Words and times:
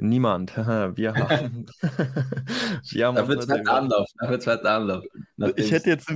Niemand. 0.00 0.56
Wir 0.56 1.14
haben. 1.14 1.66
wir 2.90 3.06
haben 3.06 3.16
da 3.16 3.28
wird 3.28 3.42
zweiter 3.42 3.74
Anlauf. 3.74 4.06
Da 4.18 4.30
wird 4.30 4.42
zweiter 4.42 4.70
Anlauf. 4.70 5.04
Ich 5.56 5.70
hätte, 5.70 5.90
jetzt, 5.90 6.10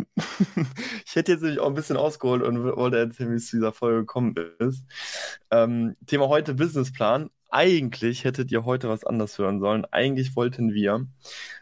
ich 1.05 1.17
hätte 1.17 1.33
jetzt 1.33 1.43
nämlich 1.43 1.61
auch 1.61 1.69
ein 1.69 1.75
bisschen 1.75 1.97
ausgeholt 1.97 2.43
und 2.43 2.63
wollte 2.65 2.99
erzählen, 2.99 3.31
wie 3.31 3.37
es 3.37 3.49
zu 3.49 3.57
dieser 3.57 3.73
Folge 3.73 4.01
gekommen 4.01 4.35
ist. 4.59 4.85
Ähm, 5.51 5.97
Thema 6.07 6.29
heute 6.29 6.55
Businessplan. 6.55 7.31
Eigentlich 7.51 8.25
hättet 8.25 8.51
ihr 8.51 8.65
heute 8.65 8.89
was 8.89 9.05
anderes 9.05 9.37
hören 9.39 9.61
sollen. 9.61 9.85
Eigentlich 9.91 10.35
wollten 10.37 10.73
wir 10.73 11.07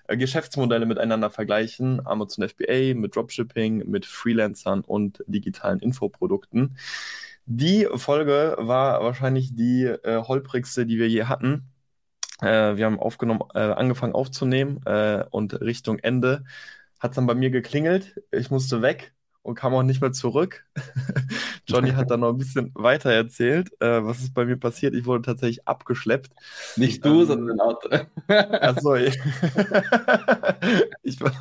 äh, 0.06 0.16
Geschäftsmodelle 0.16 0.86
miteinander 0.86 1.30
vergleichen. 1.30 2.06
Amazon 2.06 2.48
FBA 2.48 2.94
mit 2.94 3.16
Dropshipping, 3.16 3.90
mit 3.90 4.06
Freelancern 4.06 4.82
und 4.82 5.24
digitalen 5.26 5.80
Infoprodukten. 5.80 6.76
Die 7.46 7.88
Folge 7.96 8.54
war 8.58 9.02
wahrscheinlich 9.02 9.56
die 9.56 9.84
äh, 9.84 10.22
holprigste, 10.22 10.86
die 10.86 10.98
wir 10.98 11.08
je 11.08 11.24
hatten. 11.24 11.64
Äh, 12.42 12.76
wir 12.76 12.86
haben 12.86 12.98
aufgenommen, 12.98 13.42
äh, 13.54 13.58
angefangen 13.60 14.14
aufzunehmen 14.14 14.80
äh, 14.86 15.24
und 15.30 15.60
Richtung 15.60 15.98
Ende 15.98 16.44
hat 16.98 17.12
es 17.12 17.16
dann 17.16 17.26
bei 17.26 17.34
mir 17.34 17.50
geklingelt. 17.50 18.20
Ich 18.30 18.50
musste 18.50 18.82
weg 18.82 19.12
und 19.42 19.54
kam 19.54 19.74
auch 19.74 19.82
nicht 19.82 20.00
mehr 20.00 20.12
zurück. 20.12 20.66
Johnny 21.66 21.92
hat 21.92 22.10
dann 22.10 22.20
noch 22.20 22.30
ein 22.30 22.38
bisschen 22.38 22.72
weiter 22.74 23.10
erzählt, 23.12 23.70
äh, 23.80 24.04
was 24.04 24.20
ist 24.20 24.34
bei 24.34 24.44
mir 24.44 24.56
passiert. 24.56 24.94
Ich 24.94 25.06
wurde 25.06 25.22
tatsächlich 25.22 25.66
abgeschleppt. 25.66 26.30
Nicht 26.76 27.04
du, 27.04 27.22
ähm, 27.22 27.26
sondern 27.26 27.58
ein 27.58 27.60
Auto. 27.60 27.88
Achso, 28.28 28.94
ich 31.02 31.20
war, 31.20 31.32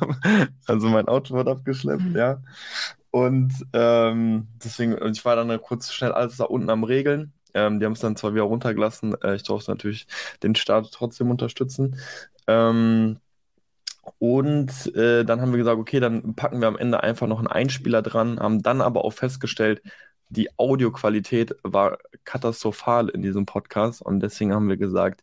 also 0.66 0.88
mein 0.88 1.08
Auto 1.08 1.34
wurde 1.34 1.50
abgeschleppt, 1.50 2.14
ja. 2.14 2.42
Und 3.10 3.52
ähm, 3.72 4.46
deswegen, 4.64 4.96
ich 5.12 5.24
war 5.24 5.36
dann 5.36 5.60
kurz 5.60 5.92
schnell 5.92 6.12
alles 6.12 6.36
da 6.36 6.44
unten 6.44 6.70
am 6.70 6.84
Regeln. 6.84 7.32
Ähm, 7.54 7.80
die 7.80 7.86
haben 7.86 7.92
es 7.92 8.00
dann 8.00 8.16
zwar 8.16 8.34
wieder 8.34 8.44
runtergelassen. 8.44 9.14
Äh, 9.22 9.36
ich 9.36 9.42
durfte 9.42 9.70
natürlich 9.70 10.06
den 10.42 10.54
Start 10.54 10.90
trotzdem 10.92 11.30
unterstützen. 11.30 11.96
Ähm, 12.46 13.18
und 14.18 14.94
äh, 14.96 15.24
dann 15.24 15.40
haben 15.40 15.52
wir 15.52 15.58
gesagt, 15.58 15.78
okay, 15.78 16.00
dann 16.00 16.34
packen 16.34 16.60
wir 16.60 16.68
am 16.68 16.78
Ende 16.78 17.02
einfach 17.02 17.26
noch 17.26 17.38
einen 17.38 17.48
Einspieler 17.48 18.02
dran, 18.02 18.40
haben 18.40 18.62
dann 18.62 18.80
aber 18.80 19.04
auch 19.04 19.12
festgestellt, 19.12 19.82
die 20.28 20.48
Audioqualität 20.58 21.56
war 21.62 21.98
katastrophal 22.24 23.08
in 23.08 23.22
diesem 23.22 23.46
Podcast 23.46 24.00
und 24.02 24.20
deswegen 24.20 24.54
haben 24.54 24.68
wir 24.68 24.76
gesagt, 24.76 25.22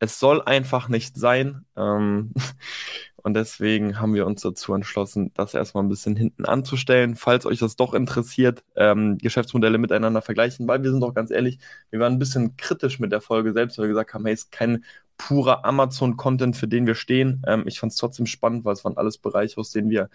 es 0.00 0.18
soll 0.18 0.42
einfach 0.42 0.88
nicht 0.88 1.16
sein. 1.16 1.64
Ähm, 1.76 2.32
Und 3.22 3.34
deswegen 3.34 4.00
haben 4.00 4.14
wir 4.14 4.26
uns 4.26 4.42
dazu 4.42 4.72
entschlossen, 4.74 5.32
das 5.34 5.54
erstmal 5.54 5.82
ein 5.82 5.88
bisschen 5.88 6.14
hinten 6.14 6.44
anzustellen. 6.44 7.16
Falls 7.16 7.46
euch 7.46 7.58
das 7.58 7.76
doch 7.76 7.92
interessiert, 7.94 8.62
ähm, 8.76 9.18
Geschäftsmodelle 9.18 9.78
miteinander 9.78 10.22
vergleichen, 10.22 10.68
weil 10.68 10.82
wir 10.82 10.90
sind 10.90 11.00
doch 11.00 11.14
ganz 11.14 11.30
ehrlich, 11.30 11.58
wir 11.90 12.00
waren 12.00 12.14
ein 12.14 12.18
bisschen 12.18 12.56
kritisch 12.56 13.00
mit 13.00 13.10
der 13.10 13.20
Folge 13.20 13.52
selbst, 13.52 13.76
weil 13.76 13.84
wir 13.84 13.90
gesagt 13.90 14.14
haben, 14.14 14.24
hey, 14.24 14.34
ist 14.34 14.52
kein 14.52 14.84
purer 15.16 15.64
Amazon-Content, 15.64 16.56
für 16.56 16.68
den 16.68 16.86
wir 16.86 16.94
stehen. 16.94 17.42
Ähm, 17.46 17.64
ich 17.66 17.80
fand 17.80 17.92
es 17.92 17.98
trotzdem 17.98 18.26
spannend, 18.26 18.64
weil 18.64 18.72
es 18.72 18.84
waren 18.84 18.96
alles 18.96 19.18
Bereiche, 19.18 19.58
aus 19.58 19.72
denen 19.72 19.90
wir 19.90 20.08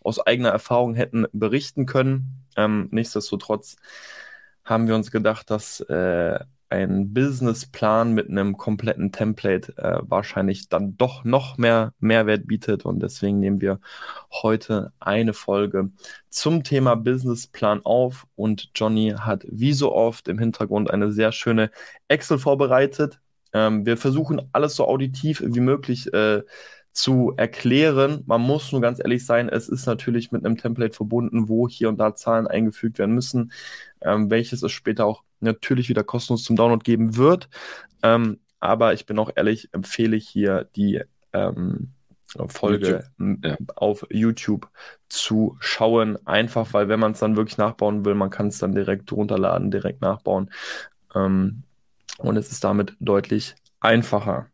aus 0.00 0.24
eigener 0.24 0.50
Erfahrung 0.50 0.94
hätten 0.94 1.26
berichten 1.32 1.86
können. 1.86 2.44
Ähm, 2.56 2.88
nichtsdestotrotz 2.92 3.76
haben 4.64 4.86
wir 4.86 4.94
uns 4.94 5.10
gedacht, 5.10 5.50
dass 5.50 5.80
äh, 5.80 6.38
ein 6.74 7.14
Businessplan 7.14 8.12
mit 8.12 8.28
einem 8.28 8.56
kompletten 8.56 9.12
Template 9.12 9.76
äh, 9.78 9.98
wahrscheinlich 10.02 10.68
dann 10.68 10.96
doch 10.96 11.24
noch 11.24 11.56
mehr 11.56 11.92
Mehrwert 12.00 12.46
bietet. 12.46 12.84
Und 12.84 13.00
deswegen 13.00 13.40
nehmen 13.40 13.60
wir 13.60 13.80
heute 14.30 14.92
eine 14.98 15.32
Folge 15.32 15.90
zum 16.28 16.64
Thema 16.64 16.96
Businessplan 16.96 17.82
auf. 17.84 18.26
Und 18.34 18.70
Johnny 18.74 19.14
hat 19.18 19.46
wie 19.48 19.72
so 19.72 19.94
oft 19.94 20.28
im 20.28 20.38
Hintergrund 20.38 20.90
eine 20.90 21.12
sehr 21.12 21.32
schöne 21.32 21.70
Excel 22.08 22.38
vorbereitet. 22.38 23.20
Ähm, 23.52 23.86
wir 23.86 23.96
versuchen 23.96 24.42
alles 24.52 24.74
so 24.74 24.86
auditiv 24.86 25.42
wie 25.46 25.60
möglich 25.60 26.12
äh, 26.12 26.42
zu 26.94 27.34
erklären. 27.36 28.22
Man 28.26 28.40
muss 28.40 28.70
nur 28.70 28.80
ganz 28.80 29.00
ehrlich 29.00 29.26
sein, 29.26 29.48
es 29.48 29.68
ist 29.68 29.84
natürlich 29.84 30.30
mit 30.30 30.46
einem 30.46 30.56
Template 30.56 30.94
verbunden, 30.94 31.48
wo 31.48 31.68
hier 31.68 31.88
und 31.88 31.98
da 31.98 32.14
Zahlen 32.14 32.46
eingefügt 32.46 32.98
werden 32.98 33.14
müssen, 33.14 33.52
ähm, 34.00 34.30
welches 34.30 34.62
es 34.62 34.70
später 34.72 35.04
auch 35.04 35.24
natürlich 35.40 35.88
wieder 35.88 36.04
kostenlos 36.04 36.44
zum 36.44 36.54
Download 36.54 36.82
geben 36.84 37.16
wird. 37.16 37.48
Ähm, 38.02 38.38
aber 38.60 38.94
ich 38.94 39.06
bin 39.06 39.18
auch 39.18 39.30
ehrlich, 39.34 39.68
empfehle 39.72 40.16
ich 40.16 40.28
hier 40.28 40.68
die 40.76 41.02
ähm, 41.32 41.92
Folge 42.46 43.04
YouTube. 43.18 43.44
Ja. 43.44 43.56
auf 43.74 44.06
YouTube 44.10 44.70
zu 45.08 45.56
schauen. 45.58 46.16
Einfach, 46.26 46.72
weil 46.72 46.88
wenn 46.88 47.00
man 47.00 47.12
es 47.12 47.18
dann 47.18 47.36
wirklich 47.36 47.58
nachbauen 47.58 48.04
will, 48.04 48.14
man 48.14 48.30
kann 48.30 48.46
es 48.46 48.58
dann 48.58 48.74
direkt 48.74 49.10
runterladen, 49.12 49.72
direkt 49.72 50.00
nachbauen. 50.00 50.50
Ähm, 51.14 51.64
und 52.18 52.36
es 52.36 52.52
ist 52.52 52.62
damit 52.62 52.96
deutlich 53.00 53.56
einfacher. 53.80 54.46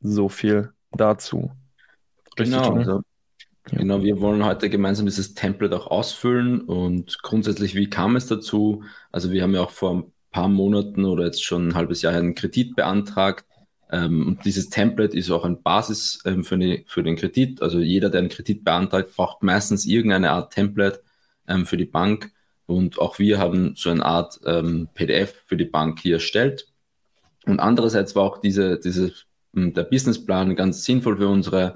So 0.00 0.30
viel 0.30 0.72
dazu. 0.90 1.52
Genau. 2.36 2.74
Also, 2.74 3.02
genau, 3.64 4.02
wir 4.02 4.20
wollen 4.20 4.44
heute 4.44 4.70
gemeinsam 4.70 5.06
dieses 5.06 5.34
Template 5.34 5.76
auch 5.76 5.86
ausfüllen 5.86 6.60
und 6.60 7.22
grundsätzlich, 7.22 7.74
wie 7.74 7.90
kam 7.90 8.16
es 8.16 8.26
dazu? 8.26 8.82
Also 9.10 9.30
wir 9.30 9.42
haben 9.42 9.54
ja 9.54 9.62
auch 9.62 9.70
vor 9.70 9.94
ein 9.94 10.12
paar 10.30 10.48
Monaten 10.48 11.04
oder 11.04 11.26
jetzt 11.26 11.44
schon 11.44 11.68
ein 11.68 11.74
halbes 11.74 12.02
Jahr 12.02 12.14
einen 12.14 12.34
Kredit 12.34 12.74
beantragt. 12.74 13.44
Ähm, 13.90 14.26
und 14.26 14.44
dieses 14.44 14.70
Template 14.70 15.16
ist 15.16 15.30
auch 15.30 15.44
ein 15.44 15.62
Basis 15.62 16.22
ähm, 16.24 16.42
für, 16.42 16.54
eine, 16.54 16.82
für 16.86 17.02
den 17.02 17.16
Kredit. 17.16 17.62
Also 17.62 17.78
jeder, 17.78 18.08
der 18.10 18.20
einen 18.20 18.30
Kredit 18.30 18.64
beantragt, 18.64 19.14
braucht 19.14 19.42
meistens 19.42 19.86
irgendeine 19.86 20.30
Art 20.30 20.52
Template 20.52 21.02
ähm, 21.46 21.66
für 21.66 21.76
die 21.76 21.84
Bank. 21.84 22.32
Und 22.66 22.98
auch 22.98 23.18
wir 23.18 23.38
haben 23.38 23.74
so 23.76 23.90
eine 23.90 24.04
Art 24.04 24.40
ähm, 24.46 24.88
PDF 24.94 25.34
für 25.46 25.58
die 25.58 25.66
Bank 25.66 26.00
hier 26.00 26.14
erstellt. 26.14 26.66
Und 27.44 27.60
andererseits 27.60 28.16
war 28.16 28.22
auch 28.22 28.38
diese, 28.38 28.78
diese, 28.78 29.12
der 29.52 29.82
Businessplan 29.82 30.56
ganz 30.56 30.84
sinnvoll 30.84 31.18
für 31.18 31.28
unsere 31.28 31.74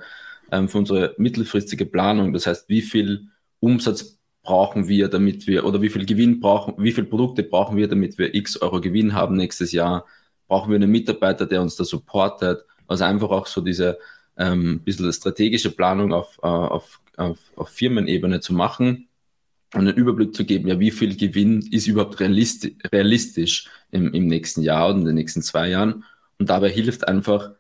ähm, 0.50 0.68
für 0.68 0.78
unsere 0.78 1.14
mittelfristige 1.18 1.86
Planung. 1.86 2.32
Das 2.32 2.46
heißt, 2.46 2.68
wie 2.68 2.82
viel 2.82 3.28
Umsatz 3.60 4.18
brauchen 4.42 4.88
wir, 4.88 5.08
damit 5.08 5.46
wir, 5.46 5.64
oder 5.64 5.82
wie 5.82 5.90
viel 5.90 6.06
Gewinn 6.06 6.40
brauchen, 6.40 6.74
wie 6.78 6.92
viele 6.92 7.06
Produkte 7.06 7.42
brauchen 7.42 7.76
wir, 7.76 7.88
damit 7.88 8.16
wir 8.18 8.34
x 8.34 8.60
Euro 8.62 8.80
Gewinn 8.80 9.12
haben 9.14 9.36
nächstes 9.36 9.72
Jahr? 9.72 10.06
Brauchen 10.46 10.70
wir 10.70 10.76
einen 10.76 10.90
Mitarbeiter, 10.90 11.46
der 11.46 11.62
uns 11.62 11.76
da 11.76 11.84
supportet? 11.84 12.64
Also 12.86 13.04
einfach 13.04 13.30
auch 13.30 13.46
so 13.46 13.60
diese 13.60 13.98
ähm, 14.36 14.80
bisschen 14.80 15.12
strategische 15.12 15.70
Planung 15.70 16.12
auf, 16.12 16.38
äh, 16.42 16.46
auf, 16.46 17.00
auf, 17.16 17.38
auf 17.56 17.68
Firmenebene 17.68 18.40
zu 18.40 18.54
machen 18.54 19.08
und 19.74 19.80
einen 19.80 19.96
Überblick 19.96 20.34
zu 20.34 20.44
geben, 20.44 20.68
ja, 20.68 20.78
wie 20.78 20.90
viel 20.92 21.16
Gewinn 21.16 21.66
ist 21.70 21.88
überhaupt 21.88 22.20
realistisch, 22.20 22.72
realistisch 22.92 23.68
im, 23.90 24.12
im 24.14 24.26
nächsten 24.26 24.62
Jahr 24.62 24.88
und 24.88 25.00
in 25.00 25.06
den 25.06 25.14
nächsten 25.16 25.42
zwei 25.42 25.68
Jahren. 25.68 26.04
Und 26.38 26.50
dabei 26.50 26.70
hilft 26.70 27.08
einfach 27.08 27.50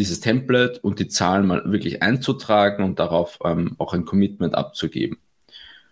dieses 0.00 0.20
Template 0.20 0.80
und 0.80 0.98
die 0.98 1.08
Zahlen 1.08 1.46
mal 1.46 1.70
wirklich 1.70 2.02
einzutragen 2.02 2.82
und 2.82 2.98
darauf 2.98 3.38
ähm, 3.44 3.76
auch 3.78 3.92
ein 3.92 4.06
Commitment 4.06 4.54
abzugeben. 4.54 5.18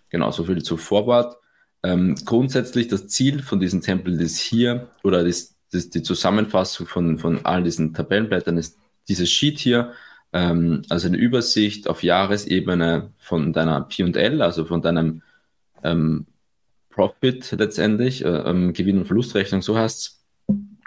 Genau, 0.08 0.30
so 0.30 0.44
viel 0.44 0.62
zu 0.62 0.78
Vorwort. 0.78 1.36
Ähm, 1.82 2.16
grundsätzlich 2.24 2.88
das 2.88 3.06
Ziel 3.08 3.42
von 3.42 3.60
diesem 3.60 3.82
Template 3.82 4.22
ist 4.22 4.38
hier, 4.38 4.88
oder 5.04 5.24
das, 5.24 5.56
das, 5.70 5.90
die 5.90 6.02
Zusammenfassung 6.02 6.86
von, 6.86 7.18
von 7.18 7.44
all 7.44 7.62
diesen 7.62 7.92
Tabellenblättern 7.92 8.56
ist 8.56 8.78
dieses 9.08 9.30
Sheet 9.30 9.58
hier, 9.58 9.92
ähm, 10.32 10.82
also 10.88 11.06
eine 11.06 11.18
Übersicht 11.18 11.86
auf 11.86 12.02
Jahresebene 12.02 13.12
von 13.18 13.52
deiner 13.52 13.82
P&L, 13.82 14.40
also 14.40 14.64
von 14.64 14.80
deinem 14.80 15.20
ähm, 15.84 16.26
Profit 16.88 17.52
letztendlich, 17.58 18.24
äh, 18.24 18.28
ähm, 18.28 18.72
Gewinn- 18.72 18.98
und 18.98 19.04
Verlustrechnung, 19.04 19.60
so 19.60 19.76
heißt 19.76 19.98
es. 19.98 20.14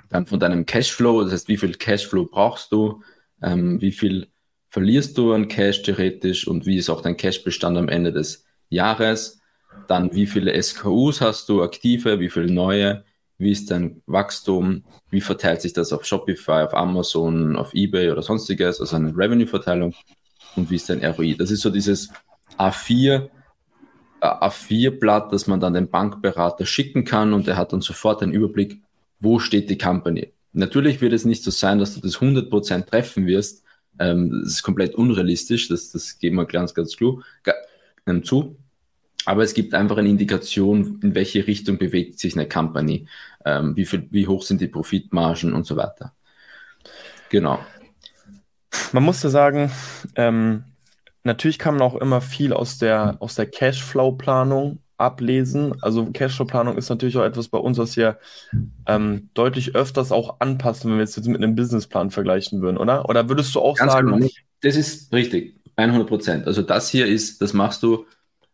Dann 0.09 0.25
von 0.25 0.39
deinem 0.39 0.65
Cashflow, 0.65 1.23
das 1.23 1.31
heißt, 1.31 1.47
wie 1.47 1.55
viel 1.55 1.75
Cashflow 1.75 2.25
brauchst 2.25 2.73
du, 2.73 3.01
ähm, 3.41 3.81
wie 3.81 3.91
viel 3.91 4.27
verlierst 4.67 5.17
du 5.17 5.33
an 5.33 5.47
Cash 5.47 5.83
theoretisch 5.83 6.47
und 6.47 6.65
wie 6.65 6.77
ist 6.77 6.89
auch 6.89 7.01
dein 7.01 7.17
Cashbestand 7.17 7.77
am 7.77 7.89
Ende 7.89 8.13
des 8.13 8.45
Jahres. 8.69 9.39
Dann, 9.87 10.13
wie 10.13 10.27
viele 10.27 10.61
SKUs 10.61 11.21
hast 11.21 11.49
du 11.49 11.61
aktive, 11.61 12.19
wie 12.19 12.29
viele 12.29 12.51
neue, 12.51 13.03
wie 13.37 13.51
ist 13.51 13.71
dein 13.71 14.01
Wachstum, 14.05 14.83
wie 15.09 15.21
verteilt 15.21 15.61
sich 15.61 15.73
das 15.73 15.91
auf 15.91 16.05
Shopify, 16.05 16.63
auf 16.63 16.73
Amazon, 16.73 17.55
auf 17.55 17.73
eBay 17.73 18.11
oder 18.11 18.21
sonstiges, 18.21 18.79
also 18.79 18.95
eine 18.95 19.09
Revenue-Verteilung 19.09 19.93
und 20.55 20.69
wie 20.69 20.75
ist 20.75 20.89
dein 20.89 21.03
ROI. 21.03 21.35
Das 21.37 21.51
ist 21.51 21.61
so 21.61 21.69
dieses 21.69 22.09
A4, 22.57 23.29
äh, 24.21 24.25
A4-Blatt, 24.25 25.33
das 25.33 25.47
man 25.47 25.59
dann 25.59 25.73
dem 25.73 25.89
Bankberater 25.89 26.65
schicken 26.65 27.03
kann 27.03 27.33
und 27.33 27.47
er 27.47 27.57
hat 27.57 27.73
dann 27.73 27.81
sofort 27.81 28.21
einen 28.21 28.33
Überblick, 28.33 28.81
wo 29.19 29.39
steht 29.39 29.69
die 29.69 29.77
Company. 29.77 30.31
Natürlich 30.53 31.01
wird 31.01 31.13
es 31.13 31.25
nicht 31.25 31.43
so 31.43 31.51
sein, 31.51 31.79
dass 31.79 31.95
du 31.95 32.01
das 32.01 32.17
100% 32.17 32.85
treffen 32.85 33.25
wirst. 33.25 33.63
Ähm, 33.99 34.41
das 34.43 34.53
ist 34.53 34.63
komplett 34.63 34.95
unrealistisch, 34.95 35.67
das, 35.67 35.91
das 35.91 36.19
geben 36.19 36.37
wir 36.37 36.45
ganz, 36.45 36.73
ganz 36.73 36.95
klar 36.95 37.17
ähm, 38.05 38.23
zu. 38.23 38.57
Aber 39.25 39.43
es 39.43 39.53
gibt 39.53 39.73
einfach 39.73 39.97
eine 39.97 40.09
Indikation, 40.09 40.99
in 41.03 41.13
welche 41.13 41.45
Richtung 41.45 41.77
bewegt 41.77 42.19
sich 42.19 42.35
eine 42.35 42.47
Company, 42.47 43.07
ähm, 43.45 43.75
wie, 43.75 43.85
viel, 43.85 44.07
wie 44.09 44.27
hoch 44.27 44.43
sind 44.43 44.61
die 44.61 44.67
Profitmargen 44.67 45.53
und 45.53 45.65
so 45.65 45.77
weiter. 45.77 46.13
Genau. 47.29 47.59
Man 48.91 49.03
muss 49.03 49.21
ja 49.21 49.29
sagen, 49.29 49.71
ähm, 50.15 50.63
natürlich 51.23 51.59
man 51.75 51.83
auch 51.83 51.95
immer 51.95 52.21
viel 52.21 52.51
aus 52.51 52.77
der, 52.77 53.17
aus 53.19 53.35
der 53.35 53.45
Cashflow-Planung 53.45 54.79
ablesen. 55.01 55.75
Also 55.81 56.05
Cashflow-Planung 56.05 56.77
ist 56.77 56.89
natürlich 56.89 57.17
auch 57.17 57.23
etwas 57.23 57.47
bei 57.47 57.57
uns, 57.57 57.77
was 57.77 57.97
wir 57.97 58.17
ähm, 58.85 59.29
deutlich 59.33 59.75
öfters 59.75 60.11
auch 60.11 60.39
anpassen, 60.39 60.91
wenn 60.91 60.97
wir 60.97 61.03
es 61.03 61.15
jetzt 61.15 61.27
mit 61.27 61.43
einem 61.43 61.55
Businessplan 61.55 62.11
vergleichen 62.11 62.61
würden, 62.61 62.77
oder? 62.77 63.09
Oder 63.09 63.27
würdest 63.27 63.53
du 63.55 63.59
auch 63.59 63.77
Ganz 63.77 63.91
sagen... 63.91 64.11
Genau. 64.11 64.27
Das 64.61 64.75
ist 64.75 65.11
richtig, 65.11 65.55
100 65.75 66.07
Prozent. 66.07 66.47
Also 66.47 66.61
das 66.61 66.89
hier 66.89 67.07
ist, 67.07 67.41
das 67.41 67.53
machst 67.53 67.81
du 67.83 68.05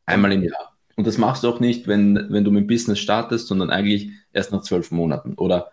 einmal 0.05 0.31
im 0.31 0.43
Jahr. 0.43 0.77
Und 0.95 1.05
das 1.05 1.17
machst 1.17 1.43
du 1.43 1.49
auch 1.49 1.59
nicht, 1.59 1.87
wenn, 1.87 2.27
wenn 2.29 2.43
du 2.43 2.51
mit 2.51 2.63
dem 2.63 2.67
Business 2.67 2.99
startest, 2.99 3.47
sondern 3.47 3.69
eigentlich 3.69 4.09
erst 4.33 4.51
nach 4.51 4.61
zwölf 4.61 4.89
Monaten. 4.91 5.33
Oder 5.35 5.71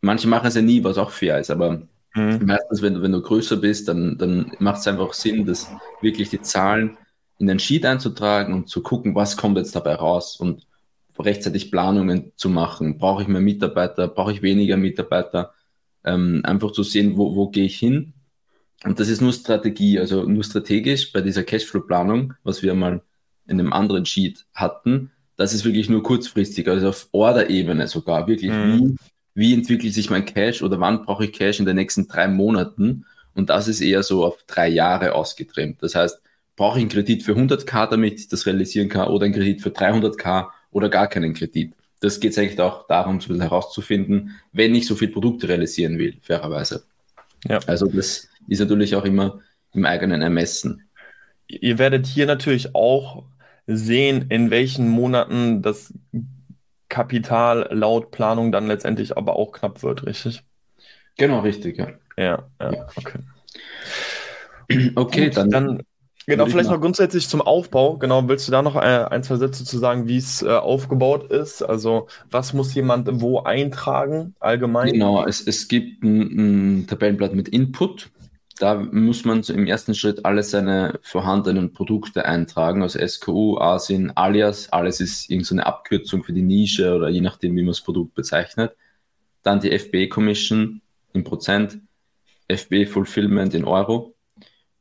manche 0.00 0.28
machen 0.28 0.46
es 0.46 0.54
ja 0.54 0.62
nie, 0.62 0.82
was 0.84 0.98
auch 0.98 1.10
fair 1.10 1.38
ist, 1.38 1.50
aber 1.50 1.82
mhm. 2.14 2.40
meistens, 2.44 2.80
wenn, 2.80 3.02
wenn 3.02 3.12
du 3.12 3.20
größer 3.20 3.56
bist, 3.56 3.88
dann, 3.88 4.16
dann 4.16 4.52
macht 4.58 4.78
es 4.78 4.88
einfach 4.88 5.12
Sinn, 5.12 5.44
dass 5.44 5.68
wirklich 6.00 6.30
die 6.30 6.40
Zahlen 6.40 6.96
in 7.38 7.46
den 7.46 7.58
Sheet 7.58 7.84
einzutragen 7.84 8.54
und 8.54 8.68
zu 8.68 8.82
gucken, 8.82 9.14
was 9.14 9.36
kommt 9.36 9.58
jetzt 9.58 9.76
dabei 9.76 9.94
raus 9.94 10.36
und 10.36 10.66
rechtzeitig 11.18 11.70
Planungen 11.70 12.32
zu 12.36 12.48
machen. 12.48 12.98
Brauche 12.98 13.22
ich 13.22 13.28
mehr 13.28 13.40
Mitarbeiter? 13.40 14.08
Brauche 14.08 14.32
ich 14.32 14.42
weniger 14.42 14.76
Mitarbeiter? 14.76 15.52
Ähm, 16.04 16.42
einfach 16.44 16.72
zu 16.72 16.82
sehen, 16.82 17.16
wo, 17.16 17.34
wo 17.34 17.48
gehe 17.48 17.64
ich 17.64 17.78
hin? 17.78 18.12
Und 18.84 19.00
das 19.00 19.08
ist 19.08 19.20
nur 19.20 19.32
Strategie, 19.32 19.98
also 19.98 20.24
nur 20.24 20.44
strategisch 20.44 21.12
bei 21.12 21.20
dieser 21.20 21.42
Cashflow-Planung, 21.42 22.34
was 22.44 22.62
wir 22.62 22.74
mal 22.74 23.02
in 23.48 23.58
einem 23.58 23.72
anderen 23.72 24.04
Sheet 24.04 24.44
hatten. 24.54 25.10
Das 25.36 25.54
ist 25.54 25.64
wirklich 25.64 25.88
nur 25.88 26.02
kurzfristig, 26.02 26.68
also 26.68 26.90
auf 26.90 27.08
Order-Ebene 27.12 27.86
sogar. 27.88 28.26
Wirklich, 28.28 28.50
mhm. 28.50 28.96
wie, 29.34 29.48
wie 29.48 29.54
entwickelt 29.54 29.94
sich 29.94 30.10
mein 30.10 30.24
Cash 30.24 30.62
oder 30.62 30.78
wann 30.80 31.04
brauche 31.04 31.24
ich 31.24 31.32
Cash 31.32 31.58
in 31.58 31.66
den 31.66 31.76
nächsten 31.76 32.06
drei 32.06 32.28
Monaten? 32.28 33.06
Und 33.34 33.50
das 33.50 33.68
ist 33.68 33.80
eher 33.80 34.02
so 34.02 34.24
auf 34.24 34.42
drei 34.46 34.68
Jahre 34.68 35.14
ausgetrimmt. 35.14 35.82
Das 35.82 35.94
heißt, 35.94 36.20
brauche 36.56 36.78
ich 36.78 36.82
einen 36.82 36.90
Kredit 36.90 37.22
für 37.22 37.32
100k, 37.32 37.90
damit 37.90 38.18
ich 38.18 38.28
das 38.28 38.46
realisieren 38.46 38.88
kann, 38.88 39.08
oder 39.08 39.26
einen 39.26 39.34
Kredit 39.34 39.62
für 39.62 39.68
300k 39.68 40.48
oder 40.70 40.88
gar 40.88 41.06
keinen 41.06 41.34
Kredit. 41.34 41.74
Das 42.00 42.20
geht 42.20 42.36
eigentlich 42.38 42.60
auch 42.60 42.86
darum, 42.86 43.20
so 43.20 43.26
ein 43.26 43.28
bisschen 43.28 43.42
herauszufinden, 43.42 44.36
wenn 44.52 44.74
ich 44.74 44.86
so 44.86 44.94
viele 44.94 45.12
Produkte 45.12 45.48
realisieren 45.48 45.98
will, 45.98 46.16
fairerweise. 46.22 46.84
Ja. 47.48 47.58
Also 47.66 47.86
das 47.86 48.28
ist 48.48 48.60
natürlich 48.60 48.94
auch 48.96 49.04
immer 49.04 49.40
im 49.72 49.84
eigenen 49.84 50.22
Ermessen. 50.22 50.88
Ihr 51.46 51.78
werdet 51.78 52.06
hier 52.06 52.26
natürlich 52.26 52.74
auch 52.74 53.24
sehen, 53.66 54.26
in 54.28 54.50
welchen 54.50 54.88
Monaten 54.88 55.62
das 55.62 55.92
Kapital 56.88 57.68
laut 57.72 58.10
Planung 58.10 58.52
dann 58.52 58.66
letztendlich 58.66 59.16
aber 59.16 59.36
auch 59.36 59.52
knapp 59.52 59.82
wird, 59.82 60.06
richtig? 60.06 60.42
Genau, 61.18 61.40
richtig, 61.40 61.78
ja. 61.78 61.88
Ja, 62.16 62.48
ja, 62.60 62.86
okay. 62.96 63.18
Okay, 64.96 65.26
Gut, 65.26 65.36
dann, 65.36 65.50
dann 65.50 65.82
Genau, 66.28 66.46
vielleicht 66.46 66.70
noch 66.70 66.80
grundsätzlich 66.80 67.28
zum 67.28 67.40
Aufbau. 67.40 67.98
Genau, 67.98 68.28
willst 68.28 68.48
du 68.48 68.52
da 68.52 68.60
noch 68.60 68.74
äh, 68.74 68.78
ein, 68.78 69.22
zwei 69.22 69.36
Sätze 69.36 69.64
zu 69.64 69.78
sagen, 69.78 70.08
wie 70.08 70.16
es 70.16 70.42
äh, 70.42 70.48
aufgebaut 70.48 71.30
ist? 71.30 71.62
Also, 71.62 72.08
was 72.32 72.52
muss 72.52 72.74
jemand 72.74 73.08
wo 73.20 73.40
eintragen, 73.40 74.34
allgemein? 74.40 74.92
Genau, 74.92 75.24
es, 75.24 75.46
es 75.46 75.68
gibt 75.68 76.02
ein, 76.02 76.80
ein 76.80 76.86
Tabellenblatt 76.88 77.32
mit 77.34 77.48
Input. 77.48 78.10
Da 78.58 78.74
muss 78.74 79.24
man 79.24 79.44
so 79.44 79.52
im 79.52 79.66
ersten 79.66 79.94
Schritt 79.94 80.24
alle 80.24 80.42
seine 80.42 80.98
vorhandenen 81.02 81.72
Produkte 81.72 82.24
eintragen, 82.24 82.82
also 82.82 82.98
SKU, 83.06 83.58
Asien, 83.58 84.16
Alias. 84.16 84.72
Alles 84.72 85.00
ist 85.00 85.30
irgendeine 85.30 85.62
so 85.62 85.66
Abkürzung 85.66 86.24
für 86.24 86.32
die 86.32 86.42
Nische 86.42 86.92
oder 86.94 87.08
je 87.08 87.20
nachdem, 87.20 87.54
wie 87.54 87.60
man 87.62 87.68
das 87.68 87.82
Produkt 87.82 88.14
bezeichnet. 88.14 88.74
Dann 89.42 89.60
die 89.60 89.78
FBA 89.78 90.06
Commission 90.06 90.80
in 91.12 91.22
Prozent, 91.22 91.78
FBA 92.50 92.86
Fulfillment 92.86 93.54
in 93.54 93.64
Euro, 93.64 94.14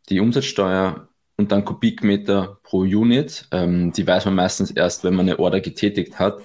die 0.10 0.20
Umsatzsteuer 0.22 1.10
und 1.38 1.52
dann 1.52 1.66
Kubikmeter 1.66 2.60
pro 2.64 2.80
Unit. 2.80 3.48
Ähm, 3.52 3.92
die 3.92 4.06
weiß 4.06 4.26
man 4.26 4.36
meistens 4.36 4.72
erst, 4.72 5.04
wenn 5.04 5.16
man 5.16 5.28
eine 5.28 5.40
Order 5.40 5.62
getätigt 5.62 6.20
hat. 6.20 6.40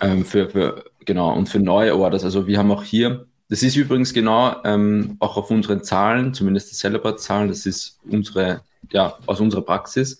Ähm, 0.00 0.24
für, 0.24 0.50
für, 0.50 0.84
genau, 1.04 1.34
und 1.34 1.48
für 1.48 1.58
neue 1.58 1.96
Orders. 1.96 2.24
Also 2.24 2.46
wir 2.46 2.58
haben 2.58 2.70
auch 2.70 2.84
hier 2.84 3.26
das 3.48 3.62
ist 3.62 3.76
übrigens 3.76 4.12
genau 4.12 4.56
ähm, 4.64 5.16
auch 5.20 5.36
auf 5.36 5.50
unseren 5.50 5.84
Zahlen, 5.84 6.34
zumindest 6.34 6.70
die 6.72 6.74
Celebrate-Zahlen, 6.74 7.48
das 7.48 7.64
ist 7.64 8.00
unsere, 8.04 8.62
ja, 8.90 9.16
aus 9.26 9.40
unserer 9.40 9.62
Praxis. 9.62 10.18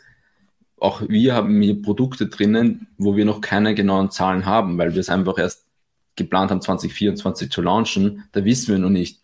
Auch 0.78 1.02
wir 1.08 1.34
haben 1.34 1.60
hier 1.60 1.82
Produkte 1.82 2.28
drinnen, 2.28 2.86
wo 2.98 3.16
wir 3.16 3.24
noch 3.24 3.40
keine 3.40 3.74
genauen 3.74 4.10
Zahlen 4.10 4.46
haben, 4.46 4.78
weil 4.78 4.94
wir 4.94 5.00
es 5.00 5.08
einfach 5.08 5.38
erst 5.38 5.66
geplant 6.14 6.50
haben, 6.50 6.60
2024 6.60 7.50
zu 7.50 7.62
launchen. 7.62 8.24
Da 8.32 8.44
wissen 8.44 8.72
wir 8.72 8.78
noch 8.78 8.90
nicht, 8.90 9.20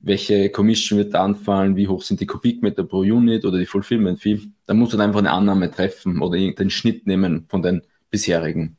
welche 0.00 0.50
Commission 0.50 0.98
wird 0.98 1.14
da 1.14 1.22
anfallen, 1.22 1.76
wie 1.76 1.88
hoch 1.88 2.02
sind 2.02 2.20
die 2.20 2.26
Kubikmeter 2.26 2.84
pro 2.84 3.00
Unit 3.00 3.44
oder 3.44 3.58
die 3.58 3.66
Fulfillment 3.66 4.20
Fee. 4.20 4.40
Da 4.66 4.74
muss 4.74 4.92
man 4.92 5.02
einfach 5.02 5.18
eine 5.18 5.30
Annahme 5.30 5.70
treffen 5.70 6.22
oder 6.22 6.38
den 6.38 6.70
Schnitt 6.70 7.06
nehmen 7.06 7.46
von 7.48 7.62
den 7.62 7.82
bisherigen. 8.10 8.76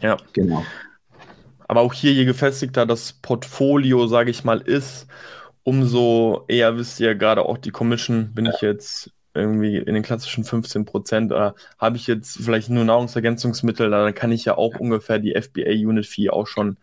Ja, 0.00 0.16
genau. 0.32 0.64
Aber 1.68 1.80
auch 1.80 1.94
hier, 1.94 2.12
je 2.12 2.26
gefestigter 2.26 2.84
das 2.84 3.14
Portfolio, 3.14 4.06
sage 4.06 4.30
ich 4.30 4.44
mal, 4.44 4.60
ist, 4.60 5.06
umso 5.62 6.44
eher 6.48 6.76
wisst 6.76 7.00
ihr 7.00 7.14
gerade 7.14 7.42
auch 7.46 7.56
die 7.56 7.70
Commission, 7.70 8.32
bin 8.34 8.44
ja. 8.44 8.52
ich 8.54 8.60
jetzt 8.60 9.10
irgendwie 9.34 9.78
in 9.78 9.94
den 9.94 10.02
klassischen 10.02 10.44
15 10.44 10.84
Prozent 10.84 11.32
oder 11.32 11.54
habe 11.78 11.96
ich 11.96 12.06
jetzt 12.06 12.36
vielleicht 12.36 12.68
nur 12.68 12.84
Nahrungsergänzungsmittel, 12.84 13.90
dann 13.90 14.14
kann 14.14 14.32
ich 14.32 14.44
ja 14.44 14.58
auch 14.58 14.78
ungefähr 14.78 15.18
die 15.18 15.34
FBA-Unit-Fee 15.34 16.28
auch 16.28 16.46
schon 16.46 16.76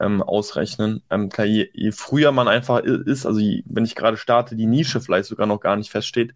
ähm, 0.00 0.22
ausrechnen. 0.22 1.02
Ähm, 1.10 1.28
klar, 1.28 1.46
je, 1.46 1.68
je, 1.72 1.92
früher 1.92 2.32
man 2.32 2.48
einfach 2.48 2.80
ist, 2.80 3.26
also 3.26 3.38
je, 3.38 3.62
wenn 3.66 3.84
ich 3.84 3.94
gerade 3.94 4.16
starte, 4.16 4.56
die 4.56 4.66
Nische 4.66 5.00
vielleicht 5.00 5.28
sogar 5.28 5.46
noch 5.46 5.60
gar 5.60 5.76
nicht 5.76 5.90
feststeht, 5.90 6.34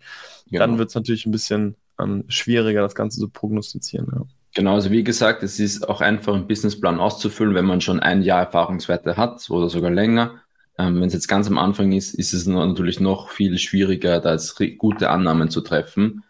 genau. 0.50 0.66
dann 0.66 0.78
wird 0.78 0.90
es 0.90 0.94
natürlich 0.94 1.26
ein 1.26 1.32
bisschen 1.32 1.76
ähm, 1.98 2.24
schwieriger, 2.28 2.82
das 2.82 2.94
Ganze 2.94 3.18
zu 3.18 3.28
prognostizieren. 3.28 4.08
Ja. 4.12 4.22
Genau, 4.54 4.74
also 4.74 4.90
wie 4.90 5.02
gesagt, 5.02 5.42
es 5.42 5.58
ist 5.58 5.88
auch 5.88 6.00
einfach 6.00 6.34
einen 6.34 6.46
Businessplan 6.46 7.00
auszufüllen, 7.00 7.54
wenn 7.54 7.64
man 7.64 7.80
schon 7.80 7.98
ein 7.98 8.22
Jahr 8.22 8.40
Erfahrungswerte 8.40 9.16
hat 9.16 9.50
oder 9.50 9.68
sogar 9.68 9.90
länger. 9.90 10.40
Ähm, 10.78 11.00
wenn 11.00 11.08
es 11.08 11.14
jetzt 11.14 11.28
ganz 11.28 11.48
am 11.48 11.58
Anfang 11.58 11.92
ist, 11.92 12.14
ist 12.14 12.32
es 12.32 12.46
natürlich 12.46 13.00
noch 13.00 13.30
viel 13.30 13.58
schwieriger, 13.58 14.20
da 14.20 14.32
jetzt 14.32 14.60
gute 14.78 15.10
Annahmen 15.10 15.48
zu 15.48 15.60
treffen. 15.60 16.22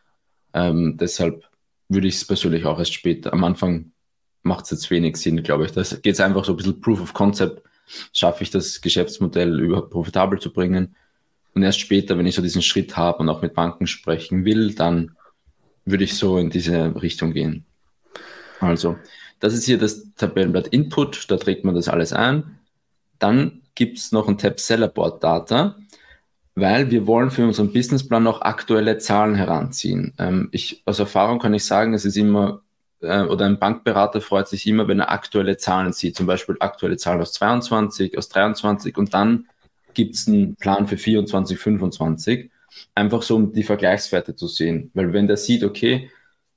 Ähm, 0.52 0.96
deshalb 0.98 1.44
würde 1.88 2.08
ich 2.08 2.16
es 2.16 2.26
persönlich 2.26 2.64
auch 2.64 2.78
erst 2.78 2.94
später, 2.94 3.32
am 3.32 3.44
Anfang 3.44 3.92
macht 4.44 4.64
es 4.64 4.70
jetzt 4.70 4.90
wenig 4.90 5.16
Sinn, 5.16 5.42
glaube 5.42 5.64
ich. 5.64 5.72
Da 5.72 5.82
geht 5.82 6.14
es 6.14 6.20
einfach 6.20 6.44
so 6.44 6.52
ein 6.52 6.56
bisschen 6.56 6.80
Proof 6.80 7.00
of 7.00 7.12
Concept. 7.14 7.62
Schaffe 8.12 8.44
ich 8.44 8.50
das 8.50 8.80
Geschäftsmodell 8.80 9.60
überhaupt 9.60 9.90
profitabel 9.90 10.38
zu 10.38 10.52
bringen? 10.52 10.94
Und 11.54 11.62
erst 11.62 11.80
später, 11.80 12.18
wenn 12.18 12.26
ich 12.26 12.34
so 12.34 12.42
diesen 12.42 12.62
Schritt 12.62 12.96
habe 12.96 13.18
und 13.18 13.28
auch 13.28 13.42
mit 13.42 13.54
Banken 13.54 13.86
sprechen 13.86 14.44
will, 14.44 14.74
dann 14.74 15.16
würde 15.84 16.04
ich 16.04 16.14
so 16.14 16.38
in 16.38 16.50
diese 16.50 17.00
Richtung 17.00 17.32
gehen. 17.32 17.64
Also, 18.60 18.96
das 19.40 19.54
ist 19.54 19.64
hier 19.64 19.78
das 19.78 20.14
Tabellenblatt 20.16 20.68
Input, 20.68 21.30
da 21.30 21.36
trägt 21.36 21.64
man 21.64 21.74
das 21.74 21.88
alles 21.88 22.12
ein. 22.12 22.58
Dann 23.18 23.62
gibt 23.74 23.98
es 23.98 24.12
noch 24.12 24.28
ein 24.28 24.38
Tab 24.38 24.58
Sellerboard 24.58 25.22
Data, 25.22 25.76
weil 26.54 26.90
wir 26.90 27.06
wollen 27.06 27.30
für 27.30 27.44
unseren 27.44 27.72
Businessplan 27.72 28.22
noch 28.22 28.42
aktuelle 28.42 28.98
Zahlen 28.98 29.34
heranziehen. 29.34 30.14
Ähm, 30.18 30.48
ich, 30.52 30.82
aus 30.86 30.98
Erfahrung 30.98 31.38
kann 31.38 31.54
ich 31.54 31.64
sagen, 31.64 31.94
es 31.94 32.04
ist 32.04 32.16
immer, 32.16 32.62
äh, 33.04 33.26
oder 33.28 33.46
ein 33.46 33.58
Bankberater 33.58 34.20
freut 34.20 34.48
sich 34.48 34.66
immer, 34.66 34.88
wenn 34.88 35.00
er 35.00 35.10
aktuelle 35.10 35.56
Zahlen 35.56 35.92
sieht, 35.92 36.16
zum 36.16 36.26
Beispiel 36.26 36.56
aktuelle 36.60 36.96
Zahlen 36.96 37.20
aus 37.20 37.32
22, 37.34 38.16
aus 38.18 38.28
23 38.28 38.96
und 38.96 39.14
dann 39.14 39.46
gibt 39.94 40.16
es 40.16 40.26
einen 40.26 40.56
Plan 40.56 40.86
für 40.86 40.96
24, 40.96 41.58
25, 41.58 42.50
einfach 42.94 43.22
so 43.22 43.36
um 43.36 43.52
die 43.52 43.62
Vergleichswerte 43.62 44.34
zu 44.34 44.48
sehen. 44.48 44.90
Weil 44.94 45.12
wenn 45.12 45.28
der 45.28 45.36
sieht, 45.36 45.62
okay, 45.62 46.10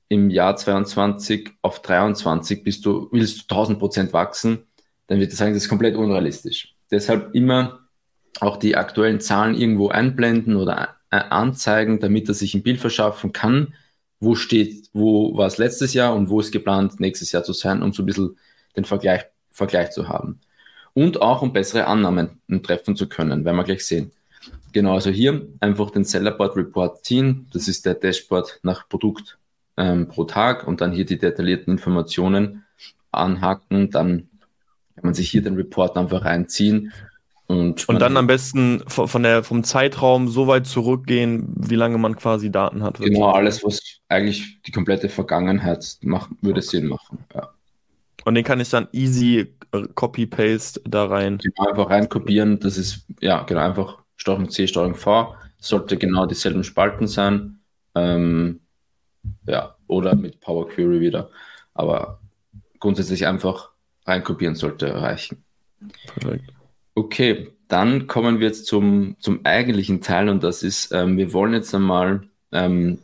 im 0.08 0.30
Jahr 0.30 0.56
22 0.56 1.50
auf 1.62 1.82
23 1.82 2.64
bist 2.64 2.84
du, 2.84 3.08
willst 3.12 3.38
du 3.38 3.54
1000 3.54 3.78
Prozent 3.78 4.12
wachsen, 4.12 4.64
dann 5.06 5.20
wird 5.20 5.30
er 5.30 5.36
sagen, 5.36 5.54
das 5.54 5.64
ist 5.64 5.68
komplett 5.68 5.96
unrealistisch. 5.96 6.74
Deshalb 6.90 7.34
immer 7.34 7.80
auch 8.40 8.56
die 8.56 8.76
aktuellen 8.76 9.20
Zahlen 9.20 9.54
irgendwo 9.54 9.88
einblenden 9.88 10.56
oder 10.56 10.96
äh, 11.10 11.16
anzeigen, 11.16 12.00
damit 12.00 12.28
er 12.28 12.34
sich 12.34 12.54
ein 12.54 12.62
Bild 12.62 12.80
verschaffen 12.80 13.32
kann, 13.32 13.74
wo 14.20 14.34
steht, 14.34 14.88
wo 14.92 15.36
war 15.36 15.46
es 15.46 15.58
letztes 15.58 15.94
Jahr 15.94 16.14
und 16.14 16.28
wo 16.28 16.40
ist 16.40 16.52
geplant, 16.52 17.00
nächstes 17.00 17.32
Jahr 17.32 17.44
zu 17.44 17.52
sein, 17.52 17.82
um 17.82 17.92
so 17.92 18.02
ein 18.02 18.06
bisschen 18.06 18.36
den 18.76 18.84
Vergleich, 18.84 19.26
Vergleich 19.50 19.90
zu 19.90 20.08
haben. 20.08 20.40
Und 20.94 21.22
auch 21.22 21.42
um 21.42 21.52
bessere 21.52 21.86
Annahmen 21.86 22.40
treffen 22.62 22.96
zu 22.96 23.08
können, 23.08 23.44
werden 23.44 23.56
wir 23.56 23.64
gleich 23.64 23.86
sehen. 23.86 24.10
Genau, 24.72 24.94
also 24.94 25.10
hier 25.10 25.46
einfach 25.60 25.90
den 25.90 26.04
Sellerboard 26.04 26.56
Report 26.56 27.04
ziehen. 27.04 27.46
Das 27.52 27.68
ist 27.68 27.86
der 27.86 27.94
Dashboard 27.94 28.60
nach 28.62 28.88
Produkt 28.88 29.38
ähm, 29.76 30.08
pro 30.08 30.24
Tag 30.24 30.66
und 30.66 30.80
dann 30.80 30.92
hier 30.92 31.06
die 31.06 31.18
detaillierten 31.18 31.74
Informationen 31.74 32.64
anhaken. 33.12 33.90
Dann 33.90 34.28
kann 34.94 35.04
man 35.04 35.14
sich 35.14 35.30
hier 35.30 35.42
den 35.42 35.54
Report 35.54 35.96
einfach 35.96 36.24
reinziehen 36.24 36.92
Und, 37.48 37.88
und 37.88 37.98
dann 37.98 38.18
am 38.18 38.26
besten 38.26 38.82
von 38.86 39.22
der, 39.22 39.42
vom 39.42 39.64
Zeitraum 39.64 40.28
so 40.28 40.46
weit 40.48 40.66
zurückgehen, 40.66 41.54
wie 41.56 41.76
lange 41.76 41.96
man 41.96 42.14
quasi 42.14 42.52
Daten 42.52 42.82
hat. 42.82 42.98
Genau, 42.98 43.30
alles, 43.30 43.64
was 43.64 43.80
eigentlich 44.08 44.60
die 44.66 44.70
komplette 44.70 45.08
Vergangenheit 45.08 45.96
macht, 46.02 46.28
würde 46.42 46.60
okay. 46.60 46.68
Sinn 46.68 46.86
machen. 46.88 47.24
Ja. 47.34 47.48
Und 48.26 48.34
den 48.34 48.44
kann 48.44 48.60
ich 48.60 48.68
dann 48.68 48.88
easy 48.92 49.54
äh, 49.72 49.82
copy-paste 49.94 50.82
da 50.84 51.06
rein. 51.06 51.38
Genau, 51.38 51.70
einfach 51.70 51.88
reinkopieren. 51.88 52.60
Das 52.60 52.76
ist, 52.76 53.06
ja, 53.20 53.44
genau, 53.44 53.60
einfach 53.62 53.96
Steuerung 54.16 54.50
C, 54.50 54.66
Steuerung 54.66 54.94
V. 54.94 55.34
Sollte 55.58 55.96
genau 55.96 56.26
dieselben 56.26 56.64
Spalten 56.64 57.06
sein. 57.06 57.60
Ähm, 57.94 58.60
ja, 59.46 59.74
oder 59.86 60.14
mit 60.14 60.40
Power 60.40 60.68
Query 60.68 61.00
wieder. 61.00 61.30
Aber 61.72 62.20
grundsätzlich 62.78 63.26
einfach 63.26 63.70
reinkopieren 64.04 64.54
sollte 64.54 65.00
reichen. 65.00 65.42
Perfekt. 66.06 66.52
Okay, 66.98 67.52
dann 67.68 68.08
kommen 68.08 68.40
wir 68.40 68.48
jetzt 68.48 68.66
zum, 68.66 69.14
zum 69.20 69.44
eigentlichen 69.44 70.00
Teil 70.00 70.28
und 70.28 70.42
das 70.42 70.64
ist, 70.64 70.90
ähm, 70.90 71.16
wir 71.16 71.32
wollen 71.32 71.52
jetzt 71.52 71.72
einmal 71.72 72.22
ähm, 72.50 72.98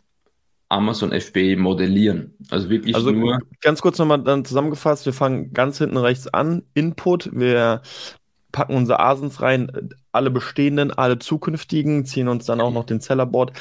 Amazon 0.69 1.13
FBA 1.13 1.57
modellieren. 1.57 2.35
Also 2.51 2.71
wirklich 2.71 2.97
also 2.97 3.13
nur. 3.13 3.39
Ganz 3.61 3.81
kurz 3.83 4.01
nochmal 4.01 4.21
dann 4.25 4.45
zusammengefasst, 4.45 5.07
wir 5.07 5.13
fangen 5.13 5.53
ganz 5.53 5.79
hinten 5.79 5.97
rechts 5.97 6.27
an. 6.27 6.65
Input, 6.75 7.31
wir 7.33 7.83
packen 8.51 8.75
unsere 8.75 8.99
Asens 8.99 9.41
rein, 9.41 9.71
alle 10.11 10.33
bestehenden, 10.33 10.91
alle 10.91 11.21
zukünftigen, 11.21 12.05
ziehen 12.05 12.27
uns 12.27 12.47
dann 12.47 12.61
auch 12.61 12.73
noch 12.73 12.85
den 12.85 12.99
Sellerboard 12.99 13.53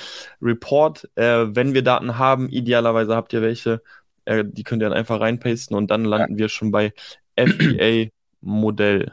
Report. 0.41 1.07
Äh, 1.13 1.55
wenn 1.55 1.75
wir 1.75 1.83
Daten 1.83 2.17
haben, 2.17 2.49
idealerweise 2.49 3.15
habt 3.15 3.33
ihr 3.33 3.43
welche, 3.43 3.83
äh, 4.25 4.43
die 4.47 4.63
könnt 4.63 4.81
ihr 4.81 4.89
dann 4.89 4.97
einfach 4.97 5.19
reinpasten 5.19 5.77
und 5.77 5.91
dann 5.91 6.05
landen 6.05 6.33
ja. 6.33 6.39
wir 6.39 6.49
schon 6.49 6.71
bei 6.71 6.91
FBA 7.35 8.09
Modell. 8.41 9.11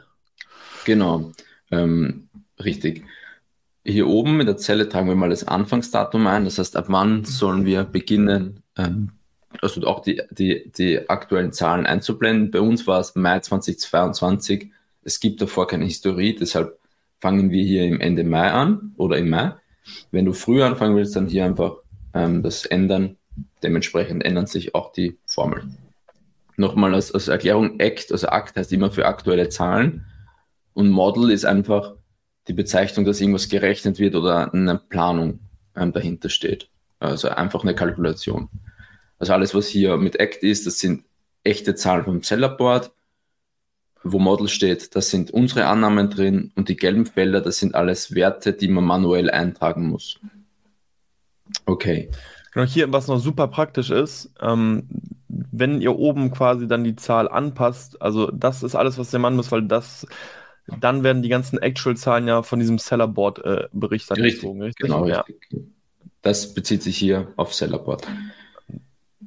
Genau, 0.85 1.31
ähm, 1.71 2.27
richtig. 2.63 3.03
Hier 3.83 4.07
oben 4.07 4.39
in 4.39 4.45
der 4.45 4.57
Zelle 4.57 4.87
tragen 4.87 5.07
wir 5.07 5.15
mal 5.15 5.29
das 5.29 5.47
Anfangsdatum 5.47 6.27
ein. 6.27 6.45
Das 6.45 6.59
heißt, 6.59 6.77
ab 6.77 6.85
wann 6.87 7.25
sollen 7.25 7.65
wir 7.65 7.83
beginnen, 7.83 8.61
ähm, 8.77 9.11
also 9.61 9.81
auch 9.85 10.01
die, 10.01 10.21
die, 10.31 10.71
die 10.71 11.09
aktuellen 11.09 11.51
Zahlen 11.51 11.85
einzublenden. 11.85 12.51
Bei 12.51 12.61
uns 12.61 12.87
war 12.87 12.99
es 12.99 13.15
Mai 13.15 13.39
2022. 13.39 14.71
Es 15.03 15.19
gibt 15.19 15.41
davor 15.41 15.67
keine 15.67 15.85
Historie, 15.85 16.35
deshalb 16.35 16.79
fangen 17.19 17.51
wir 17.51 17.63
hier 17.63 17.85
im 17.85 17.99
Ende 17.99 18.23
Mai 18.23 18.51
an 18.51 18.93
oder 18.97 19.17
im 19.17 19.29
Mai. 19.29 19.55
Wenn 20.11 20.25
du 20.25 20.33
früher 20.33 20.67
anfangen 20.67 20.95
willst, 20.95 21.15
dann 21.15 21.27
hier 21.27 21.45
einfach 21.45 21.77
ähm, 22.13 22.43
das 22.43 22.65
ändern. 22.65 23.17
Dementsprechend 23.63 24.23
ändern 24.23 24.45
sich 24.45 24.75
auch 24.75 24.91
die 24.91 25.17
Formeln. 25.25 25.77
Nochmal 26.57 26.93
als, 26.93 27.11
als 27.11 27.27
Erklärung, 27.27 27.79
ACT, 27.79 28.11
also 28.11 28.27
ACT 28.27 28.57
heißt 28.57 28.73
immer 28.73 28.91
für 28.91 29.05
aktuelle 29.05 29.49
Zahlen. 29.49 30.05
Und 30.73 30.89
Model 30.89 31.31
ist 31.31 31.45
einfach 31.45 31.95
die 32.47 32.53
Bezeichnung, 32.53 33.05
dass 33.05 33.21
irgendwas 33.21 33.49
gerechnet 33.49 33.99
wird 33.99 34.15
oder 34.15 34.53
eine 34.53 34.77
Planung 34.77 35.39
ähm, 35.75 35.93
dahinter 35.93 36.29
steht. 36.29 36.69
Also 36.99 37.29
einfach 37.29 37.63
eine 37.63 37.75
Kalkulation. 37.75 38.49
Also 39.19 39.33
alles, 39.33 39.53
was 39.53 39.67
hier 39.67 39.97
mit 39.97 40.19
Act 40.19 40.43
ist, 40.43 40.65
das 40.65 40.79
sind 40.79 41.03
echte 41.43 41.75
Zahlen 41.75 42.05
vom 42.05 42.23
Sellerboard. 42.23 42.91
Wo 44.03 44.17
Model 44.17 44.47
steht, 44.47 44.95
da 44.95 45.01
sind 45.01 45.29
unsere 45.29 45.67
Annahmen 45.67 46.09
drin 46.09 46.51
und 46.55 46.69
die 46.69 46.75
gelben 46.75 47.05
Felder, 47.05 47.39
das 47.39 47.57
sind 47.59 47.75
alles 47.75 48.15
Werte, 48.15 48.53
die 48.53 48.67
man 48.67 48.83
manuell 48.83 49.29
eintragen 49.29 49.89
muss. 49.89 50.19
Okay. 51.67 52.09
Genau, 52.53 52.65
hier, 52.65 52.91
was 52.91 53.07
noch 53.07 53.19
super 53.19 53.47
praktisch 53.47 53.91
ist, 53.91 54.33
ähm, 54.41 54.87
wenn 55.27 55.81
ihr 55.81 55.95
oben 55.95 56.31
quasi 56.31 56.67
dann 56.67 56.83
die 56.83 56.95
Zahl 56.95 57.29
anpasst, 57.29 58.01
also 58.01 58.31
das 58.31 58.63
ist 58.63 58.75
alles, 58.75 58.97
was 58.97 59.13
ihr 59.13 59.19
machen 59.19 59.35
muss, 59.35 59.51
weil 59.51 59.61
das 59.63 60.07
dann 60.79 61.03
werden 61.03 61.21
die 61.21 61.29
ganzen 61.29 61.59
Actual-Zahlen 61.59 62.27
ja 62.27 62.43
von 62.43 62.59
diesem 62.59 62.79
Sellerboard-Bericht 62.79 64.11
äh, 64.11 64.13
angezogen, 64.13 64.61
richtig? 64.61 64.85
Genau, 64.85 65.05
ja. 65.05 65.21
richtig. 65.21 65.63
Das 66.21 66.53
bezieht 66.53 66.83
sich 66.83 66.97
hier 66.97 67.33
auf 67.35 67.53
Sellerboard. 67.53 68.07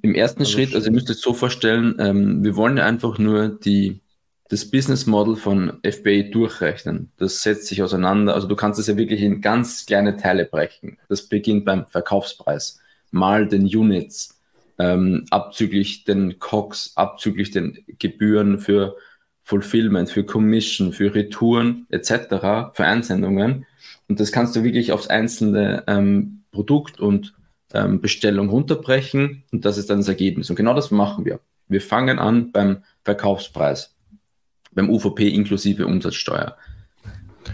Im 0.03 0.15
ersten 0.15 0.41
also 0.41 0.53
Schritt, 0.53 0.75
also 0.75 0.89
ihr 0.89 0.93
müsst 0.93 1.11
euch 1.11 1.17
so 1.17 1.33
vorstellen, 1.33 1.97
ähm, 1.99 2.45
wir 2.45 2.57
wollen 2.57 2.77
ja 2.77 2.85
einfach 2.85 3.19
nur 3.19 3.49
die, 3.49 4.01
das 4.49 4.71
Business 4.71 5.07
Model 5.07 5.37
von 5.37 5.81
FBA 5.83 6.31
durchrechnen. 6.31 7.11
Das 7.17 7.43
setzt 7.43 7.67
sich 7.67 7.83
auseinander, 7.83 8.35
also 8.35 8.47
du 8.47 8.55
kannst 8.55 8.79
es 8.79 8.87
ja 8.87 8.97
wirklich 8.97 9.23
in 9.23 9.41
ganz 9.41 9.87
kleine 9.87 10.17
Teile 10.17 10.45
brechen. 10.45 10.99
Das 11.09 11.23
beginnt 11.23 11.65
beim 11.65 11.87
Verkaufspreis, 11.87 12.81
mal 13.11 13.49
den 13.49 13.63
Units, 13.63 14.41
ähm, 14.79 15.25
abzüglich 15.31 16.05
den 16.05 16.39
COX, 16.39 16.93
abzüglich 16.97 17.51
den 17.51 17.85
Gebühren 17.99 18.59
für 18.59 18.97
Fulfillment, 19.45 20.11
für 20.11 20.25
Commission, 20.25 20.93
für 20.93 21.15
Retouren 21.15 21.87
etc., 21.91 22.73
für 22.73 22.85
Einsendungen. 22.85 23.67
Und 24.09 24.19
das 24.19 24.33
kannst 24.33 24.57
du 24.57 24.65
wirklich 24.65 24.91
aufs 24.91 25.07
einzelne 25.07 25.85
ähm, 25.87 26.43
Produkt 26.51 26.99
und 26.99 27.35
ähm, 27.75 28.01
Bestellung 28.01 28.49
runterbrechen 28.49 29.45
und 29.53 29.65
das 29.65 29.77
ist 29.77 29.91
dann 29.91 29.99
das 29.99 30.09
Ergebnis. 30.09 30.49
Und 30.49 30.57
genau 30.57 30.75
das 30.75 30.91
machen 30.91 31.25
wir. 31.25 31.41
Wir 31.69 31.81
fangen 31.81 32.19
an 32.19 32.53
beim 32.53 32.85
Verkaufspreis, 33.03 33.95
beim 34.73 34.89
UVP 34.89 35.29
inklusive 35.29 35.87
Umsatzsteuer. 35.87 36.57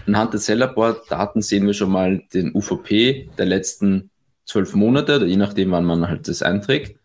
Anhand 0.07 0.33
der 0.33 0.39
Sellerboard-Daten 0.39 1.41
sehen 1.41 1.65
wir 1.65 1.73
schon 1.73 1.91
mal 1.91 2.23
den 2.33 2.55
UVP 2.55 3.29
der 3.37 3.45
letzten 3.45 4.09
zwölf 4.45 4.75
Monate, 4.75 5.25
je 5.25 5.37
nachdem, 5.37 5.71
wann 5.71 5.85
man 5.85 6.07
halt 6.07 6.27
das 6.27 6.41
einträgt, 6.41 6.97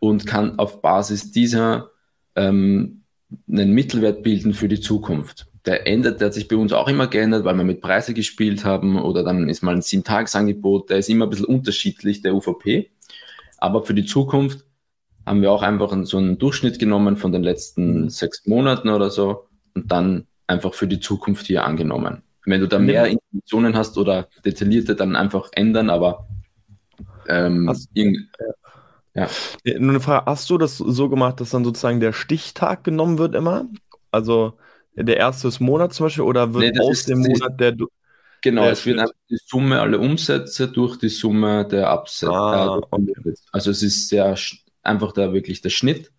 und 0.00 0.26
kann 0.26 0.58
auf 0.58 0.82
Basis 0.82 1.30
dieser 1.30 1.90
ähm, 2.36 2.99
einen 3.48 3.72
Mittelwert 3.72 4.22
bilden 4.22 4.54
für 4.54 4.68
die 4.68 4.80
Zukunft. 4.80 5.46
Der 5.66 5.86
ändert, 5.86 6.20
der 6.20 6.26
hat 6.26 6.34
sich 6.34 6.48
bei 6.48 6.56
uns 6.56 6.72
auch 6.72 6.88
immer 6.88 7.06
geändert, 7.06 7.44
weil 7.44 7.54
wir 7.54 7.64
mit 7.64 7.80
Preise 7.80 8.14
gespielt 8.14 8.64
haben 8.64 8.98
oder 8.98 9.22
dann 9.22 9.48
ist 9.48 9.62
mal 9.62 9.74
ein 9.74 9.82
Sieben-Tages-Angebot, 9.82 10.90
der 10.90 10.98
ist 10.98 11.08
immer 11.10 11.26
ein 11.26 11.30
bisschen 11.30 11.46
unterschiedlich, 11.46 12.22
der 12.22 12.34
UVP. 12.34 12.90
Aber 13.58 13.84
für 13.84 13.94
die 13.94 14.06
Zukunft 14.06 14.64
haben 15.26 15.42
wir 15.42 15.52
auch 15.52 15.62
einfach 15.62 15.94
so 16.04 16.16
einen 16.16 16.38
Durchschnitt 16.38 16.78
genommen 16.78 17.16
von 17.16 17.30
den 17.30 17.42
letzten 17.42 18.02
mhm. 18.02 18.08
sechs 18.08 18.46
Monaten 18.46 18.88
oder 18.88 19.10
so 19.10 19.48
und 19.74 19.92
dann 19.92 20.26
einfach 20.46 20.74
für 20.74 20.86
die 20.86 21.00
Zukunft 21.00 21.46
hier 21.46 21.64
angenommen. 21.64 22.22
Wenn 22.46 22.60
du 22.60 22.68
da 22.68 22.78
mehr 22.78 23.06
Informationen 23.06 23.76
hast 23.76 23.98
oder 23.98 24.28
detaillierte, 24.44 24.96
dann 24.96 25.14
einfach 25.14 25.50
ändern, 25.52 25.90
aber 25.90 26.26
ähm, 27.28 27.68
hast, 27.68 27.90
ja. 29.14 29.28
Nur 29.78 29.90
eine 29.90 30.00
Frage, 30.00 30.26
hast 30.26 30.48
du 30.50 30.58
das 30.58 30.78
so 30.78 31.08
gemacht, 31.08 31.40
dass 31.40 31.50
dann 31.50 31.64
sozusagen 31.64 32.00
der 32.00 32.12
Stichtag 32.12 32.84
genommen 32.84 33.18
wird 33.18 33.34
immer? 33.34 33.66
Also 34.10 34.54
der 34.94 35.16
erste 35.16 35.48
des 35.48 35.60
Monats 35.60 35.96
zum 35.96 36.06
Beispiel 36.06 36.24
oder 36.24 36.54
wird 36.54 36.74
nee, 36.74 36.80
aus 36.80 37.04
dem 37.04 37.20
Monat 37.20 37.58
der 37.58 37.76
Genau, 38.42 38.62
der 38.62 38.72
es 38.72 38.86
wird 38.86 38.98
einfach 38.98 39.14
die 39.28 39.38
Summe 39.44 39.80
aller 39.80 40.00
Umsätze 40.00 40.68
durch 40.68 40.96
die 40.96 41.08
Summe 41.08 41.66
der 41.66 41.90
Absätze. 41.90 42.32
Ah, 42.32 42.76
äh, 42.76 42.86
okay. 42.90 43.34
Also 43.52 43.70
es 43.70 43.82
ist 43.82 44.08
sehr 44.08 44.34
einfach 44.82 45.12
da 45.12 45.32
wirklich 45.32 45.60
der 45.60 45.70
Schnitt. 45.70 46.10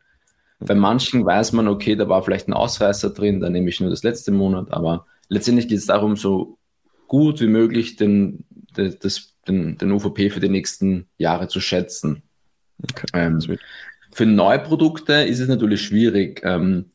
Bei 0.59 0.75
manchen 0.75 1.25
weiß 1.25 1.53
man, 1.53 1.67
okay, 1.67 1.95
da 1.95 2.07
war 2.07 2.21
vielleicht 2.21 2.47
ein 2.47 2.53
Ausreißer 2.53 3.09
drin, 3.09 3.39
da 3.39 3.49
nehme 3.49 3.69
ich 3.69 3.79
nur 3.79 3.89
das 3.89 4.03
letzte 4.03 4.31
Monat, 4.31 4.71
aber 4.71 5.07
letztendlich 5.27 5.67
geht 5.67 5.79
es 5.79 5.87
darum, 5.87 6.15
so 6.15 6.59
gut 7.07 7.41
wie 7.41 7.47
möglich 7.47 7.95
den, 7.95 8.45
den, 8.77 9.77
den 9.77 9.91
UVP 9.91 10.29
für 10.29 10.39
die 10.39 10.49
nächsten 10.49 11.07
Jahre 11.17 11.47
zu 11.47 11.59
schätzen. 11.59 12.21
Okay. 12.83 13.07
Ähm, 13.13 13.39
für 14.11 14.25
neue 14.25 14.59
Produkte 14.59 15.13
ist 15.13 15.39
es 15.39 15.47
natürlich 15.47 15.81
schwierig. 15.81 16.41
Ähm, 16.43 16.85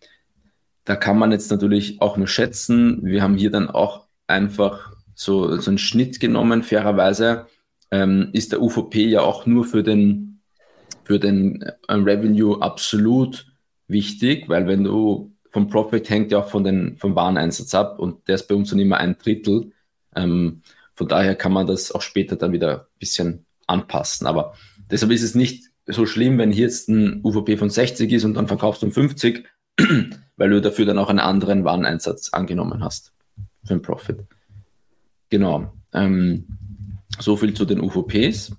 da 0.85 0.97
kann 0.97 1.19
man 1.19 1.33
jetzt 1.33 1.51
natürlich 1.51 2.01
auch 2.01 2.17
nur 2.17 2.29
schätzen. 2.29 3.01
Wir 3.03 3.23
haben 3.23 3.37
hier 3.37 3.51
dann 3.51 3.69
auch 3.69 4.07
einfach 4.27 4.93
so, 5.15 5.57
so 5.59 5.71
einen 5.71 5.79
Schnitt 5.79 6.21
genommen. 6.21 6.63
Fairerweise 6.63 7.47
ähm, 7.91 8.31
ist 8.33 8.53
der 8.53 8.63
UVP 8.63 9.07
ja 9.07 9.21
auch 9.21 9.47
nur 9.47 9.65
für 9.65 9.83
den, 9.83 10.41
für 11.05 11.19
den 11.19 11.63
äh, 11.63 11.93
Revenue 11.93 12.61
absolut 12.61 13.47
wichtig, 13.89 14.49
weil 14.49 14.67
wenn 14.67 14.85
du 14.85 15.33
vom 15.51 15.69
Profit 15.69 16.11
hängt 16.11 16.33
ja 16.33 16.41
auch 16.41 16.51
von 16.51 16.65
den, 16.65 16.97
vom 16.99 17.17
Wareneinsatz 17.17 17.75
ab 17.75 17.99
und 17.99 18.29
der 18.29 18.35
ist 18.35 18.47
bei 18.47 18.55
uns 18.55 18.71
dann 18.71 18.79
immer 18.79 18.99
ein 18.99 19.17
Drittel. 19.17 19.73
Ähm, 20.15 20.63
von 20.93 21.09
daher 21.09 21.35
kann 21.35 21.53
man 21.53 21.67
das 21.67 21.93
auch 21.93 22.03
später 22.03 22.37
dann 22.37 22.53
wieder 22.53 22.81
ein 22.81 22.99
bisschen 22.99 23.47
anpassen. 23.67 24.27
Aber 24.27 24.55
deshalb 24.91 25.13
ist 25.13 25.23
es 25.23 25.35
nicht 25.35 25.71
so 25.87 26.07
schlimm, 26.07 26.39
wenn 26.39 26.51
hier 26.51 26.65
jetzt 26.65 26.89
ein 26.89 27.21
UVP 27.25 27.57
von 27.57 27.71
60 27.71 28.11
ist 28.13 28.25
und 28.25 28.35
dann 28.35 28.49
verkaufst 28.49 28.83
du 28.83 28.87
um 28.87 28.93
50, 28.93 29.47
weil 30.37 30.51
du 30.51 30.61
dafür 30.61 30.85
dann 30.85 30.99
auch 30.99 31.09
einen 31.09 31.21
anderen 31.21 31.65
Wareneinsatz 31.65 32.31
angenommen 32.31 32.83
hast 32.83 33.13
für 33.65 33.75
den 33.75 33.83
Profit. 33.83 34.25
Genau. 35.31 35.73
Ähm, 35.93 36.45
so 37.19 37.37
viel 37.37 37.55
zu 37.55 37.65
den 37.65 37.81
UVPs. 37.81 38.53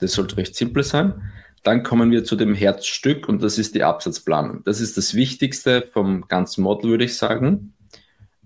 Das 0.00 0.12
sollte 0.12 0.36
recht 0.36 0.54
simpel 0.54 0.82
sein. 0.82 1.22
Dann 1.62 1.82
kommen 1.82 2.10
wir 2.10 2.24
zu 2.24 2.36
dem 2.36 2.54
Herzstück 2.54 3.28
und 3.28 3.42
das 3.42 3.58
ist 3.58 3.74
die 3.74 3.82
Absatzplanung. 3.82 4.62
Das 4.64 4.80
ist 4.80 4.96
das 4.96 5.14
Wichtigste 5.14 5.82
vom 5.92 6.28
ganzen 6.28 6.62
Model, 6.62 6.90
würde 6.90 7.04
ich 7.04 7.16
sagen. 7.16 7.74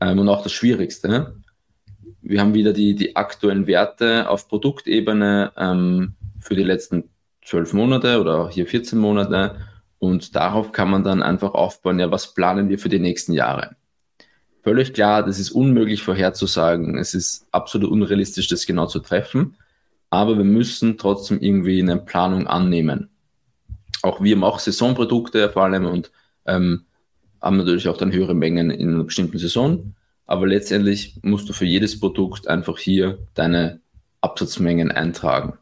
Ähm, 0.00 0.18
und 0.18 0.28
auch 0.28 0.42
das 0.42 0.52
Schwierigste. 0.52 1.36
Wir 2.22 2.40
haben 2.40 2.54
wieder 2.54 2.72
die, 2.72 2.94
die 2.94 3.16
aktuellen 3.16 3.66
Werte 3.66 4.28
auf 4.28 4.48
Produktebene 4.48 5.52
ähm, 5.56 6.14
für 6.40 6.54
die 6.54 6.62
letzten 6.62 7.11
zwölf 7.44 7.72
Monate 7.72 8.20
oder 8.20 8.48
hier 8.48 8.66
14 8.66 8.98
Monate 8.98 9.56
und 9.98 10.34
darauf 10.34 10.72
kann 10.72 10.90
man 10.90 11.04
dann 11.04 11.22
einfach 11.22 11.54
aufbauen, 11.54 11.98
ja, 11.98 12.10
was 12.10 12.34
planen 12.34 12.68
wir 12.68 12.78
für 12.78 12.88
die 12.88 12.98
nächsten 12.98 13.32
Jahre. 13.32 13.76
völlig 14.62 14.92
klar, 14.94 15.24
das 15.24 15.38
ist 15.40 15.50
unmöglich 15.50 16.02
vorherzusagen. 16.02 16.96
Es 16.98 17.14
ist 17.14 17.46
absolut 17.50 17.90
unrealistisch, 17.90 18.48
das 18.48 18.66
genau 18.66 18.86
zu 18.86 19.00
treffen. 19.00 19.56
Aber 20.10 20.36
wir 20.36 20.44
müssen 20.44 20.98
trotzdem 20.98 21.40
irgendwie 21.40 21.80
eine 21.80 21.98
Planung 21.98 22.46
annehmen. 22.46 23.10
Auch 24.02 24.20
wir 24.22 24.36
haben 24.36 24.44
auch 24.44 24.58
Saisonprodukte 24.58 25.48
vor 25.50 25.64
allem 25.64 25.86
und 25.86 26.12
ähm, 26.46 26.84
haben 27.40 27.56
natürlich 27.56 27.88
auch 27.88 27.96
dann 27.96 28.12
höhere 28.12 28.34
Mengen 28.34 28.70
in 28.70 28.94
einer 28.94 29.04
bestimmten 29.04 29.38
Saison. 29.38 29.94
Aber 30.26 30.46
letztendlich 30.46 31.18
musst 31.22 31.48
du 31.48 31.52
für 31.52 31.64
jedes 31.64 31.98
Produkt 31.98 32.46
einfach 32.48 32.78
hier 32.78 33.18
deine 33.34 33.80
Absatzmengen 34.20 34.90
eintragen. 34.90 35.58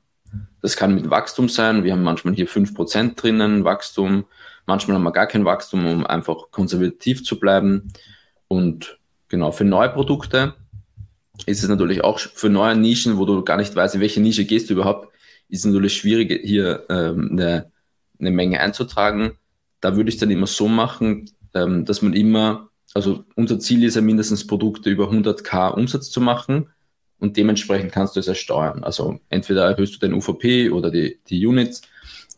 Das 0.63 0.77
kann 0.77 0.95
mit 0.95 1.11
Wachstum 1.11 1.49
sein. 1.49 1.85
Wir 1.85 1.93
haben 1.93 2.03
manchmal 2.03 2.35
hier 2.35 2.49
5% 2.49 3.17
drinnen 3.17 3.65
Wachstum. 3.65 4.25
Manchmal 4.67 4.97
haben 4.97 5.03
wir 5.03 5.13
gar 5.13 5.27
kein 5.27 5.45
Wachstum, 5.45 5.87
um 5.87 6.07
einfach 6.07 6.51
konservativ 6.51 7.25
zu 7.25 7.39
bleiben. 7.41 7.93
Und 8.49 8.99
genau, 9.29 9.53
für 9.53 9.65
neue 9.65 9.89
Produkte 9.89 10.55
ist 11.47 11.63
es 11.63 11.69
natürlich 11.69 12.05
auch 12.05 12.19
für 12.19 12.51
neue 12.51 12.77
Nischen, 12.77 13.17
wo 13.17 13.25
du 13.25 13.43
gar 13.43 13.57
nicht 13.57 13.75
weißt, 13.75 13.95
in 13.95 14.01
welche 14.01 14.21
Nische 14.21 14.45
gehst 14.45 14.69
du 14.69 14.75
überhaupt, 14.75 15.09
ist 15.49 15.61
es 15.61 15.65
natürlich 15.65 15.97
schwierig, 15.97 16.41
hier 16.45 16.85
ähm, 16.91 17.31
eine, 17.33 17.71
eine 18.19 18.31
Menge 18.31 18.61
einzutragen. 18.61 19.33
Da 19.81 19.97
würde 19.97 20.11
ich 20.11 20.19
dann 20.19 20.31
immer 20.31 20.47
so 20.47 20.69
machen, 20.69 21.31
ähm, 21.55 21.87
dass 21.87 22.03
man 22.03 22.13
immer, 22.13 22.69
also 22.93 23.25
unser 23.35 23.59
Ziel 23.59 23.83
ist 23.85 23.97
ja 23.97 24.03
mindestens 24.03 24.47
Produkte 24.47 24.91
über 24.91 25.11
100k 25.11 25.73
Umsatz 25.73 26.11
zu 26.11 26.21
machen 26.21 26.69
und 27.21 27.37
dementsprechend 27.37 27.93
kannst 27.93 28.17
du 28.17 28.21
es 28.21 28.29
ersteuern. 28.29 28.83
Also 28.83 29.21
entweder 29.29 29.67
erhöhst 29.67 29.95
du 29.95 29.99
dein 29.99 30.15
UVP 30.15 30.71
oder 30.71 30.91
die, 30.91 31.21
die 31.29 31.47
Units. 31.47 31.83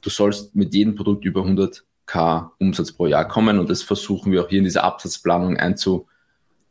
Du 0.01 0.11
sollst 0.11 0.55
mit 0.55 0.75
jedem 0.75 0.97
Produkt 0.97 1.25
über 1.25 1.43
100k 1.43 2.51
Umsatz 2.59 2.93
pro 2.93 3.07
Jahr 3.07 3.27
kommen 3.27 3.59
und 3.59 3.71
das 3.71 3.83
versuchen 3.83 4.33
wir 4.33 4.43
auch 4.43 4.49
hier 4.49 4.59
in 4.59 4.65
dieser 4.65 4.85
Absatzplanung 4.85 5.57
einzu, 5.57 6.09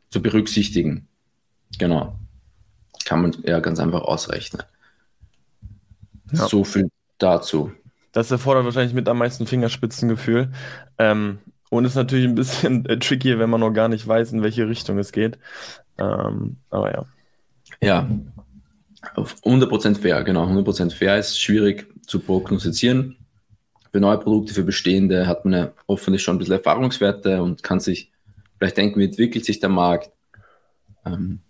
zu 0.09 0.21
berücksichtigen. 0.21 1.07
Genau. 1.79 2.19
Kann 3.05 3.21
man 3.21 3.35
ja 3.43 3.59
ganz 3.59 3.79
einfach 3.79 4.01
ausrechnen. 4.01 4.63
Ja. 6.33 6.47
So 6.47 6.63
viel 6.63 6.91
dazu. 7.17 7.71
Das 8.11 8.29
erfordert 8.29 8.65
wahrscheinlich 8.65 8.93
mit 8.93 9.07
am 9.07 9.17
meisten 9.17 9.47
Fingerspitzengefühl. 9.47 10.51
Ähm, 10.97 11.39
und 11.69 11.85
ist 11.85 11.95
natürlich 11.95 12.25
ein 12.25 12.35
bisschen 12.35 12.85
äh, 12.85 12.99
tricky, 12.99 13.39
wenn 13.39 13.49
man 13.49 13.61
noch 13.61 13.71
gar 13.71 13.87
nicht 13.87 14.05
weiß, 14.05 14.33
in 14.33 14.43
welche 14.43 14.67
Richtung 14.67 14.99
es 14.99 15.13
geht. 15.13 15.39
Ähm, 15.97 16.57
aber 16.69 16.91
ja. 16.91 17.05
Ja, 17.81 18.09
100% 19.15 19.99
fair, 19.99 20.23
genau. 20.23 20.45
100% 20.45 20.91
fair 20.91 21.17
ist 21.17 21.39
schwierig 21.39 21.87
zu 22.05 22.19
prognostizieren. 22.19 23.17
Für 23.91 23.99
neue 23.99 24.19
Produkte, 24.19 24.53
für 24.53 24.63
bestehende 24.63 25.27
hat 25.27 25.43
man 25.43 25.53
ja 25.53 25.73
hoffentlich 25.87 26.23
schon 26.23 26.35
ein 26.35 26.39
bisschen 26.39 26.55
Erfahrungswerte 26.55 27.41
und 27.41 27.63
kann 27.63 27.79
sich 27.79 28.11
vielleicht 28.57 28.77
denken, 28.77 28.99
wie 28.99 29.05
entwickelt 29.05 29.43
sich 29.43 29.59
der 29.59 29.69
Markt. 29.69 30.11
Ähm, 31.05 31.41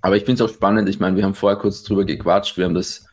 aber 0.00 0.16
ich 0.16 0.24
finde 0.24 0.42
es 0.42 0.50
auch 0.50 0.54
spannend. 0.54 0.88
Ich 0.88 0.98
meine, 0.98 1.16
wir 1.16 1.24
haben 1.24 1.34
vorher 1.34 1.58
kurz 1.58 1.82
drüber 1.84 2.04
gequatscht. 2.04 2.56
Wir 2.56 2.64
haben 2.64 2.74
das 2.74 3.06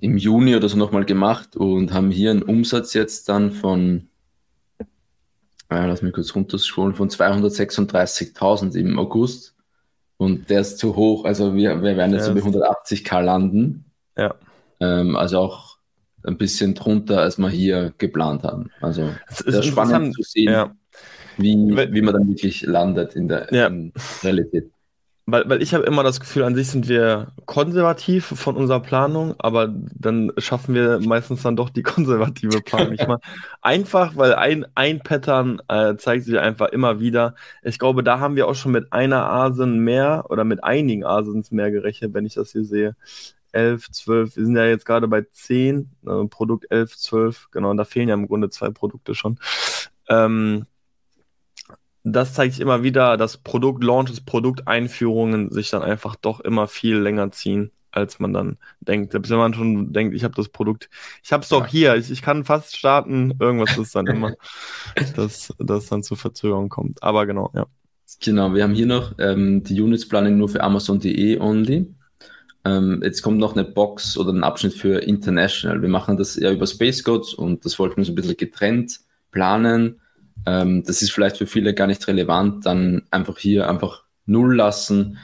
im 0.00 0.16
Juni 0.16 0.54
oder 0.54 0.68
so 0.68 0.76
nochmal 0.76 1.04
gemacht 1.04 1.56
und 1.56 1.92
haben 1.92 2.10
hier 2.10 2.30
einen 2.30 2.42
Umsatz 2.42 2.94
jetzt 2.94 3.28
dann 3.28 3.50
von, 3.50 4.08
äh, 5.68 5.86
lass 5.86 6.02
mich 6.02 6.12
kurz 6.12 6.34
runterscrollen, 6.34 6.94
von 6.94 7.10
236.000 7.10 8.76
im 8.76 8.98
August. 8.98 9.56
Und 10.20 10.50
der 10.50 10.60
ist 10.60 10.76
zu 10.76 10.96
hoch. 10.96 11.24
Also 11.24 11.54
wir, 11.54 11.82
wir 11.82 11.96
werden 11.96 12.12
jetzt 12.12 12.28
ja. 12.28 12.34
so 12.34 12.50
bei 12.50 12.58
180k 12.58 13.22
landen. 13.22 13.86
Ja. 14.18 14.34
Ähm, 14.78 15.16
also 15.16 15.38
auch 15.38 15.78
ein 16.22 16.36
bisschen 16.36 16.74
drunter, 16.74 17.22
als 17.22 17.38
wir 17.38 17.48
hier 17.48 17.94
geplant 17.96 18.42
haben. 18.42 18.70
Also 18.82 19.08
es 19.28 19.40
ist 19.40 19.64
spannend 19.64 20.14
zu 20.14 20.22
sehen, 20.22 20.52
ja. 20.52 20.76
wie, 21.38 21.56
wie 21.56 22.02
man 22.02 22.12
dann 22.12 22.28
wirklich 22.28 22.60
landet 22.60 23.16
in 23.16 23.28
der 23.28 23.48
ja. 23.50 23.68
in 23.68 23.94
Realität. 24.22 24.70
Weil, 25.30 25.48
weil 25.48 25.62
ich 25.62 25.74
habe 25.74 25.84
immer 25.84 26.02
das 26.02 26.20
Gefühl, 26.20 26.44
an 26.44 26.54
sich 26.54 26.68
sind 26.68 26.88
wir 26.88 27.28
konservativ 27.46 28.26
von 28.26 28.56
unserer 28.56 28.80
Planung, 28.80 29.34
aber 29.38 29.68
dann 29.68 30.32
schaffen 30.38 30.74
wir 30.74 31.00
meistens 31.00 31.42
dann 31.42 31.56
doch 31.56 31.70
die 31.70 31.82
konservative 31.84 32.60
Planung 32.60 32.90
nicht 32.90 33.06
mal. 33.06 33.20
einfach, 33.62 34.16
weil 34.16 34.34
ein, 34.34 34.66
ein 34.74 35.00
Pattern 35.00 35.60
äh, 35.68 35.96
zeigt 35.96 36.24
sich 36.24 36.38
einfach 36.38 36.68
immer 36.68 37.00
wieder. 37.00 37.34
Ich 37.62 37.78
glaube, 37.78 38.02
da 38.02 38.20
haben 38.20 38.36
wir 38.36 38.48
auch 38.48 38.54
schon 38.54 38.72
mit 38.72 38.92
einer 38.92 39.30
Asen 39.30 39.80
mehr 39.80 40.26
oder 40.28 40.44
mit 40.44 40.64
einigen 40.64 41.04
Asens 41.04 41.50
mehr 41.50 41.70
gerechnet, 41.70 42.14
wenn 42.14 42.26
ich 42.26 42.34
das 42.34 42.52
hier 42.52 42.64
sehe. 42.64 42.96
11, 43.52 43.90
12, 43.90 44.36
wir 44.36 44.44
sind 44.44 44.56
ja 44.56 44.66
jetzt 44.66 44.86
gerade 44.86 45.08
bei 45.08 45.22
10, 45.22 45.90
also 46.06 46.28
Produkt 46.28 46.66
11, 46.70 46.96
12, 46.96 47.48
genau, 47.50 47.70
und 47.70 47.76
da 47.76 47.84
fehlen 47.84 48.08
ja 48.08 48.14
im 48.14 48.28
Grunde 48.28 48.50
zwei 48.50 48.70
Produkte 48.70 49.14
schon. 49.14 49.38
Ähm, 50.08 50.66
das 52.02 52.34
zeigt 52.34 52.54
sich 52.54 52.62
immer 52.62 52.82
wieder, 52.82 53.16
dass 53.16 53.36
Produktlaunches, 53.36 54.22
Produkteinführungen 54.22 55.50
sich 55.50 55.70
dann 55.70 55.82
einfach 55.82 56.16
doch 56.16 56.40
immer 56.40 56.66
viel 56.66 56.96
länger 56.96 57.30
ziehen, 57.30 57.72
als 57.90 58.18
man 58.20 58.32
dann 58.32 58.58
denkt. 58.80 59.12
Selbst 59.12 59.30
wenn 59.30 59.38
man 59.38 59.54
schon 59.54 59.92
denkt, 59.92 60.14
ich 60.14 60.24
habe 60.24 60.34
das 60.34 60.48
Produkt, 60.48 60.88
ich 61.22 61.32
habe 61.32 61.42
es 61.42 61.48
doch 61.48 61.62
ja. 61.62 61.68
hier, 61.68 61.94
ich, 61.96 62.10
ich 62.10 62.22
kann 62.22 62.44
fast 62.44 62.76
starten, 62.76 63.34
irgendwas 63.38 63.76
ist 63.76 63.94
dann 63.94 64.06
immer, 64.06 64.34
dass 65.16 65.54
das 65.58 65.88
dann 65.88 66.02
zu 66.02 66.16
Verzögerungen 66.16 66.70
kommt. 66.70 67.02
Aber 67.02 67.26
genau, 67.26 67.50
ja. 67.54 67.66
Genau, 68.22 68.54
wir 68.54 68.64
haben 68.64 68.74
hier 68.74 68.86
noch 68.86 69.14
ähm, 69.18 69.62
die 69.62 69.80
Units 69.80 70.08
Planning 70.08 70.36
nur 70.36 70.48
für 70.48 70.62
Amazon.de 70.62 71.38
only. 71.38 71.94
Ähm, 72.64 73.00
jetzt 73.02 73.22
kommt 73.22 73.38
noch 73.38 73.54
eine 73.54 73.64
Box 73.64 74.18
oder 74.18 74.32
ein 74.32 74.44
Abschnitt 74.44 74.74
für 74.74 74.98
International. 74.98 75.80
Wir 75.80 75.88
machen 75.88 76.16
das 76.16 76.36
eher 76.36 76.52
über 76.52 76.66
Space 76.66 77.04
Codes 77.04 77.34
und 77.34 77.64
das 77.64 77.78
wollten 77.78 77.98
wir 77.98 78.04
so 78.04 78.12
ein 78.12 78.16
bisschen 78.16 78.36
getrennt 78.36 79.00
planen 79.30 79.99
ähm, 80.46 80.84
das 80.84 81.02
ist 81.02 81.12
vielleicht 81.12 81.36
für 81.36 81.46
viele 81.46 81.74
gar 81.74 81.86
nicht 81.86 82.06
relevant, 82.08 82.66
dann 82.66 83.02
einfach 83.10 83.38
hier 83.38 83.68
einfach 83.68 84.04
null 84.26 84.56
lassen. 84.56 85.18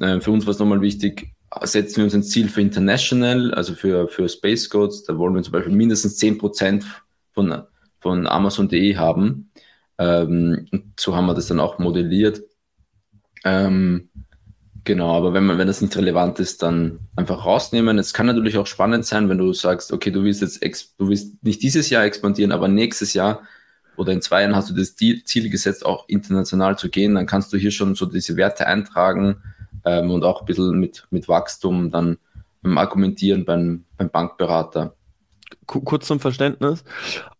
Ähm, 0.00 0.20
für 0.20 0.30
uns 0.30 0.46
war 0.46 0.52
es 0.52 0.58
nochmal 0.58 0.80
wichtig, 0.80 1.34
setzen 1.62 1.98
wir 1.98 2.04
uns 2.04 2.14
ein 2.14 2.22
Ziel 2.22 2.48
für 2.48 2.60
International, 2.60 3.54
also 3.54 3.74
für, 3.74 4.08
für 4.08 4.28
Space 4.28 4.68
Codes, 4.68 5.04
da 5.04 5.16
wollen 5.18 5.34
wir 5.34 5.42
zum 5.42 5.52
Beispiel 5.52 5.74
mindestens 5.74 6.20
10% 6.20 6.84
von, 7.32 7.62
von 8.00 8.26
Amazon.de 8.26 8.96
haben. 8.96 9.50
Ähm, 9.98 10.66
so 10.98 11.14
haben 11.14 11.26
wir 11.26 11.34
das 11.34 11.46
dann 11.46 11.60
auch 11.60 11.78
modelliert. 11.78 12.42
Ähm, 13.44 14.10
genau, 14.84 15.16
aber 15.16 15.32
wenn, 15.32 15.46
man, 15.46 15.58
wenn 15.58 15.66
das 15.66 15.80
nicht 15.80 15.96
relevant 15.96 16.40
ist, 16.40 16.62
dann 16.62 16.98
einfach 17.14 17.46
rausnehmen. 17.46 17.98
Es 17.98 18.12
kann 18.12 18.26
natürlich 18.26 18.58
auch 18.58 18.66
spannend 18.66 19.06
sein, 19.06 19.28
wenn 19.28 19.38
du 19.38 19.52
sagst, 19.52 19.92
okay, 19.92 20.10
du 20.10 20.24
willst 20.24 20.42
jetzt, 20.42 20.62
du 20.98 21.08
willst 21.08 21.42
nicht 21.42 21.62
dieses 21.62 21.88
Jahr 21.88 22.04
expandieren, 22.04 22.52
aber 22.52 22.68
nächstes 22.68 23.14
Jahr 23.14 23.42
oder 23.96 24.12
in 24.12 24.22
zwei 24.22 24.42
Jahren 24.42 24.56
hast 24.56 24.70
du 24.70 24.74
das 24.74 24.96
Ziel 24.96 25.50
gesetzt, 25.50 25.84
auch 25.84 26.08
international 26.08 26.78
zu 26.78 26.88
gehen, 26.88 27.14
dann 27.14 27.26
kannst 27.26 27.52
du 27.52 27.56
hier 27.56 27.70
schon 27.70 27.94
so 27.94 28.06
diese 28.06 28.36
Werte 28.36 28.66
eintragen 28.66 29.42
ähm, 29.84 30.10
und 30.10 30.24
auch 30.24 30.40
ein 30.40 30.46
bisschen 30.46 30.78
mit, 30.78 31.06
mit 31.10 31.28
Wachstum 31.28 31.90
dann 31.90 32.18
ähm, 32.64 32.78
argumentieren 32.78 33.44
beim, 33.44 33.84
beim 33.96 34.10
Bankberater. 34.10 34.94
Kurz 35.66 36.06
zum 36.06 36.20
Verständnis. 36.20 36.84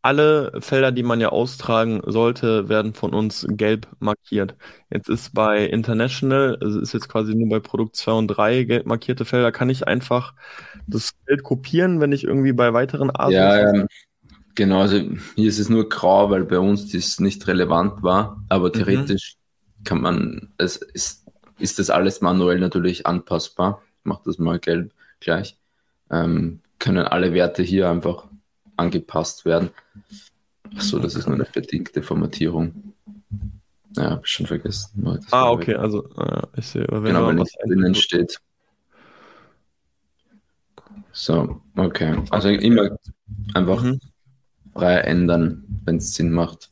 Alle 0.03 0.53
Felder, 0.61 0.90
die 0.90 1.03
man 1.03 1.21
ja 1.21 1.29
austragen 1.29 2.03
sollte, 2.05 2.69
werden 2.69 2.92
von 2.95 3.14
uns 3.14 3.47
gelb 3.49 3.88
markiert. 4.01 4.57
Jetzt 4.90 5.09
ist 5.09 5.33
bei 5.35 5.64
International, 5.64 6.59
es 6.61 6.75
ist 6.75 6.92
jetzt 6.92 7.09
quasi 7.09 7.35
nur 7.35 7.49
bei 7.49 7.61
Produkt 7.61 7.97
2 7.97 8.12
und 8.12 8.29
3 8.29 8.64
gelb 8.64 8.87
markierte 8.87 9.25
Felder, 9.25 9.53
kann 9.53 9.71
ich 9.71 9.87
einfach 9.87 10.35
das 10.87 11.12
Geld 11.27 11.42
kopieren, 11.45 12.01
wenn 12.01 12.12
ich 12.12 12.25
irgendwie 12.25 12.53
bei 12.53 12.73
weiteren 12.73 13.11
Arten. 13.11 13.35
Ja, 13.35 13.71
ähm, 13.71 13.87
Genau, 14.57 14.81
also 14.81 14.97
hier 15.35 15.49
ist 15.49 15.59
es 15.59 15.69
nur 15.69 15.88
grau, 15.88 16.31
weil 16.31 16.45
bei 16.45 16.59
uns 16.59 16.90
das 16.90 17.21
nicht 17.21 17.47
relevant 17.47 18.03
war, 18.03 18.42
aber 18.49 18.69
mhm. 18.69 18.73
theoretisch 18.73 19.37
mhm. 19.79 19.85
kann 19.85 20.01
man, 20.01 20.49
es 20.57 20.79
ist, 20.79 21.27
ist 21.59 21.79
das 21.79 21.90
alles 21.90 22.23
manuell 22.23 22.59
natürlich 22.59 23.07
anpassbar. 23.07 23.83
Ich 24.01 24.07
mache 24.07 24.23
das 24.25 24.38
mal 24.38 24.59
gelb 24.59 24.92
gleich. 25.21 25.59
Ähm, 26.11 26.61
können 26.79 27.05
alle 27.05 27.35
Werte 27.35 27.62
hier 27.62 27.90
einfach 27.90 28.29
angepasst 28.77 29.45
werden. 29.45 29.71
Achso, 30.75 30.99
das 30.99 31.16
ist 31.16 31.27
nur 31.27 31.35
eine 31.35 31.47
bedingte 31.53 32.03
Formatierung. 32.03 32.95
Ja, 33.95 34.11
habe 34.11 34.23
ich 34.25 34.33
schon 34.33 34.47
vergessen. 34.47 35.21
ah, 35.33 35.51
okay, 35.51 35.75
also 35.75 36.09
äh, 36.16 36.42
ich 36.57 36.66
sehe, 36.66 36.87
wenn 36.90 37.05
genau, 37.05 37.29
wenn 37.29 37.45
drinnen 37.66 37.95
steht. 37.95 38.40
So, 41.12 41.61
okay. 41.77 42.23
Also 42.31 42.49
immer 42.49 42.97
einfach 43.55 43.83
mhm 43.83 44.01
frei 44.77 44.99
ändern, 44.99 45.65
wenn 45.85 45.97
es 45.97 46.15
Sinn 46.15 46.31
macht. 46.31 46.69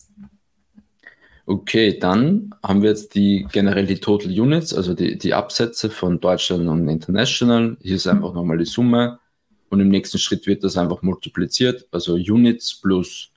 Okay, 1.46 1.98
dann 1.98 2.54
haben 2.62 2.82
wir 2.82 2.88
jetzt 2.90 3.14
die 3.14 3.46
generell 3.52 3.86
die 3.86 4.00
Total 4.00 4.30
Units, 4.30 4.72
also 4.72 4.94
die, 4.94 5.18
die 5.18 5.34
Absätze 5.34 5.90
von 5.90 6.18
Deutschland 6.18 6.68
und 6.68 6.88
International. 6.88 7.76
Hier 7.82 7.96
ist 7.96 8.06
einfach 8.06 8.32
nochmal 8.32 8.56
die 8.56 8.64
Summe 8.64 9.18
und 9.68 9.80
im 9.80 9.88
nächsten 9.88 10.18
Schritt 10.18 10.46
wird 10.46 10.64
das 10.64 10.78
einfach 10.78 11.02
multipliziert. 11.02 11.86
Also 11.90 12.14
Units 12.14 12.80
plus 12.80 13.30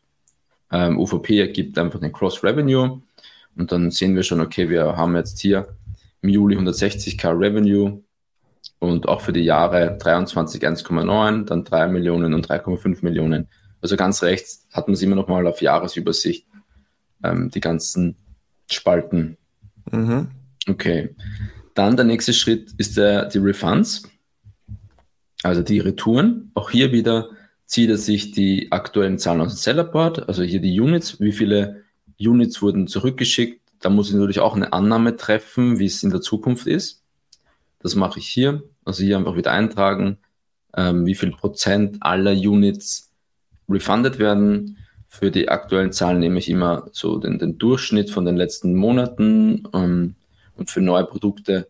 ähm, 0.72 0.98
UVP 1.00 1.40
ergibt 1.40 1.78
einfach 1.78 2.00
den 2.00 2.14
Cross 2.14 2.44
Revenue 2.44 3.02
und 3.58 3.72
dann 3.72 3.92
sehen 3.92 4.16
wir 4.16 4.24
schon, 4.24 4.40
okay, 4.40 4.70
wir 4.70 4.96
haben 4.96 5.16
jetzt 5.16 5.40
hier 5.40 5.68
im 6.22 6.30
Juli 6.30 6.56
160k 6.56 7.38
Revenue 7.38 8.02
und 8.80 9.08
auch 9.08 9.22
für 9.22 9.34
die 9.34 9.44
Jahre 9.44 9.98
23 9.98 10.62
1,9, 10.62 11.46
dann 11.46 11.64
3 11.64 11.88
Millionen 11.88 12.34
und 12.34 12.48
3,5 12.48 13.00
Millionen. 13.04 13.48
Also 13.82 13.96
ganz 13.96 14.24
rechts 14.24 14.68
hat 14.72 14.88
man 14.88 14.94
es 14.94 15.02
immer 15.02 15.16
noch 15.16 15.28
mal 15.28 15.46
auf 15.48 15.62
Jahresübersicht, 15.62 16.48
ähm, 17.24 17.52
die 17.52 17.62
ganzen 17.62 18.18
Spalten 18.70 19.38
Mhm. 19.92 20.28
Okay. 20.68 21.16
Dann 21.74 21.96
der 21.96 22.06
nächste 22.06 22.34
Schritt 22.34 22.72
ist 22.78 22.98
der, 22.98 23.26
die 23.26 23.38
Refunds, 23.38 24.04
also 25.44 25.62
die 25.62 25.80
Retouren. 25.80 26.52
Auch 26.56 26.72
hier 26.72 26.92
wieder 26.92 27.30
zieht 27.66 27.90
er 27.90 27.98
sich 27.98 28.32
die 28.32 28.72
aktuellen 28.72 29.20
Zahlen 29.20 29.42
aus 29.42 29.54
dem 29.54 29.58
Sellerboard, 29.58 30.28
also 30.28 30.44
hier 30.44 30.62
die 30.62 30.80
Units, 30.80 31.20
wie 31.20 31.32
viele 31.32 31.84
Units 32.20 32.62
wurden 32.62 32.88
zurückgeschickt. 32.88 33.62
Da 33.80 33.90
muss 33.90 34.10
ich 34.10 34.16
natürlich 34.16 34.40
auch 34.40 34.56
eine 34.56 34.74
Annahme 34.74 35.18
treffen, 35.18 35.78
wie 35.78 35.86
es 35.86 36.02
in 36.02 36.10
der 36.10 36.22
Zukunft 36.22 36.66
ist. 36.66 37.04
Das 37.80 37.94
mache 37.94 38.20
ich 38.20 38.28
hier. 38.28 38.64
Also 38.86 39.04
hier 39.04 39.18
einfach 39.18 39.36
wieder 39.36 39.52
eintragen, 39.52 40.18
ähm, 40.76 41.06
wie 41.06 41.14
viel 41.14 41.32
Prozent 41.32 41.98
aller 42.00 42.32
Units 42.32 43.07
refunded 43.70 44.20
werden. 44.20 44.78
Für 45.08 45.32
die 45.32 45.50
aktuellen 45.50 45.94
Zahlen 45.94 46.20
nehme 46.20 46.40
ich 46.40 46.50
immer 46.50 46.90
so 46.92 47.18
den, 47.18 47.40
den 47.40 47.58
Durchschnitt 47.58 48.10
von 48.10 48.26
den 48.26 48.36
letzten 48.36 48.76
Monaten 48.76 49.64
ähm, 49.74 50.16
und 50.56 50.70
für 50.70 50.82
neue 50.82 51.06
Produkte 51.06 51.68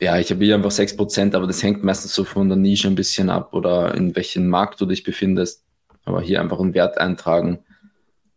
ja, 0.00 0.18
ich 0.18 0.30
habe 0.30 0.44
hier 0.44 0.54
einfach 0.54 0.70
6%, 0.70 1.34
aber 1.34 1.46
das 1.46 1.62
hängt 1.62 1.82
meistens 1.82 2.14
so 2.14 2.24
von 2.24 2.48
der 2.48 2.58
Nische 2.58 2.88
ein 2.88 2.94
bisschen 2.94 3.30
ab 3.30 3.54
oder 3.54 3.94
in 3.94 4.14
welchem 4.14 4.48
Markt 4.48 4.80
du 4.80 4.86
dich 4.86 5.02
befindest. 5.02 5.64
Aber 6.04 6.20
hier 6.20 6.40
einfach 6.40 6.60
einen 6.60 6.74
Wert 6.74 6.98
eintragen. 6.98 7.60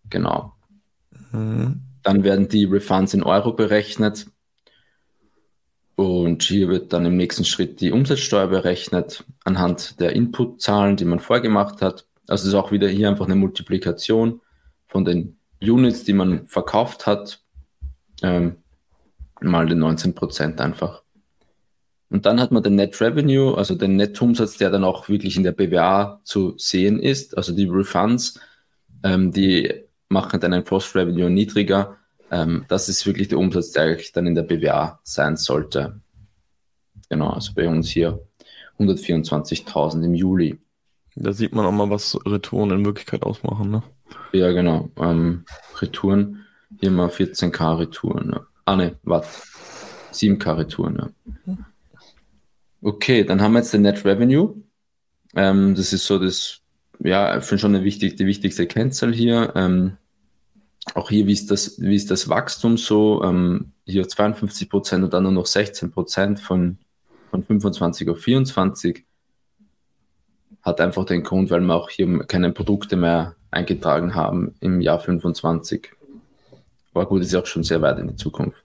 Genau. 0.10 0.54
Mhm. 1.32 1.82
Dann 2.02 2.24
werden 2.24 2.48
die 2.48 2.66
Refunds 2.66 3.14
in 3.14 3.24
Euro 3.24 3.54
berechnet. 3.54 4.28
Und 5.96 6.44
hier 6.44 6.70
wird 6.70 6.94
dann 6.94 7.06
im 7.06 7.18
nächsten 7.18 7.44
Schritt 7.44 7.82
die 7.82 7.92
Umsatzsteuer 7.92 8.48
berechnet 8.48 9.26
anhand 9.44 10.00
der 10.00 10.14
Inputzahlen, 10.14 10.96
die 10.96 11.04
man 11.04 11.20
vorgemacht 11.20 11.82
hat. 11.82 12.06
Also 12.30 12.44
es 12.44 12.50
ist 12.50 12.54
auch 12.54 12.72
wieder 12.72 12.88
hier 12.88 13.10
einfach 13.10 13.26
eine 13.26 13.36
Multiplikation 13.36 14.42
von 14.88 15.06
den 15.06 15.38
Units, 15.62 16.04
die 16.04 16.14
man 16.14 16.48
verkauft 16.48 17.06
hat, 17.06 17.42
ähm, 18.22 18.58
mal 19.42 19.68
den 19.68 19.80
19% 19.80 20.60
einfach. 20.60 21.04
Und 22.10 22.26
dann 22.26 22.40
hat 22.40 22.52
man 22.52 22.64
den 22.64 22.76
Net 22.76 23.00
Revenue, 23.02 23.56
also 23.56 23.76
den 23.76 23.96
Nettoumsatz, 23.96 24.58
der 24.58 24.72
dann 24.72 24.84
auch 24.84 25.10
wirklich 25.10 25.38
in 25.38 25.44
der 25.44 25.52
BWA 25.52 26.22
zu 26.24 26.56
sehen 26.58 27.00
ist. 27.00 27.38
Also 27.38 27.54
die 27.54 27.68
Refunds, 27.68 28.40
ähm, 29.04 29.32
die 29.32 29.72
machen 30.08 30.40
dann 30.40 30.54
ein 30.54 30.64
Cross 30.64 30.96
Revenue 30.96 31.30
niedriger. 31.30 31.98
Ähm, 32.32 32.66
das 32.68 32.90
ist 32.90 33.06
wirklich 33.06 33.28
der 33.28 33.38
Umsatz, 33.38 33.72
der 33.72 33.84
eigentlich 33.84 34.12
dann 34.12 34.26
in 34.26 34.36
der 34.36 34.44
BWA 34.44 35.00
sein 35.04 35.38
sollte. 35.38 36.02
Genau, 37.10 37.30
also 37.30 37.54
bei 37.54 37.68
uns 37.68 37.90
hier 37.90 38.20
124.000 38.80 40.04
im 40.04 40.16
Juli. 40.16 40.60
Da 41.22 41.34
sieht 41.34 41.54
man 41.54 41.66
auch 41.66 41.72
mal, 41.72 41.90
was 41.90 42.18
Retouren 42.26 42.72
in 42.72 42.86
Wirklichkeit 42.86 43.24
ausmachen, 43.24 43.70
ne? 43.70 43.84
Ja, 44.32 44.52
genau. 44.52 44.90
Ähm, 44.98 45.44
Retouren, 45.82 46.46
hier 46.80 46.92
mal 46.92 47.10
14k 47.10 47.80
Retouren. 47.80 48.30
Ne? 48.30 48.46
Ah, 48.66 48.76
ne, 48.76 48.96
warte. 49.04 49.28
7k 50.14 50.58
Retouren, 50.58 50.94
ne? 50.94 51.58
Okay, 52.82 53.26
dann 53.26 53.42
haben 53.42 53.54
wir 53.54 53.60
jetzt 53.60 53.74
den 53.74 53.82
Net 53.82 54.06
Revenue. 54.06 54.56
Ähm, 55.36 55.76
das 55.76 55.92
ist 55.92 56.06
so 56.06 56.18
das, 56.18 56.62
ja, 57.00 57.38
ich 57.38 57.46
schon 57.60 57.76
eine 57.76 57.84
wichtig, 57.84 58.16
die 58.16 58.26
wichtigste 58.26 58.66
Kennzahl 58.66 59.14
hier. 59.14 59.52
Ähm, 59.56 59.98
auch 60.96 61.10
hier, 61.10 61.28
wie 61.28 61.34
ist 61.34 61.52
das, 61.52 61.80
wie 61.82 61.96
ist 61.96 62.10
das 62.10 62.30
Wachstum 62.30 62.78
so? 62.78 63.22
Ähm, 63.24 63.74
hier 63.86 64.08
52 64.08 64.70
Prozent 64.70 65.04
und 65.04 65.14
dann 65.14 65.24
nur 65.24 65.32
noch 65.34 65.46
16 65.46 65.92
Prozent 65.92 66.40
von, 66.40 66.78
von 67.30 67.44
25 67.44 68.10
auf 68.10 68.20
24. 68.20 69.06
Hat 70.70 70.82
einfach 70.82 71.06
den 71.06 71.24
Grund, 71.24 71.50
weil 71.50 71.62
wir 71.62 71.76
auch 71.76 71.90
hier 71.90 72.20
keine 72.28 72.52
Produkte 72.52 72.96
mehr 72.96 73.36
eingetragen 73.50 74.14
haben 74.14 74.54
im 74.60 74.82
Jahr 74.82 75.00
25. 75.00 75.92
Aber 76.94 77.08
gut, 77.08 77.22
ist 77.22 77.34
ja 77.34 77.42
auch 77.42 77.46
schon 77.46 77.64
sehr 77.64 77.82
weit 77.82 77.98
in 77.98 78.08
die 78.08 78.16
Zukunft. 78.16 78.64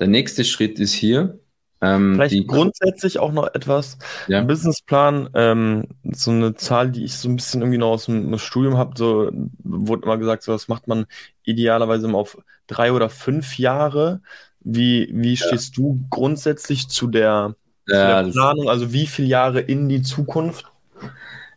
Der 0.00 0.06
nächste 0.06 0.44
Schritt 0.44 0.78
ist 0.78 0.94
hier, 0.94 1.38
ähm, 1.82 2.14
Vielleicht 2.14 2.46
grundsätzlich 2.46 3.18
auch 3.18 3.32
noch 3.32 3.52
etwas. 3.54 3.98
Ja. 4.28 4.42
Businessplan, 4.42 5.28
ähm, 5.34 5.88
so 6.04 6.30
eine 6.30 6.54
Zahl, 6.54 6.92
die 6.92 7.04
ich 7.04 7.16
so 7.16 7.28
ein 7.28 7.36
bisschen 7.36 7.60
irgendwie 7.60 7.78
noch 7.78 7.90
aus 7.90 8.06
dem 8.06 8.38
Studium 8.38 8.78
habe, 8.78 8.92
so 8.96 9.30
wurde 9.64 10.04
immer 10.04 10.16
gesagt, 10.16 10.44
so 10.44 10.52
das 10.52 10.68
macht 10.68 10.86
man 10.86 11.06
idealerweise 11.42 12.06
immer 12.06 12.18
auf 12.18 12.38
drei 12.68 12.92
oder 12.92 13.10
fünf 13.10 13.58
Jahre. 13.58 14.22
Wie, 14.60 15.10
wie 15.12 15.34
ja. 15.34 15.44
stehst 15.44 15.76
du 15.76 16.00
grundsätzlich 16.08 16.88
zu 16.88 17.08
der, 17.08 17.56
ja, 17.88 18.22
zu 18.22 18.26
der 18.26 18.30
Planung? 18.30 18.68
Also 18.68 18.92
wie 18.92 19.06
viele 19.06 19.28
Jahre 19.28 19.60
in 19.60 19.88
die 19.88 20.02
Zukunft? 20.02 20.71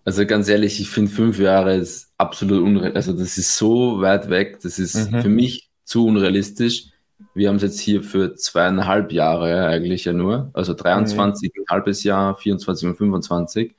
Also 0.05 0.25
ganz 0.27 0.47
ehrlich, 0.47 0.79
ich 0.79 0.89
finde 0.89 1.11
fünf 1.11 1.39
Jahre 1.39 1.75
ist 1.75 2.13
absolut 2.19 2.63
unrealistisch. 2.63 2.95
Also 2.95 3.13
das 3.13 3.37
ist 3.39 3.57
so 3.57 4.01
weit 4.01 4.29
weg, 4.29 4.59
das 4.61 4.77
ist 4.77 5.11
mhm. 5.11 5.21
für 5.21 5.29
mich 5.29 5.71
zu 5.83 6.05
unrealistisch. 6.05 6.89
Wir 7.33 7.49
haben 7.49 7.55
es 7.55 7.63
jetzt 7.63 7.79
hier 7.79 8.03
für 8.03 8.35
zweieinhalb 8.35 9.11
Jahre 9.11 9.65
eigentlich 9.65 10.05
ja 10.05 10.13
nur, 10.13 10.51
also 10.53 10.75
23 10.75 11.51
mhm. 11.55 11.63
ein 11.63 11.73
halbes 11.73 12.03
Jahr, 12.03 12.35
24 12.35 12.89
und 12.89 12.95
25. 12.95 13.75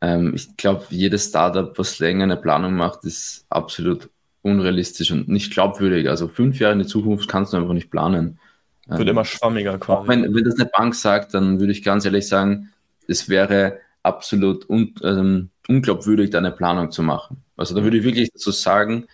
Ähm, 0.00 0.32
ich 0.34 0.56
glaube, 0.56 0.86
jedes 0.88 1.28
Startup, 1.28 1.78
was 1.78 1.98
länger 1.98 2.24
eine 2.24 2.38
Planung 2.38 2.74
macht, 2.74 3.04
ist 3.04 3.44
absolut 3.50 4.08
unrealistisch 4.40 5.12
und 5.12 5.28
nicht 5.28 5.52
glaubwürdig. 5.52 6.08
Also 6.08 6.26
fünf 6.26 6.58
Jahre 6.58 6.72
in 6.72 6.80
die 6.80 6.86
Zukunft 6.86 7.28
kannst 7.28 7.52
du 7.52 7.58
einfach 7.58 7.74
nicht 7.74 7.90
planen. 7.90 8.38
Wird 8.86 9.02
ähm, 9.02 9.08
immer 9.08 9.26
schwammiger 9.26 9.78
quasi. 9.78 10.00
Auch 10.00 10.08
wenn, 10.08 10.34
wenn 10.34 10.44
das 10.44 10.58
eine 10.58 10.70
Bank 10.74 10.94
sagt, 10.94 11.34
dann 11.34 11.60
würde 11.60 11.72
ich 11.72 11.84
ganz 11.84 12.06
ehrlich 12.06 12.26
sagen, 12.26 12.70
es 13.06 13.28
wäre 13.28 13.78
absolut 14.02 14.68
un, 14.68 14.94
ähm, 15.02 15.50
unglaubwürdig, 15.68 16.30
da 16.30 16.38
eine 16.38 16.52
Planung 16.52 16.90
zu 16.90 17.02
machen. 17.02 17.42
Also 17.56 17.74
da 17.74 17.82
würde 17.82 17.98
ich 17.98 18.04
wirklich 18.04 18.30
dazu 18.32 18.50
sagen, 18.50 19.06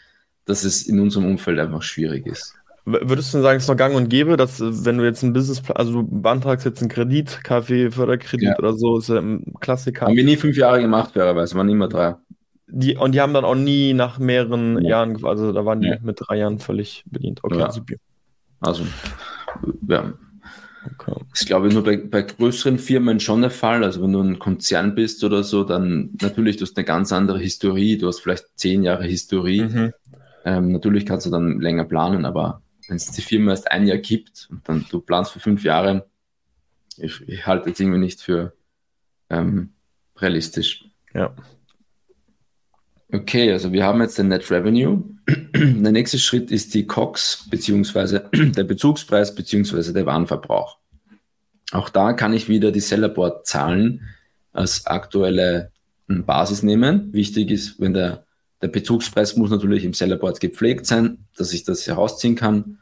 dass 0.44 0.64
es 0.64 0.86
in 0.86 0.98
unserem 1.00 1.26
Umfeld 1.26 1.58
einfach 1.58 1.82
schwierig 1.82 2.26
ist. 2.26 2.54
Würdest 2.84 3.34
du 3.34 3.42
sagen, 3.42 3.58
es 3.58 3.64
ist 3.64 3.68
noch 3.68 3.76
gang 3.76 3.94
und 3.94 4.08
gäbe, 4.08 4.38
dass 4.38 4.60
wenn 4.60 4.96
du 4.96 5.04
jetzt 5.04 5.22
ein 5.22 5.34
Business, 5.34 5.62
also 5.74 5.92
du 5.92 6.08
beantragst 6.22 6.64
jetzt 6.64 6.80
einen 6.80 6.88
Kredit, 6.88 7.44
KfW, 7.44 7.90
Förderkredit 7.90 8.48
ja. 8.48 8.58
oder 8.58 8.72
so, 8.72 8.96
ist 8.96 9.10
ja 9.10 9.18
ein 9.18 9.52
Klassiker. 9.60 10.06
Haben 10.06 10.16
wir 10.16 10.24
nie 10.24 10.36
fünf 10.36 10.56
Jahre 10.56 10.80
gemacht, 10.80 11.12
fairerweise, 11.12 11.54
waren 11.54 11.68
immer 11.68 11.88
drei. 11.88 12.16
Die, 12.66 12.96
und 12.96 13.12
die 13.12 13.20
haben 13.20 13.34
dann 13.34 13.44
auch 13.44 13.54
nie 13.54 13.92
nach 13.92 14.18
mehreren 14.18 14.82
ja. 14.82 14.90
Jahren, 14.90 15.22
also 15.22 15.52
da 15.52 15.66
waren 15.66 15.82
die 15.82 15.88
ja. 15.88 15.96
mit 16.00 16.18
drei 16.18 16.38
Jahren 16.38 16.60
völlig 16.60 17.04
bedient. 17.06 17.40
Okay, 17.42 17.58
ja. 17.58 17.70
Also, 18.60 18.84
ja. 19.86 20.14
Okay. 20.94 21.14
Ich 21.34 21.46
glaube, 21.46 21.68
nur 21.68 21.84
bei, 21.84 21.96
bei 21.96 22.22
größeren 22.22 22.78
Firmen 22.78 23.20
schon 23.20 23.42
der 23.42 23.50
Fall. 23.50 23.84
Also 23.84 24.02
wenn 24.02 24.12
du 24.12 24.20
ein 24.20 24.38
Konzern 24.38 24.94
bist 24.94 25.24
oder 25.24 25.42
so, 25.42 25.64
dann 25.64 26.10
natürlich, 26.20 26.56
du 26.56 26.64
hast 26.64 26.76
eine 26.76 26.84
ganz 26.84 27.12
andere 27.12 27.38
Historie, 27.38 27.98
du 27.98 28.06
hast 28.08 28.20
vielleicht 28.20 28.46
zehn 28.56 28.82
Jahre 28.82 29.04
Historie. 29.04 29.62
Mhm. 29.62 29.92
Ähm, 30.44 30.72
natürlich 30.72 31.04
kannst 31.06 31.26
du 31.26 31.30
dann 31.30 31.60
länger 31.60 31.84
planen, 31.84 32.24
aber 32.24 32.62
wenn 32.88 32.96
es 32.96 33.10
die 33.10 33.22
Firma 33.22 33.50
erst 33.50 33.70
ein 33.70 33.86
Jahr 33.86 33.98
gibt 33.98 34.48
und 34.50 34.66
dann 34.68 34.86
du 34.90 35.00
planst 35.00 35.32
für 35.32 35.40
fünf 35.40 35.62
Jahre, 35.64 36.06
ich, 36.96 37.20
ich 37.28 37.46
halte 37.46 37.70
es 37.70 37.78
irgendwie 37.78 37.98
nicht 37.98 38.20
für 38.20 38.54
ähm, 39.30 39.74
realistisch. 40.16 40.84
Ja. 41.14 41.34
Okay, 43.10 43.52
also 43.52 43.72
wir 43.72 43.84
haben 43.84 44.00
jetzt 44.02 44.18
den 44.18 44.28
Net 44.28 44.50
Revenue. 44.50 45.04
Der 45.54 45.92
nächste 45.92 46.18
Schritt 46.18 46.50
ist 46.50 46.74
die 46.74 46.86
COX 46.86 47.46
beziehungsweise 47.50 48.28
der 48.32 48.64
Bezugspreis 48.64 49.34
beziehungsweise 49.34 49.92
der 49.92 50.06
Warenverbrauch. 50.06 50.77
Auch 51.72 51.88
da 51.88 52.12
kann 52.12 52.32
ich 52.32 52.48
wieder 52.48 52.72
die 52.72 52.80
Sellerboard-Zahlen 52.80 54.02
als 54.52 54.86
aktuelle 54.86 55.70
hm, 56.08 56.24
Basis 56.24 56.62
nehmen. 56.62 57.12
Wichtig 57.12 57.50
ist, 57.50 57.80
wenn 57.80 57.94
der 57.94 58.24
der 58.60 58.68
Bezugspreis 58.68 59.36
muss 59.36 59.50
natürlich 59.50 59.84
im 59.84 59.94
Sellerboard 59.94 60.40
gepflegt 60.40 60.86
sein, 60.86 61.18
dass 61.36 61.52
ich 61.52 61.64
das 61.64 61.86
herausziehen 61.86 62.34
kann. 62.34 62.78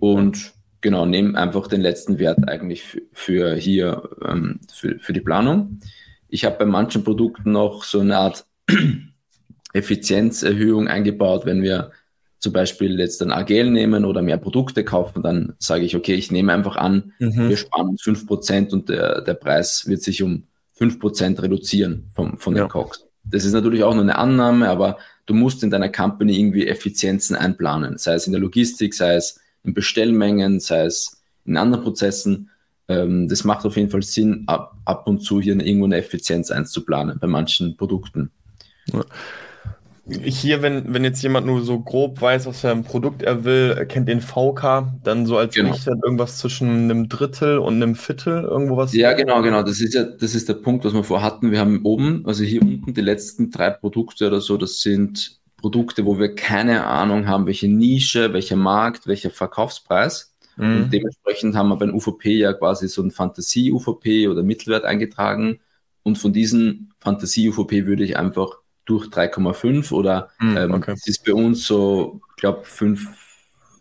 Und 0.00 0.52
genau, 0.80 1.06
nehme 1.06 1.38
einfach 1.38 1.66
den 1.66 1.80
letzten 1.80 2.18
Wert 2.18 2.46
eigentlich 2.48 2.82
für, 2.82 3.02
für 3.12 3.54
hier, 3.54 4.10
ähm, 4.24 4.60
für, 4.72 4.98
für 4.98 5.12
die 5.12 5.20
Planung. 5.20 5.80
Ich 6.28 6.44
habe 6.44 6.58
bei 6.58 6.66
manchen 6.66 7.04
Produkten 7.04 7.52
noch 7.52 7.84
so 7.84 8.00
eine 8.00 8.18
Art 8.18 8.46
Effizienzerhöhung 9.72 10.88
eingebaut, 10.88 11.46
wenn 11.46 11.62
wir 11.62 11.90
zum 12.38 12.52
Beispiel 12.52 12.98
jetzt 12.98 13.20
ein 13.22 13.32
Agel 13.32 13.70
nehmen 13.70 14.04
oder 14.04 14.22
mehr 14.22 14.36
Produkte 14.36 14.84
kaufen, 14.84 15.22
dann 15.22 15.54
sage 15.58 15.84
ich, 15.84 15.96
okay, 15.96 16.14
ich 16.14 16.30
nehme 16.30 16.52
einfach 16.52 16.76
an, 16.76 17.12
mhm. 17.18 17.48
wir 17.48 17.56
sparen 17.56 17.88
uns 17.88 18.02
5% 18.02 18.72
und 18.72 18.88
der, 18.88 19.22
der 19.22 19.34
Preis 19.34 19.86
wird 19.86 20.02
sich 20.02 20.22
um 20.22 20.44
5% 20.78 21.42
reduzieren 21.42 22.10
vom, 22.14 22.38
von 22.38 22.54
den 22.54 22.64
ja. 22.64 22.68
Cox. 22.68 23.06
Das 23.24 23.44
ist 23.44 23.52
natürlich 23.52 23.82
auch 23.82 23.92
nur 23.92 24.04
eine 24.04 24.16
Annahme, 24.16 24.68
aber 24.68 24.98
du 25.26 25.34
musst 25.34 25.62
in 25.62 25.70
deiner 25.70 25.88
Company 25.88 26.38
irgendwie 26.38 26.66
Effizienzen 26.66 27.34
einplanen, 27.34 27.98
sei 27.98 28.14
es 28.14 28.26
in 28.26 28.32
der 28.32 28.40
Logistik, 28.40 28.94
sei 28.94 29.16
es 29.16 29.40
in 29.64 29.74
Bestellmengen, 29.74 30.60
sei 30.60 30.84
es 30.84 31.20
in 31.44 31.56
anderen 31.56 31.82
Prozessen. 31.82 32.50
Ähm, 32.86 33.28
das 33.28 33.42
macht 33.42 33.66
auf 33.66 33.76
jeden 33.76 33.90
Fall 33.90 34.02
Sinn, 34.02 34.44
ab, 34.46 34.76
ab 34.84 35.08
und 35.08 35.20
zu 35.20 35.40
hier 35.40 35.54
irgendwo 35.58 35.86
eine 35.86 35.96
Effizienz 35.96 36.50
einzuplanen 36.52 37.18
bei 37.18 37.26
manchen 37.26 37.76
Produkten. 37.76 38.30
Ja 38.92 39.04
hier, 40.08 40.62
wenn, 40.62 40.92
wenn 40.92 41.04
jetzt 41.04 41.22
jemand 41.22 41.46
nur 41.46 41.62
so 41.62 41.80
grob 41.80 42.20
weiß, 42.20 42.46
was 42.46 42.60
für 42.60 42.70
ein 42.70 42.84
Produkt 42.84 43.22
er 43.22 43.44
will, 43.44 43.86
kennt 43.86 44.08
den 44.08 44.20
VK, 44.20 44.86
dann 45.04 45.26
so 45.26 45.36
als 45.36 45.54
genau. 45.54 45.72
Richter 45.72 45.92
irgendwas 46.02 46.38
zwischen 46.38 46.68
einem 46.68 47.08
Drittel 47.08 47.58
und 47.58 47.74
einem 47.74 47.94
Viertel, 47.94 48.44
irgendwo 48.44 48.76
was? 48.76 48.94
Ja, 48.94 49.12
genau, 49.12 49.42
genau. 49.42 49.62
Das 49.62 49.80
ist 49.80 49.94
ja, 49.94 50.04
das 50.04 50.34
ist 50.34 50.48
der 50.48 50.54
Punkt, 50.54 50.84
was 50.84 50.94
wir 50.94 51.04
vorher 51.04 51.26
hatten. 51.26 51.50
Wir 51.50 51.60
haben 51.60 51.82
oben, 51.84 52.22
also 52.26 52.42
hier 52.42 52.62
unten 52.62 52.94
die 52.94 53.00
letzten 53.00 53.50
drei 53.50 53.70
Produkte 53.70 54.26
oder 54.26 54.40
so, 54.40 54.56
das 54.56 54.80
sind 54.80 55.38
Produkte, 55.58 56.06
wo 56.06 56.18
wir 56.18 56.34
keine 56.34 56.86
Ahnung 56.86 57.26
haben, 57.26 57.46
welche 57.46 57.68
Nische, 57.68 58.32
welcher 58.32 58.56
Markt, 58.56 59.06
welcher 59.06 59.30
Verkaufspreis. 59.30 60.34
Mhm. 60.56 60.84
Und 60.84 60.92
dementsprechend 60.92 61.54
haben 61.54 61.68
wir 61.68 61.76
beim 61.76 61.94
UVP 61.94 62.36
ja 62.36 62.52
quasi 62.52 62.88
so 62.88 63.02
ein 63.02 63.10
Fantasie-UVP 63.10 64.28
oder 64.28 64.42
Mittelwert 64.42 64.84
eingetragen. 64.84 65.60
Und 66.02 66.16
von 66.16 66.32
diesen 66.32 66.94
Fantasie-UVP 67.00 67.86
würde 67.86 68.04
ich 68.04 68.16
einfach 68.16 68.58
durch 68.88 69.06
3,5 69.08 69.92
oder 69.92 70.30
mhm, 70.40 70.56
ähm, 70.56 70.74
okay. 70.74 70.92
das 70.92 71.06
ist 71.06 71.24
bei 71.24 71.34
uns 71.34 71.66
so, 71.66 72.20
ich 72.30 72.40
glaube, 72.40 72.64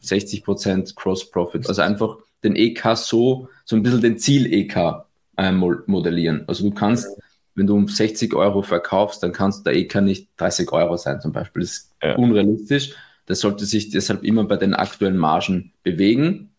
60 0.01 0.43
Prozent 0.43 0.95
Cross-Profit. 0.97 1.67
Also 1.67 1.81
einfach 1.81 2.17
den 2.43 2.57
EK 2.57 2.95
so, 2.95 3.47
so 3.63 3.77
ein 3.77 3.83
bisschen 3.83 4.01
den 4.01 4.17
Ziel-EK 4.17 5.05
äh, 5.37 5.51
modellieren. 5.51 6.43
Also 6.47 6.67
du 6.67 6.75
kannst, 6.75 7.07
wenn 7.55 7.67
du 7.67 7.75
um 7.75 7.87
60 7.87 8.33
Euro 8.33 8.61
verkaufst, 8.63 9.23
dann 9.23 9.31
kannst 9.31 9.65
der 9.65 9.75
EK 9.75 10.01
nicht 10.01 10.29
30 10.35 10.71
Euro 10.73 10.97
sein 10.97 11.21
zum 11.21 11.31
Beispiel. 11.31 11.61
Das 11.61 11.71
ist 11.71 11.95
ja. 12.03 12.15
unrealistisch. 12.15 12.93
Das 13.27 13.39
sollte 13.39 13.65
sich 13.65 13.89
deshalb 13.89 14.23
immer 14.23 14.43
bei 14.43 14.57
den 14.57 14.73
aktuellen 14.73 15.17
Margen 15.17 15.71
bewegen. 15.83 16.51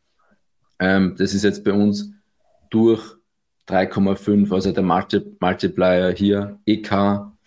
Ähm, 0.78 1.16
das 1.18 1.34
ist 1.34 1.44
jetzt 1.44 1.64
bei 1.64 1.72
uns 1.72 2.12
durch 2.70 3.02
3,5, 3.68 4.50
also 4.54 4.72
der 4.72 4.82
Multi 4.82 5.20
Multiplier 5.38 6.14
hier, 6.16 6.58
EK, 6.64 6.90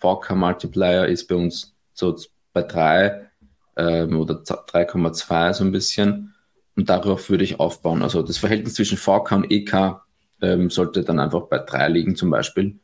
VK 0.02 0.34
Multiplier 0.34 1.06
ist 1.06 1.28
bei 1.28 1.36
uns 1.36 1.74
so 1.92 2.16
bei 2.52 2.62
3 2.62 3.28
ähm, 3.76 4.18
oder 4.18 4.34
3,2 4.34 5.52
so 5.52 5.64
ein 5.64 5.72
bisschen. 5.72 6.34
Und 6.74 6.88
darauf 6.88 7.30
würde 7.30 7.44
ich 7.44 7.60
aufbauen. 7.60 8.02
Also 8.02 8.22
das 8.22 8.38
Verhältnis 8.38 8.74
zwischen 8.74 8.98
VK 8.98 9.32
und 9.32 9.50
EK 9.50 10.00
ähm, 10.40 10.70
sollte 10.70 11.04
dann 11.04 11.20
einfach 11.20 11.42
bei 11.42 11.58
3 11.58 11.88
liegen 11.88 12.16
zum 12.16 12.30
Beispiel 12.30 12.78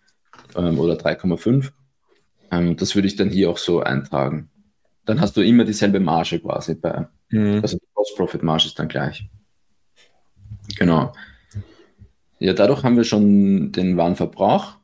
ähm, 0.57 0.79
oder 0.79 0.95
3,5. 0.95 1.71
Ähm, 2.51 2.77
das 2.77 2.95
würde 2.95 3.09
ich 3.09 3.17
dann 3.17 3.31
hier 3.31 3.51
auch 3.51 3.59
so 3.59 3.81
eintragen. 3.81 4.51
Dann 5.05 5.21
hast 5.21 5.37
du 5.37 5.41
immer 5.43 5.65
dieselbe 5.65 6.01
Marge 6.01 6.39
quasi 6.39 6.75
bei, 6.75 7.09
mhm. 7.31 7.61
also 7.63 7.79
die 7.79 7.87
Gross-Profit-Marge 7.95 8.67
ist 8.67 8.79
dann 8.79 8.89
gleich. 8.89 9.29
Genau. 10.77 11.13
Ja, 12.39 12.53
dadurch 12.53 12.85
haben 12.85 12.97
wir 12.97 13.05
schon 13.05 13.73
den 13.73 13.97
Warenverbrauch, 13.97 14.78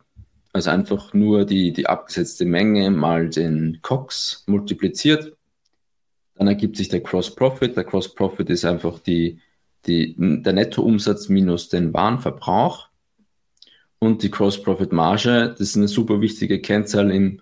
also 0.55 0.71
einfach 0.71 1.13
nur 1.13 1.45
die, 1.45 1.73
die 1.73 1.89
abgesetzte 1.89 2.45
Menge 2.45 2.89
mal 2.93 3.29
den 3.29 3.81
COX 3.83 4.45
multipliziert. 4.47 5.37
Dann 6.37 6.47
ergibt 6.47 6.77
sich 6.77 6.89
der 6.89 7.03
Cross 7.03 7.35
Profit. 7.35 7.77
Der 7.77 7.83
Cross 7.83 8.15
Profit 8.15 8.49
ist 8.51 8.65
einfach 8.65 9.01
die, 9.01 9.41
die, 9.85 10.15
der 10.17 10.53
Nettoumsatz 10.53 11.29
minus 11.29 11.69
den 11.69 11.93
Warenverbrauch. 11.93 12.89
Und 13.99 14.23
die 14.23 14.31
Cross 14.31 14.63
Profit 14.63 14.93
Marge, 14.93 15.51
das 15.51 15.61
ist 15.61 15.77
eine 15.77 15.89
super 15.89 16.21
wichtige 16.21 16.61
Kennzahl 16.61 17.11
im, 17.11 17.41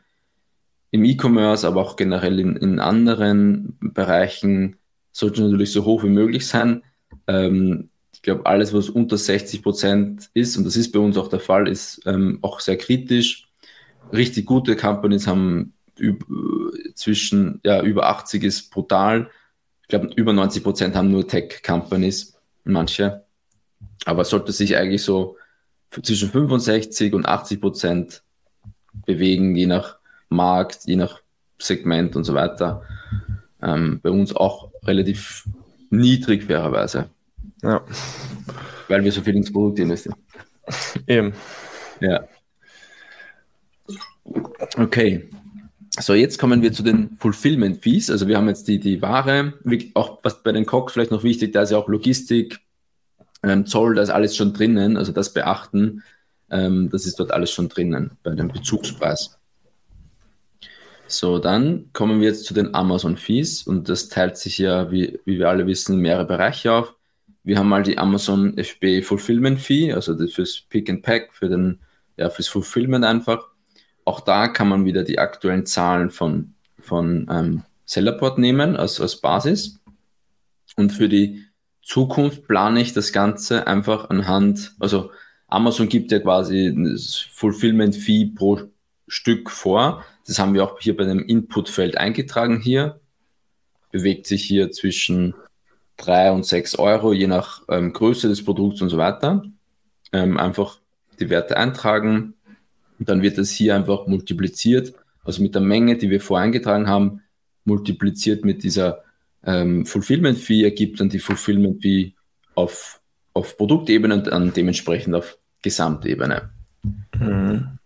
im 0.90 1.05
E-Commerce, 1.05 1.66
aber 1.66 1.83
auch 1.83 1.96
generell 1.96 2.40
in, 2.40 2.57
in 2.57 2.81
anderen 2.81 3.77
Bereichen, 3.81 4.77
sollte 5.11 5.42
natürlich 5.42 5.72
so 5.72 5.85
hoch 5.85 6.03
wie 6.03 6.09
möglich 6.09 6.46
sein. 6.46 6.83
Ähm, 7.27 7.90
ich 8.23 8.27
glaube, 8.27 8.47
alles, 8.47 8.73
was 8.73 8.89
unter 8.89 9.19
60 9.19 9.65
Prozent 9.65 10.31
ist, 10.33 10.57
und 10.57 10.63
das 10.63 10.77
ist 10.77 10.93
bei 10.93 11.01
uns 11.01 11.17
auch 11.17 11.27
der 11.27 11.41
Fall, 11.41 11.67
ist 11.67 12.03
ähm, 12.07 12.39
auch 12.43 12.61
sehr 12.61 12.77
kritisch. 12.77 13.49
Richtig 14.13 14.47
gute 14.47 14.77
Companies 14.77 15.27
haben 15.27 15.73
zwischen, 16.95 17.61
ja, 17.65 17.83
über 17.83 18.09
80 18.09 18.45
ist 18.45 18.71
brutal. 18.71 19.29
Ich 19.83 19.89
glaube, 19.89 20.11
über 20.15 20.33
90 20.33 20.63
Prozent 20.63 20.95
haben 20.95 21.11
nur 21.11 21.27
Tech-Companies, 21.27 22.39
manche. 22.63 23.25
Aber 24.05 24.25
sollte 24.25 24.53
sich 24.53 24.77
eigentlich 24.77 25.03
so 25.03 25.37
zwischen 25.91 26.31
65 26.31 27.15
und 27.15 27.27
80 27.27 27.61
Prozent 27.61 28.23
bewegen, 29.05 29.57
je 29.57 29.67
nach 29.67 29.97
Markt, 30.29 30.85
je 30.85 30.95
nach 30.95 31.23
Segment 31.59 32.15
und 32.15 32.23
so 32.23 32.35
weiter. 32.35 32.83
Ähm, 33.61 33.99
bei 34.01 34.11
uns 34.11 34.33
auch 34.33 34.71
relativ 34.85 35.49
niedrig, 35.91 36.45
fairerweise. 36.45 37.11
Ja. 37.62 37.85
Weil 38.88 39.05
wir 39.05 39.12
so 39.12 39.22
viel 39.22 39.37
ins 39.37 39.53
Produkt 39.53 39.79
investieren. 39.79 40.16
Eben. 41.07 41.33
Ja. 42.01 42.25
Okay. 44.77 45.29
So, 45.98 46.14
jetzt 46.14 46.38
kommen 46.38 46.62
wir 46.62 46.72
zu 46.72 46.83
den 46.83 47.16
Fulfillment 47.18 47.83
Fees. 47.83 48.11
Also 48.11 48.27
wir 48.27 48.37
haben 48.37 48.48
jetzt 48.48 48.66
die, 48.66 48.81
die 48.81 49.03
Ware, 49.03 49.55
auch 49.94 50.20
was 50.22 50.42
bei 50.42 50.53
den 50.53 50.64
Cox 50.64 50.94
vielleicht 50.94 51.11
noch 51.11 51.22
wichtig, 51.22 51.53
da 51.53 51.62
ist 51.62 51.70
ja 51.70 51.79
auch 51.79 51.88
Logistik, 51.88 52.61
ähm, 53.42 53.66
Zoll, 53.66 53.96
da 53.96 54.03
ist 54.03 54.11
alles 54.11 54.35
schon 54.35 54.55
drinnen, 54.55 54.96
also 54.96 55.12
das 55.12 55.35
beachten, 55.35 56.03
ähm, 56.51 56.88
das 56.90 57.05
ist 57.05 57.20
dort 57.20 57.33
alles 57.33 57.51
schon 57.51 57.68
drinnen 57.68 58.12
bei 58.22 58.35
dem 58.35 58.48
Bezugspreis. 58.48 59.38
So, 61.09 61.38
dann 61.38 61.90
kommen 61.92 62.20
wir 62.20 62.29
jetzt 62.29 62.46
zu 62.46 62.55
den 62.55 62.75
Amazon 62.75 63.18
Fees 63.18 63.64
und 63.64 63.90
das 63.90 64.09
teilt 64.09 64.38
sich 64.38 64.57
ja, 64.57 64.90
wie, 64.90 65.20
wie 65.27 65.38
wir 65.38 65.51
alle 65.51 65.66
wissen, 65.66 65.98
mehrere 65.98 66.25
Bereiche 66.25 66.72
auf. 66.72 66.94
Wir 67.45 67.59
haben 67.59 67.69
mal 67.69 67.83
die 67.83 67.99
Amazon 67.99 68.57
FB 68.57 69.03
Fulfillment 69.03 69.61
Fee, 69.61 69.93
also 69.93 70.15
das 70.15 70.33
fürs 70.33 70.61
Pick 70.69 70.89
and 70.89 71.03
Pack, 71.03 71.33
für 71.33 71.49
den, 71.49 71.81
ja, 72.17 72.31
fürs 72.31 72.49
Fulfillment 72.49 73.05
einfach. 73.05 73.49
Auch 74.05 74.21
da 74.21 74.49
kann 74.49 74.69
man 74.69 74.85
wieder 74.85 75.03
die 75.03 75.19
aktuellen 75.19 75.67
Zahlen 75.67 76.11
von, 76.11 76.55
von 76.79 77.29
ähm, 77.31 77.63
Sellerport 77.85 78.39
nehmen 78.39 78.77
als, 78.77 79.01
als 79.01 79.21
Basis. 79.21 79.81
Und 80.77 80.93
für 80.93 81.09
die 81.09 81.45
Zukunft 81.83 82.47
plane 82.47 82.81
ich 82.81 82.93
das 82.93 83.13
Ganze 83.13 83.67
einfach 83.67 84.09
anhand, 84.11 84.75
also 84.79 85.11
Amazon 85.53 85.89
gibt 85.89 86.11
ja 86.11 86.19
quasi 86.19 86.75
das 86.75 87.19
Fulfillment 87.31 87.95
Fee 87.95 88.33
pro 88.35 88.61
Stück 89.07 89.51
vor. 89.51 90.03
Das 90.27 90.39
haben 90.39 90.55
wir 90.55 90.65
auch 90.65 90.81
hier 90.81 90.97
bei 90.97 91.05
dem 91.05 91.19
Inputfeld 91.19 91.99
eingetragen 91.99 92.59
hier. 92.59 93.01
Bewegt 93.91 94.27
sich 94.27 94.43
hier 94.45 94.71
zwischen 94.71 95.35
3 96.05 96.33
und 96.33 96.45
6 96.45 96.79
Euro, 96.79 97.12
je 97.12 97.27
nach 97.27 97.62
ähm, 97.69 97.93
Größe 97.93 98.29
des 98.29 98.45
Produkts 98.45 98.83
und 98.83 98.88
so 98.88 98.99
weiter. 98.99 99.43
Ähm, 100.12 100.37
einfach 100.38 100.79
die 101.19 101.31
Werte 101.31 101.57
eintragen, 101.57 102.35
und 103.03 103.09
dann 103.09 103.23
wird 103.23 103.37
das 103.37 103.51
hier 103.51 103.75
einfach 103.75 104.07
multipliziert, 104.07 104.95
also 105.25 105.43
mit 105.43 105.57
der 105.57 105.62
Menge, 105.62 105.97
die 105.99 106.09
wir 106.09 106.21
voreingetragen 106.21 106.87
haben, 106.87 107.23
multipliziert 107.65 108.45
mit 108.45 108.62
dieser 108.62 109.03
ähm, 109.45 109.87
Fulfillment 109.87 110.38
Fee, 110.38 110.62
ergibt 110.62 111.01
dann 111.01 111.09
die 111.09 111.19
Fulfillment 111.19 111.83
Fee 111.83 112.15
auf, 112.55 113.01
auf 113.35 113.57
Produktebene 113.57 114.15
und 114.15 114.29
dann 114.29 114.53
dementsprechend 114.53 115.17
auf 115.17 115.37
Gesamtebene. 115.62 116.51
Mhm. 117.19 117.79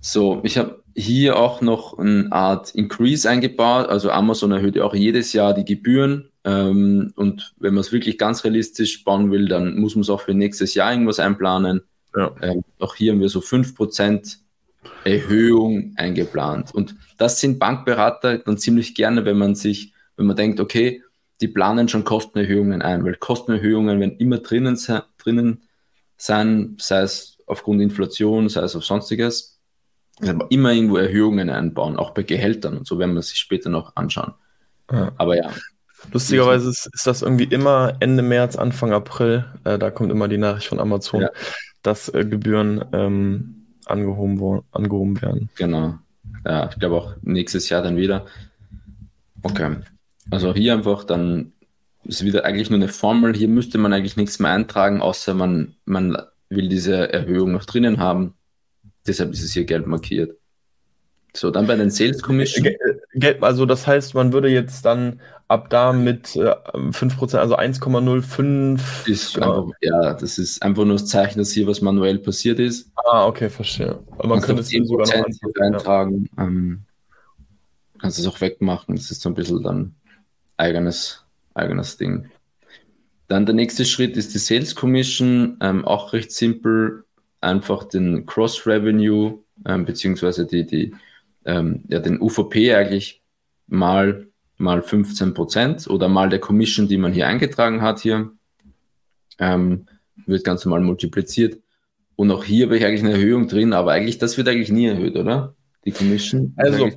So, 0.00 0.40
ich 0.44 0.56
habe 0.56 0.84
hier 0.94 1.36
auch 1.36 1.60
noch 1.60 1.98
eine 1.98 2.30
Art 2.30 2.72
Increase 2.74 3.28
eingebaut. 3.28 3.88
Also 3.88 4.10
Amazon 4.12 4.52
erhöht 4.52 4.76
ja 4.76 4.84
auch 4.84 4.94
jedes 4.94 5.32
Jahr 5.32 5.52
die 5.52 5.64
Gebühren. 5.64 6.29
Ähm, 6.44 7.12
und 7.16 7.54
wenn 7.58 7.74
man 7.74 7.80
es 7.80 7.92
wirklich 7.92 8.18
ganz 8.18 8.44
realistisch 8.44 9.04
bauen 9.04 9.30
will, 9.30 9.48
dann 9.48 9.78
muss 9.78 9.94
man 9.94 10.02
es 10.02 10.10
auch 10.10 10.22
für 10.22 10.34
nächstes 10.34 10.74
Jahr 10.74 10.92
irgendwas 10.92 11.20
einplanen. 11.20 11.82
Ja. 12.16 12.34
Ähm, 12.40 12.64
auch 12.78 12.94
hier 12.94 13.12
haben 13.12 13.20
wir 13.20 13.28
so 13.28 13.40
5% 13.40 14.38
Erhöhung 15.04 15.92
eingeplant. 15.96 16.74
Und 16.74 16.94
das 17.18 17.40
sind 17.40 17.58
Bankberater 17.58 18.38
dann 18.38 18.58
ziemlich 18.58 18.94
gerne, 18.94 19.24
wenn 19.24 19.38
man 19.38 19.54
sich, 19.54 19.92
wenn 20.16 20.26
man 20.26 20.36
denkt, 20.36 20.60
okay, 20.60 21.02
die 21.40 21.48
planen 21.48 21.88
schon 21.88 22.04
Kostenerhöhungen 22.04 22.82
ein, 22.82 23.04
weil 23.04 23.16
Kostenerhöhungen 23.16 24.00
werden 24.00 24.16
immer 24.18 24.38
drinnen, 24.38 24.78
drinnen 25.18 25.62
sein, 26.16 26.76
sei 26.78 27.00
es 27.00 27.38
aufgrund 27.46 27.80
Inflation, 27.80 28.48
sei 28.48 28.62
es 28.62 28.76
auf 28.76 28.84
sonstiges. 28.84 29.58
Also 30.20 30.44
immer 30.50 30.72
irgendwo 30.72 30.96
Erhöhungen 30.96 31.48
einbauen, 31.48 31.96
auch 31.96 32.10
bei 32.10 32.22
Gehältern 32.22 32.76
und 32.76 32.86
so 32.86 32.98
werden 32.98 33.14
wir 33.14 33.22
sich 33.22 33.38
später 33.38 33.70
noch 33.70 33.96
anschauen. 33.96 34.34
Ja. 34.92 35.12
Aber 35.16 35.36
ja. 35.36 35.50
Lustigerweise 36.12 36.70
ist, 36.70 36.88
ist, 36.92 37.06
das 37.06 37.22
irgendwie 37.22 37.44
immer 37.44 37.94
Ende 38.00 38.22
März, 38.22 38.56
Anfang 38.56 38.92
April. 38.92 39.44
Äh, 39.64 39.78
da 39.78 39.90
kommt 39.90 40.10
immer 40.10 40.28
die 40.28 40.38
Nachricht 40.38 40.68
von 40.68 40.80
Amazon, 40.80 41.22
ja. 41.22 41.30
dass 41.82 42.08
äh, 42.08 42.24
Gebühren 42.24 42.84
ähm, 42.92 43.66
angehoben, 43.86 44.62
angehoben 44.72 45.20
werden. 45.22 45.50
Genau. 45.56 45.98
Ja, 46.44 46.68
ich 46.70 46.78
glaube 46.78 46.96
auch 46.96 47.14
nächstes 47.22 47.68
Jahr 47.68 47.82
dann 47.82 47.96
wieder. 47.96 48.26
Okay. 49.42 49.76
Also 50.30 50.54
hier 50.54 50.74
einfach 50.74 51.04
dann 51.04 51.52
ist 52.04 52.24
wieder 52.24 52.44
eigentlich 52.44 52.70
nur 52.70 52.78
eine 52.78 52.88
Formel. 52.88 53.34
Hier 53.34 53.48
müsste 53.48 53.78
man 53.78 53.92
eigentlich 53.92 54.16
nichts 54.16 54.38
mehr 54.38 54.50
eintragen, 54.52 55.02
außer 55.02 55.34
man, 55.34 55.74
man 55.84 56.16
will 56.48 56.68
diese 56.68 57.12
Erhöhung 57.12 57.52
noch 57.52 57.64
drinnen 57.64 57.98
haben. 57.98 58.34
Deshalb 59.06 59.32
ist 59.32 59.42
es 59.42 59.52
hier 59.52 59.64
gelb 59.64 59.86
markiert. 59.86 60.36
So, 61.34 61.50
dann 61.50 61.66
bei 61.66 61.76
den 61.76 61.90
Sales 61.90 62.22
Commission. 62.22 62.68
Also 63.40 63.66
das 63.66 63.86
heißt, 63.86 64.14
man 64.14 64.32
würde 64.32 64.48
jetzt 64.48 64.84
dann 64.84 65.20
ab 65.48 65.68
da 65.68 65.92
mit 65.92 66.36
äh, 66.36 66.54
5%, 66.64 67.36
also 67.36 67.56
1,05. 67.56 69.08
Ist 69.08 69.36
ja. 69.36 69.42
Einfach, 69.42 69.72
ja, 69.80 70.14
das 70.14 70.38
ist 70.38 70.62
einfach 70.62 70.84
nur 70.84 70.94
das 70.94 71.06
Zeichen, 71.06 71.38
dass 71.38 71.50
hier 71.50 71.66
was 71.66 71.80
manuell 71.80 72.18
passiert 72.18 72.60
ist. 72.60 72.92
Ah, 72.94 73.26
okay, 73.26 73.50
verstehe. 73.50 73.98
Aber 74.12 74.28
man 74.28 74.40
könnte 74.40 74.62
es 74.62 74.70
sogar 74.70 75.06
noch 75.06 75.60
eintragen. 75.60 76.28
Ja. 76.36 76.44
Ähm, 76.44 76.82
kannst 77.98 78.18
es 78.18 78.26
auch 78.28 78.40
wegmachen. 78.40 78.94
Das 78.94 79.10
ist 79.10 79.22
so 79.22 79.28
ein 79.28 79.34
bisschen 79.34 79.62
dann 79.62 79.94
eigenes, 80.56 81.24
eigenes 81.54 81.96
Ding. 81.96 82.30
Dann 83.26 83.44
der 83.44 83.54
nächste 83.54 83.84
Schritt 83.84 84.16
ist 84.16 84.34
die 84.34 84.38
Sales 84.38 84.76
Commission. 84.76 85.56
Ähm, 85.60 85.84
auch 85.84 86.12
recht 86.12 86.30
simpel. 86.30 87.04
Einfach 87.40 87.84
den 87.84 88.24
Cross 88.26 88.66
Revenue 88.66 89.38
ähm, 89.66 89.84
beziehungsweise 89.84 90.46
die, 90.46 90.66
die 90.66 90.94
ähm, 91.50 91.84
ja, 91.88 91.98
den 91.98 92.20
UVP 92.20 92.74
eigentlich 92.74 93.22
mal, 93.66 94.28
mal 94.56 94.82
15 94.82 95.34
Prozent 95.34 95.88
oder 95.88 96.08
mal 96.08 96.28
der 96.28 96.38
Commission, 96.38 96.86
die 96.86 96.96
man 96.96 97.12
hier 97.12 97.26
eingetragen 97.26 97.82
hat 97.82 97.98
hier, 97.98 98.30
ähm, 99.38 99.86
wird 100.26 100.44
ganz 100.44 100.64
normal 100.64 100.80
multipliziert. 100.80 101.60
Und 102.14 102.30
auch 102.30 102.44
hier 102.44 102.66
habe 102.66 102.76
ich 102.76 102.84
eigentlich 102.84 103.02
eine 103.02 103.12
Erhöhung 103.12 103.48
drin, 103.48 103.72
aber 103.72 103.92
eigentlich, 103.92 104.18
das 104.18 104.36
wird 104.36 104.48
eigentlich 104.48 104.70
nie 104.70 104.86
erhöht, 104.86 105.16
oder? 105.16 105.54
Die 105.84 105.92
Commission. 105.92 106.52
Also, 106.56 106.90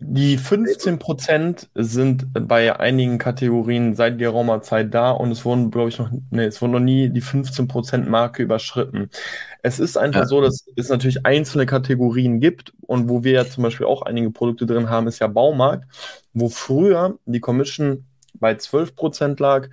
die 0.00 0.38
15% 0.38 1.68
sind 1.74 2.26
bei 2.32 2.78
einigen 2.78 3.18
Kategorien 3.18 3.94
seit 3.94 4.18
geraumer 4.18 4.62
Zeit 4.62 4.94
da 4.94 5.10
und 5.10 5.30
es 5.30 5.44
wurden, 5.44 5.70
glaube 5.70 5.88
ich, 5.88 5.98
noch, 5.98 6.10
nee, 6.30 6.44
es 6.44 6.62
wurden 6.62 6.72
noch 6.72 6.80
nie 6.80 7.08
die 7.08 7.22
15% 7.22 8.08
Marke 8.08 8.42
überschritten. 8.42 9.10
Es 9.62 9.80
ist 9.80 9.96
einfach 9.96 10.20
ja. 10.20 10.26
so, 10.26 10.40
dass 10.40 10.66
es 10.76 10.88
natürlich 10.88 11.26
einzelne 11.26 11.66
Kategorien 11.66 12.40
gibt 12.40 12.72
und 12.82 13.08
wo 13.08 13.24
wir 13.24 13.32
ja 13.32 13.46
zum 13.46 13.64
Beispiel 13.64 13.86
auch 13.86 14.02
einige 14.02 14.30
Produkte 14.30 14.66
drin 14.66 14.88
haben, 14.88 15.08
ist 15.08 15.18
ja 15.18 15.26
Baumarkt, 15.26 15.84
wo 16.32 16.48
früher 16.48 17.18
die 17.26 17.40
Commission 17.40 18.04
bei 18.34 18.52
12% 18.52 19.40
lag, 19.40 19.68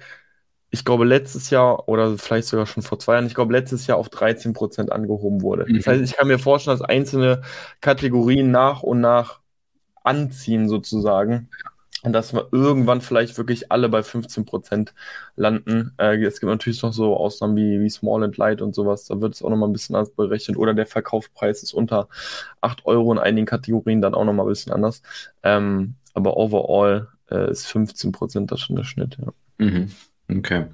ich 0.71 0.83
glaube, 0.83 1.05
letztes 1.05 1.51
Jahr 1.51 1.88
oder 1.88 2.17
vielleicht 2.17 2.47
sogar 2.47 2.65
schon 2.65 2.83
vor 2.83 2.99
zwei 2.99 3.13
Jahren, 3.13 3.27
ich 3.27 3.35
glaube, 3.35 3.53
letztes 3.53 3.88
Jahr 3.88 3.97
auf 3.97 4.09
13% 4.09 4.89
angehoben 4.89 5.41
wurde. 5.41 5.65
Mhm. 5.67 5.77
Das 5.77 5.88
heißt, 5.88 6.03
ich 6.03 6.17
kann 6.17 6.27
mir 6.27 6.39
vorstellen, 6.39 6.77
dass 6.77 6.88
einzelne 6.88 7.41
Kategorien 7.79 8.51
nach 8.51 8.81
und 8.83 8.99
nach 8.99 9.39
anziehen 10.05 10.69
sozusagen. 10.69 11.49
Und 12.03 12.13
dass 12.13 12.33
wir 12.33 12.49
irgendwann 12.51 13.01
vielleicht 13.01 13.35
wirklich 13.39 13.71
alle 13.71 13.89
bei 13.89 14.01
15% 14.01 14.89
landen. 15.35 15.93
Äh, 15.97 16.23
es 16.23 16.39
gibt 16.39 16.51
natürlich 16.51 16.83
noch 16.83 16.93
so 16.93 17.17
Ausnahmen 17.17 17.55
wie, 17.55 17.81
wie 17.81 17.89
Small 17.89 18.23
and 18.23 18.37
Light 18.37 18.61
und 18.61 18.75
sowas. 18.75 19.05
Da 19.05 19.19
wird 19.21 19.33
es 19.33 19.41
auch 19.41 19.49
nochmal 19.49 19.69
ein 19.69 19.73
bisschen 19.73 19.95
anders 19.95 20.11
berechnet. 20.11 20.55
Oder 20.55 20.75
der 20.75 20.85
Verkaufspreis 20.85 21.63
ist 21.63 21.73
unter 21.73 22.07
8 22.61 22.85
Euro 22.85 23.11
in 23.11 23.17
einigen 23.17 23.47
Kategorien 23.47 24.01
dann 24.01 24.13
auch 24.13 24.23
nochmal 24.23 24.45
ein 24.45 24.49
bisschen 24.49 24.71
anders. 24.71 25.01
Ähm, 25.41 25.95
aber 26.13 26.37
overall 26.37 27.07
äh, 27.31 27.49
ist 27.49 27.65
15% 27.65 28.45
das 28.45 28.59
schon 28.61 28.75
der 28.75 28.83
Schnitt. 28.83 29.17
Ja. 29.19 29.65
Mhm. 29.65 29.91
Okay. 30.29 30.65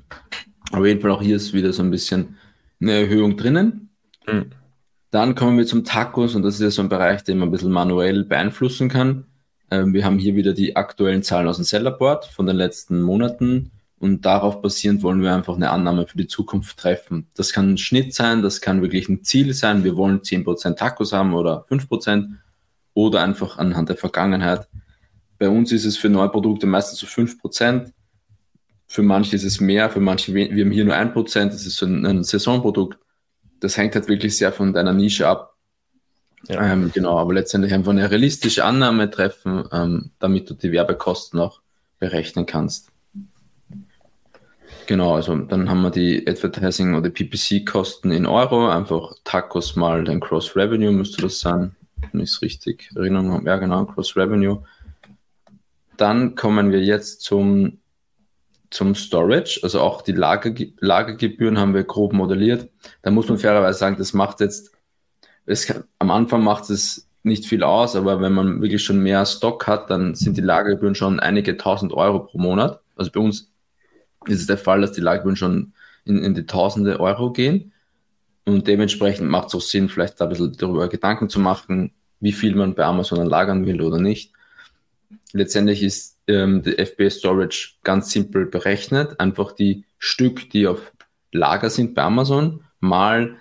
Auf 0.73 0.85
jeden 0.85 0.99
Fall 0.99 1.11
auch 1.11 1.21
hier 1.21 1.37
ist 1.37 1.53
wieder 1.53 1.71
so 1.71 1.81
ein 1.81 1.91
bisschen 1.91 2.37
eine 2.81 2.91
Erhöhung 2.93 3.37
drinnen. 3.37 3.89
Mhm. 4.27 4.51
Dann 5.11 5.35
kommen 5.35 5.57
wir 5.57 5.65
zum 5.65 5.83
Tacos 5.83 6.35
und 6.35 6.41
das 6.41 6.55
ist 6.55 6.61
ja 6.61 6.71
so 6.71 6.81
ein 6.81 6.89
Bereich, 6.89 7.23
den 7.23 7.37
man 7.37 7.49
ein 7.49 7.51
bisschen 7.51 7.71
manuell 7.71 8.23
beeinflussen 8.23 8.87
kann. 8.87 9.25
Ähm, 9.69 9.93
wir 9.93 10.05
haben 10.05 10.17
hier 10.17 10.37
wieder 10.37 10.53
die 10.53 10.77
aktuellen 10.77 11.21
Zahlen 11.21 11.49
aus 11.49 11.57
dem 11.57 11.65
Sellerboard 11.65 12.25
von 12.25 12.45
den 12.45 12.55
letzten 12.55 13.01
Monaten 13.01 13.71
und 13.99 14.25
darauf 14.25 14.61
basierend 14.61 15.03
wollen 15.03 15.21
wir 15.21 15.35
einfach 15.35 15.55
eine 15.55 15.69
Annahme 15.69 16.07
für 16.07 16.17
die 16.17 16.27
Zukunft 16.27 16.77
treffen. 16.77 17.27
Das 17.35 17.51
kann 17.51 17.73
ein 17.73 17.77
Schnitt 17.77 18.15
sein, 18.15 18.41
das 18.41 18.61
kann 18.61 18.81
wirklich 18.81 19.09
ein 19.09 19.23
Ziel 19.23 19.53
sein. 19.53 19.83
Wir 19.83 19.97
wollen 19.97 20.21
10% 20.21 20.75
Tacos 20.75 21.11
haben 21.11 21.33
oder 21.33 21.65
5% 21.69 22.29
oder 22.93 23.21
einfach 23.21 23.57
anhand 23.57 23.89
der 23.89 23.97
Vergangenheit. 23.97 24.69
Bei 25.37 25.49
uns 25.49 25.73
ist 25.73 25.83
es 25.83 25.97
für 25.97 26.09
neue 26.09 26.29
Produkte 26.29 26.67
meistens 26.67 26.99
so 26.99 27.07
5%. 27.07 27.91
Für 28.87 29.03
manche 29.03 29.35
ist 29.35 29.43
es 29.43 29.59
mehr, 29.59 29.89
für 29.89 29.99
manche, 29.99 30.33
wir 30.33 30.47
haben 30.47 30.71
hier 30.71 30.85
nur 30.85 30.95
1%, 30.95 31.45
das 31.45 31.65
ist 31.65 31.75
so 31.75 31.85
ein, 31.85 32.05
ein 32.05 32.23
Saisonprodukt 32.23 32.97
das 33.61 33.77
hängt 33.77 33.95
halt 33.95 34.09
wirklich 34.09 34.35
sehr 34.35 34.51
von 34.51 34.73
deiner 34.73 34.93
Nische 34.93 35.27
ab. 35.27 35.55
Ja. 36.47 36.73
Ähm, 36.73 36.91
genau, 36.93 37.19
aber 37.19 37.33
letztendlich 37.33 37.73
einfach 37.73 37.91
eine 37.91 38.09
realistische 38.09 38.65
Annahme 38.65 39.09
treffen, 39.09 39.63
ähm, 39.71 40.11
damit 40.19 40.49
du 40.49 40.55
die 40.55 40.71
Werbekosten 40.71 41.39
auch 41.39 41.61
berechnen 41.99 42.47
kannst. 42.47 42.91
Genau, 44.87 45.13
also 45.13 45.35
dann 45.35 45.69
haben 45.69 45.83
wir 45.83 45.91
die 45.91 46.27
Advertising- 46.27 46.95
oder 46.95 47.11
PPC-Kosten 47.11 48.11
in 48.11 48.25
Euro, 48.25 48.67
einfach 48.67 49.13
Tacos 49.23 49.75
mal 49.75 50.03
den 50.03 50.19
Cross-Revenue 50.19 50.91
müsste 50.91 51.21
das 51.21 51.39
sein, 51.39 51.75
wenn 52.11 52.21
ich 52.21 52.31
es 52.31 52.41
richtig 52.41 52.89
Erinnerung 52.95 53.31
habe. 53.31 53.45
Ja, 53.45 53.57
genau, 53.57 53.85
Cross-Revenue. 53.85 54.63
Dann 55.97 56.33
kommen 56.33 56.71
wir 56.71 56.81
jetzt 56.81 57.21
zum 57.21 57.80
zum 58.71 58.95
Storage, 58.95 59.59
also 59.63 59.81
auch 59.81 60.01
die 60.01 60.13
Lager, 60.13 60.53
Lagergebühren 60.79 61.59
haben 61.59 61.73
wir 61.73 61.83
grob 61.83 62.13
modelliert. 62.13 62.69
Da 63.03 63.11
muss 63.11 63.27
man 63.27 63.37
fairerweise 63.37 63.77
sagen, 63.77 63.97
das 63.97 64.13
macht 64.13 64.39
jetzt, 64.39 64.71
es 65.45 65.71
am 65.99 66.09
Anfang 66.09 66.43
macht 66.43 66.69
es 66.69 67.07
nicht 67.23 67.45
viel 67.45 67.63
aus, 67.63 67.95
aber 67.95 68.21
wenn 68.21 68.33
man 68.33 68.61
wirklich 68.61 68.83
schon 68.83 69.03
mehr 69.03 69.25
Stock 69.25 69.67
hat, 69.67 69.89
dann 69.89 70.15
sind 70.15 70.37
die 70.37 70.41
Lagergebühren 70.41 70.95
schon 70.95 71.19
einige 71.19 71.57
tausend 71.57 71.93
Euro 71.93 72.19
pro 72.19 72.39
Monat. 72.39 72.79
Also 72.95 73.11
bei 73.11 73.19
uns 73.19 73.51
ist 74.25 74.39
es 74.39 74.47
der 74.47 74.57
Fall, 74.57 74.81
dass 74.81 74.93
die 74.93 75.01
Lagergebühren 75.01 75.35
schon 75.35 75.73
in, 76.05 76.23
in 76.23 76.33
die 76.33 76.45
tausende 76.45 76.99
Euro 76.99 77.31
gehen. 77.31 77.73
Und 78.45 78.67
dementsprechend 78.67 79.29
macht 79.29 79.49
es 79.49 79.55
auch 79.55 79.61
Sinn, 79.61 79.89
vielleicht 79.89 80.19
da 80.19 80.25
ein 80.25 80.29
bisschen 80.29 80.55
darüber 80.57 80.87
Gedanken 80.87 81.29
zu 81.29 81.39
machen, 81.39 81.91
wie 82.21 82.31
viel 82.31 82.55
man 82.55 82.73
bei 82.73 82.85
Amazon 82.85 83.25
lagern 83.25 83.65
will 83.65 83.81
oder 83.81 83.99
nicht. 83.99 84.33
Letztendlich 85.33 85.83
ist 85.83 86.17
ähm, 86.31 86.61
die 86.63 86.83
FBA 86.83 87.09
Storage 87.09 87.73
ganz 87.83 88.11
simpel 88.11 88.45
berechnet. 88.45 89.19
Einfach 89.19 89.51
die 89.51 89.85
Stück, 89.97 90.49
die 90.49 90.67
auf 90.67 90.91
Lager 91.31 91.69
sind 91.69 91.95
bei 91.95 92.03
Amazon, 92.03 92.63
mal, 92.79 93.37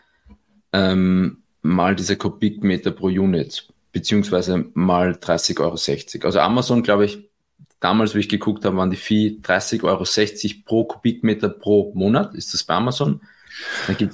ähm, 0.73 1.43
mal 1.63 1.97
diese 1.97 2.17
Kubikmeter 2.17 2.91
pro 2.91 3.07
Unit, 3.07 3.69
beziehungsweise 3.93 4.67
mal 4.75 5.13
30,60 5.13 5.61
Euro. 5.61 6.27
Also 6.27 6.41
Amazon, 6.41 6.83
glaube 6.83 7.05
ich, 7.07 7.31
damals, 7.81 8.15
wie 8.15 8.21
ich 8.21 8.29
geguckt 8.29 8.65
habe, 8.65 8.77
waren 8.77 8.91
die 8.91 8.97
Fee 8.97 9.39
30,60 9.43 9.85
Euro 9.85 10.05
pro 10.65 10.85
Kubikmeter 10.85 11.49
pro 11.49 11.93
Monat. 11.95 12.35
Ist 12.35 12.55
das 12.55 12.63
bei 12.63 12.75
Amazon? 12.75 13.21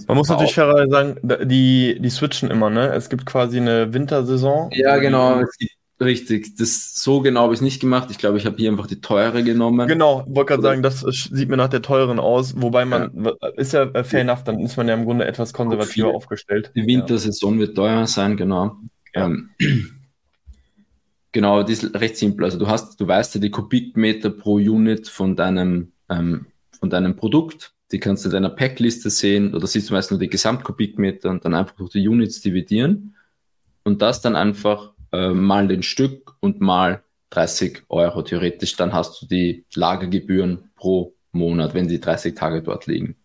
Man 0.09 0.17
muss 0.17 0.29
natürlich 0.29 0.55
fairerweise 0.55 0.91
sagen, 0.91 1.49
die, 1.49 1.99
die 2.01 2.11
switchen 2.11 2.51
immer, 2.51 2.71
ne? 2.71 2.93
Es 2.95 3.11
gibt 3.11 3.27
quasi 3.27 3.59
eine 3.59 3.93
Wintersaison. 3.93 4.71
Ja, 4.73 4.97
genau. 4.97 5.41
Es 5.41 5.57
gibt 5.59 5.73
Richtig, 5.99 6.57
das 6.57 6.95
so 6.95 7.23
genau 7.23 7.45
habe 7.45 7.55
ich 7.55 7.63
nicht 7.63 7.81
gemacht. 7.81 8.09
Ich 8.11 8.19
glaube, 8.19 8.37
ich 8.37 8.45
habe 8.45 8.57
hier 8.59 8.71
einfach 8.71 8.87
die 8.87 9.01
teure 9.01 9.43
genommen. 9.43 9.89
Genau, 9.89 10.25
wollte 10.29 10.51
gerade 10.51 10.63
sagen, 10.63 10.83
das 10.83 11.01
sieht 11.01 11.49
mir 11.49 11.57
nach 11.57 11.71
der 11.71 11.81
teuren 11.81 12.19
aus, 12.19 12.55
wobei 12.61 12.85
man 12.85 13.25
ja. 13.25 13.49
ist 13.57 13.73
ja 13.73 13.85
äh, 13.85 14.05
fair 14.05 14.21
enough, 14.21 14.45
dann 14.45 14.61
ist 14.61 14.77
man 14.77 14.89
ja 14.89 14.95
im 14.95 15.07
Grunde 15.07 15.25
etwas 15.25 15.55
konservativer 15.55 16.09
aufgestellt. 16.09 16.71
Die 16.75 16.87
Wintersaison 16.87 17.55
ja. 17.55 17.61
wird 17.61 17.77
teuer 17.77 18.07
sein, 18.07 18.37
genau. 18.37 18.77
Ja. 19.15 19.25
Ähm, 19.25 19.51
genau, 21.33 21.63
die 21.63 21.73
ist 21.73 21.95
recht 21.95 22.19
simpel. 22.19 22.45
Also 22.45 22.59
du 22.59 22.67
hast, 22.67 23.01
du 23.01 23.09
weißt 23.09 23.35
ja 23.37 23.41
die 23.41 23.51
Kubikmeter 23.51 24.29
pro 24.29 24.57
Unit 24.57 25.09
von 25.09 25.35
deinem, 25.35 25.93
ähm, 26.11 26.45
von 26.79 26.91
deinem 26.91 27.17
Produkt. 27.17 27.73
Die 27.91 28.01
kannst 28.01 28.25
du 28.25 28.29
in 28.29 28.35
deiner 28.35 28.51
Packliste 28.51 29.09
sehen 29.09 29.55
oder 29.55 29.67
siehst 29.67 29.89
du 29.89 29.95
meist 29.95 30.11
nur 30.11 30.21
die 30.21 30.29
Gesamtkubikmeter 30.29 31.31
und 31.31 31.47
dann 31.47 31.55
einfach 31.55 31.77
durch 31.77 31.93
die 31.93 32.07
Units 32.07 32.43
dividieren 32.43 33.15
und 33.85 34.03
das 34.03 34.21
dann 34.21 34.37
einfach 34.37 34.93
äh, 35.13 35.31
mal 35.31 35.69
den 35.69 35.83
Stück 35.83 36.35
und 36.41 36.61
mal 36.61 37.03
30 37.31 37.83
Euro 37.89 38.23
theoretisch. 38.23 38.77
Dann 38.77 38.93
hast 38.93 39.21
du 39.21 39.27
die 39.27 39.65
Lagergebühren 39.75 40.71
pro 40.77 41.15
Monat, 41.33 41.75
wenn 41.75 41.89
die 41.89 42.01
30 42.01 42.35
Tage 42.35 42.63
dort 42.63 42.87
liegen. 42.87 43.17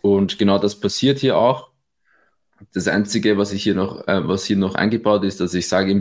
Und 0.00 0.38
genau 0.38 0.58
das 0.58 0.78
passiert 0.78 1.18
hier 1.18 1.36
auch. 1.36 1.70
Das 2.74 2.88
Einzige, 2.88 3.38
was 3.38 3.52
ich 3.52 3.62
hier 3.62 3.74
noch, 3.74 4.06
äh, 4.08 4.26
was 4.26 4.44
hier 4.44 4.56
noch 4.56 4.74
eingebaut 4.74 5.24
ist, 5.24 5.40
dass 5.40 5.54
ich 5.54 5.68
sage, 5.68 5.98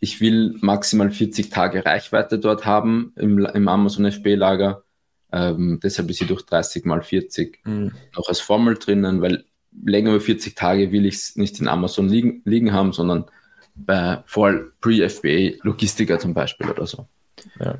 ich 0.00 0.20
will 0.20 0.56
maximal 0.60 1.10
40 1.10 1.50
Tage 1.50 1.84
Reichweite 1.84 2.38
dort 2.38 2.64
haben 2.64 3.12
im, 3.16 3.38
im 3.38 3.68
Amazon 3.68 4.06
FB-Lager. 4.06 4.82
Ähm, 5.30 5.78
deshalb 5.82 6.10
ist 6.10 6.18
hier 6.18 6.26
durch 6.26 6.42
30 6.42 6.84
mal 6.84 7.02
40 7.02 7.60
mhm. 7.64 7.92
noch 8.16 8.28
als 8.28 8.40
Formel 8.40 8.74
drinnen, 8.74 9.20
weil 9.20 9.44
länger 9.84 10.12
als 10.12 10.24
40 10.24 10.54
Tage 10.54 10.92
will 10.92 11.06
ich 11.06 11.14
es 11.14 11.36
nicht 11.36 11.60
in 11.60 11.68
Amazon 11.68 12.08
liegen, 12.08 12.42
liegen 12.44 12.72
haben, 12.72 12.92
sondern 12.92 13.24
bei 13.74 14.22
voll 14.26 14.72
Pre-FBA 14.80 15.58
Logistiker 15.62 16.18
zum 16.18 16.34
Beispiel 16.34 16.68
oder 16.68 16.86
so. 16.86 17.06
Ja. 17.60 17.76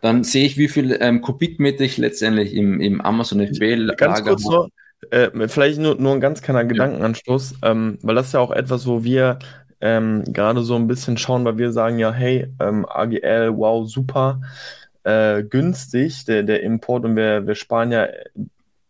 Dann 0.00 0.24
sehe 0.24 0.44
ich, 0.44 0.56
wie 0.56 0.68
viel 0.68 0.96
ähm, 1.00 1.20
Kubikmeter 1.20 1.84
ich 1.84 1.96
letztendlich 1.98 2.54
im, 2.54 2.80
im 2.80 3.00
Amazon 3.00 3.44
FBA 3.46 3.94
Ganz 3.96 4.22
kurz 4.22 4.44
noch, 4.44 4.68
äh, 5.10 5.48
vielleicht 5.48 5.78
nur, 5.78 5.96
nur 5.96 6.14
ein 6.14 6.20
ganz 6.20 6.42
kleiner 6.42 6.64
Gedankenanstoß, 6.64 7.56
ähm, 7.62 7.98
weil 8.02 8.14
das 8.14 8.28
ist 8.28 8.32
ja 8.32 8.40
auch 8.40 8.50
etwas, 8.50 8.86
wo 8.86 9.04
wir 9.04 9.38
ähm, 9.80 10.24
gerade 10.24 10.62
so 10.62 10.74
ein 10.76 10.88
bisschen 10.88 11.18
schauen, 11.18 11.44
weil 11.44 11.58
wir 11.58 11.72
sagen 11.72 11.98
ja, 11.98 12.12
hey, 12.12 12.48
ähm, 12.60 12.84
AGL, 12.88 13.56
wow, 13.56 13.88
super 13.88 14.40
äh, 15.04 15.42
günstig, 15.44 16.24
der, 16.26 16.42
der 16.42 16.62
Import 16.62 17.04
und 17.04 17.16
wir, 17.16 17.46
wir 17.46 17.54
sparen 17.54 17.92
ja 17.92 18.08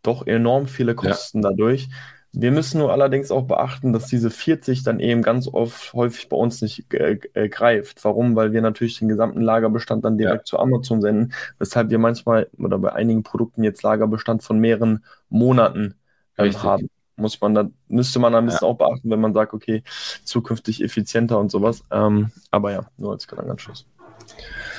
doch 0.03 0.27
enorm 0.27 0.67
viele 0.67 0.95
Kosten 0.95 1.43
ja. 1.43 1.51
dadurch. 1.51 1.89
Wir 2.33 2.53
müssen 2.53 2.79
nur 2.79 2.93
allerdings 2.93 3.31
auch 3.31 3.47
beachten, 3.47 3.93
dass 3.93 4.07
diese 4.07 4.31
40 4.31 4.83
dann 4.83 5.01
eben 5.01 5.23
ganz 5.23 5.49
oft 5.49 5.95
häufig 5.95 6.29
bei 6.29 6.37
uns 6.37 6.61
nicht 6.61 6.93
äh, 6.93 7.19
äh, 7.33 7.49
greift. 7.49 8.05
Warum? 8.05 8.37
Weil 8.37 8.53
wir 8.53 8.61
natürlich 8.61 8.99
den 8.99 9.09
gesamten 9.09 9.41
Lagerbestand 9.41 10.05
dann 10.05 10.19
direkt 10.19 10.41
ja. 10.41 10.45
zu 10.45 10.59
Amazon 10.59 11.01
senden, 11.01 11.33
weshalb 11.59 11.91
wir 11.91 11.99
manchmal 11.99 12.49
oder 12.59 12.79
bei 12.79 12.93
einigen 12.93 13.23
Produkten 13.23 13.65
jetzt 13.65 13.83
Lagerbestand 13.83 14.43
von 14.43 14.59
mehreren 14.59 15.05
Monaten 15.31 15.95
äh, 16.37 16.53
haben. 16.53 16.91
Muss 17.17 17.41
man 17.41 17.55
dann, 17.55 17.75
müsste 17.89 18.19
man 18.19 18.35
ein 18.35 18.45
bisschen 18.45 18.67
ja. 18.67 18.69
auch 18.69 18.77
beachten, 18.79 19.11
wenn 19.11 19.21
man 19.21 19.33
sagt, 19.33 19.55
okay, 19.55 19.83
zukünftig 20.23 20.85
effizienter 20.85 21.39
und 21.39 21.51
sowas. 21.51 21.83
Ähm, 21.91 22.31
aber 22.51 22.73
ja, 22.73 22.87
nur 22.99 23.13
als 23.13 23.27
Gedankenanschluss. 23.27 23.87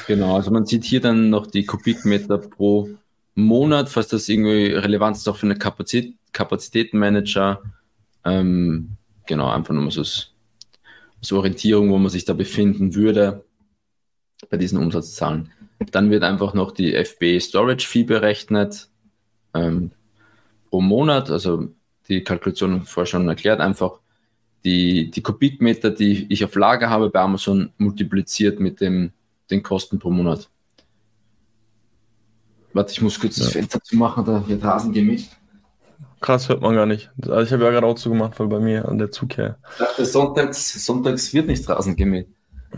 Genau, 0.07 0.36
also 0.36 0.51
man 0.51 0.65
sieht 0.65 0.86
hier 0.86 1.01
dann 1.01 1.30
noch 1.30 1.47
die 1.47 1.65
Kubikmeter 1.65 2.38
pro 2.38 2.89
Monat, 3.42 3.90
falls 3.90 4.08
das 4.08 4.30
irgendwie 4.30 4.68
relevant 4.68 5.18
ist, 5.18 5.28
auch 5.28 5.38
für 5.38 5.48
eine 5.48 5.58
Kapazität, 5.58 6.16
Kapazitätenmanager. 6.32 7.62
Ähm, 8.26 8.98
genau, 9.26 9.50
einfach 9.50 9.74
nur 9.74 9.84
mal 9.84 9.92
so 9.92 10.02
als, 10.02 10.34
als 11.20 11.32
Orientierung, 11.32 11.90
wo 11.90 11.98
man 11.98 12.10
sich 12.10 12.26
da 12.26 12.34
befinden 12.34 12.96
würde. 12.96 13.44
bei 14.50 14.58
diesen 14.58 14.80
Umsatzzahlen. 14.80 15.52
Dann 15.92 16.12
wird 16.12 16.24
einfach 16.24 16.54
noch 16.54 16.72
die 16.72 16.94
FB 16.94 17.40
Storage 17.40 17.86
Fee 17.88 18.04
berechnet 18.04 18.90
ähm, 19.54 19.92
pro 20.70 20.82
Monat. 20.82 21.30
Also 21.30 21.70
die 22.08 22.24
Kalkulation 22.24 22.84
vorher 22.84 23.06
schon 23.06 23.28
erklärt, 23.28 23.60
einfach 23.60 24.00
die, 24.66 25.10
die 25.12 25.22
Kubikmeter, 25.22 25.92
die 25.92 26.26
ich 26.30 26.44
auf 26.44 26.56
Lager 26.56 26.90
habe 26.90 27.10
bei 27.10 27.22
Amazon, 27.22 27.72
multipliziert 27.78 28.60
mit 28.60 28.82
dem, 28.82 29.12
den 29.50 29.64
Kosten 29.64 30.00
pro 30.00 30.10
Monat. 30.10 30.50
Warte, 32.80 32.93
ich 32.93 33.01
muss 33.01 33.19
kurz 33.19 33.38
ja. 33.38 33.43
das 33.43 33.51
Fenster 33.51 33.84
zu 33.84 33.97
machen, 33.97 34.23
da 34.23 34.41
wird 34.47 34.63
Rasen 34.63 34.93
gemischt. 34.93 35.32
Krass, 36.21 36.47
hört 36.47 36.61
man 36.61 36.75
gar 36.75 36.86
nicht. 36.86 37.11
Also 37.23 37.41
ich 37.41 37.51
habe 37.51 37.65
ja 37.65 37.71
gerade 37.71 37.86
auch 37.86 37.95
zugemacht, 37.95 38.39
weil 38.39 38.47
bei 38.47 38.61
mir 38.61 38.88
an 38.88 38.97
der 38.97 39.11
Zug 39.11 39.36
her. 39.36 39.57
Ich 39.73 39.80
dachte, 39.80 40.05
sonntags, 40.05 40.86
sonntags 40.86 41.34
wird 41.34 41.47
nicht 41.47 41.67
Rasen 41.67 41.97
gemäht. 41.97 42.30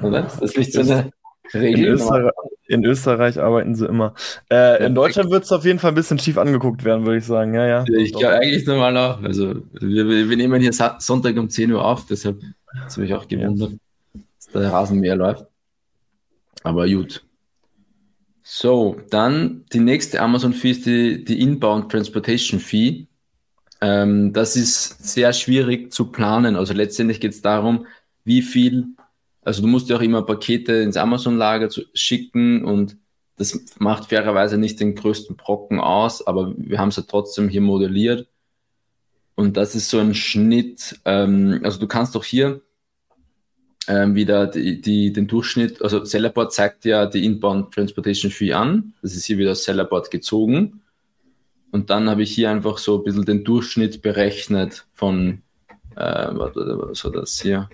Oder? 0.01 0.23
Das 0.23 0.39
ist 0.39 0.57
nicht 0.57 0.73
so 0.73 0.81
eine 0.81 1.11
Regel. 1.53 1.85
In 1.85 1.93
Österreich, 1.93 2.31
in 2.67 2.83
Österreich 2.83 3.39
arbeiten 3.39 3.75
sie 3.75 3.85
immer. 3.85 4.15
Äh, 4.51 4.87
in 4.87 4.95
Deutschland 4.95 5.29
wird 5.29 5.43
es 5.43 5.51
auf 5.51 5.65
jeden 5.65 5.77
Fall 5.77 5.91
ein 5.91 5.95
bisschen 5.95 6.17
schief 6.17 6.39
angeguckt 6.39 6.83
werden, 6.83 7.05
würde 7.05 7.19
ich 7.19 7.25
sagen. 7.25 7.53
Ja, 7.53 7.67
ja. 7.67 7.85
Ich 7.95 8.11
glaube 8.11 8.39
eigentlich 8.39 8.65
normal 8.65 8.97
auch. 8.97 9.21
Also 9.21 9.53
wir, 9.73 10.09
wir, 10.29 10.35
nehmen 10.35 10.59
hier 10.61 10.73
Sonntag 10.97 11.37
um 11.37 11.47
10 11.47 11.71
Uhr 11.73 11.85
auf, 11.85 12.07
deshalb 12.07 12.41
hat 12.75 12.87
es 12.87 12.97
mich 12.97 13.13
auch 13.13 13.27
gewundert, 13.27 13.73
dass 14.15 14.47
der 14.51 14.73
Rasenmäher 14.73 15.15
läuft. 15.15 15.45
Aber 16.63 16.87
gut. 16.87 17.23
So, 18.43 18.99
dann 19.09 19.65
die 19.71 19.79
nächste 19.79 20.21
Amazon-Fee 20.21 20.71
ist 20.71 20.85
die, 20.85 21.23
die 21.23 21.41
Inbound 21.41 21.91
Transportation 21.91 22.59
Fee. 22.59 23.07
Ähm, 23.81 24.33
das 24.33 24.55
ist 24.55 25.03
sehr 25.13 25.33
schwierig 25.33 25.93
zu 25.93 26.11
planen. 26.11 26.55
Also 26.55 26.73
letztendlich 26.73 27.19
geht 27.19 27.33
es 27.33 27.41
darum, 27.41 27.85
wie 28.23 28.41
viel, 28.41 28.87
also 29.41 29.61
du 29.61 29.67
musst 29.67 29.89
ja 29.89 29.97
auch 29.97 30.01
immer 30.01 30.23
Pakete 30.23 30.73
ins 30.73 30.97
Amazon-Lager 30.97 31.69
schicken 31.93 32.65
und 32.65 32.97
das 33.37 33.59
macht 33.79 34.09
fairerweise 34.09 34.57
nicht 34.57 34.79
den 34.79 34.93
größten 34.93 35.35
Brocken 35.35 35.79
aus, 35.79 36.25
aber 36.25 36.53
wir 36.57 36.77
haben 36.77 36.89
es 36.89 36.97
ja 36.97 37.03
trotzdem 37.07 37.49
hier 37.49 37.61
modelliert. 37.61 38.27
Und 39.35 39.57
das 39.57 39.73
ist 39.73 39.89
so 39.89 39.97
ein 39.99 40.13
Schnitt, 40.13 40.99
ähm, 41.05 41.61
also 41.63 41.79
du 41.79 41.87
kannst 41.87 42.13
doch 42.15 42.23
hier 42.23 42.61
ähm, 43.87 44.15
wieder 44.15 44.47
die, 44.47 44.79
die, 44.79 45.11
den 45.11 45.27
Durchschnitt, 45.27 45.81
also 45.81 46.05
Sellerboard 46.05 46.53
zeigt 46.53 46.85
ja 46.85 47.05
die 47.05 47.25
Inbound 47.25 47.73
Transportation 47.73 48.31
Fee 48.31 48.53
an. 48.53 48.93
Das 49.01 49.15
ist 49.15 49.25
hier 49.25 49.37
wieder 49.37 49.55
Sellerboard 49.55 50.11
gezogen. 50.11 50.81
Und 51.71 51.89
dann 51.89 52.09
habe 52.09 52.23
ich 52.23 52.33
hier 52.33 52.51
einfach 52.51 52.77
so 52.77 52.97
ein 52.97 53.03
bisschen 53.03 53.25
den 53.25 53.43
Durchschnitt 53.43 54.01
berechnet 54.01 54.85
von, 54.93 55.41
äh, 55.95 56.27
was 56.31 57.03
war 57.05 57.11
das 57.11 57.41
hier? 57.41 57.69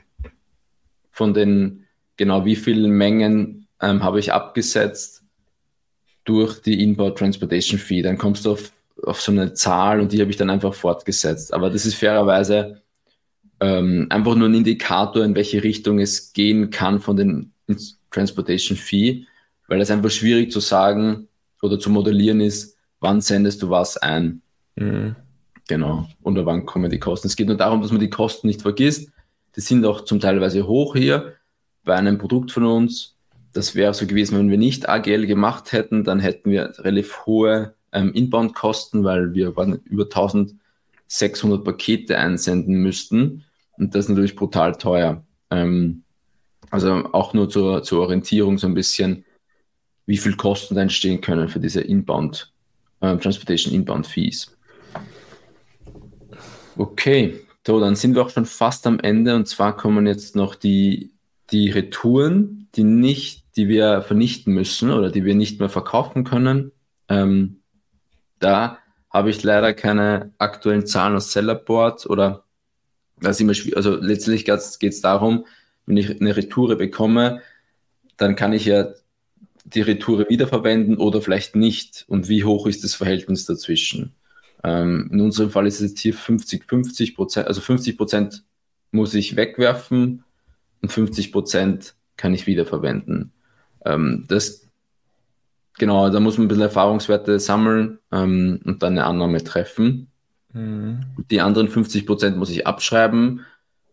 Von 1.12 1.34
den, 1.34 1.86
genau 2.16 2.46
wie 2.46 2.56
vielen 2.56 2.92
Mengen 2.92 3.68
ähm, 3.82 4.04
habe 4.04 4.20
ich 4.20 4.32
abgesetzt 4.32 5.24
durch 6.24 6.62
die 6.62 6.84
Inbound 6.84 7.18
Transportation 7.18 7.80
Fee. 7.80 8.02
Dann 8.02 8.18
kommst 8.18 8.46
du 8.46 8.52
auf, 8.52 8.72
auf 9.04 9.20
so 9.22 9.32
eine 9.32 9.54
Zahl 9.54 10.00
und 10.00 10.12
die 10.12 10.22
habe 10.22 10.30
ich 10.30 10.38
dann 10.38 10.50
einfach 10.50 10.74
fortgesetzt. 10.74 11.54
Aber 11.54 11.70
das 11.70 11.86
ist 11.86 11.96
fairerweise 11.96 12.82
ähm, 13.60 14.08
einfach 14.10 14.36
nur 14.36 14.50
ein 14.50 14.54
Indikator, 14.54 15.24
in 15.24 15.36
welche 15.36 15.64
Richtung 15.64 16.00
es 16.00 16.34
gehen 16.34 16.70
kann 16.70 17.00
von 17.00 17.18
den 17.18 17.54
Transportation 18.12 18.78
Fee, 18.78 19.26
weil 19.68 19.80
das 19.80 19.92
einfach 19.92 20.12
schwierig 20.12 20.52
zu 20.52 20.60
sagen 20.60 21.28
oder 21.62 21.80
zu 21.80 21.90
modellieren 21.90 22.42
ist, 22.42 22.78
wann 23.00 23.22
sendest 23.22 23.62
du 23.62 23.70
was 23.70 23.98
ein. 23.98 24.42
Mhm. 24.76 25.16
Genau. 25.68 26.08
Und 26.22 26.44
wann 26.46 26.66
kommen 26.66 26.90
die 26.90 27.00
Kosten. 27.00 27.28
Es 27.28 27.36
geht 27.36 27.48
nur 27.48 27.58
darum, 27.58 27.82
dass 27.82 27.92
man 27.92 28.00
die 28.00 28.10
Kosten 28.10 28.48
nicht 28.48 28.62
vergisst. 28.62 29.12
Die 29.56 29.62
sind 29.62 29.86
auch 29.86 30.02
zum 30.02 30.20
Teilweise 30.20 30.66
hoch 30.68 30.96
hier 30.96 31.34
bei 31.84 31.96
einem 31.96 32.18
Produkt 32.18 32.52
von 32.52 32.64
uns. 32.64 33.16
Das 33.54 33.76
wäre 33.76 33.94
so 33.94 34.06
gewesen, 34.06 34.38
wenn 34.38 34.50
wir 34.50 34.58
nicht 34.58 34.88
AGL 34.88 35.26
gemacht 35.26 35.72
hätten, 35.72 36.04
dann 36.04 36.20
hätten 36.20 36.52
wir 36.52 36.74
relativ 36.80 37.26
hohe 37.26 37.74
ähm, 37.92 38.14
Inbound-Kosten, 38.14 39.04
weil 39.04 39.34
wir 39.34 39.48
über 39.86 40.04
1600 40.04 41.64
Pakete 41.64 42.18
einsenden 42.18 42.76
müssten. 42.76 43.44
Und 43.78 43.94
das 43.94 44.06
ist 44.06 44.10
natürlich 44.10 44.36
brutal 44.36 44.76
teuer. 44.76 45.24
Ähm, 45.52 46.04
also 46.70 47.10
auch 47.14 47.34
nur 47.34 47.50
zur, 47.50 47.84
zur 47.84 48.02
Orientierung 48.02 48.58
so 48.58 48.68
ein 48.68 48.74
bisschen, 48.74 49.26
wie 50.06 50.18
viel 50.18 50.36
Kosten 50.36 50.78
entstehen 50.78 51.22
können 51.22 51.48
für 51.48 51.60
diese 51.60 51.82
Inbound 51.82 52.54
äh, 53.02 53.18
Transportation 53.18 53.74
Inbound 53.74 54.08
Fees. 54.08 54.58
Okay, 56.78 57.42
so, 57.66 57.80
dann 57.80 57.96
sind 57.96 58.16
wir 58.16 58.22
auch 58.22 58.30
schon 58.30 58.46
fast 58.46 58.88
am 58.88 59.00
Ende 59.00 59.36
und 59.36 59.48
zwar 59.48 59.76
kommen 59.76 60.08
jetzt 60.08 60.36
noch 60.36 60.56
die, 60.56 61.12
die 61.52 61.70
Retouren, 61.70 62.70
die 62.76 62.84
nicht, 62.84 63.58
die 63.58 63.68
wir 63.68 64.02
vernichten 64.02 64.54
müssen 64.54 64.92
oder 64.92 65.10
die 65.10 65.26
wir 65.26 65.36
nicht 65.36 65.60
mehr 65.60 65.70
verkaufen 65.70 66.24
können. 66.24 66.72
Ähm, 67.10 67.62
da 68.40 68.78
habe 69.10 69.30
ich 69.30 69.44
leider 69.44 69.74
keine 69.74 70.34
aktuellen 70.38 70.86
Zahlen 70.86 71.16
aus 71.16 71.32
Sellerboard 71.32 72.06
oder 72.06 72.46
das 73.20 73.40
immer 73.40 73.54
schwierig. 73.54 73.78
Also 73.78 73.96
letztlich 73.96 74.46
geht 74.46 74.60
es 74.60 75.02
darum, 75.02 75.46
wenn 75.86 75.98
ich 75.98 76.22
eine 76.22 76.36
Retoure 76.36 76.76
bekomme, 76.76 77.42
dann 78.18 78.36
kann 78.36 78.54
ich 78.54 78.66
ja 78.66 78.90
die 79.66 79.82
Retoure 79.82 80.30
wiederverwenden 80.30 80.98
oder 80.98 81.22
vielleicht 81.22 81.56
nicht 81.56 82.06
und 82.08 82.30
wie 82.30 82.44
hoch 82.44 82.68
ist 82.68 82.84
das 82.84 82.96
Verhältnis 82.96 83.46
dazwischen. 83.46 84.14
Ähm, 84.64 85.10
in 85.12 85.22
unserem 85.22 85.50
Fall 85.50 85.68
ist 85.68 85.82
es 85.82 85.92
jetzt 85.92 86.00
hier 86.00 86.14
50-50 86.14 87.16
Prozent, 87.16 87.48
also 87.48 87.62
50 87.62 87.98
Prozent 87.98 88.44
muss 88.92 89.14
ich 89.14 89.36
wegwerfen 89.36 90.24
und 90.82 90.92
50 90.92 91.32
Prozent 91.32 91.96
kann 92.16 92.34
ich 92.34 92.48
wiederverwenden. 92.48 93.32
Ähm, 93.86 94.26
das, 94.28 94.68
genau, 95.78 96.10
da 96.10 96.20
muss 96.20 96.38
man 96.38 96.46
ein 96.46 96.48
bisschen 96.48 96.64
Erfahrungswerte 96.64 97.40
sammeln 97.40 98.00
ähm, 98.12 98.60
und 98.64 98.84
dann 98.84 98.94
eine 98.94 99.06
Annahme 99.06 99.44
treffen. 99.44 100.08
Die 101.32 101.42
anderen 101.42 101.68
50 101.68 102.06
Prozent 102.06 102.38
muss 102.38 102.50
ich 102.50 102.66
abschreiben. 102.66 103.46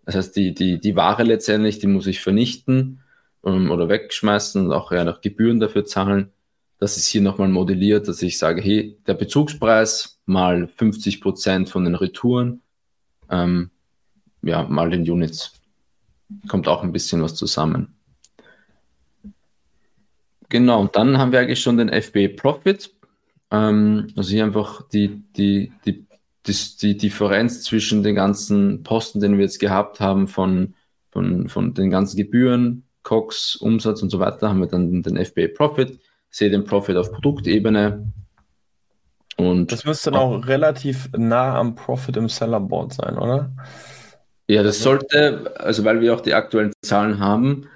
Das 0.04 0.14
heißt, 0.14 0.36
die, 0.36 0.54
die, 0.54 0.80
die 0.80 0.96
Ware 0.96 1.22
letztendlich, 1.22 1.78
die 1.78 1.86
muss 1.86 2.06
ich 2.06 2.20
vernichten 2.20 3.00
ähm, 3.44 3.70
oder 3.70 3.88
wegschmeißen 3.88 4.66
und 4.66 4.72
auch 4.72 4.92
ja 4.92 5.04
noch 5.04 5.20
Gebühren 5.20 5.60
dafür 5.60 5.84
zahlen. 5.84 6.30
Das 6.78 6.96
ist 6.96 7.06
hier 7.06 7.22
nochmal 7.22 7.48
modelliert, 7.48 8.08
dass 8.08 8.20
ich 8.22 8.38
sage, 8.38 8.60
hey, 8.60 8.98
der 9.06 9.14
Bezugspreis 9.14 10.20
mal 10.26 10.68
50 10.68 11.20
Prozent 11.20 11.70
von 11.70 11.84
den 11.84 11.94
Retouren, 11.94 12.60
ähm, 13.30 13.70
ja, 14.42 14.64
mal 14.64 14.90
den 14.90 15.08
Units. 15.08 15.52
Kommt 16.48 16.68
auch 16.68 16.82
ein 16.82 16.92
bisschen 16.92 17.22
was 17.22 17.34
zusammen. 17.34 17.94
Genau, 20.48 20.80
und 20.80 20.94
dann 20.94 21.18
haben 21.18 21.32
wir 21.32 21.40
eigentlich 21.40 21.60
schon 21.60 21.78
den 21.78 21.88
FB 21.88 22.36
Profit. 22.36 22.94
Ähm, 23.50 24.08
also 24.16 24.30
hier 24.30 24.44
einfach 24.44 24.86
die, 24.88 25.22
die, 25.36 25.72
die, 25.84 26.06
die, 26.46 26.54
die 26.80 26.96
Differenz 26.96 27.62
zwischen 27.62 28.02
den 28.02 28.14
ganzen 28.14 28.82
Posten, 28.82 29.20
den 29.20 29.36
wir 29.36 29.44
jetzt 29.44 29.60
gehabt 29.60 30.00
haben, 30.00 30.28
von, 30.28 30.74
von, 31.10 31.48
von 31.48 31.74
den 31.74 31.90
ganzen 31.90 32.16
Gebühren, 32.16 32.84
COX, 33.02 33.56
Umsatz 33.56 34.02
und 34.02 34.10
so 34.10 34.18
weiter, 34.18 34.48
haben 34.48 34.60
wir 34.60 34.66
dann 34.66 35.02
den 35.02 35.24
FBA 35.24 35.48
Profit, 35.54 35.98
sehe 36.30 36.50
den 36.50 36.64
Profit 36.64 36.96
auf 36.96 37.12
Produktebene. 37.12 38.12
Und 39.36 39.72
das 39.72 39.84
müsste 39.84 40.10
dann 40.10 40.20
auch 40.20 40.46
relativ 40.46 41.08
nah 41.16 41.58
am 41.58 41.74
Profit 41.74 42.16
im 42.16 42.28
Sellerboard 42.28 42.94
sein, 42.94 43.18
oder? 43.18 43.50
Ja, 44.46 44.62
das 44.62 44.82
sollte, 44.82 45.54
also 45.58 45.84
weil 45.84 46.00
wir 46.00 46.14
auch 46.14 46.20
die 46.20 46.34
aktuellen 46.34 46.72
Zahlen 46.82 47.18
haben, 47.18 47.68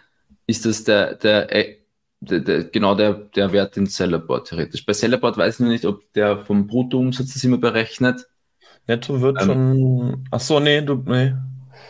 ist 0.47 0.67
das 0.67 0.85
der, 0.85 1.15
der, 1.15 1.55
äh, 1.55 1.79
der, 2.21 2.41
der 2.41 2.65
genau 2.65 2.95
der, 2.95 3.15
der 3.15 3.53
Wert 3.53 3.77
in 3.77 3.87
Sellerboard 3.87 4.49
theoretisch. 4.49 4.85
Bei 4.85 4.93
Sellerboard 4.93 5.39
weiß 5.39 5.55
ich 5.55 5.61
noch 5.61 5.69
nicht, 5.69 5.87
ob 5.87 6.13
der 6.13 6.39
vom 6.39 6.67
Bruttoumsatz 6.67 7.33
das 7.33 7.45
immer 7.45 7.59
berechnet. 7.59 8.27
Netto 8.89 9.21
wird 9.21 9.41
ähm, 9.43 9.47
schon. 9.47 10.25
Ach 10.31 10.41
so, 10.41 10.59
nee, 10.59 10.81
du, 10.81 11.03
nee. 11.07 11.35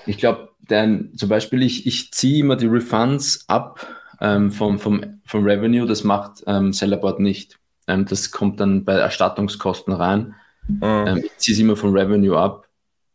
Ich 0.05 0.19
glaube, 0.19 0.51
denn 0.69 1.13
zum 1.17 1.29
Beispiel, 1.29 1.63
ich, 1.63 1.87
ich 1.87 2.13
ziehe 2.13 2.41
immer 2.41 2.57
die 2.57 2.67
Refunds 2.67 3.45
ab 3.49 3.87
ähm, 4.21 4.51
vom, 4.51 4.79
vom, 4.79 5.21
vom 5.25 5.45
Revenue, 5.45 5.87
das 5.87 6.05
macht 6.05 6.43
ähm, 6.47 6.73
Sellerboard 6.73 7.21
nicht. 7.21 7.59
Ähm, 7.87 8.05
das 8.05 8.31
kommt 8.31 8.61
dann 8.61 8.85
bei 8.85 8.95
Erstattungskosten 8.95 9.95
rein. 9.95 10.35
Mhm. 10.71 11.23
ich 11.25 11.39
ziehe 11.39 11.55
es 11.55 11.61
immer 11.61 11.77
vom 11.77 11.95
Revenue 11.95 12.39
ab 12.39 12.69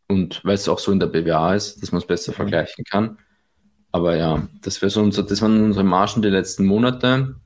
und 0.08 0.44
weil 0.44 0.54
es 0.54 0.68
auch 0.68 0.80
so 0.80 0.90
in 0.90 0.98
der 0.98 1.06
BWA 1.06 1.54
ist, 1.54 1.80
dass 1.80 1.92
man 1.92 2.00
es 2.00 2.06
besser 2.06 2.32
mhm. 2.32 2.36
vergleichen 2.36 2.84
kann. 2.84 3.18
Aber 3.92 4.16
ja, 4.16 4.48
das, 4.62 4.80
so 4.80 5.00
unser, 5.00 5.22
das 5.22 5.40
waren 5.40 5.62
unsere 5.62 5.84
Margen 5.84 6.20
die 6.20 6.28
letzten 6.28 6.64
Monate. 6.64 7.36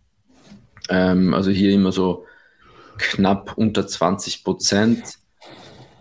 Ähm, 0.89 1.35
also 1.35 1.51
hier 1.51 1.73
immer 1.73 1.93
so 1.93 2.25
knapp 2.97 3.53
unter 3.59 3.87
20 3.87 4.45
Prozent 4.45 5.19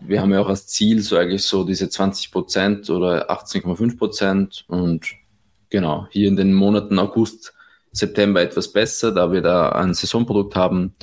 wir 0.02 0.22
haben 0.22 0.32
ja 0.32 0.42
auch 0.42 0.50
als 0.50 0.68
Ziel 0.68 1.02
so 1.02 1.18
eigentlich 1.18 1.44
so 1.44 1.64
diese 1.64 1.90
20 1.90 2.32
Prozent 2.32 2.90
oder 2.90 3.30
18,5 3.32 3.98
Prozent 3.98 4.66
und 4.68 5.06
genau, 5.70 6.08
hier 6.12 6.28
in 6.28 6.36
den 6.36 6.54
Monaten 6.54 7.00
August, 7.00 7.54
September 7.92 8.42
etwas 8.42 8.72
besser, 8.72 9.12
da 9.12 9.32
wir 9.32 9.42
da 9.42 9.70
ein 9.70 9.94
Saisonprodukt 9.94 10.56
haben. 10.56 10.94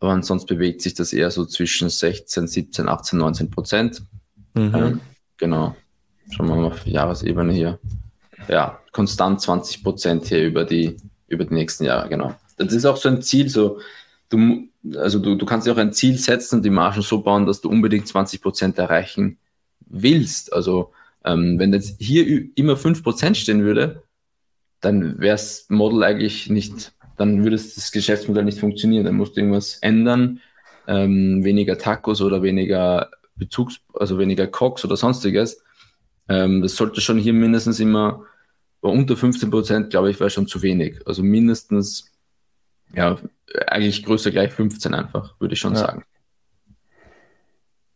Aber 0.00 0.12
ansonsten 0.12 0.54
bewegt 0.54 0.82
sich 0.82 0.94
das 0.94 1.12
eher 1.12 1.30
so 1.30 1.44
zwischen 1.44 1.88
16, 1.88 2.48
17, 2.48 2.88
18, 2.88 3.18
19 3.18 3.50
Prozent. 3.50 4.02
Mhm. 4.54 4.74
Ähm, 4.74 5.00
genau. 5.36 5.76
Schauen 6.30 6.48
wir 6.48 6.56
mal 6.56 6.64
auf 6.64 6.86
Jahresebene 6.86 7.52
hier. 7.52 7.78
Ja, 8.48 8.80
konstant 8.92 9.40
20 9.40 9.84
Prozent 9.84 10.26
hier 10.26 10.44
über 10.44 10.64
die, 10.64 10.96
über 11.28 11.44
die 11.44 11.54
nächsten 11.54 11.84
Jahre, 11.84 12.08
genau. 12.08 12.34
Das 12.56 12.72
ist 12.72 12.84
auch 12.84 12.96
so 12.96 13.08
ein 13.08 13.22
Ziel, 13.22 13.48
so, 13.48 13.80
du, 14.28 14.68
also 14.96 15.18
du, 15.18 15.36
du 15.36 15.46
kannst 15.46 15.66
dir 15.66 15.72
auch 15.72 15.78
ein 15.78 15.92
Ziel 15.92 16.18
setzen 16.18 16.56
und 16.56 16.64
die 16.64 16.70
Margen 16.70 17.02
so 17.02 17.22
bauen, 17.22 17.46
dass 17.46 17.60
du 17.60 17.68
unbedingt 17.68 18.08
20 18.08 18.40
Prozent 18.42 18.78
erreichen 18.78 19.38
willst. 19.86 20.52
Also, 20.52 20.92
ähm, 21.24 21.58
wenn 21.58 21.72
jetzt 21.72 22.00
hier 22.00 22.48
immer 22.56 22.76
5 22.76 23.02
Prozent 23.02 23.36
stehen 23.36 23.62
würde, 23.62 24.02
dann 24.80 25.20
wäre 25.20 25.34
das 25.34 25.66
Model 25.68 26.02
eigentlich 26.02 26.50
nicht, 26.50 26.92
dann 27.16 27.44
würde 27.44 27.56
das 27.56 27.92
Geschäftsmodell 27.92 28.44
nicht 28.44 28.58
funktionieren. 28.58 29.04
Dann 29.04 29.16
musst 29.16 29.36
du 29.36 29.40
irgendwas 29.40 29.78
ändern, 29.80 30.40
ähm, 30.88 31.44
weniger 31.44 31.78
Tacos 31.78 32.20
oder 32.20 32.42
weniger 32.42 33.10
Bezugs, 33.36 33.80
also 33.94 34.18
weniger 34.18 34.48
Cox 34.48 34.84
oder 34.84 34.96
sonstiges. 34.96 35.62
Ähm, 36.28 36.62
das 36.62 36.76
sollte 36.76 37.00
schon 37.00 37.18
hier 37.18 37.32
mindestens 37.32 37.78
immer 37.78 38.24
unter 38.80 39.16
15 39.16 39.50
Prozent, 39.50 39.90
glaube 39.90 40.10
ich, 40.10 40.18
wäre 40.18 40.30
schon 40.30 40.48
zu 40.48 40.60
wenig. 40.62 41.00
Also 41.06 41.22
mindestens, 41.22 42.11
ja, 42.94 43.18
eigentlich 43.66 44.04
größer 44.04 44.30
gleich 44.30 44.52
15 44.52 44.94
einfach, 44.94 45.38
würde 45.40 45.54
ich 45.54 45.60
schon 45.60 45.74
ja. 45.74 45.80
sagen. 45.80 46.04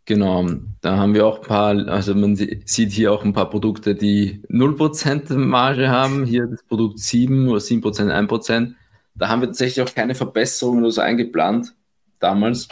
Genau, 0.07 0.47
da 0.83 0.99
haben 0.99 1.15
wir 1.15 1.27
auch 1.27 1.41
ein 1.41 1.47
paar, 1.49 1.89
also 1.89 2.15
man 2.15 2.37
sieht 2.37 2.93
hier 2.93 3.13
auch 3.13 3.25
ein 3.25 3.33
paar 3.33 3.51
Produkte, 3.51 3.97
die 3.97 4.41
0% 4.49 5.35
Marge 5.35 5.89
haben. 5.89 6.25
Hier 6.25 6.47
das 6.47 6.63
Produkt 6.63 7.01
7 7.01 7.49
oder 7.49 7.59
7%, 7.59 7.83
1%. 7.83 8.75
Da 9.17 9.29
haben 9.29 9.41
wir 9.41 9.49
tatsächlich 9.49 9.85
auch 9.85 9.93
keine 9.93 10.15
Verbesserungen 10.15 10.85
oder 10.85 10.93
so 10.93 11.01
eingeplant 11.01 11.75
damals. 12.21 12.69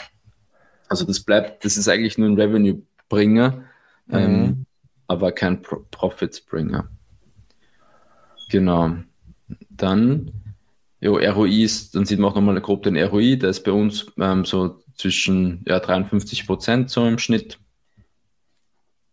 Also 0.89 1.05
das 1.05 1.20
bleibt, 1.20 1.64
das 1.64 1.77
ist 1.77 1.89
eigentlich 1.89 2.18
nur 2.18 2.29
ein 2.29 2.39
Revenue-Bringer, 2.39 3.64
mhm. 4.07 4.14
ähm, 4.16 4.66
aber 5.09 5.33
kein 5.33 5.61
Pro 5.61 5.85
Profit-Bringer. 5.91 6.89
Genau. 8.51 8.97
Dann, 9.70 10.31
jo, 11.05 11.19
ROI 11.19 11.63
ist, 11.63 11.95
dann 11.95 12.07
sieht 12.07 12.19
man 12.19 12.31
auch 12.31 12.35
nochmal 12.35 12.59
grob 12.63 12.83
den 12.83 12.97
ROI, 12.97 13.37
der 13.37 13.51
ist 13.51 13.63
bei 13.63 13.73
uns 13.73 14.07
ähm, 14.19 14.47
so 14.47 14.83
zwischen 14.97 15.63
ja, 15.69 15.79
53 15.79 16.47
Prozent 16.47 16.89
so 16.89 17.07
im 17.07 17.19
Schnitt. 17.19 17.59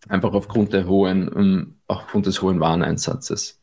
Einfach 0.08 0.34
aufgrund 0.34 0.72
der 0.72 0.88
hohen, 0.88 1.28
um, 1.28 1.42
ähm, 1.42 1.76
aufgrund 1.88 2.26
des 2.28 2.42
hohen 2.42 2.62
Wareneinsatzes. 2.62 3.60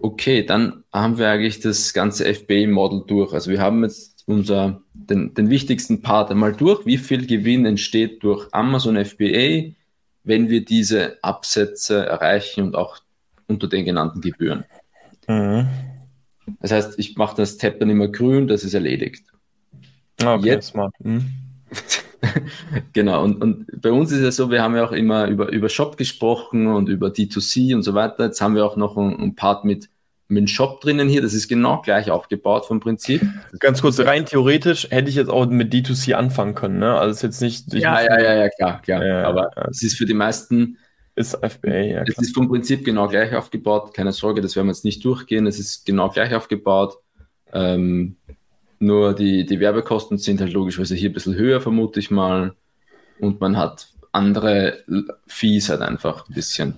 Okay, 0.00 0.44
dann 0.44 0.82
haben 0.92 1.18
wir 1.18 1.28
eigentlich 1.28 1.60
das 1.60 1.94
ganze 1.94 2.24
FBA-Model 2.24 3.04
durch. 3.06 3.32
Also 3.32 3.50
wir 3.50 3.60
haben 3.60 3.84
jetzt 3.84 4.24
unser, 4.26 4.82
den, 4.92 5.34
den 5.34 5.50
wichtigsten 5.50 6.02
Part 6.02 6.32
einmal 6.32 6.52
durch. 6.52 6.84
Wie 6.84 6.98
viel 6.98 7.26
Gewinn 7.26 7.64
entsteht 7.64 8.24
durch 8.24 8.48
Amazon 8.52 9.02
FBA, 9.02 9.72
wenn 10.24 10.50
wir 10.50 10.64
diese 10.64 11.22
Absätze 11.22 12.06
erreichen 12.06 12.64
und 12.64 12.74
auch 12.74 12.98
unter 13.46 13.68
den 13.68 13.84
genannten 13.84 14.20
Gebühren. 14.20 14.64
Mhm. 15.28 15.68
Das 16.60 16.72
heißt, 16.72 16.98
ich 16.98 17.16
mache 17.16 17.36
das 17.36 17.56
Tab 17.56 17.78
dann 17.78 17.90
immer 17.90 18.08
grün, 18.08 18.48
das 18.48 18.64
ist 18.64 18.74
erledigt. 18.74 19.24
Ah, 20.22 20.34
okay, 20.34 20.48
Jetzt, 20.48 20.68
smart. 20.68 20.94
Mhm. 21.00 21.26
genau, 22.92 23.24
und, 23.24 23.40
und 23.40 23.66
bei 23.80 23.90
uns 23.90 24.12
ist 24.12 24.20
es 24.20 24.36
so, 24.36 24.50
wir 24.50 24.62
haben 24.62 24.76
ja 24.76 24.84
auch 24.84 24.92
immer 24.92 25.26
über, 25.26 25.50
über 25.50 25.68
Shop 25.68 25.96
gesprochen 25.96 26.66
und 26.66 26.88
über 26.88 27.08
D2C 27.08 27.74
und 27.74 27.82
so 27.82 27.94
weiter. 27.94 28.26
Jetzt 28.26 28.40
haben 28.40 28.54
wir 28.54 28.64
auch 28.64 28.76
noch 28.76 28.96
einen, 28.96 29.18
einen 29.18 29.34
Part 29.34 29.64
mit, 29.64 29.88
mit 30.28 30.42
dem 30.42 30.46
Shop 30.46 30.80
drinnen 30.80 31.08
hier. 31.08 31.22
Das 31.22 31.32
ist 31.32 31.48
genau 31.48 31.80
gleich 31.80 32.10
aufgebaut 32.10 32.66
vom 32.66 32.80
Prinzip. 32.80 33.22
Ganz 33.58 33.80
kurz, 33.80 33.98
rein 34.00 34.26
theoretisch 34.26 34.88
hätte 34.90 35.08
ich 35.08 35.16
jetzt 35.16 35.30
auch 35.30 35.46
mit 35.46 35.72
D2C 35.72 36.12
anfangen 36.12 36.54
können. 36.54 36.78
Ne? 36.78 36.94
Also 36.94 37.12
ist 37.12 37.22
jetzt 37.22 37.40
nicht. 37.40 37.72
Ja, 37.72 38.02
ja, 38.02 38.20
ja, 38.20 38.34
ja, 38.34 38.48
klar, 38.50 38.82
klar. 38.82 39.04
Ja, 39.04 39.24
Aber 39.24 39.50
es 39.70 39.82
ist 39.82 39.96
für 39.96 40.06
die 40.06 40.14
meisten. 40.14 40.78
Ist 41.20 41.36
FBA, 41.36 41.80
ja. 41.80 42.02
Es 42.06 42.16
ist 42.16 42.34
vom 42.34 42.48
Prinzip 42.48 42.82
genau 42.82 43.06
gleich 43.06 43.34
aufgebaut. 43.34 43.92
Keine 43.92 44.12
Sorge, 44.12 44.40
das 44.40 44.56
werden 44.56 44.68
wir 44.68 44.72
jetzt 44.72 44.86
nicht 44.86 45.04
durchgehen. 45.04 45.46
Es 45.46 45.58
ist 45.58 45.84
genau 45.84 46.08
gleich 46.08 46.34
aufgebaut. 46.34 46.96
Ähm, 47.52 48.16
nur 48.78 49.14
die, 49.14 49.44
die 49.44 49.60
Werbekosten 49.60 50.16
sind 50.16 50.40
halt 50.40 50.54
logischerweise 50.54 50.94
hier 50.94 51.10
ein 51.10 51.12
bisschen 51.12 51.34
höher, 51.34 51.60
vermute 51.60 52.00
ich 52.00 52.10
mal. 52.10 52.54
Und 53.18 53.38
man 53.38 53.58
hat 53.58 53.88
andere 54.12 54.82
Fees 55.26 55.68
halt 55.68 55.82
einfach 55.82 56.26
ein 56.26 56.32
bisschen. 56.34 56.76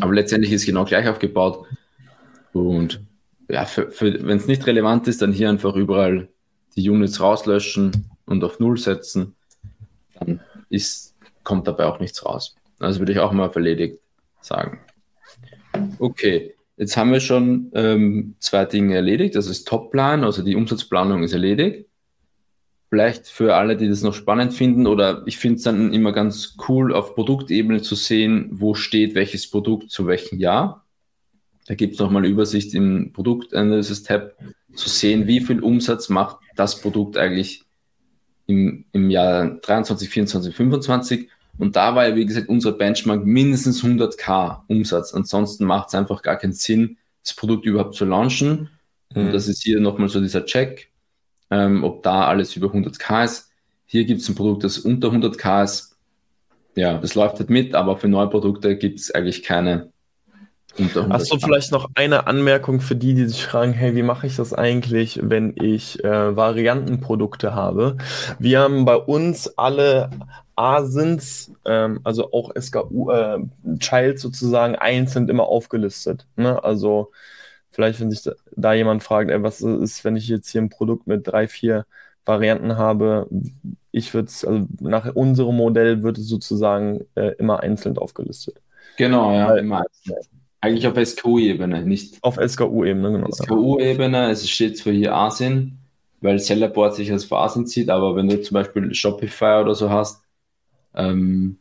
Aber 0.00 0.14
letztendlich 0.14 0.52
ist 0.52 0.60
es 0.60 0.66
genau 0.66 0.84
gleich 0.84 1.08
aufgebaut. 1.08 1.66
Und 2.52 3.00
ja, 3.48 3.66
wenn 3.98 4.36
es 4.36 4.46
nicht 4.46 4.64
relevant 4.68 5.08
ist, 5.08 5.22
dann 5.22 5.32
hier 5.32 5.48
einfach 5.48 5.74
überall 5.74 6.28
die 6.76 6.88
Units 6.88 7.20
rauslöschen 7.20 8.08
und 8.26 8.44
auf 8.44 8.60
Null 8.60 8.78
setzen. 8.78 9.34
Dann 10.20 10.38
ist, 10.68 11.16
kommt 11.42 11.66
dabei 11.66 11.86
auch 11.86 11.98
nichts 11.98 12.24
raus. 12.24 12.54
Also 12.78 12.98
würde 12.98 13.12
ich 13.12 13.18
auch 13.18 13.32
mal 13.32 13.46
auf 13.46 13.56
erledigt 13.56 13.98
sagen. 14.40 14.80
Okay, 15.98 16.54
Jetzt 16.76 16.96
haben 16.96 17.12
wir 17.12 17.20
schon 17.20 17.70
ähm, 17.74 18.34
zwei 18.40 18.64
Dinge 18.64 18.96
erledigt. 18.96 19.36
Das 19.36 19.46
ist 19.46 19.68
Topplan, 19.68 20.24
also 20.24 20.42
die 20.42 20.56
Umsatzplanung 20.56 21.22
ist 21.22 21.32
erledigt. 21.32 21.86
Vielleicht 22.90 23.28
für 23.28 23.54
alle, 23.54 23.76
die 23.76 23.88
das 23.88 24.02
noch 24.02 24.14
spannend 24.14 24.54
finden, 24.54 24.86
oder 24.86 25.22
ich 25.26 25.38
finde 25.38 25.56
es 25.56 25.62
dann 25.62 25.92
immer 25.92 26.12
ganz 26.12 26.56
cool, 26.68 26.92
auf 26.92 27.14
Produktebene 27.14 27.82
zu 27.82 27.94
sehen, 27.94 28.48
wo 28.52 28.74
steht 28.74 29.14
welches 29.14 29.48
Produkt 29.48 29.90
zu 29.90 30.06
welchem 30.06 30.38
Jahr. 30.38 30.84
Da 31.66 31.74
gibt 31.74 31.94
es 31.94 32.00
nochmal 32.00 32.22
eine 32.22 32.32
Übersicht 32.32 32.74
im 32.74 33.12
Produktanalysis-Tab, 33.12 34.36
zu 34.74 34.88
sehen, 34.88 35.28
wie 35.28 35.40
viel 35.40 35.60
Umsatz 35.60 36.08
macht 36.08 36.38
das 36.56 36.80
Produkt 36.80 37.16
eigentlich 37.16 37.62
im, 38.46 38.84
im 38.90 39.08
Jahr 39.08 39.60
23, 39.62 40.08
24, 40.08 40.54
25 40.54 41.28
und 41.58 41.76
da 41.76 41.94
war 41.94 42.08
ja, 42.08 42.16
wie 42.16 42.26
gesagt, 42.26 42.48
unser 42.48 42.72
Benchmark 42.72 43.24
mindestens 43.24 43.82
100k 43.82 44.62
Umsatz. 44.66 45.14
Ansonsten 45.14 45.64
macht 45.64 45.88
es 45.88 45.94
einfach 45.94 46.22
gar 46.22 46.36
keinen 46.36 46.52
Sinn, 46.52 46.98
das 47.22 47.34
Produkt 47.34 47.64
überhaupt 47.64 47.94
zu 47.94 48.04
launchen. 48.04 48.70
Mhm. 49.14 49.26
Und 49.26 49.32
das 49.32 49.48
ist 49.48 49.62
hier 49.62 49.80
nochmal 49.80 50.08
so 50.08 50.20
dieser 50.20 50.44
Check, 50.44 50.90
ähm, 51.50 51.84
ob 51.84 52.02
da 52.02 52.26
alles 52.26 52.56
über 52.56 52.68
100k 52.68 53.24
ist. 53.24 53.50
Hier 53.86 54.04
gibt 54.04 54.20
es 54.20 54.28
ein 54.28 54.34
Produkt, 54.34 54.64
das 54.64 54.78
unter 54.78 55.08
100k 55.08 55.64
ist. 55.64 55.96
Ja, 56.74 56.98
das 56.98 57.14
läuft 57.14 57.38
halt 57.38 57.50
mit, 57.50 57.74
aber 57.74 57.96
für 57.96 58.08
neue 58.08 58.28
Produkte 58.28 58.76
gibt 58.76 58.98
es 58.98 59.12
eigentlich 59.12 59.44
keine 59.44 59.92
Hast 61.08 61.32
du 61.32 61.38
vielleicht 61.38 61.70
noch 61.70 61.88
eine 61.94 62.26
Anmerkung 62.26 62.80
für 62.80 62.96
die, 62.96 63.14
die 63.14 63.26
sich 63.26 63.44
fragen, 63.44 63.72
hey, 63.72 63.94
wie 63.94 64.02
mache 64.02 64.26
ich 64.26 64.34
das 64.34 64.52
eigentlich, 64.52 65.20
wenn 65.22 65.54
ich 65.56 66.02
äh, 66.02 66.36
Variantenprodukte 66.36 67.54
habe? 67.54 67.96
Wir 68.40 68.60
haben 68.60 68.84
bei 68.84 68.96
uns 68.96 69.56
alle 69.56 70.10
ASINs, 70.56 71.52
ähm, 71.64 72.00
also 72.04 72.32
auch 72.32 72.52
SKU, 72.58 73.10
äh, 73.10 73.38
Child 73.78 74.18
sozusagen 74.18 74.76
einzeln 74.76 75.28
immer 75.28 75.44
aufgelistet. 75.44 76.26
Ne? 76.36 76.62
Also 76.62 77.10
vielleicht, 77.70 78.00
wenn 78.00 78.10
sich 78.10 78.30
da, 78.56 78.72
jemand 78.72 79.02
fragt, 79.02 79.30
ey, 79.30 79.42
was 79.42 79.60
ist, 79.60 80.04
wenn 80.04 80.16
ich 80.16 80.28
jetzt 80.28 80.50
hier 80.50 80.62
ein 80.62 80.70
Produkt 80.70 81.06
mit 81.06 81.26
drei, 81.26 81.48
vier 81.48 81.86
Varianten 82.24 82.78
habe, 82.78 83.28
ich 83.90 84.14
würde 84.14 84.28
es, 84.28 84.44
also 84.44 84.66
nach 84.80 85.14
unserem 85.14 85.56
Modell 85.56 86.02
wird 86.02 86.18
es 86.18 86.28
sozusagen 86.28 87.04
äh, 87.16 87.34
immer 87.38 87.60
einzeln 87.60 87.98
aufgelistet. 87.98 88.60
Genau, 88.96 89.32
ja, 89.32 89.48
Weil, 89.48 89.58
immer 89.58 89.82
einzeln. 89.82 90.16
Eigentlich 90.60 90.86
auf 90.86 90.96
SKU-Ebene, 90.96 91.82
nicht. 91.82 92.16
Auf 92.22 92.36
SKU-Ebene, 92.36 93.12
genau. 93.12 93.30
SKU-Ebene, 93.30 94.30
es 94.30 94.48
steht 94.48 94.78
zwar 94.78 94.94
hier 94.94 95.14
ASIN, 95.14 95.78
weil 96.22 96.38
Sellerboard 96.38 96.94
sich 96.94 97.12
als 97.12 97.30
ASIN 97.30 97.66
zieht, 97.66 97.90
aber 97.90 98.16
wenn 98.16 98.28
du 98.28 98.40
zum 98.40 98.54
Beispiel 98.54 98.94
Shopify 98.94 99.60
oder 99.60 99.74
so 99.74 99.90
hast, 99.90 100.23
ähm, 100.94 101.58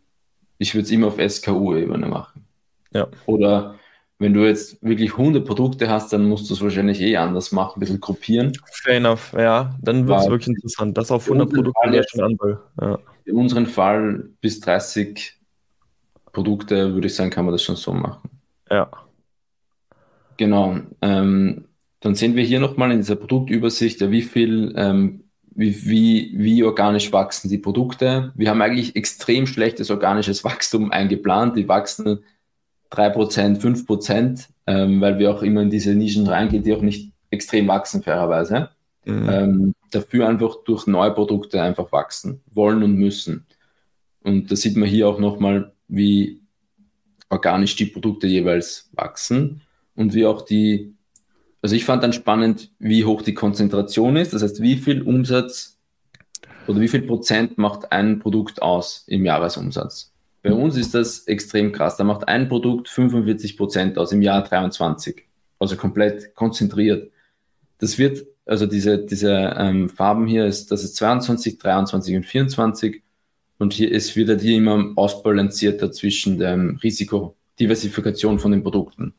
ich 0.57 0.73
würde 0.73 0.85
es 0.85 0.91
immer 0.91 1.07
auf 1.07 1.19
SKU-Ebene 1.19 2.07
machen. 2.07 2.45
Ja. 2.93 3.07
Oder 3.25 3.75
wenn 4.19 4.33
du 4.33 4.45
jetzt 4.45 4.81
wirklich 4.81 5.13
100 5.13 5.45
Produkte 5.45 5.89
hast, 5.89 6.13
dann 6.13 6.27
musst 6.29 6.49
du 6.49 6.53
es 6.53 6.61
wahrscheinlich 6.61 7.01
eh 7.01 7.17
anders 7.17 7.51
machen, 7.51 7.77
ein 7.77 7.79
bisschen 7.81 7.99
gruppieren. 7.99 8.53
Fair 8.71 8.95
enough, 8.95 9.33
ja. 9.33 9.75
Dann 9.81 10.07
wird 10.07 10.21
es 10.21 10.29
wirklich 10.29 10.55
interessant. 10.55 10.97
Das 10.97 11.11
auf 11.11 11.25
100 11.25 11.49
Produkte 11.51 11.91
wäre 11.91 12.05
schon 12.07 12.21
Anfall. 12.21 12.59
Ja. 12.79 12.99
In 13.25 13.35
unserem 13.35 13.65
Fall 13.65 14.29
bis 14.39 14.59
30 14.61 15.39
Produkte, 16.31 16.93
würde 16.93 17.07
ich 17.07 17.15
sagen, 17.15 17.29
kann 17.31 17.45
man 17.45 17.53
das 17.53 17.63
schon 17.63 17.75
so 17.75 17.93
machen. 17.93 18.29
Ja. 18.69 18.89
Genau. 20.37 20.77
Ähm, 21.01 21.65
dann 21.99 22.15
sehen 22.15 22.35
wir 22.35 22.43
hier 22.43 22.59
nochmal 22.59 22.91
in 22.91 22.97
dieser 22.97 23.15
Produktübersicht, 23.15 24.01
ja, 24.01 24.11
wie 24.11 24.21
viel, 24.21 24.73
ähm, 24.75 25.22
wie, 25.55 25.85
wie, 25.85 26.31
wie 26.35 26.63
organisch 26.63 27.11
wachsen 27.11 27.49
die 27.49 27.57
Produkte. 27.57 28.31
Wir 28.35 28.49
haben 28.49 28.61
eigentlich 28.61 28.95
extrem 28.95 29.45
schlechtes 29.47 29.91
organisches 29.91 30.43
Wachstum 30.43 30.91
eingeplant. 30.91 31.55
Die 31.55 31.67
wachsen 31.67 32.23
3%, 32.91 33.59
5%, 33.59 34.47
ähm, 34.67 35.01
weil 35.01 35.19
wir 35.19 35.31
auch 35.31 35.41
immer 35.41 35.61
in 35.61 35.69
diese 35.69 35.95
Nischen 35.95 36.27
reingehen, 36.27 36.63
die 36.63 36.73
auch 36.73 36.81
nicht 36.81 37.11
extrem 37.29 37.67
wachsen, 37.67 38.03
fairerweise. 38.03 38.69
Mhm. 39.05 39.29
Ähm, 39.29 39.75
dafür 39.91 40.27
einfach 40.27 40.63
durch 40.65 40.87
neue 40.87 41.11
Produkte 41.11 41.61
einfach 41.61 41.91
wachsen 41.91 42.41
wollen 42.51 42.83
und 42.83 42.95
müssen. 42.95 43.45
Und 44.21 44.51
da 44.51 44.55
sieht 44.55 44.77
man 44.77 44.87
hier 44.87 45.07
auch 45.07 45.19
nochmal, 45.19 45.73
wie 45.87 46.41
organisch 47.29 47.75
die 47.75 47.85
Produkte 47.85 48.27
jeweils 48.27 48.89
wachsen 48.93 49.61
und 49.95 50.13
wie 50.13 50.25
auch 50.25 50.43
die, 50.43 50.92
also 51.63 51.77
ich 51.77 51.85
fand 51.85 52.03
dann 52.03 52.11
spannend, 52.11 52.71
wie 52.77 53.05
hoch 53.05 53.21
die 53.21 53.33
Konzentration 53.33 54.17
ist, 54.17 54.33
das 54.33 54.43
heißt, 54.43 54.61
wie 54.61 54.75
viel 54.75 55.01
Umsatz 55.01 55.79
oder 56.67 56.81
wie 56.81 56.89
viel 56.89 57.03
Prozent 57.03 57.57
macht 57.57 57.91
ein 57.93 58.19
Produkt 58.19 58.61
aus 58.61 59.05
im 59.07 59.23
Jahresumsatz. 59.23 60.11
Bei 60.41 60.51
uns 60.51 60.75
ist 60.75 60.93
das 60.93 61.25
extrem 61.25 61.71
krass. 61.71 61.95
Da 61.95 62.03
macht 62.03 62.27
ein 62.27 62.49
Produkt 62.49 62.89
45 62.89 63.55
Prozent 63.55 63.97
aus 63.97 64.11
im 64.11 64.21
Jahr 64.21 64.43
23. 64.43 65.25
also 65.57 65.77
komplett 65.77 66.35
konzentriert. 66.35 67.09
Das 67.77 67.97
wird, 67.97 68.25
also 68.45 68.65
diese, 68.65 68.97
diese 68.97 69.55
ähm, 69.57 69.87
Farben 69.87 70.27
hier 70.27 70.45
ist, 70.45 70.69
das 70.69 70.83
ist 70.83 70.97
22, 70.97 71.59
23 71.59 72.17
und 72.17 72.25
24 72.25 73.01
und 73.57 73.71
hier 73.71 73.89
ist 73.89 74.17
wieder 74.17 74.37
hier 74.37 74.57
immer 74.57 74.91
ausbalancierter 74.97 75.93
zwischen 75.93 76.39
der 76.39 76.75
Risikodiversifikation 76.83 78.39
von 78.39 78.51
den 78.51 78.63
Produkten. 78.63 79.13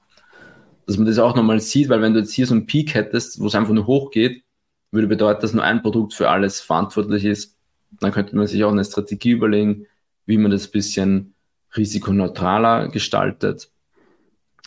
Dass 0.87 0.97
man 0.97 1.07
das 1.07 1.18
auch 1.18 1.35
nochmal 1.35 1.61
sieht, 1.61 1.89
weil 1.89 2.03
wenn 2.03 2.12
du 2.12 2.20
jetzt 2.20 2.32
hier 2.32 2.47
so 2.47 2.55
einen 2.55 2.66
Peak 2.66 2.95
hättest, 2.95 3.41
wo 3.41 3.47
es 3.47 3.55
einfach 3.55 3.72
nur 3.72 3.87
hochgeht, 3.87 4.45
würde 4.91 5.09
bedeuten, 5.09 5.41
dass 5.41 5.53
nur 5.53 5.64
ein 5.64 5.82
Produkt 5.82 6.14
für 6.14 6.30
alles 6.30 6.61
verantwortlich 6.61 7.24
ist. 7.24 7.57
Dann 8.01 8.12
könnte 8.12 8.37
man 8.37 8.47
sich 8.47 8.62
auch 8.64 8.72
eine 8.72 8.85
Strategie 8.85 9.30
überlegen, 9.30 9.87
wie 10.26 10.39
man 10.39 10.51
das 10.51 10.68
ein 10.68 10.72
bisschen 10.72 11.35
risikoneutraler 11.76 12.89
gestaltet. 12.89 13.70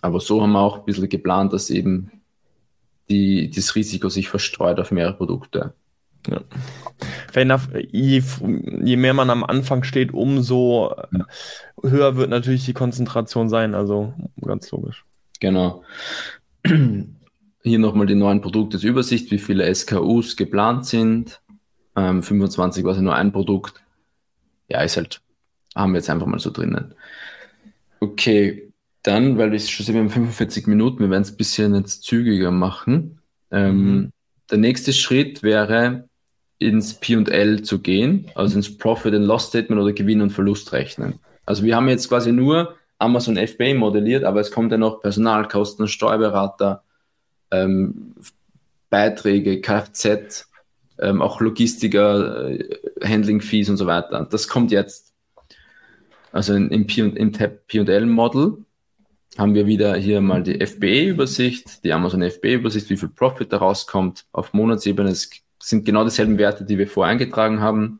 Aber 0.02 0.20
so 0.20 0.42
haben 0.42 0.52
wir 0.52 0.60
auch 0.60 0.80
ein 0.80 0.86
bisschen 0.86 1.10
geplant, 1.10 1.54
dass 1.54 1.70
eben 1.70 2.12
die, 3.10 3.50
das 3.50 3.76
Risiko 3.76 4.10
sich 4.10 4.30
verstreut 4.30 4.80
auf 4.80 4.92
mehrere 4.92 5.16
Produkte. 5.16 5.74
Ja. 6.28 6.42
Enough, 7.34 7.70
je, 7.92 8.22
je, 8.84 8.98
mehr 8.98 9.14
man 9.14 9.30
am 9.30 9.44
Anfang 9.44 9.84
steht, 9.84 10.14
umso 10.14 10.94
höher 11.82 12.18
wird 12.18 12.30
natürlich 12.30 12.66
die 12.66 12.74
Konzentration 12.74 13.50
sein. 13.50 13.76
Also 13.76 14.14
ganz 14.42 14.70
logisch. 14.72 15.06
Genau. 15.40 15.84
Hier 16.64 17.80
nochmal 17.80 18.08
die 18.08 18.16
neuen 18.16 18.42
Produktesübersicht, 18.42 19.32
wie 19.32 19.40
viele 19.40 19.74
SKUs 19.74 20.36
geplant 20.36 20.86
sind. 20.86 21.42
Ähm, 21.96 22.24
25 22.24 22.84
war 22.84 22.96
ja 22.96 23.02
nur 23.02 23.16
ein 23.16 23.32
Produkt. 23.32 23.82
Ja, 24.70 24.82
ist 24.82 24.98
halt, 24.98 25.22
haben 25.76 25.94
wir 25.94 26.00
jetzt 26.00 26.10
einfach 26.10 26.28
mal 26.28 26.40
so 26.40 26.52
drinnen. 26.52 26.94
Okay, 28.00 28.72
dann, 29.04 29.38
weil 29.38 29.52
wir 29.52 29.60
schon 29.60 29.86
sehen, 29.86 29.96
wir 29.96 30.02
haben 30.02 30.10
45 30.10 30.68
Minuten, 30.68 31.00
wir 31.00 31.10
werden 31.10 31.24
es 31.24 31.32
ein 31.32 31.38
bisschen 31.38 31.76
jetzt 31.76 32.04
zügiger 32.04 32.52
machen. 32.52 33.20
Ähm, 33.52 33.96
mhm. 33.96 34.12
Der 34.52 34.58
nächste 34.58 34.94
Schritt 34.94 35.44
wäre, 35.44 36.08
ins 36.60 36.96
P&L 36.96 37.62
zu 37.62 37.80
gehen, 37.80 38.32
also 38.36 38.56
ins 38.56 38.78
Profit 38.78 39.14
and 39.14 39.26
Loss 39.26 39.48
Statement 39.48 39.82
oder 39.82 39.94
Gewinn 39.94 40.22
und 40.22 40.32
Verlust 40.32 40.74
rechnen. 40.74 41.20
Also 41.46 41.64
wir 41.64 41.76
haben 41.76 41.88
jetzt 41.88 42.10
quasi 42.10 42.32
nur 42.32 42.76
Amazon 43.00 43.38
FBA 43.38 43.74
modelliert, 43.76 44.24
aber 44.24 44.40
es 44.40 44.52
kommt 44.52 44.72
ja 44.72 44.78
noch 44.78 45.02
Personalkosten, 45.02 45.88
Steuerberater, 45.88 46.84
ähm, 47.52 48.16
Beiträge, 48.90 49.62
Kfz, 49.62 50.48
ähm, 51.00 51.22
auch 51.22 51.40
Logistiker, 51.42 52.50
äh, 52.50 52.80
Handling 53.04 53.42
Fees 53.42 53.70
und 53.70 53.78
so 53.78 53.86
weiter. 53.86 54.28
Das 54.30 54.48
kommt 54.48 54.72
jetzt. 54.72 55.14
Also 56.32 56.54
in, 56.54 56.70
im, 56.70 56.86
P&L-Model 56.86 58.58
haben 59.38 59.54
wir 59.54 59.66
wieder 59.66 59.96
hier 59.96 60.22
mal 60.22 60.44
die 60.44 60.66
FBA-Übersicht, 60.66 61.84
die 61.84 61.94
Amazon 61.94 62.22
FBA-Übersicht, 62.22 62.90
wie 62.90 62.98
viel 62.98 63.10
Profit 63.10 63.52
daraus 63.52 63.88
kommt. 63.88 64.26
Auf 64.32 64.54
Monatsebene 64.54 65.10
es 65.10 65.30
sind 65.62 65.86
genau 65.86 66.04
dieselben 66.04 66.38
Werte, 66.38 66.66
die 66.66 66.78
wir 66.78 66.88
vorher 66.88 67.12
eingetragen 67.12 67.62
haben. 67.62 68.00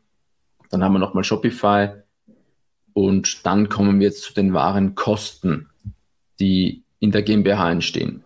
Dann 0.70 0.84
haben 0.84 0.92
wir 0.92 0.98
nochmal 0.98 1.24
Shopify, 1.24 2.02
und 2.98 3.46
dann 3.46 3.68
kommen 3.68 4.00
wir 4.00 4.08
jetzt 4.08 4.22
zu 4.22 4.34
den 4.34 4.52
wahren 4.54 4.96
Kosten, 4.96 5.68
die 6.40 6.82
in 6.98 7.12
der 7.12 7.22
GmbH 7.22 7.70
entstehen. 7.70 8.24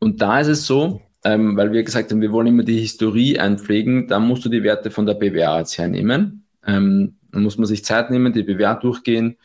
Und 0.00 0.20
da 0.20 0.40
ist 0.40 0.48
es 0.48 0.66
so, 0.66 1.00
ähm, 1.22 1.56
weil 1.56 1.70
wir 1.70 1.84
gesagt 1.84 2.10
haben, 2.10 2.20
wir 2.20 2.32
wollen 2.32 2.48
immer 2.48 2.64
die 2.64 2.80
Historie 2.80 3.38
einpflegen, 3.38 4.08
da 4.08 4.18
musst 4.18 4.44
du 4.44 4.48
die 4.48 4.64
Werte 4.64 4.90
von 4.90 5.06
der 5.06 5.14
BWA 5.14 5.60
jetzt 5.60 5.78
hernehmen. 5.78 6.44
Ähm, 6.66 7.14
dann 7.30 7.44
muss 7.44 7.56
man 7.56 7.68
sich 7.68 7.84
Zeit 7.84 8.10
nehmen, 8.10 8.32
die 8.32 8.42
BWA 8.42 8.74
durchgehen 8.74 9.36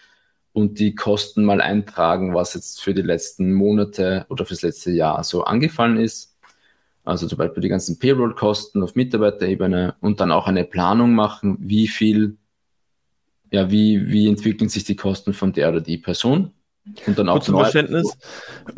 und 0.51 0.79
die 0.79 0.95
Kosten 0.95 1.45
mal 1.45 1.61
eintragen, 1.61 2.33
was 2.33 2.55
jetzt 2.55 2.81
für 2.81 2.95
die 2.95 3.03
letzten 3.03 3.53
Monate 3.53 4.25
oder 4.29 4.47
fürs 4.47 4.63
letzte 4.63 4.89
Jahr 4.89 5.23
so 5.23 5.43
angefallen 5.43 5.97
ist. 5.97 6.35
Also 7.03 7.27
zum 7.27 7.37
Beispiel 7.37 7.61
die 7.61 7.69
ganzen 7.69 7.99
Payroll-Kosten 7.99 8.81
auf 8.81 8.95
Mitarbeiterebene 8.95 9.93
und 10.01 10.19
dann 10.19 10.31
auch 10.31 10.47
eine 10.47 10.63
Planung 10.63 11.13
machen, 11.13 11.57
wie 11.59 11.87
viel 11.87 12.37
ja, 13.51 13.69
wie, 13.69 14.07
wie 14.07 14.27
entwickeln 14.27 14.69
sich 14.69 14.85
die 14.85 14.95
Kosten 14.95 15.33
von 15.33 15.53
der 15.53 15.69
oder 15.69 15.81
die 15.81 15.97
Person? 15.97 16.51
Und 17.05 17.19
dann 17.19 17.29
auch 17.29 17.43
zum 17.43 17.55
Verständnis, 17.55 18.17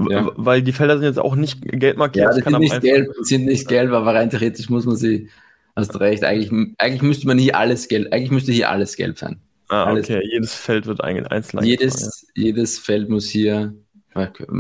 ja. 0.10 0.30
weil 0.36 0.62
die 0.62 0.74
Felder 0.74 0.98
sind 0.98 1.06
jetzt 1.06 1.20
auch 1.20 1.36
nicht 1.36 1.62
gelb 1.62 1.98
markiert. 1.98 2.26
Ja, 2.26 2.34
die 2.36 2.42
sind 2.42 2.60
nicht 2.60 2.82
gelb, 2.82 3.14
sind 3.22 3.46
nicht 3.46 3.68
gelb, 3.68 3.92
aber 3.94 4.14
rein 4.14 4.30
theoretisch 4.30 4.70
muss 4.70 4.86
man 4.86 4.98
sie, 4.98 5.30
hast 5.76 5.98
recht, 6.00 6.26
eigentlich, 6.26 6.52
eigentlich 6.80 7.02
müsste 7.02 7.28
man 7.28 7.38
hier 7.38 7.58
alles 7.58 7.88
gelb, 7.88 8.12
eigentlich 8.12 8.32
müsste 8.32 8.52
hier 8.52 8.70
alles 8.70 8.98
gelb 8.98 9.18
sein. 9.18 9.40
Ah, 9.70 9.86
alles 9.86 10.10
okay, 10.10 10.22
jedes 10.30 10.54
Feld 10.54 10.86
wird 10.86 11.02
einzeln 11.02 11.64
jedes, 11.64 12.28
ja. 12.36 12.44
jedes 12.44 12.78
Feld 12.78 13.10
muss 13.10 13.28
hier, 13.30 13.74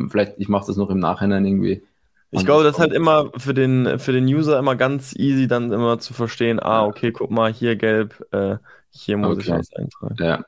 vielleicht, 0.09 0.35
ich 0.37 0.47
mache 0.47 0.67
das 0.67 0.77
noch 0.77 0.89
im 0.89 0.99
Nachhinein 0.99 1.45
irgendwie. 1.45 1.83
Ich 2.31 2.45
glaube, 2.45 2.63
das 2.63 2.75
ist 2.75 2.79
halt 2.79 2.93
immer 2.93 3.29
für 3.37 3.53
den, 3.53 3.99
für 3.99 4.11
den 4.13 4.25
User 4.25 4.57
immer 4.57 4.75
ganz 4.75 5.13
easy, 5.15 5.47
dann 5.47 5.71
immer 5.71 5.99
zu 5.99 6.13
verstehen, 6.13 6.59
ah, 6.61 6.85
okay, 6.85 7.11
guck 7.11 7.29
mal, 7.29 7.53
hier 7.53 7.75
gelb, 7.75 8.25
äh, 8.31 8.55
hier 8.93 9.17
muss 9.17 9.37
okay. 9.37 9.41
ich 9.41 9.49
was 9.49 9.73
eintragen. 9.73 10.15
Ja. 10.19 10.45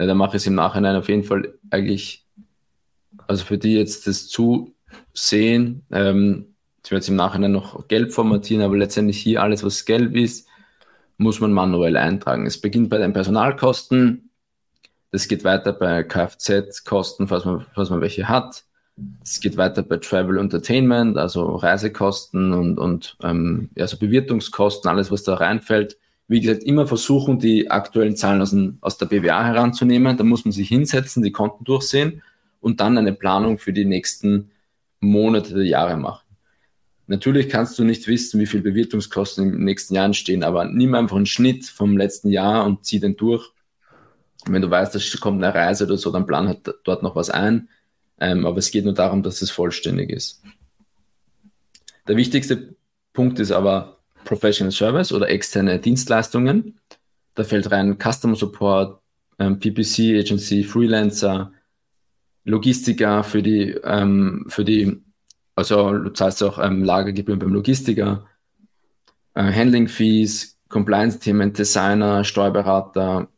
ja, 0.00 0.06
dann 0.06 0.16
mache 0.16 0.36
ich 0.36 0.42
es 0.42 0.46
im 0.46 0.54
Nachhinein 0.54 0.96
auf 0.96 1.08
jeden 1.08 1.24
Fall 1.24 1.54
eigentlich, 1.70 2.26
also 3.26 3.44
für 3.44 3.58
die 3.58 3.74
jetzt 3.74 4.06
das 4.06 4.28
Zusehen, 4.28 5.84
ähm, 5.90 6.54
ich 6.84 6.90
werde 6.90 7.00
es 7.00 7.08
im 7.08 7.16
Nachhinein 7.16 7.52
noch 7.52 7.88
gelb 7.88 8.12
formatieren, 8.12 8.62
aber 8.62 8.76
letztendlich 8.76 9.18
hier 9.18 9.42
alles, 9.42 9.62
was 9.62 9.84
gelb 9.84 10.16
ist, 10.16 10.48
muss 11.18 11.40
man 11.40 11.52
manuell 11.52 11.96
eintragen. 11.96 12.46
Es 12.46 12.60
beginnt 12.60 12.88
bei 12.88 12.98
den 12.98 13.12
Personalkosten, 13.12 14.30
das 15.10 15.26
geht 15.26 15.42
weiter 15.44 15.72
bei 15.72 16.04
Kfz-Kosten, 16.04 17.28
falls 17.28 17.44
man, 17.44 17.66
falls 17.74 17.90
man 17.90 18.00
welche 18.00 18.28
hat. 18.28 18.64
Es 19.22 19.40
geht 19.40 19.56
weiter 19.56 19.82
bei 19.82 19.96
Travel 19.96 20.38
Entertainment, 20.38 21.18
also 21.18 21.56
Reisekosten 21.56 22.52
und, 22.52 22.78
und 22.78 23.16
ähm, 23.22 23.70
also 23.78 23.98
Bewirtungskosten, 23.98 24.88
alles, 24.88 25.10
was 25.10 25.24
da 25.24 25.34
reinfällt 25.34 25.98
wie 26.28 26.40
gesagt, 26.42 26.62
immer 26.62 26.86
versuchen, 26.86 27.38
die 27.38 27.70
aktuellen 27.70 28.14
Zahlen 28.14 28.42
aus, 28.42 28.50
dem, 28.50 28.78
aus 28.82 28.98
der 28.98 29.06
BWA 29.06 29.44
heranzunehmen. 29.44 30.16
Da 30.16 30.24
muss 30.24 30.44
man 30.44 30.52
sich 30.52 30.68
hinsetzen, 30.68 31.22
die 31.22 31.32
Konten 31.32 31.64
durchsehen 31.64 32.22
und 32.60 32.80
dann 32.80 32.98
eine 32.98 33.14
Planung 33.14 33.58
für 33.58 33.72
die 33.72 33.86
nächsten 33.86 34.50
Monate 35.00 35.62
Jahre 35.62 35.96
machen. 35.96 36.24
Natürlich 37.06 37.48
kannst 37.48 37.78
du 37.78 37.84
nicht 37.84 38.06
wissen, 38.06 38.38
wie 38.38 38.46
viel 38.46 38.60
Bewirtungskosten 38.60 39.54
im 39.54 39.64
nächsten 39.64 39.94
Jahr 39.94 40.04
entstehen, 40.04 40.42
aber 40.42 40.66
nimm 40.66 40.94
einfach 40.94 41.16
einen 41.16 41.24
Schnitt 41.24 41.64
vom 41.64 41.96
letzten 41.96 42.28
Jahr 42.28 42.66
und 42.66 42.84
zieh 42.84 43.00
den 43.00 43.16
durch. 43.16 43.50
Und 44.46 44.52
wenn 44.52 44.60
du 44.60 44.70
weißt, 44.70 44.94
es 44.94 45.18
kommt 45.18 45.42
eine 45.42 45.54
Reise 45.54 45.84
oder 45.84 45.96
so, 45.96 46.10
dann 46.10 46.26
plan 46.26 46.46
halt 46.46 46.74
dort 46.84 47.02
noch 47.02 47.16
was 47.16 47.30
ein. 47.30 47.70
Ähm, 48.20 48.44
aber 48.44 48.58
es 48.58 48.70
geht 48.70 48.84
nur 48.84 48.92
darum, 48.92 49.22
dass 49.22 49.40
es 49.40 49.50
vollständig 49.50 50.10
ist. 50.10 50.42
Der 52.06 52.16
wichtigste 52.16 52.76
Punkt 53.14 53.38
ist 53.38 53.52
aber, 53.52 53.97
Professional 54.28 54.70
Service 54.70 55.10
oder 55.10 55.30
externe 55.30 55.78
Dienstleistungen. 55.78 56.78
Da 57.34 57.44
fällt 57.44 57.70
rein 57.70 57.96
Customer 57.98 58.36
Support, 58.36 59.00
ähm, 59.38 59.58
PPC, 59.58 60.18
Agency, 60.18 60.64
Freelancer, 60.64 61.52
Logistiker 62.44 63.24
für 63.24 63.42
die, 63.42 63.70
ähm, 63.84 64.44
für 64.48 64.66
die, 64.66 65.02
also 65.56 65.92
du 65.92 66.10
zahlst 66.10 66.42
auch 66.42 66.58
ähm, 66.58 66.84
Lagergebühren 66.84 67.38
beim 67.38 67.54
Logistiker, 67.54 68.26
äh, 69.32 69.50
Handling 69.50 69.88
Fees, 69.88 70.58
Compliance-Themen, 70.68 71.54
Designer, 71.54 72.22
Steuerberater, 72.22 73.28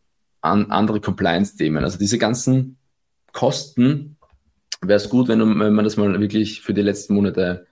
an, 0.40 0.70
andere 0.72 1.00
Compliance-Themen. 1.00 1.84
Also 1.84 1.98
diese 1.98 2.18
ganzen 2.18 2.78
Kosten 3.32 4.16
wäre 4.80 4.96
es 4.96 5.08
gut, 5.08 5.28
wenn, 5.28 5.38
wenn, 5.38 5.72
man 5.72 5.84
das 5.84 5.96
mal 5.96 6.18
wirklich 6.18 6.62
für 6.62 6.74
die 6.74 6.82
letzten 6.82 7.14
Monate 7.14 7.68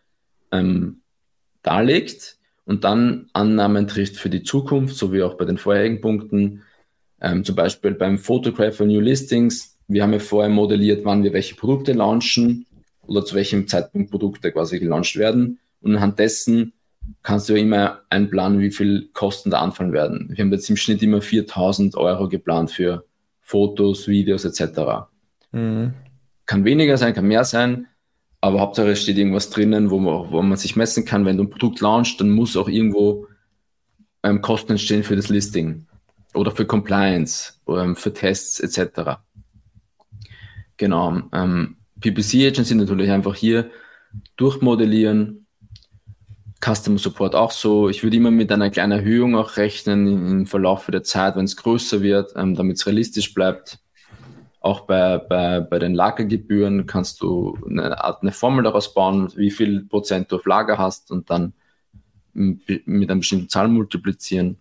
ähm, 0.52 1.00
darlegt 1.62 2.37
und 2.68 2.84
dann 2.84 3.30
Annahmen 3.32 3.88
trifft 3.88 4.16
für 4.16 4.28
die 4.28 4.42
Zukunft, 4.42 4.94
so 4.94 5.10
wie 5.10 5.22
auch 5.22 5.38
bei 5.38 5.46
den 5.46 5.56
vorherigen 5.56 6.02
Punkten. 6.02 6.64
Ähm, 7.18 7.42
zum 7.42 7.56
Beispiel 7.56 7.92
beim 7.92 8.18
Photographer 8.18 8.84
New 8.84 9.00
Listings. 9.00 9.78
Wir 9.88 10.02
haben 10.02 10.12
ja 10.12 10.18
vorher 10.18 10.50
modelliert, 10.50 11.02
wann 11.06 11.24
wir 11.24 11.32
welche 11.32 11.54
Produkte 11.54 11.94
launchen 11.94 12.66
oder 13.06 13.24
zu 13.24 13.34
welchem 13.36 13.68
Zeitpunkt 13.68 14.10
Produkte 14.10 14.52
quasi 14.52 14.78
gelauncht 14.78 15.16
werden. 15.16 15.60
Und 15.80 15.96
anhand 15.96 16.18
dessen 16.18 16.74
kannst 17.22 17.48
du 17.48 17.54
ja 17.54 17.62
immer 17.62 18.02
einplanen, 18.10 18.60
wie 18.60 18.70
viel 18.70 19.08
Kosten 19.14 19.48
da 19.48 19.60
anfallen 19.60 19.94
werden. 19.94 20.28
Wir 20.34 20.44
haben 20.44 20.52
jetzt 20.52 20.68
im 20.68 20.76
Schnitt 20.76 21.02
immer 21.02 21.22
4000 21.22 21.96
Euro 21.96 22.28
geplant 22.28 22.70
für 22.70 23.06
Fotos, 23.40 24.08
Videos 24.08 24.44
etc. 24.44 25.08
Mhm. 25.52 25.94
Kann 26.44 26.66
weniger 26.66 26.98
sein, 26.98 27.14
kann 27.14 27.26
mehr 27.26 27.44
sein. 27.44 27.86
Aber 28.40 28.60
Hauptsache 28.60 28.90
es 28.90 29.02
steht 29.02 29.18
irgendwas 29.18 29.50
drinnen, 29.50 29.90
wo 29.90 29.98
man, 29.98 30.30
wo 30.30 30.42
man 30.42 30.56
sich 30.56 30.76
messen 30.76 31.04
kann. 31.04 31.24
Wenn 31.24 31.36
du 31.36 31.44
ein 31.44 31.50
Produkt 31.50 31.80
launchst, 31.80 32.20
dann 32.20 32.30
muss 32.30 32.56
auch 32.56 32.68
irgendwo 32.68 33.26
ähm, 34.22 34.40
Kosten 34.42 34.72
entstehen 34.72 35.02
für 35.02 35.16
das 35.16 35.28
Listing 35.28 35.86
oder 36.34 36.50
für 36.50 36.66
Compliance 36.66 37.54
ähm, 37.68 37.96
für 37.96 38.12
Tests 38.12 38.60
etc. 38.60 39.18
Genau. 40.76 41.22
Ähm, 41.32 41.76
PPC 42.00 42.46
Agency 42.46 42.74
natürlich 42.74 43.10
einfach 43.10 43.34
hier 43.34 43.70
durchmodellieren. 44.36 45.46
Customer 46.64 46.98
Support 46.98 47.34
auch 47.34 47.52
so. 47.52 47.88
Ich 47.88 48.02
würde 48.02 48.16
immer 48.16 48.32
mit 48.32 48.50
einer 48.50 48.70
kleinen 48.70 48.92
Erhöhung 48.92 49.36
auch 49.36 49.56
rechnen 49.56 50.40
im 50.40 50.46
Verlauf 50.46 50.86
der 50.86 51.04
Zeit, 51.04 51.36
wenn 51.36 51.44
es 51.44 51.56
größer 51.56 52.02
wird, 52.02 52.32
ähm, 52.36 52.54
damit 52.54 52.76
es 52.76 52.86
realistisch 52.86 53.32
bleibt. 53.32 53.78
Auch 54.60 54.82
bei, 54.82 55.18
bei, 55.18 55.60
bei 55.60 55.78
den 55.78 55.94
Lagergebühren 55.94 56.86
kannst 56.86 57.20
du 57.20 57.56
eine 57.68 58.02
Art 58.02 58.22
eine 58.22 58.32
Formel 58.32 58.64
daraus 58.64 58.92
bauen, 58.92 59.32
wie 59.36 59.50
viel 59.50 59.84
Prozent 59.84 60.32
du 60.32 60.36
auf 60.36 60.46
Lager 60.46 60.78
hast 60.78 61.10
und 61.10 61.30
dann 61.30 61.52
mit 62.32 62.88
einer 62.88 63.16
bestimmten 63.16 63.48
Zahl 63.48 63.68
multiplizieren. 63.68 64.58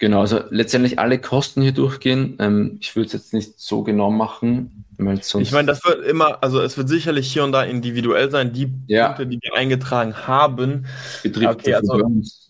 Genau, 0.00 0.20
also 0.20 0.40
letztendlich 0.50 1.00
alle 1.00 1.20
Kosten 1.20 1.60
hier 1.60 1.72
durchgehen. 1.72 2.36
Ähm, 2.38 2.78
ich 2.80 2.94
würde 2.94 3.08
es 3.08 3.12
jetzt 3.14 3.34
nicht 3.34 3.58
so 3.58 3.82
genau 3.82 4.12
machen, 4.12 4.84
weil 4.96 5.20
sonst. 5.24 5.48
Ich 5.48 5.52
meine, 5.52 5.66
das 5.66 5.84
wird 5.84 6.04
immer, 6.06 6.40
also 6.40 6.60
es 6.60 6.78
wird 6.78 6.88
sicherlich 6.88 7.32
hier 7.32 7.42
und 7.42 7.50
da 7.50 7.64
individuell 7.64 8.30
sein, 8.30 8.52
die 8.52 8.72
ja. 8.86 9.06
Punkte, 9.06 9.26
die 9.26 9.40
wir 9.42 9.54
eingetragen 9.54 10.14
haben. 10.14 10.86
Betrifft 11.24 11.60
okay, 11.60 11.74
also, 11.74 12.00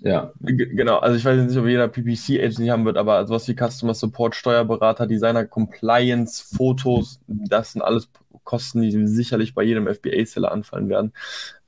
ja. 0.01 0.31
Genau, 0.41 0.99
also 0.99 1.17
ich 1.17 1.25
weiß 1.25 1.41
nicht, 1.41 1.57
ob 1.57 1.67
jeder 1.67 1.89
PPC-Agency 1.89 2.67
haben 2.67 2.85
wird, 2.85 2.99
aber 2.99 3.27
sowas 3.27 3.49
wie 3.49 3.57
Customer 3.57 3.95
Support, 3.95 4.35
Steuerberater, 4.35 5.07
Designer, 5.07 5.47
Compliance, 5.47 6.55
Fotos, 6.55 7.19
das 7.27 7.73
sind 7.73 7.81
alles 7.81 8.11
Kosten, 8.45 8.83
die 8.83 9.07
sicherlich 9.07 9.55
bei 9.55 9.63
jedem 9.63 9.87
FBA-Seller 9.87 10.53
anfallen 10.53 10.91
werden. 10.91 11.13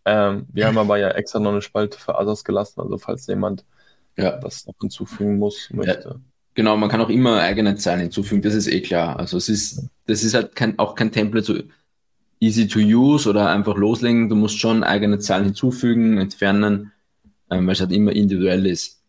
Ähm, 0.05 0.47
wir 0.53 0.67
haben 0.67 0.77
aber 0.77 0.99
ja 0.99 1.09
extra 1.09 1.39
noch 1.39 1.53
eine 1.53 1.63
Spalte 1.63 1.99
für 1.99 2.17
Others 2.17 2.45
gelassen, 2.45 2.81
also 2.81 2.99
falls 2.99 3.27
jemand 3.27 3.65
ja. 4.25 4.39
das 4.39 4.67
noch 4.67 4.75
hinzufügen 4.81 5.39
muss, 5.39 5.69
möchte. 5.73 6.09
Ja, 6.09 6.21
genau, 6.55 6.77
man 6.77 6.89
kann 6.89 7.01
auch 7.01 7.09
immer 7.09 7.41
eigene 7.41 7.77
Zeilen 7.77 8.01
hinzufügen, 8.01 8.43
das 8.43 8.55
ist 8.55 8.69
eh 8.69 8.81
klar. 8.81 9.19
Also 9.19 9.37
es 9.37 9.49
ist, 9.49 9.89
das 10.07 10.23
ist 10.23 10.35
halt 10.35 10.55
kein, 10.55 10.79
auch 10.79 10.95
kein 10.95 11.13
Template 11.13 11.45
so 11.45 11.55
easy 12.41 12.67
to 12.67 12.81
use 12.81 13.29
oder 13.29 13.51
einfach 13.51 13.77
loslegen. 13.77 14.29
Du 14.29 14.35
musst 14.35 14.59
schon 14.59 14.83
eigene 14.83 15.19
Zeilen 15.19 15.45
hinzufügen, 15.45 16.19
entfernen, 16.19 16.93
ähm, 17.51 17.67
weil 17.67 17.75
es 17.75 17.81
halt 17.81 17.93
immer 17.93 18.13
individuell 18.13 18.67
ist. 18.67 19.03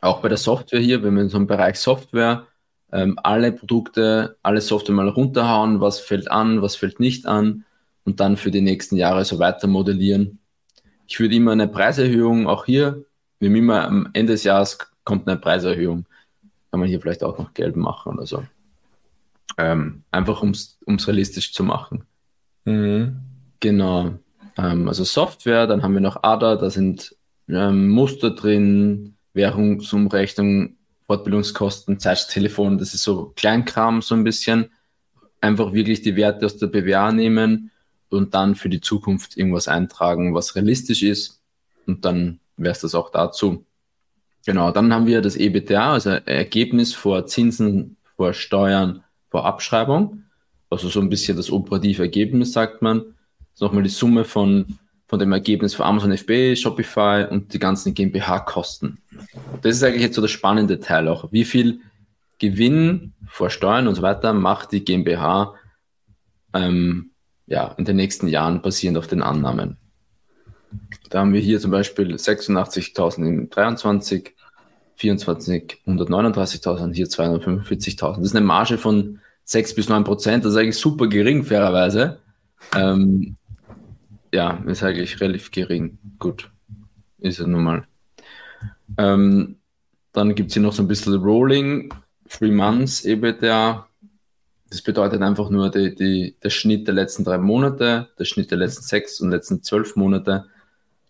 Auch 0.00 0.20
bei 0.20 0.28
der 0.28 0.38
Software 0.38 0.80
hier, 0.80 1.02
wenn 1.02 1.14
wir 1.14 1.22
in 1.22 1.28
so 1.28 1.38
einem 1.38 1.46
Bereich 1.46 1.78
Software 1.78 2.46
ähm, 2.92 3.18
alle 3.22 3.52
Produkte, 3.52 4.36
alle 4.42 4.60
Software 4.60 4.94
mal 4.94 5.08
runterhauen, 5.08 5.80
was 5.80 5.98
fällt 5.98 6.30
an, 6.30 6.62
was 6.62 6.76
fällt 6.76 7.00
nicht 7.00 7.26
an 7.26 7.64
und 8.04 8.20
dann 8.20 8.36
für 8.36 8.50
die 8.50 8.60
nächsten 8.60 8.96
Jahre 8.96 9.24
so 9.24 9.38
weiter 9.38 9.66
modellieren. 9.66 10.38
Ich 11.06 11.18
würde 11.20 11.34
immer 11.34 11.52
eine 11.52 11.68
Preiserhöhung 11.68 12.46
auch 12.46 12.66
hier 12.66 13.04
wie 13.40 13.46
immer 13.46 13.84
am 13.84 14.08
Ende 14.12 14.32
des 14.32 14.44
Jahres 14.44 14.78
kommt 15.04 15.28
eine 15.28 15.38
Preiserhöhung. 15.38 16.06
Kann 16.70 16.80
man 16.80 16.88
hier 16.88 17.00
vielleicht 17.00 17.22
auch 17.22 17.38
noch 17.38 17.54
Geld 17.54 17.76
machen 17.76 18.14
oder 18.14 18.26
so. 18.26 18.44
Ähm, 19.56 20.02
einfach 20.10 20.42
um 20.42 20.50
es 20.50 20.78
realistisch 21.08 21.52
zu 21.52 21.64
machen. 21.64 22.04
Mhm. 22.64 23.16
Genau. 23.60 24.18
Ähm, 24.56 24.88
also 24.88 25.04
Software, 25.04 25.66
dann 25.66 25.82
haben 25.82 25.94
wir 25.94 26.00
noch 26.00 26.22
ADA, 26.22 26.56
da 26.56 26.70
sind 26.70 27.16
ähm, 27.48 27.88
Muster 27.88 28.30
drin, 28.30 29.14
Währungsumrechnung, 29.32 30.76
Fortbildungskosten, 31.06 31.98
Zeittelefon, 31.98 32.76
das 32.76 32.92
ist 32.92 33.02
so 33.02 33.32
Kleinkram 33.36 34.02
so 34.02 34.14
ein 34.14 34.24
bisschen. 34.24 34.70
Einfach 35.40 35.72
wirklich 35.72 36.02
die 36.02 36.16
Werte 36.16 36.44
aus 36.44 36.58
der 36.58 36.66
BWA 36.66 37.12
nehmen 37.12 37.70
und 38.10 38.34
dann 38.34 38.56
für 38.56 38.68
die 38.68 38.80
Zukunft 38.80 39.36
irgendwas 39.36 39.68
eintragen, 39.68 40.34
was 40.34 40.56
realistisch 40.56 41.02
ist 41.02 41.40
und 41.86 42.04
dann 42.04 42.40
wäre 42.58 42.72
es 42.72 42.80
das 42.80 42.94
auch 42.94 43.10
dazu. 43.10 43.64
Genau, 44.46 44.70
dann 44.70 44.92
haben 44.92 45.06
wir 45.06 45.20
das 45.20 45.36
EBTA, 45.36 45.92
also 45.92 46.10
Ergebnis 46.10 46.94
vor 46.94 47.26
Zinsen, 47.26 47.96
vor 48.16 48.32
Steuern, 48.32 49.04
vor 49.30 49.44
Abschreibung. 49.44 50.24
Also 50.70 50.88
so 50.88 51.00
ein 51.00 51.08
bisschen 51.08 51.36
das 51.36 51.50
operative 51.50 52.02
Ergebnis, 52.02 52.52
sagt 52.52 52.82
man. 52.82 52.98
Das 52.98 53.54
ist 53.54 53.60
nochmal 53.62 53.82
die 53.82 53.88
Summe 53.88 54.24
von, 54.24 54.78
von 55.06 55.18
dem 55.18 55.32
Ergebnis 55.32 55.74
für 55.74 55.84
Amazon 55.84 56.16
FBA, 56.16 56.54
Shopify 56.56 57.26
und 57.30 57.52
die 57.52 57.58
ganzen 57.58 57.94
GmbH-Kosten. 57.94 58.98
Das 59.62 59.76
ist 59.76 59.82
eigentlich 59.82 60.02
jetzt 60.02 60.14
so 60.14 60.22
das 60.22 60.30
spannende 60.30 60.80
Teil 60.80 61.08
auch. 61.08 61.32
Wie 61.32 61.44
viel 61.44 61.80
Gewinn 62.38 63.14
vor 63.26 63.50
Steuern 63.50 63.88
und 63.88 63.94
so 63.94 64.02
weiter 64.02 64.32
macht 64.32 64.72
die 64.72 64.84
GmbH 64.84 65.54
ähm, 66.54 67.10
ja, 67.46 67.74
in 67.78 67.84
den 67.84 67.96
nächsten 67.96 68.28
Jahren 68.28 68.62
basierend 68.62 68.98
auf 68.98 69.06
den 69.06 69.22
Annahmen? 69.22 69.76
Da 71.10 71.20
haben 71.20 71.32
wir 71.32 71.40
hier 71.40 71.60
zum 71.60 71.70
Beispiel 71.70 72.14
86.000 72.14 73.26
in 73.26 73.50
23, 73.50 74.34
24, 74.96 75.78
139.000, 75.86 76.94
hier 76.94 77.06
245.000. 77.06 78.16
Das 78.16 78.24
ist 78.24 78.36
eine 78.36 78.44
Marge 78.44 78.78
von 78.78 79.20
6 79.44 79.74
bis 79.74 79.88
9 79.88 80.04
Prozent. 80.04 80.44
Das 80.44 80.52
ist 80.52 80.58
eigentlich 80.58 80.76
super 80.76 81.06
gering, 81.06 81.44
fairerweise. 81.44 82.18
Ähm, 82.74 83.36
ja, 84.32 84.62
ist 84.66 84.82
eigentlich 84.82 85.20
relativ 85.20 85.50
gering. 85.50 85.98
Gut, 86.18 86.50
ist 87.18 87.38
ja 87.38 87.46
nun 87.46 87.64
mal. 87.64 87.84
Ähm, 88.98 89.56
dann 90.12 90.34
gibt 90.34 90.48
es 90.48 90.54
hier 90.54 90.62
noch 90.62 90.72
so 90.72 90.82
ein 90.82 90.88
bisschen 90.88 91.14
Rolling, 91.14 91.94
Three 92.28 92.50
Months 92.50 93.04
EBITDA. 93.04 93.86
Das 94.70 94.82
bedeutet 94.82 95.22
einfach 95.22 95.48
nur 95.48 95.70
die, 95.70 95.94
die, 95.94 96.36
der 96.42 96.50
Schnitt 96.50 96.86
der 96.86 96.94
letzten 96.94 97.24
drei 97.24 97.38
Monate, 97.38 98.08
der 98.18 98.24
Schnitt 98.26 98.50
der 98.50 98.58
letzten 98.58 98.82
sechs 98.82 99.20
und 99.20 99.30
letzten 99.30 99.62
zwölf 99.62 99.96
Monate 99.96 100.46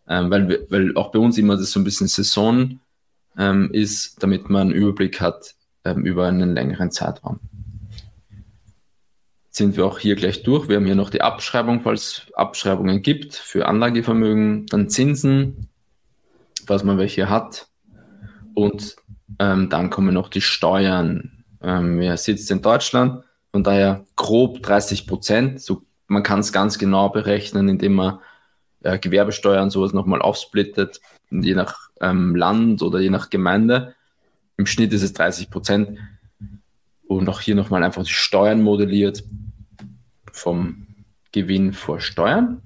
ähm, 0.09 0.31
weil, 0.31 0.67
weil 0.71 0.97
auch 0.97 1.11
bei 1.11 1.19
uns 1.19 1.39
immer 1.39 1.57
das 1.57 1.71
so 1.71 1.81
ein 1.81 1.85
bisschen 1.85 2.09
Saison 2.09 2.81
ähm, 3.37 3.71
ist, 3.73 4.23
damit 4.23 4.49
man 4.49 4.69
einen 4.69 4.73
Überblick 4.73 5.21
hat 5.21 5.55
ähm, 5.85 6.05
über 6.05 6.27
einen 6.27 6.55
längeren 6.55 6.91
Zeitraum. 6.91 7.41
Sind 9.51 9.77
wir 9.77 9.87
auch 9.87 9.99
hier 9.99 10.17
gleich 10.17 10.43
durch. 10.43 10.69
Wir 10.69 10.77
haben 10.77 10.87
hier 10.87 10.95
noch 10.95 11.11
die 11.11 11.21
Abschreibung, 11.21 11.81
falls 11.83 12.27
Abschreibungen 12.35 13.03
gibt 13.03 13.35
für 13.35 13.67
Anlagevermögen, 13.67 14.67
dann 14.67 14.89
Zinsen, 14.89 15.69
falls 16.67 16.85
man 16.85 16.99
welche 16.99 17.29
hat. 17.29 17.69
Und 18.55 18.97
ähm, 19.39 19.69
dann 19.69 19.91
kommen 19.91 20.15
noch 20.15 20.29
die 20.29 20.41
Steuern. 20.41 21.45
Ähm, 21.61 21.99
wer 21.99 22.17
sitzt 22.17 22.51
in 22.51 22.63
Deutschland? 22.63 23.25
Von 23.53 23.65
daher 23.65 24.05
grob 24.17 24.63
30 24.63 25.07
Prozent. 25.07 25.61
So, 25.61 25.83
man 26.07 26.23
kann 26.23 26.41
es 26.41 26.53
ganz 26.53 26.79
genau 26.79 27.09
berechnen, 27.09 27.69
indem 27.69 27.95
man 27.95 28.21
äh, 28.83 28.99
Gewerbesteuer 28.99 29.63
und 29.63 29.71
sowas 29.71 29.93
nochmal 29.93 30.23
aufsplittet, 30.23 31.01
je 31.31 31.55
nach 31.55 31.91
ähm, 32.01 32.37
Land 32.37 32.83
oder 32.83 33.01
je 33.01 33.11
nach 33.11 33.31
Gemeinde. 33.31 33.95
Im 34.57 34.67
Schnitt 34.67 34.93
ist 34.93 35.03
es 35.03 35.13
30 35.13 35.51
Prozent. 35.51 35.99
Und 37.07 37.29
auch 37.29 37.41
hier 37.41 37.55
nochmal 37.55 37.83
einfach 37.83 38.05
die 38.05 38.13
Steuern 38.13 38.63
modelliert 38.63 39.25
vom 40.31 40.87
Gewinn 41.33 41.73
vor 41.73 42.01
Steuern. 42.01 42.61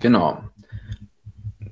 Genau. 0.00 0.42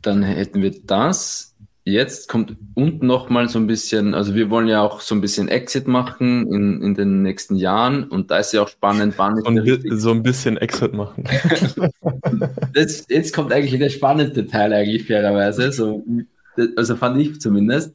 Dann 0.03 0.23
hätten 0.23 0.63
wir 0.63 0.85
das. 0.85 1.57
Jetzt 1.89 2.29
kommt 2.29 2.55
unten 2.75 3.07
nochmal 3.07 3.49
so 3.49 3.59
ein 3.59 3.67
bisschen, 3.67 4.13
also 4.13 4.35
wir 4.35 4.51
wollen 4.51 4.69
ja 4.69 4.83
auch 4.83 5.01
so 5.01 5.15
ein 5.15 5.23
bisschen 5.23 5.49
Exit 5.49 5.89
machen 5.89 6.47
in, 6.53 6.83
in 6.83 6.95
den 6.95 7.23
nächsten 7.23 7.57
Jahren 7.57 8.05
und 8.05 8.31
da 8.31 8.39
ist 8.39 8.53
ja 8.53 8.63
auch 8.63 8.69
spannend, 8.69 9.15
wann 9.17 9.37
so 9.39 9.47
ein, 9.47 9.99
so 9.99 10.11
ein 10.11 10.23
bisschen 10.23 10.59
Exit 10.59 10.93
machen. 10.93 11.25
das, 12.75 13.07
jetzt 13.09 13.35
kommt 13.35 13.55
eigentlich 13.55 13.79
der 13.79 13.89
spannendste 13.89 14.47
Teil 14.47 14.75
eigentlich 14.75 15.07
fairerweise, 15.07 15.73
so, 15.73 16.05
also 16.77 16.95
fand 16.95 17.19
ich 17.23 17.41
zumindest. 17.41 17.95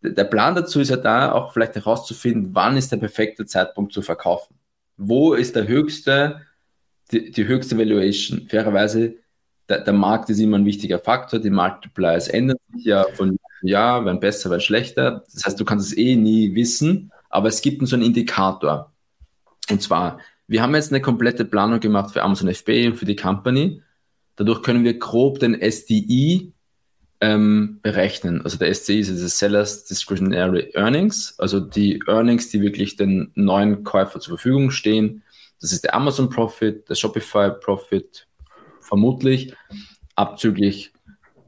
Der 0.00 0.24
Plan 0.24 0.54
dazu 0.54 0.80
ist 0.80 0.88
ja 0.88 0.96
da, 0.96 1.32
auch 1.32 1.52
vielleicht 1.52 1.74
herauszufinden, 1.74 2.54
wann 2.54 2.78
ist 2.78 2.92
der 2.92 2.96
perfekte 2.96 3.44
Zeitpunkt 3.44 3.92
zu 3.92 4.00
verkaufen. 4.00 4.54
Wo 4.96 5.34
ist 5.34 5.54
der 5.54 5.68
höchste, 5.68 6.40
die, 7.10 7.30
die 7.30 7.46
höchste 7.46 7.76
Valuation? 7.76 8.46
Fairerweise 8.48 9.16
der, 9.72 9.80
der, 9.80 9.94
Markt 9.94 10.28
ist 10.28 10.38
immer 10.38 10.58
ein 10.58 10.66
wichtiger 10.66 10.98
Faktor. 10.98 11.40
Die 11.40 11.50
Multipliers 11.50 12.28
ändern 12.28 12.58
sich 12.74 12.84
ja 12.84 13.04
von 13.14 13.38
Jahr, 13.62 14.04
werden 14.04 14.20
besser, 14.20 14.50
werden 14.50 14.60
schlechter. 14.60 15.24
Das 15.32 15.46
heißt, 15.46 15.58
du 15.58 15.64
kannst 15.64 15.90
es 15.90 15.96
eh 15.96 16.14
nie 16.14 16.54
wissen, 16.54 17.10
aber 17.30 17.48
es 17.48 17.62
gibt 17.62 17.86
so 17.86 17.96
einen 17.96 18.04
Indikator. 18.04 18.92
Und 19.70 19.80
zwar, 19.80 20.18
wir 20.46 20.62
haben 20.62 20.74
jetzt 20.74 20.92
eine 20.92 21.00
komplette 21.00 21.46
Planung 21.46 21.80
gemacht 21.80 22.12
für 22.12 22.22
Amazon 22.22 22.52
FBA 22.52 22.88
und 22.88 22.96
für 22.96 23.06
die 23.06 23.16
Company. 23.16 23.80
Dadurch 24.36 24.62
können 24.62 24.84
wir 24.84 24.98
grob 24.98 25.38
den 25.38 25.58
SDI 25.58 26.52
ähm, 27.22 27.78
berechnen. 27.82 28.42
Also 28.42 28.58
der 28.58 28.68
SDI 28.68 29.00
ist 29.00 29.10
das 29.10 29.38
Sellers 29.38 29.84
Discretionary 29.84 30.72
Earnings, 30.74 31.34
also 31.38 31.60
die 31.60 32.02
Earnings, 32.08 32.50
die 32.50 32.60
wirklich 32.60 32.96
den 32.96 33.30
neuen 33.34 33.84
Käufer 33.84 34.20
zur 34.20 34.36
Verfügung 34.36 34.70
stehen. 34.70 35.22
Das 35.60 35.72
ist 35.72 35.84
der 35.84 35.94
Amazon 35.94 36.28
Profit, 36.28 36.88
der 36.90 36.96
Shopify 36.96 37.50
Profit, 37.50 38.26
vermutlich, 38.92 39.54
abzüglich 40.16 40.92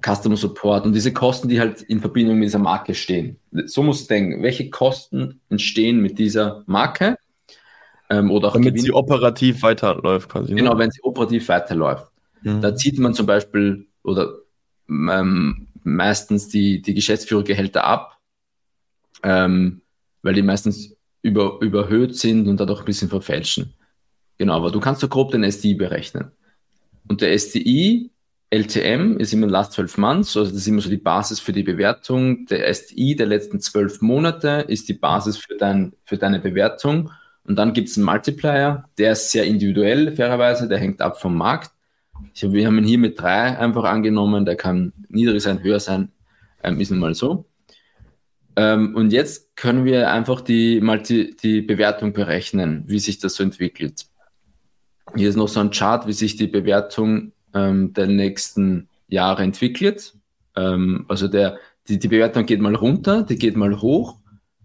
Customer 0.03 0.37
Support 0.37 0.87
und 0.87 0.95
diese 0.95 1.13
Kosten, 1.13 1.51
die 1.51 1.61
halt 1.61 1.83
in 1.83 2.01
Verbindung 2.01 2.39
mit 2.39 2.47
dieser 2.47 2.59
Marke 2.59 2.95
stehen. 2.95 3.37
So 3.67 3.83
muss 3.83 4.01
ich 4.01 4.07
denken, 4.07 4.43
welche 4.43 4.71
Kosten 4.71 5.41
entstehen 5.51 6.01
mit 6.01 6.19
dieser 6.19 6.65
Marke? 6.67 7.19
Ähm, 8.09 8.31
oder 8.31 8.51
Damit 8.51 8.69
Gewinn 8.69 8.83
sie 8.83 8.93
operativ 8.93 9.63
weiterläuft 9.63 10.31
quasi. 10.31 10.53
Ne? 10.53 10.63
Genau, 10.63 10.79
wenn 10.79 10.91
sie 10.91 11.03
operativ 11.03 11.49
weiterläuft. 11.49 12.11
Mhm. 12.43 12.63
Da 12.63 12.75
zieht 12.75 12.99
man 12.99 13.13
zum 13.13 13.27
Beispiel 13.27 13.87
oder 14.03 14.33
ähm, 14.89 15.69
meistens 15.83 16.49
die, 16.49 16.81
die 16.81 16.95
Geschäftsführergehälter 16.95 17.85
ab, 17.85 18.19
ähm, 19.23 19.83
weil 20.23 20.33
die 20.33 20.43
meistens 20.43 20.97
über, 21.21 21.59
überhöht 21.61 22.17
sind 22.17 22.49
und 22.49 22.59
dadurch 22.59 22.81
ein 22.81 22.87
bisschen 22.87 23.11
verfälschen. 23.11 23.75
Genau, 24.39 24.55
aber 24.55 24.71
du 24.71 24.81
kannst 24.81 25.03
so 25.03 25.09
grob 25.09 25.31
den 25.31 25.45
SDI 25.45 25.75
berechnen. 25.75 26.33
Und 27.09 27.21
der 27.21 27.39
STI, 27.39 28.11
LTM, 28.51 29.19
ist 29.19 29.33
immer 29.33 29.47
Last 29.47 29.73
12 29.73 29.99
Months, 29.99 30.37
also 30.37 30.51
das 30.51 30.61
ist 30.61 30.69
immer 30.69 30.81
so 30.81 30.89
die 30.89 30.97
Basis 30.97 31.41
für 31.41 31.53
die 31.53 31.63
Bewertung. 31.63 32.47
Der 32.47 32.73
STI 32.73 33.17
der 33.17 33.27
letzten 33.27 33.61
zwölf 33.61 34.01
Monate 34.01 34.65
ist 34.69 34.89
die 34.89 34.95
Basis 34.95 35.37
für, 35.37 35.57
dein, 35.57 35.93
für 36.05 36.17
deine 36.17 36.39
Bewertung. 36.39 37.11
Und 37.45 37.57
dann 37.57 37.73
gibt 37.73 37.89
es 37.89 37.97
einen 37.97 38.07
Multiplier, 38.07 38.85
der 38.97 39.13
ist 39.13 39.31
sehr 39.31 39.45
individuell, 39.45 40.17
fairerweise, 40.17 40.67
der 40.67 40.79
hängt 40.79 41.03
ab 41.03 41.21
vom 41.21 41.37
Markt. 41.37 41.73
Ich, 42.33 42.51
wir 42.51 42.67
haben 42.67 42.79
ihn 42.79 42.85
hier 42.85 42.99
mit 42.99 43.21
drei 43.21 43.59
einfach 43.59 43.85
angenommen, 43.85 44.45
der 44.45 44.57
kann 44.57 44.93
niedrig 45.09 45.43
sein, 45.43 45.63
höher 45.63 45.81
sein, 45.81 46.11
ähm, 46.63 46.81
ist 46.81 46.91
nun 46.91 47.01
mal 47.01 47.15
so. 47.15 47.45
Ähm, 48.57 48.95
und 48.95 49.13
jetzt 49.13 49.57
können 49.57 49.85
wir 49.85 50.11
einfach 50.11 50.41
die, 50.41 50.81
Multi, 50.81 51.37
die 51.43 51.61
Bewertung 51.61 52.13
berechnen, 52.13 52.85
wie 52.87 52.99
sich 52.99 53.19
das 53.19 53.35
so 53.35 53.43
entwickelt. 53.43 54.07
Hier 55.17 55.29
ist 55.29 55.37
noch 55.37 55.49
so 55.49 55.61
ein 55.61 55.71
Chart, 55.71 56.07
wie 56.07 56.12
sich 56.12 56.37
die 56.37 56.49
Bewertung 56.49 57.33
ähm, 57.55 57.93
der 57.93 58.09
nächsten 58.09 58.89
Jahre 59.09 59.43
entwickelt. 59.43 60.15
Ähm, 60.57 61.05
also 61.09 61.29
der, 61.29 61.59
die, 61.89 61.99
die 61.99 62.09
Bewertung 62.09 62.47
geht 62.47 62.61
mal 62.61 62.75
runter, 62.75 63.23
die 63.23 63.37
geht 63.37 63.57
mal 63.57 63.81
hoch, 63.81 64.17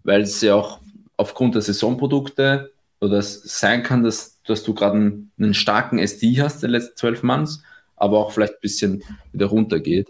weil 0.02 0.22
es 0.22 0.40
ja 0.40 0.54
auch 0.54 0.80
aufgrund 1.16 1.54
der 1.54 1.62
Saisonprodukte 1.62 2.72
oder 3.00 3.18
es 3.18 3.42
sein 3.42 3.82
kann, 3.82 4.02
dass, 4.02 4.42
dass 4.42 4.64
du 4.64 4.74
gerade 4.74 4.96
einen, 4.96 5.32
einen, 5.38 5.54
starken 5.54 5.98
SD 5.98 6.42
hast 6.42 6.62
der 6.62 6.70
letzten 6.70 6.96
zwölf 6.96 7.22
Months, 7.22 7.62
aber 7.96 8.18
auch 8.18 8.32
vielleicht 8.32 8.54
ein 8.54 8.60
bisschen 8.60 9.02
wieder 9.32 9.46
runtergeht. 9.46 10.08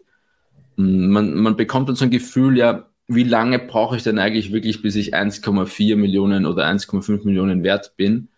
Man, 0.77 1.35
man 1.35 1.57
bekommt 1.57 1.89
dann 1.89 1.97
so 1.97 2.05
ein 2.05 2.11
Gefühl, 2.11 2.57
ja, 2.57 2.89
wie 3.09 3.25
lange 3.25 3.59
brauche 3.59 3.97
ich 3.97 4.05
denn 4.05 4.19
eigentlich 4.19 4.53
wirklich, 4.53 4.83
bis 4.83 4.95
ich 4.95 5.15
1,4 5.15 5.97
Millionen 5.97 6.47
oder 6.47 6.67
1,5 6.67 7.25
Millionen 7.25 7.63
wert 7.63 7.95
bin? 7.97 8.29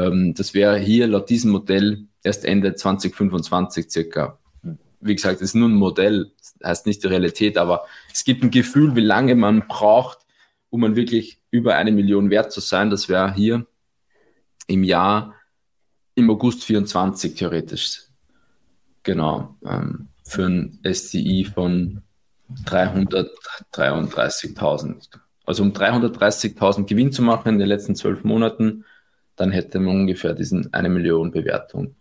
Ähm, 0.00 0.34
das 0.34 0.54
wäre 0.54 0.78
hier 0.78 1.06
laut 1.06 1.28
diesem 1.28 1.50
Modell 1.50 2.06
erst 2.22 2.44
Ende 2.44 2.74
2025 2.74 3.90
circa. 3.90 4.38
Wie 5.00 5.14
gesagt, 5.14 5.36
es 5.36 5.50
ist 5.50 5.54
nur 5.54 5.68
ein 5.68 5.74
Modell, 5.74 6.32
heißt 6.62 6.86
nicht 6.86 7.02
die 7.02 7.08
Realität, 7.08 7.56
aber 7.56 7.84
es 8.12 8.24
gibt 8.24 8.42
ein 8.42 8.50
Gefühl, 8.50 8.94
wie 8.96 9.00
lange 9.00 9.34
man 9.34 9.66
braucht, 9.66 10.18
um 10.68 10.80
man 10.80 10.96
wirklich 10.96 11.40
über 11.50 11.76
eine 11.76 11.92
Million 11.92 12.28
wert 12.30 12.52
zu 12.52 12.60
sein. 12.60 12.90
Das 12.90 13.08
wäre 13.08 13.34
hier 13.34 13.66
im 14.66 14.84
Jahr 14.84 15.34
im 16.14 16.30
August 16.30 16.64
24 16.64 17.34
theoretisch. 17.34 18.02
Genau. 19.02 19.56
Ähm, 19.64 20.08
für 20.22 20.46
ein 20.46 20.78
STI 20.84 21.48
von 21.52 22.02
333.000. 22.66 25.18
Also 25.44 25.62
um 25.62 25.72
330.000 25.72 26.84
Gewinn 26.84 27.10
zu 27.10 27.22
machen 27.22 27.48
in 27.48 27.58
den 27.58 27.68
letzten 27.68 27.96
zwölf 27.96 28.22
Monaten, 28.22 28.84
dann 29.40 29.52
hätte 29.52 29.80
man 29.80 30.00
ungefähr 30.00 30.34
diesen 30.34 30.72
eine 30.74 30.90
Million 30.90 31.30
Bewertung. 31.30 31.94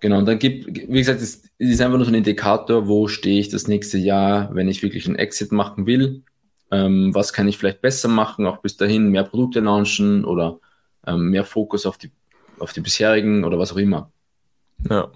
Genau, 0.00 0.18
und 0.18 0.26
dann 0.26 0.38
gibt, 0.38 0.66
wie 0.66 0.98
gesagt, 0.98 1.22
es 1.22 1.42
ist 1.56 1.80
einfach 1.80 1.96
nur 1.96 2.04
so 2.04 2.10
ein 2.10 2.16
Indikator, 2.16 2.86
wo 2.86 3.08
stehe 3.08 3.40
ich 3.40 3.48
das 3.48 3.66
nächste 3.66 3.96
Jahr, 3.96 4.54
wenn 4.54 4.68
ich 4.68 4.82
wirklich 4.82 5.06
einen 5.06 5.16
Exit 5.16 5.52
machen 5.52 5.86
will. 5.86 6.22
Ähm, 6.70 7.14
was 7.14 7.32
kann 7.32 7.48
ich 7.48 7.56
vielleicht 7.56 7.80
besser 7.80 8.08
machen, 8.08 8.44
auch 8.46 8.58
bis 8.58 8.76
dahin 8.76 9.08
mehr 9.08 9.24
Produkte 9.24 9.60
launchen 9.60 10.26
oder 10.26 10.60
ähm, 11.06 11.30
mehr 11.30 11.44
Fokus 11.44 11.86
auf 11.86 11.96
die, 11.96 12.10
auf 12.58 12.74
die 12.74 12.80
bisherigen 12.80 13.44
oder 13.44 13.58
was 13.58 13.72
auch 13.72 13.78
immer. 13.78 14.12
Ja. 14.90 15.10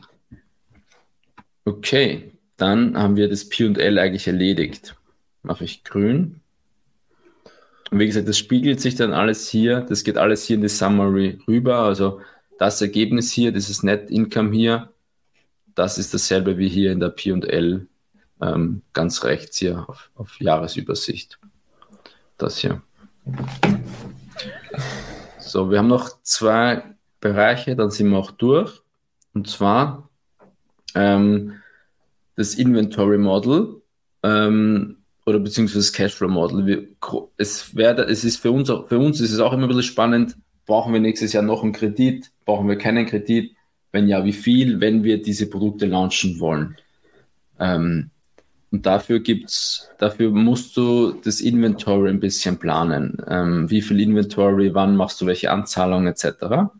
Okay, 1.67 2.33
dann 2.57 2.97
haben 2.97 3.17
wir 3.17 3.29
das 3.29 3.51
PL 3.51 3.99
eigentlich 3.99 4.27
erledigt. 4.27 4.97
Mache 5.43 5.65
ich 5.65 5.85
grün. 5.85 6.41
Und 7.91 7.99
wie 7.99 8.07
gesagt, 8.07 8.29
das 8.29 8.39
spiegelt 8.39 8.81
sich 8.81 8.97
dann 8.97 9.13
alles 9.13 9.49
hier, 9.49 9.81
das 9.81 10.05
geht 10.05 10.19
alles 10.19 10.45
hier 10.45 10.57
in 10.57 10.63
die 10.63 10.69
Summary 10.69 11.41
rüber. 11.49 11.81
Also 11.81 12.21
das 12.59 12.83
Ergebnis 12.83 13.33
hier, 13.33 13.53
dieses 13.53 13.83
Net 13.83 14.11
Income 14.11 14.53
hier, 14.53 14.93
das 15.75 15.97
ist 15.97 16.13
dasselbe 16.13 16.59
wie 16.59 16.69
hier 16.69 16.93
in 16.93 17.01
der 17.01 17.11
PL, 17.11 17.87
ähm, 18.41 18.83
ganz 18.93 19.25
rechts 19.25 19.59
hier 19.59 19.89
auf, 19.89 20.11
auf 20.17 20.41
Jahresübersicht. 20.41 21.39
Das 22.37 22.59
hier. 22.59 22.83
So, 25.39 25.71
wir 25.71 25.79
haben 25.79 25.89
noch 25.89 26.23
zwei 26.23 26.83
Bereiche, 27.21 27.75
dann 27.75 27.91
sind 27.91 28.11
wir 28.11 28.19
auch 28.19 28.31
durch. 28.33 28.83
Und 29.35 29.49
zwar 29.49 30.09
ähm, 30.95 31.55
das 32.37 32.55
Inventory 32.55 33.19
Model 33.19 33.83
ähm, 34.23 34.98
oder 35.29 35.39
beziehungsweise 35.39 35.81
das 35.81 35.93
Cashflow 35.93 36.29
Model. 36.29 36.67
Wir, 36.67 36.89
es, 37.37 37.77
wär, 37.77 37.99
es 37.99 38.25
ist 38.25 38.39
für 38.39 38.51
uns, 38.51 38.69
für 38.69 38.99
uns 38.99 39.21
ist 39.21 39.33
es 39.33 39.41
auch 39.41 39.53
immer 39.53 39.65
ein 39.65 39.69
bisschen 39.69 39.83
spannend, 39.83 40.37
brauchen 40.65 40.93
wir 40.93 41.01
nächstes 41.01 41.35
Jahr 41.35 41.43
noch 41.43 41.63
einen 41.63 41.73
Kredit, 41.73 42.31
brauchen 42.47 42.69
wir 42.69 42.77
keinen 42.77 43.05
Kredit, 43.05 43.55
wenn 43.93 44.09
ja, 44.09 44.25
wie 44.25 44.33
viel, 44.33 44.81
wenn 44.81 45.05
wir 45.05 45.21
diese 45.21 45.51
Produkte 45.51 45.87
launchen 45.87 46.41
wollen. 46.41 46.77
Ähm, 47.61 48.11
und 48.71 48.87
dafür 48.87 49.21
gibt's, 49.21 49.91
dafür 49.99 50.31
musst 50.31 50.77
du 50.77 51.13
das 51.13 51.41
Inventory 51.41 52.11
ein 52.11 52.21
bisschen 52.21 52.59
planen. 52.59 53.19
Ähm, 53.29 53.71
wie 53.71 53.83
viel 53.83 54.01
Inventory, 54.01 54.75
wann 54.75 54.97
machst 54.97 55.21
du 55.21 55.27
welche 55.27 55.51
Anzahlungen 55.51 56.07
etc. 56.07 56.71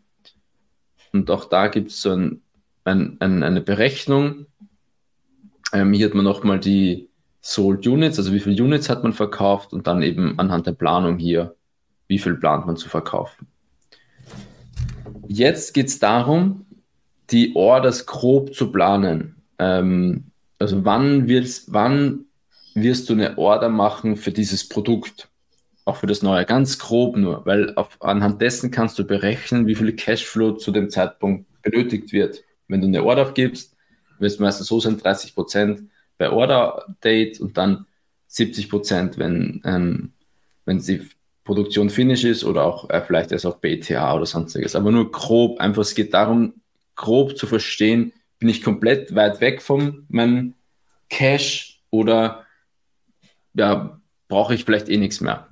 Und 1.13 1.29
auch 1.29 1.45
da 1.45 1.67
gibt 1.67 1.91
es 1.91 2.01
so 2.01 2.11
ein, 2.11 2.41
ein, 2.83 3.17
ein, 3.19 3.43
eine 3.43 3.61
Berechnung, 3.61 4.47
ähm, 5.71 5.93
hier 5.93 6.07
hat 6.07 6.15
man 6.15 6.25
nochmal 6.25 6.59
die 6.59 7.08
Sold 7.41 7.87
Units, 7.87 8.17
also 8.17 8.33
wie 8.33 8.39
viele 8.39 8.61
Units 8.61 8.89
hat 8.89 9.03
man 9.03 9.13
verkauft 9.13 9.73
und 9.73 9.87
dann 9.87 10.01
eben 10.01 10.37
anhand 10.39 10.67
der 10.67 10.73
Planung 10.73 11.17
hier, 11.17 11.55
wie 12.07 12.19
viel 12.19 12.35
plant 12.35 12.65
man 12.65 12.75
zu 12.75 12.89
verkaufen. 12.89 13.47
Jetzt 15.27 15.73
geht 15.73 15.87
es 15.87 15.99
darum, 15.99 16.65
die 17.29 17.55
Orders 17.55 18.05
grob 18.05 18.53
zu 18.53 18.71
planen. 18.71 19.35
Ähm, 19.59 20.31
also 20.57 20.83
wann, 20.83 21.27
wirst, 21.27 21.71
wann 21.71 22.25
wirst 22.73 23.09
du 23.09 23.13
eine 23.13 23.37
Order 23.37 23.69
machen 23.69 24.17
für 24.17 24.31
dieses 24.31 24.67
Produkt? 24.67 25.29
Auch 25.85 25.95
für 25.97 26.07
das 26.07 26.21
neue, 26.21 26.45
ganz 26.45 26.77
grob 26.77 27.15
nur, 27.15 27.45
weil 27.45 27.73
auf, 27.75 27.97
anhand 28.01 28.41
dessen 28.41 28.69
kannst 28.69 28.99
du 28.99 29.05
berechnen, 29.05 29.65
wie 29.65 29.75
viel 29.75 29.95
Cashflow 29.95 30.53
zu 30.53 30.71
dem 30.71 30.89
Zeitpunkt 30.89 31.45
benötigt 31.61 32.11
wird. 32.11 32.43
Wenn 32.67 32.81
du 32.81 32.87
eine 32.87 33.03
Order 33.03 33.23
abgibst, 33.23 33.75
wird 34.19 34.31
es 34.31 34.39
meistens 34.39 34.67
so 34.67 34.79
sein, 34.79 34.97
30 34.97 35.33
Prozent 35.33 35.83
bei 36.19 36.29
Order-Date 36.29 37.39
und 37.39 37.57
dann 37.57 37.87
70 38.27 38.69
Prozent, 38.69 39.17
wenn, 39.17 39.61
ähm, 39.65 40.11
wenn 40.65 40.77
die 40.77 41.01
Produktion 41.43 41.89
finish 41.89 42.25
ist 42.25 42.43
oder 42.43 42.65
auch 42.65 42.91
äh, 42.91 43.01
vielleicht 43.01 43.31
erst 43.31 43.47
auf 43.47 43.59
BTA 43.59 44.13
oder 44.13 44.27
sonstiges. 44.27 44.75
Aber 44.75 44.91
nur 44.91 45.11
grob, 45.11 45.59
einfach 45.59 45.81
es 45.81 45.95
geht 45.95 46.13
darum, 46.13 46.53
grob 46.95 47.35
zu 47.37 47.47
verstehen, 47.47 48.13
bin 48.37 48.49
ich 48.49 48.61
komplett 48.61 49.15
weit 49.15 49.41
weg 49.41 49.63
von 49.63 50.05
meinem 50.09 50.53
Cash 51.09 51.81
oder 51.89 52.45
ja, 53.55 53.99
brauche 54.27 54.53
ich 54.53 54.63
vielleicht 54.63 54.89
eh 54.89 54.97
nichts 54.97 55.21
mehr. 55.21 55.47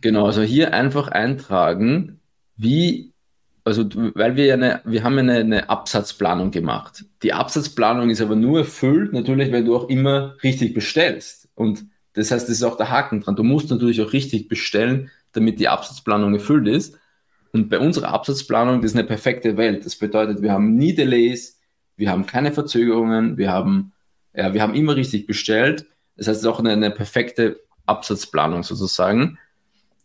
Genau, 0.00 0.26
also 0.26 0.42
hier 0.42 0.74
einfach 0.74 1.08
eintragen, 1.08 2.20
wie 2.56 3.12
also 3.66 3.84
weil 4.14 4.36
wir 4.36 4.46
ja 4.46 4.54
eine, 4.54 4.80
wir 4.84 5.02
haben 5.02 5.18
eine, 5.18 5.38
eine 5.38 5.68
Absatzplanung 5.68 6.52
gemacht. 6.52 7.04
Die 7.24 7.32
Absatzplanung 7.32 8.10
ist 8.10 8.20
aber 8.20 8.36
nur 8.36 8.60
erfüllt, 8.60 9.12
natürlich, 9.12 9.50
wenn 9.50 9.64
du 9.64 9.74
auch 9.74 9.88
immer 9.88 10.36
richtig 10.44 10.72
bestellst. 10.72 11.48
Und 11.56 11.84
das 12.12 12.30
heißt, 12.30 12.48
das 12.48 12.58
ist 12.58 12.62
auch 12.62 12.76
der 12.76 12.90
Haken 12.90 13.20
dran. 13.20 13.34
Du 13.34 13.42
musst 13.42 13.68
natürlich 13.68 14.00
auch 14.00 14.12
richtig 14.12 14.46
bestellen, 14.46 15.10
damit 15.32 15.58
die 15.58 15.66
Absatzplanung 15.66 16.32
erfüllt 16.32 16.68
ist. 16.68 16.96
Und 17.52 17.68
bei 17.68 17.80
unserer 17.80 18.10
Absatzplanung, 18.10 18.82
das 18.82 18.92
ist 18.92 18.96
eine 18.96 19.06
perfekte 19.06 19.56
Welt. 19.56 19.84
Das 19.84 19.96
bedeutet, 19.96 20.42
wir 20.42 20.52
haben 20.52 20.76
nie 20.76 20.94
Delays, 20.94 21.60
wir 21.96 22.12
haben 22.12 22.24
keine 22.24 22.52
Verzögerungen, 22.52 23.36
wir 23.36 23.50
haben, 23.50 23.92
ja, 24.32 24.54
wir 24.54 24.62
haben 24.62 24.74
immer 24.74 24.94
richtig 24.94 25.26
bestellt. 25.26 25.86
Das 26.16 26.28
heißt, 26.28 26.36
es 26.36 26.42
ist 26.42 26.48
auch 26.48 26.60
eine, 26.60 26.70
eine 26.70 26.92
perfekte 26.92 27.60
Absatzplanung 27.84 28.62
sozusagen. 28.62 29.38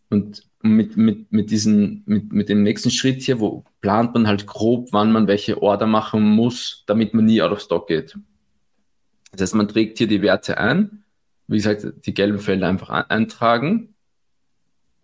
Und 0.09 0.49
mit, 0.63 0.97
mit, 0.97 1.31
mit, 1.31 1.51
diesen, 1.51 2.03
mit, 2.05 2.31
mit 2.31 2.49
dem 2.49 2.63
nächsten 2.63 2.91
Schritt 2.91 3.21
hier, 3.21 3.39
wo 3.39 3.63
plant 3.81 4.13
man 4.13 4.27
halt 4.27 4.47
grob, 4.47 4.89
wann 4.91 5.11
man 5.11 5.27
welche 5.27 5.61
Order 5.61 5.87
machen 5.87 6.23
muss, 6.23 6.83
damit 6.87 7.13
man 7.13 7.25
nie 7.25 7.41
out 7.41 7.51
of 7.51 7.61
stock 7.61 7.87
geht. 7.87 8.17
Das 9.31 9.41
heißt, 9.41 9.55
man 9.55 9.67
trägt 9.67 9.97
hier 9.97 10.07
die 10.07 10.21
Werte 10.21 10.57
ein, 10.57 11.03
wie 11.47 11.57
gesagt, 11.57 11.85
die 12.05 12.13
gelben 12.13 12.39
Felder 12.39 12.67
einfach 12.67 12.89
eintragen. 13.09 13.93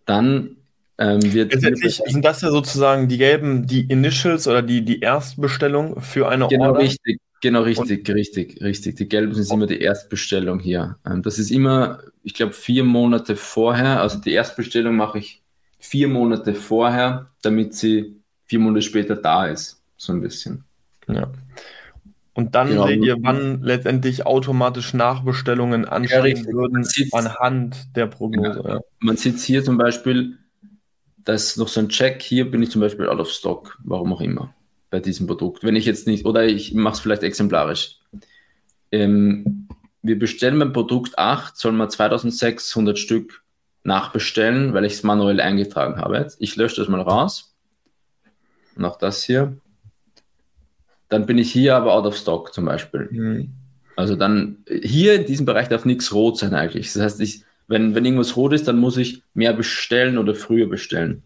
Dann 0.04 0.56
ähm, 0.98 1.32
wird. 1.32 1.52
Letztendlich 1.52 2.00
sind 2.04 2.24
das 2.24 2.40
ja 2.40 2.50
sozusagen 2.50 3.08
die 3.08 3.18
gelben, 3.18 3.66
die 3.66 3.82
Initials 3.82 4.48
oder 4.48 4.62
die, 4.62 4.84
die 4.84 5.00
Erstbestellung 5.00 6.00
für 6.00 6.28
eine 6.28 6.48
genau 6.48 6.68
Order. 6.68 6.78
Genau, 6.78 6.80
richtig. 6.80 7.20
Genau, 7.40 7.62
richtig, 7.62 8.08
Und 8.08 8.16
richtig, 8.16 8.60
richtig. 8.62 8.96
Die 8.96 9.08
gelben 9.08 9.32
sind 9.32 9.50
immer 9.52 9.66
die 9.66 9.80
Erstbestellung 9.80 10.58
hier. 10.58 10.98
Ähm, 11.06 11.22
das 11.22 11.38
ist 11.38 11.50
immer, 11.50 12.00
ich 12.24 12.34
glaube, 12.34 12.52
vier 12.52 12.82
Monate 12.82 13.36
vorher. 13.36 14.00
Also 14.00 14.18
die 14.18 14.32
Erstbestellung 14.32 14.96
mache 14.96 15.18
ich 15.18 15.42
vier 15.78 16.08
Monate 16.08 16.54
vorher, 16.54 17.30
damit 17.42 17.74
sie 17.74 18.16
vier 18.44 18.58
Monate 18.58 18.82
später 18.82 19.16
da 19.16 19.46
ist. 19.46 19.82
So 19.96 20.12
ein 20.12 20.20
bisschen. 20.20 20.64
Ja. 21.08 21.30
Und 22.38 22.54
dann 22.54 22.68
genau. 22.68 22.86
seht 22.86 23.04
ihr, 23.04 23.16
wann 23.20 23.62
letztendlich 23.62 24.24
automatisch 24.24 24.94
Nachbestellungen 24.94 25.84
ansteigen 25.84 26.44
ja, 26.44 26.52
würden 26.52 26.86
anhand 27.10 27.96
der 27.96 28.06
Prognose. 28.06 28.62
Ja. 28.64 28.80
Man 29.00 29.16
sieht 29.16 29.40
hier 29.40 29.64
zum 29.64 29.76
Beispiel, 29.76 30.38
da 31.24 31.32
ist 31.32 31.56
noch 31.56 31.66
so 31.66 31.80
ein 31.80 31.88
Check, 31.88 32.22
hier 32.22 32.48
bin 32.48 32.62
ich 32.62 32.70
zum 32.70 32.80
Beispiel 32.80 33.08
out 33.08 33.18
of 33.18 33.28
stock, 33.28 33.76
warum 33.82 34.12
auch 34.12 34.20
immer, 34.20 34.54
bei 34.88 35.00
diesem 35.00 35.26
Produkt. 35.26 35.64
Wenn 35.64 35.74
ich 35.74 35.84
jetzt 35.84 36.06
nicht, 36.06 36.26
oder 36.26 36.46
ich 36.46 36.72
mache 36.74 36.94
es 36.94 37.00
vielleicht 37.00 37.24
exemplarisch. 37.24 37.98
Ähm, 38.92 39.66
wir 40.02 40.16
bestellen 40.16 40.60
beim 40.60 40.72
Produkt 40.72 41.18
8, 41.18 41.56
sollen 41.56 41.76
wir 41.76 41.88
2600 41.88 43.00
Stück 43.00 43.42
nachbestellen, 43.88 44.74
weil 44.74 44.84
ich 44.84 44.92
es 44.92 45.02
manuell 45.02 45.40
eingetragen 45.40 45.96
habe. 45.96 46.18
Jetzt, 46.18 46.40
ich 46.40 46.54
lösche 46.54 46.76
das 46.76 46.88
mal 46.88 47.00
raus. 47.00 47.56
Und 48.76 48.84
auch 48.84 48.96
das 48.96 49.24
hier. 49.24 49.56
Dann 51.08 51.26
bin 51.26 51.38
ich 51.38 51.50
hier 51.50 51.74
aber 51.74 51.94
out 51.94 52.06
of 52.06 52.16
stock 52.16 52.54
zum 52.54 52.66
Beispiel. 52.66 53.08
Mhm. 53.10 53.48
Also 53.96 54.14
dann 54.14 54.58
hier 54.68 55.16
in 55.16 55.26
diesem 55.26 55.46
Bereich 55.46 55.68
darf 55.68 55.84
nichts 55.84 56.12
rot 56.12 56.38
sein 56.38 56.54
eigentlich. 56.54 56.92
Das 56.92 57.02
heißt, 57.02 57.20
ich, 57.20 57.42
wenn, 57.66 57.96
wenn 57.96 58.04
irgendwas 58.04 58.36
rot 58.36 58.52
ist, 58.52 58.68
dann 58.68 58.78
muss 58.78 58.96
ich 58.96 59.24
mehr 59.34 59.54
bestellen 59.54 60.18
oder 60.18 60.36
früher 60.36 60.68
bestellen. 60.68 61.24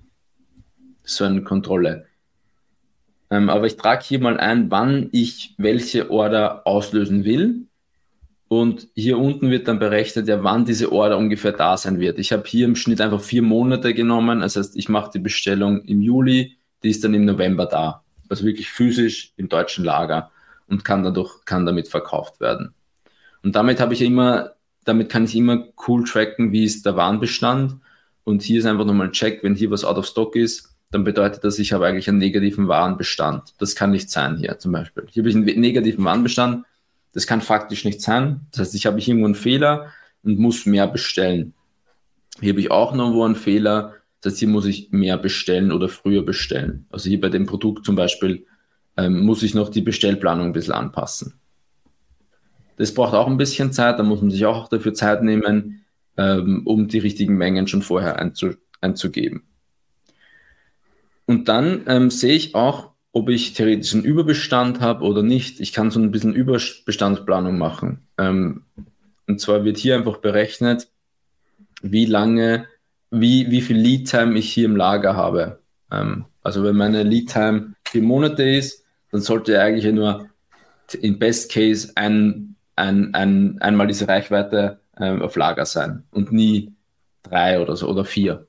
So 1.05 1.25
eine 1.25 1.43
Kontrolle. 1.43 2.07
Ähm, 3.29 3.51
aber 3.51 3.67
ich 3.67 3.77
trage 3.77 4.05
hier 4.05 4.21
mal 4.21 4.39
ein, 4.39 4.71
wann 4.71 5.09
ich 5.13 5.55
welche 5.59 6.11
Order 6.11 6.67
auslösen 6.67 7.25
will. 7.25 7.67
Und 8.53 8.89
hier 8.95 9.17
unten 9.17 9.51
wird 9.51 9.67
dann 9.67 9.79
berechnet, 9.79 10.29
ja, 10.29 10.45
wann 10.45 10.67
diese 10.67 10.93
Order 10.93 11.17
ungefähr 11.17 11.53
da 11.53 11.79
sein 11.79 12.01
wird. 12.01 12.19
Ich 12.19 12.33
habe 12.33 12.43
hier 12.47 12.67
im 12.67 12.77
Schnitt 12.77 13.01
einfach 13.01 13.23
vier 13.23 13.41
Monate 13.41 13.95
genommen. 13.95 14.41
Das 14.41 14.57
heißt, 14.57 14.77
ich 14.77 14.91
mache 14.91 15.11
die 15.15 15.21
Bestellung 15.21 15.81
im 15.87 16.03
Juli, 16.03 16.59
die 16.83 16.91
ist 16.91 17.03
dann 17.03 17.15
im 17.15 17.25
November 17.25 17.65
da. 17.65 18.03
Also 18.29 18.45
wirklich 18.45 18.69
physisch 18.69 19.33
im 19.39 19.49
deutschen 19.49 19.87
Lager 19.87 20.31
und 20.67 20.85
kann 20.85 21.03
dadurch, 21.03 21.47
kann 21.47 21.65
damit 21.65 21.89
verkauft 21.89 22.41
werden. 22.41 22.75
Und 23.43 23.57
damit 23.57 23.81
habe 23.81 23.95
ich 23.95 24.03
immer, 24.03 24.51
damit 24.85 25.09
kann 25.09 25.25
ich 25.25 25.35
immer 25.35 25.69
cool 25.89 26.05
tracken, 26.05 26.53
wie 26.53 26.65
ist 26.65 26.85
der 26.85 26.95
Warenbestand. 26.95 27.77
Und 28.25 28.43
hier 28.43 28.59
ist 28.59 28.67
einfach 28.67 28.85
nochmal 28.85 29.07
ein 29.07 29.13
Check, 29.13 29.43
wenn 29.43 29.55
hier 29.55 29.71
was 29.71 29.83
out 29.83 29.97
of 29.97 30.05
stock 30.05 30.37
ist, 30.37 30.77
dann 30.91 31.05
bedeutet 31.05 31.43
das, 31.43 31.59
ich 31.59 31.73
habe 31.73 31.87
eigentlich 31.87 32.11
einen 32.11 32.19
negativen 32.19 32.69
Warenbestand. 32.69 33.55
Das 33.57 33.75
kann 33.75 33.93
nicht 33.93 34.11
sein 34.11 34.37
hier 34.37 34.59
zum 34.59 34.73
Beispiel. 34.73 35.07
Hier 35.09 35.23
habe 35.23 35.31
ich 35.31 35.37
einen 35.37 35.59
negativen 35.59 36.05
Warenbestand. 36.05 36.67
Das 37.13 37.27
kann 37.27 37.41
faktisch 37.41 37.85
nicht 37.85 38.01
sein. 38.01 38.47
Das 38.51 38.61
heißt, 38.61 38.75
ich 38.75 38.87
habe 38.87 39.01
irgendwo 39.01 39.27
einen 39.27 39.35
Fehler 39.35 39.93
und 40.23 40.39
muss 40.39 40.67
mehr 40.67 40.87
bestellen. 40.87 41.55
Hier 42.41 42.53
habe 42.53 42.61
ich 42.61 42.71
auch 42.71 42.95
noch 42.95 43.25
einen 43.25 43.37
Fehler. 43.37 43.95
Das 44.21 44.33
heißt, 44.33 44.41
hier 44.41 44.49
muss 44.49 44.67
ich 44.67 44.91
mehr 44.91 45.19
bestellen 45.19 45.73
oder 45.73 45.89
früher 45.89 46.23
bestellen. 46.23 46.87
Also 46.91 47.09
hier 47.09 47.21
bei 47.21 47.29
dem 47.29 47.47
Produkt 47.47 47.85
zum 47.85 47.97
Beispiel 47.97 48.47
ähm, 48.97 49.25
muss 49.25 49.43
ich 49.43 49.55
noch 49.55 49.69
die 49.69 49.83
Bestellplanung 49.83 50.47
ein 50.47 50.53
bisschen 50.53 50.75
anpassen. 50.75 51.35
Das 52.77 52.95
braucht 52.95 53.15
auch 53.15 53.27
ein 53.27 53.37
bisschen 53.37 53.73
Zeit. 53.73 53.99
Da 53.99 54.03
muss 54.03 54.21
man 54.21 54.31
sich 54.31 54.47
auch 54.47 54.69
dafür 54.69 54.95
Zeit 54.95 55.23
nehmen, 55.23 55.85
ähm, 56.17 56.63
um 56.65 56.89
die 56.89 56.99
richtigen 56.99 57.37
Mengen 57.37 57.67
schon 57.67 57.83
vorher 57.83 58.19
einzu 58.19 58.55
einzugeben. 58.81 59.45
Und 61.27 61.49
dann 61.49 61.83
ähm, 61.87 62.11
sehe 62.11 62.35
ich 62.35 62.55
auch, 62.55 62.92
ob 63.13 63.29
ich 63.29 63.53
theoretisch 63.53 63.95
einen 63.95 64.05
Überbestand 64.05 64.81
habe 64.81 65.05
oder 65.05 65.23
nicht. 65.23 65.61
Ich 65.61 65.73
kann 65.73 65.91
so 65.91 66.01
ein 66.01 66.11
bisschen 66.11 66.35
Überbestandsplanung 66.35 67.59
machen. 67.59 68.07
Ähm, 68.19 68.63
und 69.27 69.41
zwar 69.41 69.65
wird 69.65 69.77
hier 69.77 69.97
einfach 69.97 70.19
berechnet, 70.19 70.89
wie 71.83 72.07
lange, 72.07 72.67
wie, 73.11 73.51
wie 73.51 73.61
viel 73.61 73.77
Lead-Time 73.77 74.39
ich 74.39 74.53
hier 74.53 74.65
im 74.65 74.77
Lager 74.77 75.15
habe. 75.15 75.61
Ähm, 75.91 76.25
also 76.43 76.65
wenn 76.65 76.77
meine 76.77 77.03
Lead-Time 77.03 77.75
vier 77.85 78.03
Monate 78.03 78.43
ist, 78.43 78.85
dann 79.11 79.21
sollte 79.21 79.61
eigentlich 79.61 79.93
nur 79.93 80.29
in 81.01 81.19
Best 81.19 81.53
Case 81.53 81.93
ein, 81.95 82.57
ein, 82.77 83.15
ein, 83.15 83.61
einmal 83.61 83.87
diese 83.87 84.09
Reichweite 84.09 84.81
ähm, 84.99 85.23
auf 85.23 85.37
Lager 85.37 85.67
sein 85.67 86.05
und 86.11 86.33
nie 86.33 86.73
drei 87.23 87.61
oder 87.61 87.77
so 87.77 87.89
oder 87.89 88.05
vier. 88.05 88.47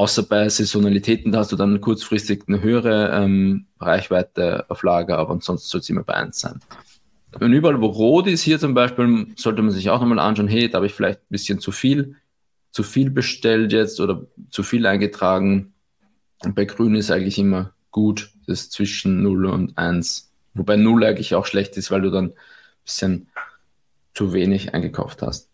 Außer 0.00 0.22
bei 0.22 0.48
Saisonalitäten, 0.48 1.30
da 1.30 1.40
hast 1.40 1.52
du 1.52 1.56
dann 1.56 1.78
kurzfristig 1.78 2.44
eine 2.48 2.62
höhere 2.62 3.10
ähm, 3.12 3.66
Reichweite 3.78 4.64
auf 4.70 4.82
Lager, 4.82 5.18
aber 5.18 5.34
ansonsten 5.34 5.68
soll 5.68 5.82
es 5.82 5.90
immer 5.90 6.04
bei 6.04 6.14
1 6.14 6.40
sein. 6.40 6.58
Und 7.38 7.52
überall, 7.52 7.82
wo 7.82 7.88
rot 7.88 8.26
ist, 8.26 8.40
hier 8.40 8.58
zum 8.58 8.72
Beispiel, 8.72 9.26
sollte 9.36 9.60
man 9.60 9.72
sich 9.72 9.90
auch 9.90 10.00
nochmal 10.00 10.18
anschauen, 10.18 10.48
hey, 10.48 10.70
da 10.70 10.76
habe 10.76 10.86
ich 10.86 10.94
vielleicht 10.94 11.20
ein 11.20 11.28
bisschen 11.28 11.60
zu 11.60 11.70
viel, 11.70 12.16
zu 12.70 12.82
viel 12.82 13.10
bestellt 13.10 13.74
jetzt 13.74 14.00
oder 14.00 14.26
zu 14.48 14.62
viel 14.62 14.86
eingetragen. 14.86 15.74
Und 16.42 16.54
bei 16.54 16.64
grün 16.64 16.94
ist 16.94 17.10
eigentlich 17.10 17.38
immer 17.38 17.74
gut, 17.90 18.30
das 18.46 18.70
zwischen 18.70 19.22
0 19.22 19.44
und 19.44 19.76
1. 19.76 20.32
Wobei 20.54 20.76
0 20.76 21.04
eigentlich 21.04 21.34
auch 21.34 21.44
schlecht 21.44 21.76
ist, 21.76 21.90
weil 21.90 22.00
du 22.00 22.10
dann 22.10 22.28
ein 22.28 22.34
bisschen 22.86 23.28
zu 24.14 24.32
wenig 24.32 24.72
eingekauft 24.72 25.20
hast. 25.20 25.49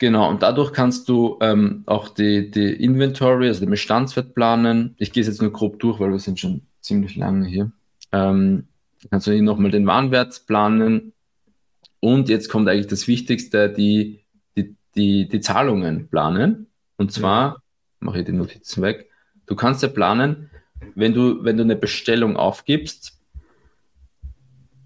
Genau, 0.00 0.30
und 0.30 0.42
dadurch 0.42 0.72
kannst 0.72 1.10
du 1.10 1.36
ähm, 1.42 1.82
auch 1.84 2.08
die, 2.08 2.50
die 2.50 2.72
Inventory, 2.72 3.48
also 3.48 3.60
den 3.60 3.68
Bestandswert 3.68 4.34
planen. 4.34 4.94
Ich 4.96 5.12
gehe 5.12 5.20
es 5.20 5.26
jetzt 5.26 5.42
nur 5.42 5.52
grob 5.52 5.78
durch, 5.78 6.00
weil 6.00 6.10
wir 6.10 6.18
sind 6.18 6.40
schon 6.40 6.62
ziemlich 6.80 7.16
lange 7.16 7.46
hier. 7.46 7.70
Ähm, 8.10 8.68
kannst 9.10 9.26
du 9.26 9.32
hier 9.32 9.42
nochmal 9.42 9.70
den 9.70 9.86
Warenwert 9.86 10.46
planen. 10.46 11.12
Und 12.00 12.30
jetzt 12.30 12.48
kommt 12.48 12.66
eigentlich 12.66 12.86
das 12.86 13.08
Wichtigste, 13.08 13.68
die, 13.68 14.24
die, 14.56 14.74
die, 14.94 15.28
die 15.28 15.40
Zahlungen 15.40 16.08
planen. 16.08 16.68
Und 16.96 17.12
zwar, 17.12 17.62
mache 17.98 18.20
ich 18.20 18.24
die 18.24 18.32
Notizen 18.32 18.80
weg, 18.80 19.10
du 19.44 19.54
kannst 19.54 19.82
ja 19.82 19.88
planen, 19.88 20.48
wenn 20.94 21.12
du, 21.12 21.44
wenn 21.44 21.58
du 21.58 21.62
eine 21.62 21.76
Bestellung 21.76 22.38
aufgibst, 22.38 23.20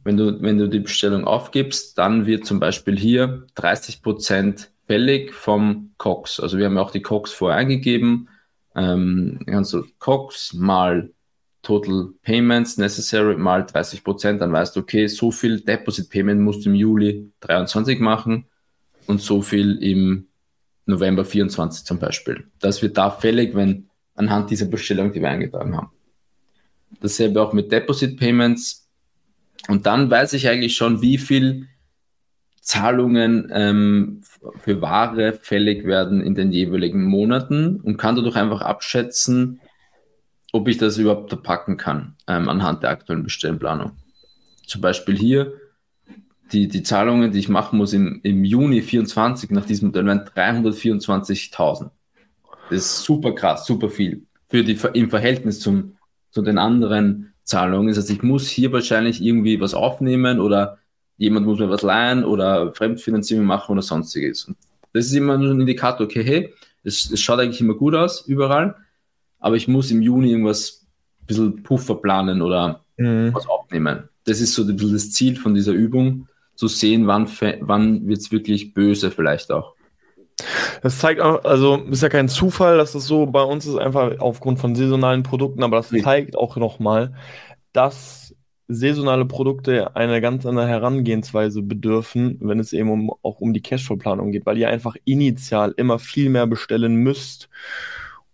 wenn 0.02 0.16
du, 0.16 0.42
wenn 0.42 0.58
du 0.58 0.68
die 0.68 0.80
Bestellung 0.80 1.24
aufgibst, 1.24 1.98
dann 1.98 2.26
wird 2.26 2.44
zum 2.44 2.58
Beispiel 2.58 2.98
hier 2.98 3.46
30 3.54 4.02
Prozent 4.02 4.73
fällig 4.86 5.32
vom 5.32 5.92
Cox. 5.98 6.40
Also 6.40 6.58
wir 6.58 6.66
haben 6.66 6.78
auch 6.78 6.90
die 6.90 7.02
Cox 7.02 7.32
vorher 7.32 7.58
eingegeben. 7.58 8.28
Ähm, 8.74 9.40
kannst 9.46 9.72
du 9.72 9.84
Cox 9.98 10.52
mal 10.52 11.10
Total 11.64 12.10
Payments 12.22 12.76
Necessary 12.76 13.36
mal 13.36 13.64
30 13.64 14.04
Prozent, 14.04 14.42
dann 14.42 14.52
weißt 14.52 14.76
du, 14.76 14.80
okay, 14.80 15.06
so 15.06 15.30
viel 15.30 15.60
Deposit 15.60 16.10
Payment 16.10 16.40
musst 16.42 16.64
du 16.64 16.70
im 16.70 16.74
Juli 16.74 17.32
23 17.40 17.98
machen 18.00 18.46
und 19.06 19.20
so 19.22 19.40
viel 19.40 19.82
im 19.82 20.28
November 20.86 21.24
24 21.24 21.84
zum 21.84 21.98
Beispiel. 21.98 22.44
Das 22.60 22.82
wird 22.82 22.98
da 22.98 23.10
fällig, 23.10 23.54
wenn 23.54 23.88
anhand 24.14 24.50
dieser 24.50 24.66
Bestellung, 24.66 25.12
die 25.12 25.20
wir 25.20 25.30
eingetragen 25.30 25.74
haben. 25.76 25.90
Dasselbe 27.00 27.40
auch 27.40 27.52
mit 27.52 27.72
Deposit 27.72 28.18
Payments. 28.18 28.88
Und 29.68 29.86
dann 29.86 30.10
weiß 30.10 30.34
ich 30.34 30.48
eigentlich 30.48 30.76
schon, 30.76 31.00
wie 31.00 31.16
viel 31.16 31.66
Zahlungen 32.64 33.50
ähm, 33.52 34.22
für 34.60 34.80
Ware 34.80 35.34
fällig 35.34 35.84
werden 35.84 36.22
in 36.22 36.34
den 36.34 36.50
jeweiligen 36.50 37.04
Monaten 37.04 37.78
und 37.80 37.98
kann 37.98 38.16
dadurch 38.16 38.36
einfach 38.36 38.62
abschätzen, 38.62 39.60
ob 40.50 40.66
ich 40.68 40.78
das 40.78 40.96
überhaupt 40.96 41.42
packen 41.42 41.76
kann 41.76 42.16
ähm, 42.26 42.48
anhand 42.48 42.82
der 42.82 42.90
aktuellen 42.90 43.22
Bestellplanung. 43.22 43.92
Zum 44.66 44.80
Beispiel 44.80 45.14
hier 45.14 45.52
die, 46.52 46.68
die 46.68 46.82
Zahlungen, 46.82 47.32
die 47.32 47.38
ich 47.38 47.50
machen 47.50 47.76
muss 47.76 47.92
im, 47.92 48.20
im 48.22 48.44
Juni 48.44 48.80
24 48.80 49.50
nach 49.50 49.66
diesem 49.66 49.88
Modell, 49.88 50.06
wären 50.06 50.20
324.000. 50.20 51.90
Das 52.70 52.78
ist 52.78 53.02
super 53.02 53.34
krass, 53.34 53.66
super 53.66 53.90
viel 53.90 54.26
für 54.48 54.64
die, 54.64 54.78
im 54.94 55.10
Verhältnis 55.10 55.60
zum, 55.60 55.96
zu 56.30 56.40
den 56.40 56.56
anderen 56.56 57.34
Zahlungen. 57.42 57.88
Das 57.88 57.98
heißt, 57.98 58.10
ich 58.10 58.22
muss 58.22 58.48
hier 58.48 58.72
wahrscheinlich 58.72 59.22
irgendwie 59.22 59.60
was 59.60 59.74
aufnehmen 59.74 60.40
oder 60.40 60.78
jemand 61.16 61.46
muss 61.46 61.58
mir 61.58 61.70
was 61.70 61.82
leihen 61.82 62.24
oder 62.24 62.72
Fremdfinanzierung 62.74 63.44
machen 63.44 63.72
oder 63.72 63.82
sonstiges. 63.82 64.44
Und 64.44 64.56
das 64.92 65.06
ist 65.06 65.14
immer 65.14 65.36
nur 65.38 65.50
ein 65.52 65.60
Indikator, 65.60 66.06
okay, 66.06 66.24
hey, 66.24 66.54
es, 66.82 67.10
es 67.10 67.20
schaut 67.20 67.40
eigentlich 67.40 67.60
immer 67.60 67.74
gut 67.74 67.94
aus, 67.94 68.26
überall, 68.26 68.76
aber 69.38 69.56
ich 69.56 69.68
muss 69.68 69.90
im 69.90 70.02
Juni 70.02 70.30
irgendwas 70.30 70.86
ein 71.22 71.26
bisschen 71.26 71.62
Puffer 71.62 71.96
planen 71.96 72.42
oder 72.42 72.84
mhm. 72.96 73.32
was 73.32 73.46
aufnehmen. 73.46 74.08
Das 74.24 74.40
ist 74.40 74.54
so 74.54 74.62
ein 74.62 74.76
bisschen 74.76 74.92
das 74.92 75.10
Ziel 75.12 75.36
von 75.36 75.54
dieser 75.54 75.72
Übung, 75.72 76.28
zu 76.56 76.68
sehen, 76.68 77.06
wann, 77.06 77.28
wann 77.60 78.06
wird 78.06 78.20
es 78.20 78.32
wirklich 78.32 78.74
böse 78.74 79.10
vielleicht 79.10 79.50
auch. 79.50 79.74
Das 80.82 80.98
zeigt 80.98 81.20
auch, 81.20 81.44
also 81.44 81.76
ist 81.90 82.02
ja 82.02 82.08
kein 82.08 82.28
Zufall, 82.28 82.76
dass 82.76 82.92
das 82.92 83.06
so 83.06 83.26
bei 83.26 83.42
uns 83.42 83.66
ist, 83.66 83.76
einfach 83.76 84.18
aufgrund 84.18 84.58
von 84.58 84.74
saisonalen 84.74 85.22
Produkten, 85.22 85.62
aber 85.62 85.76
das 85.78 85.90
zeigt 85.90 86.36
auch 86.36 86.56
nochmal, 86.56 87.14
dass 87.72 88.23
saisonale 88.74 89.24
Produkte 89.24 89.94
eine 89.96 90.20
ganz 90.20 90.46
andere 90.46 90.68
Herangehensweise 90.68 91.62
bedürfen, 91.62 92.38
wenn 92.40 92.58
es 92.58 92.72
eben 92.72 92.90
um, 92.90 93.10
auch 93.22 93.40
um 93.40 93.52
die 93.52 93.62
Cashflow-Planung 93.62 94.32
geht, 94.32 94.46
weil 94.46 94.58
ihr 94.58 94.68
einfach 94.68 94.96
initial 95.04 95.74
immer 95.76 95.98
viel 95.98 96.30
mehr 96.30 96.46
bestellen 96.46 96.96
müsst 96.96 97.48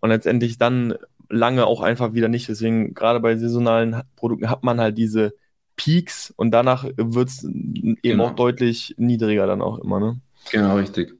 und 0.00 0.10
letztendlich 0.10 0.58
dann 0.58 0.94
lange 1.28 1.66
auch 1.66 1.80
einfach 1.80 2.12
wieder 2.12 2.28
nicht. 2.28 2.48
Deswegen, 2.48 2.94
gerade 2.94 3.20
bei 3.20 3.36
saisonalen 3.36 4.02
Produkten 4.16 4.50
hat 4.50 4.64
man 4.64 4.80
halt 4.80 4.98
diese 4.98 5.34
Peaks 5.76 6.32
und 6.36 6.50
danach 6.50 6.84
wird 6.96 7.28
es 7.28 7.44
eben 7.44 7.98
genau. 8.02 8.26
auch 8.26 8.34
deutlich 8.34 8.94
niedriger 8.98 9.46
dann 9.46 9.62
auch 9.62 9.78
immer. 9.78 10.00
Ne? 10.00 10.20
Genau, 10.50 10.76
richtig. 10.76 11.14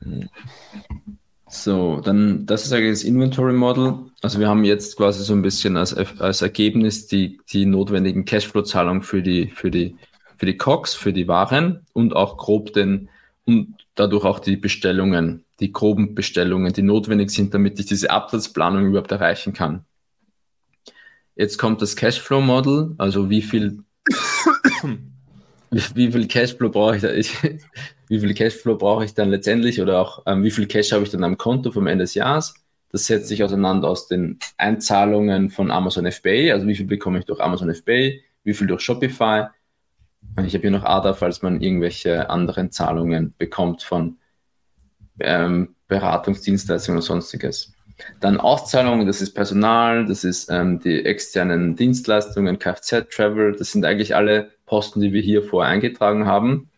Mhm. 0.00 0.28
So, 1.62 2.00
dann, 2.04 2.46
das 2.46 2.64
ist 2.64 2.72
eigentlich 2.72 3.00
das 3.00 3.04
Inventory 3.04 3.52
Model. 3.52 3.94
Also 4.22 4.38
wir 4.38 4.48
haben 4.48 4.64
jetzt 4.64 4.96
quasi 4.96 5.22
so 5.24 5.32
ein 5.32 5.42
bisschen 5.42 5.76
als, 5.76 5.94
als 5.94 6.42
Ergebnis 6.42 7.06
die, 7.06 7.40
die 7.50 7.66
notwendigen 7.66 8.24
Cashflow-Zahlungen 8.24 9.02
für 9.02 9.22
die, 9.22 9.48
für 9.48 9.70
die, 9.70 9.96
für 10.36 10.46
die 10.46 10.56
COX, 10.56 10.94
für 10.94 11.12
die 11.12 11.28
Waren 11.28 11.86
und 11.92 12.14
auch 12.14 12.36
grob 12.36 12.72
den, 12.72 13.08
und 13.46 13.74
dadurch 13.94 14.24
auch 14.24 14.38
die 14.38 14.56
Bestellungen, 14.56 15.44
die 15.60 15.72
groben 15.72 16.14
Bestellungen, 16.14 16.72
die 16.72 16.82
notwendig 16.82 17.30
sind, 17.30 17.54
damit 17.54 17.78
ich 17.80 17.86
diese 17.86 18.10
Absatzplanung 18.10 18.86
überhaupt 18.86 19.12
erreichen 19.12 19.52
kann. 19.52 19.84
Jetzt 21.36 21.58
kommt 21.58 21.82
das 21.82 21.96
Cashflow 21.96 22.40
Model, 22.40 22.94
also 22.98 23.30
wie 23.30 23.42
viel, 23.42 23.82
wie, 25.70 25.80
wie 25.94 26.12
viel 26.12 26.28
Cashflow 26.28 26.70
brauche 26.70 26.96
ich 26.96 27.02
da? 27.02 27.12
Ich, 27.12 27.34
wie 28.08 28.20
viel 28.20 28.34
Cashflow 28.34 28.76
brauche 28.76 29.04
ich 29.04 29.14
dann 29.14 29.30
letztendlich 29.30 29.80
oder 29.80 30.00
auch 30.00 30.22
ähm, 30.26 30.42
wie 30.42 30.50
viel 30.50 30.66
Cash 30.66 30.92
habe 30.92 31.04
ich 31.04 31.10
dann 31.10 31.24
am 31.24 31.36
Konto 31.36 31.70
vom 31.70 31.86
Ende 31.86 32.04
des 32.04 32.14
Jahres. 32.14 32.54
Das 32.92 33.06
setzt 33.06 33.28
sich 33.28 33.42
auseinander 33.42 33.88
aus 33.88 34.06
den 34.08 34.38
Einzahlungen 34.56 35.50
von 35.50 35.70
Amazon 35.70 36.10
FBA, 36.10 36.52
also 36.52 36.66
wie 36.66 36.76
viel 36.76 36.86
bekomme 36.86 37.18
ich 37.18 37.24
durch 37.24 37.40
Amazon 37.40 37.74
FBA, 37.74 38.12
wie 38.44 38.54
viel 38.54 38.66
durch 38.66 38.80
Shopify. 38.82 39.46
Ich 40.44 40.54
habe 40.54 40.62
hier 40.62 40.70
noch 40.70 40.84
ADA, 40.84 41.14
falls 41.14 41.42
man 41.42 41.60
irgendwelche 41.60 42.30
anderen 42.30 42.70
Zahlungen 42.70 43.34
bekommt 43.38 43.82
von 43.82 44.18
ähm, 45.20 45.74
Beratungsdienstleistungen 45.88 46.98
oder 46.98 47.06
sonstiges. 47.06 47.72
Dann 48.20 48.38
Auszahlungen, 48.38 49.06
das 49.06 49.22
ist 49.22 49.34
Personal, 49.34 50.04
das 50.04 50.24
ist 50.24 50.50
ähm, 50.50 50.80
die 50.80 51.04
externen 51.04 51.76
Dienstleistungen, 51.76 52.58
Kfz, 52.58 53.08
Travel, 53.10 53.56
das 53.56 53.72
sind 53.72 53.84
eigentlich 53.84 54.14
alle 54.14 54.50
Posten, 54.66 55.00
die 55.00 55.12
wir 55.12 55.22
hier 55.22 55.42
vorher 55.42 55.72
eingetragen 55.72 56.26
haben. 56.26 56.68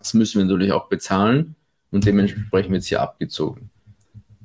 Das 0.00 0.14
müssen 0.14 0.38
wir 0.38 0.46
natürlich 0.46 0.72
auch 0.72 0.88
bezahlen 0.88 1.54
und 1.92 2.04
dementsprechend 2.06 2.72
wird 2.72 2.82
es 2.82 2.88
hier 2.88 3.02
abgezogen. 3.02 3.70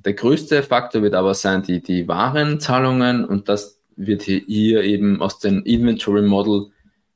Der 0.03 0.13
größte 0.13 0.61
Faktor 0.61 1.01
wird 1.01 1.15
aber 1.15 1.33
sein, 1.33 1.63
die, 1.63 1.81
die 1.81 2.07
Warenzahlungen 2.07 3.25
und 3.25 3.49
das 3.49 3.81
wird 3.95 4.21
hier, 4.21 4.41
hier 4.45 4.83
eben 4.83 5.21
aus 5.21 5.39
dem 5.39 5.63
Inventory 5.63 6.21
Model 6.21 6.67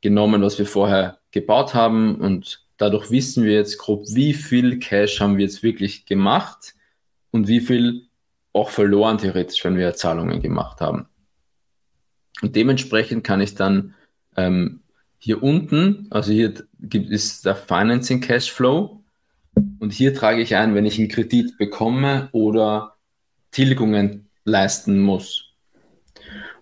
genommen, 0.02 0.42
was 0.42 0.58
wir 0.58 0.66
vorher 0.66 1.20
gebaut 1.32 1.76
haben 1.76 2.16
und 2.16 2.66
dadurch 2.78 3.12
wissen 3.12 3.44
wir 3.44 3.54
jetzt 3.54 3.78
grob, 3.78 4.06
wie 4.14 4.34
viel 4.34 4.80
Cash 4.80 5.20
haben 5.20 5.38
wir 5.38 5.46
jetzt 5.46 5.62
wirklich 5.62 6.06
gemacht 6.06 6.74
und 7.32 7.48
wie 7.48 7.60
viel 7.60 8.08
auch 8.54 8.70
verloren 8.70 9.20
theoretisch, 9.20 9.64
wenn 9.64 9.78
wir 9.78 9.94
Zahlungen 9.94 10.42
gemacht 10.42 10.82
haben. 10.82 11.08
Und 12.42 12.56
dementsprechend 12.56 13.24
kann 13.24 13.42
ich 13.42 13.54
dann 13.54 13.94
ähm, 14.36 14.82
hier 15.20 15.44
unten, 15.44 16.08
also 16.10 16.32
hier 16.32 16.54
gibt 16.80 17.12
es 17.12 17.42
der 17.42 17.56
Financing 17.56 18.22
Cashflow 18.22 19.04
und 19.80 19.92
hier 19.94 20.14
trage 20.14 20.42
ich 20.42 20.56
ein, 20.56 20.74
wenn 20.74 20.86
ich 20.86 20.98
einen 20.98 21.10
Kredit 21.10 21.58
bekomme 21.58 22.30
oder 22.32 22.96
Tilgungen 23.52 24.28
leisten 24.46 25.00
muss. 25.00 25.46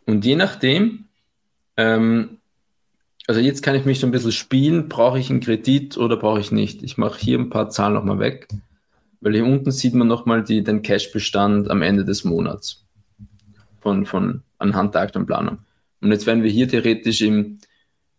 Und 0.06 0.26
je 0.26 0.36
nachdem, 0.36 1.06
ähm, 1.78 2.40
also 3.28 3.40
jetzt 3.42 3.62
kann 3.62 3.76
ich 3.76 3.86
mich 3.86 4.00
so 4.00 4.08
ein 4.08 4.12
bisschen 4.12 4.32
spielen, 4.32 4.90
brauche 4.90 5.20
ich 5.20 5.30
einen 5.30 5.42
Kredit 5.42 5.98
oder 5.98 6.18
brauche 6.18 6.40
ich 6.40 6.52
nicht. 6.52 6.82
Ich 6.82 6.98
mache 6.98 7.20
hier 7.20 7.38
ein 7.38 7.50
paar 7.50 7.70
Zahlen 7.70 7.94
nochmal 7.94 8.20
weg, 8.20 8.48
weil 9.22 9.34
hier 9.34 9.46
unten 9.46 9.70
sieht 9.72 9.94
man 9.94 10.08
nochmal 10.08 10.44
den 10.44 10.82
Cash-Bestand 10.82 11.70
am 11.70 11.82
Ende 11.82 12.06
des 12.06 12.24
Monats 12.24 12.86
von, 13.82 14.06
von 14.06 14.42
anhand 14.58 14.96
der 14.96 15.02
aktuellen 15.02 15.28
Planung. 15.28 15.60
Und 16.02 16.12
jetzt 16.12 16.26
werden 16.26 16.44
wir 16.44 16.50
hier 16.50 16.68
theoretisch 16.68 17.22
im, 17.22 17.60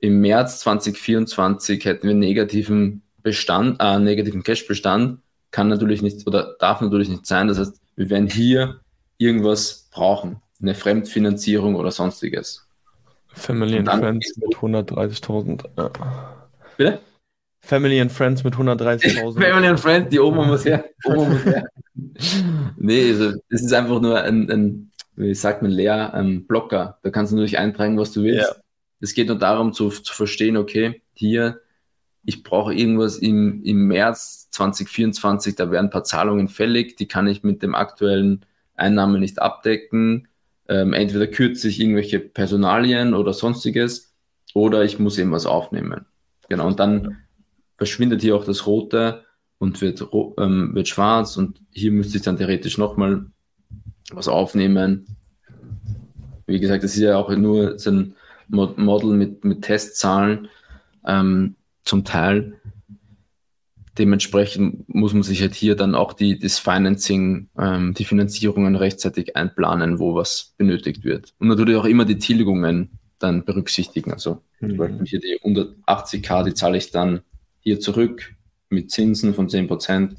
im 0.01 0.21
März 0.21 0.61
2024 0.61 1.85
hätten 1.85 2.07
wir 2.07 2.15
negativen 2.15 3.03
Bestand, 3.23 3.77
äh, 3.81 3.99
negativen 3.99 4.43
Cash-Bestand, 4.43 5.21
kann 5.51 5.69
natürlich 5.69 6.03
nicht 6.03 6.27
oder 6.27 6.55
darf 6.59 6.81
natürlich 6.81 7.09
nicht 7.09 7.27
sein. 7.27 7.49
Das 7.49 7.59
heißt, 7.59 7.81
wir 7.97 8.11
werden 8.11 8.29
hier 8.29 8.81
irgendwas 9.17 9.89
brauchen, 9.91 10.41
eine 10.61 10.75
Fremdfinanzierung 10.75 11.75
oder 11.75 11.91
sonstiges. 11.91 12.67
Family 13.29 13.79
and 13.79 13.89
Friends 13.89 14.37
mit 14.37 14.57
130.000. 14.57 15.65
Ja. 15.77 15.91
Bitte? 16.77 17.01
Family 17.61 18.01
and 18.01 18.11
Friends 18.11 18.45
mit 18.45 18.55
130.000. 18.55 19.35
Family 19.41 19.67
and 19.67 19.81
Friends, 19.81 20.09
die 20.11 20.21
Oma 20.21 20.45
muss 20.45 20.65
her. 20.65 20.85
Oma 21.05 21.25
muss 21.25 21.45
her. 21.45 21.65
nee, 22.77 23.11
also, 23.11 23.33
es 23.51 23.63
ist 23.63 23.73
einfach 23.73 24.01
nur 24.01 24.23
ein, 24.23 24.51
ein 24.51 24.91
wie 25.17 25.35
sagt 25.35 25.63
man, 25.63 25.71
leer, 25.71 26.15
ein 26.15 26.47
Blocker. 26.47 26.99
Da 27.03 27.11
kannst 27.11 27.33
du 27.33 27.37
natürlich 27.37 27.59
eintragen, 27.59 27.99
was 27.99 28.13
du 28.13 28.23
willst. 28.23 28.49
Ja. 28.49 28.63
Es 29.01 29.15
geht 29.15 29.29
nur 29.29 29.39
darum 29.39 29.73
zu, 29.73 29.91
zu 29.91 30.13
verstehen, 30.13 30.57
okay, 30.57 31.03
hier, 31.15 31.61
ich 32.25 32.43
brauche 32.43 32.75
irgendwas 32.75 33.17
im, 33.17 33.63
im 33.63 33.87
März 33.87 34.51
2024, 34.51 35.55
da 35.55 35.71
werden 35.71 35.87
ein 35.87 35.91
paar 35.91 36.05
Zahlungen 36.05 36.49
fällig, 36.49 36.97
die 36.97 37.07
kann 37.07 37.27
ich 37.27 37.43
mit 37.43 37.63
dem 37.63 37.75
aktuellen 37.75 38.45
Einnahmen 38.75 39.21
nicht 39.21 39.41
abdecken. 39.41 40.29
Ähm, 40.69 40.93
entweder 40.93 41.27
kürze 41.27 41.69
ich 41.69 41.81
irgendwelche 41.81 42.21
Personalien 42.21 43.15
oder 43.15 43.33
sonstiges 43.33 44.15
oder 44.53 44.85
ich 44.85 44.99
muss 44.99 45.19
eben 45.19 45.33
was 45.33 45.47
aufnehmen. 45.47 46.07
Genau, 46.49 46.67
und 46.67 46.81
dann 46.81 47.19
verschwindet 47.77 48.23
hier 48.23 48.37
auch 48.37 48.45
das 48.45 48.67
Rote 48.67 49.25
und 49.59 49.81
wird, 49.81 50.05
ähm, 50.39 50.75
wird 50.75 50.89
schwarz 50.89 51.37
und 51.37 51.61
hier 51.71 51.93
müsste 51.93 52.19
ich 52.19 52.23
dann 52.25 52.37
theoretisch 52.37 52.79
nochmal 52.79 53.27
was 54.11 54.29
aufnehmen. 54.29 55.07
Wie 56.47 56.61
gesagt, 56.61 56.85
das 56.85 56.95
ist 56.95 57.03
ja 57.03 57.17
auch 57.17 57.31
nur 57.31 57.79
so 57.79 57.91
ein 57.91 58.15
Model 58.49 59.15
mit, 59.15 59.45
mit 59.45 59.63
Testzahlen 59.63 60.49
ähm, 61.07 61.57
zum 61.85 62.05
Teil. 62.05 62.61
Dementsprechend 63.99 64.89
muss 64.89 65.13
man 65.13 65.25
sich 65.25 65.41
halt 65.41 65.55
hier 65.55 65.75
dann 65.75 65.95
auch 65.95 66.13
die, 66.13 66.39
das 66.39 66.59
Financing, 66.59 67.49
ähm, 67.59 67.95
die 67.95 68.05
Finanzierungen 68.05 68.77
rechtzeitig 68.77 69.37
einplanen, 69.37 69.99
wo 69.99 70.15
was 70.15 70.55
benötigt 70.57 71.05
wird. 71.05 71.35
Und 71.39 71.49
natürlich 71.49 71.77
auch 71.77 71.85
immer 71.85 72.05
die 72.05 72.19
Tilgungen 72.19 72.91
dann 73.19 73.45
berücksichtigen. 73.45 74.13
Also 74.13 74.43
mhm. 74.61 75.05
hier 75.05 75.21
die 75.21 75.41
180k, 75.43 76.45
die 76.45 76.55
zahle 76.55 76.79
ich 76.79 76.91
dann 76.91 77.21
hier 77.61 77.81
zurück 77.81 78.35
mit 78.71 78.91
Zinsen 78.91 79.35
von 79.35 79.49
10%. 79.49 80.15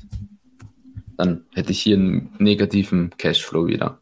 Dann 1.17 1.45
hätte 1.53 1.71
ich 1.71 1.81
hier 1.81 1.95
einen 1.95 2.33
negativen 2.37 3.11
Cashflow 3.17 3.67
wieder. 3.67 4.01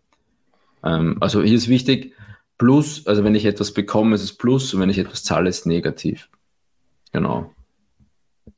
Ähm, 0.83 1.17
also 1.19 1.43
hier 1.43 1.55
ist 1.55 1.67
wichtig, 1.67 2.13
Plus, 2.57 3.05
also 3.05 3.23
wenn 3.23 3.35
ich 3.35 3.45
etwas 3.45 3.71
bekomme, 3.71 4.15
ist 4.15 4.23
es 4.23 4.33
Plus 4.33 4.73
und 4.73 4.81
wenn 4.81 4.89
ich 4.89 4.97
etwas 4.97 5.23
zahle, 5.23 5.49
ist 5.49 5.59
es 5.59 5.65
negativ. 5.65 6.29
Genau. 7.11 7.53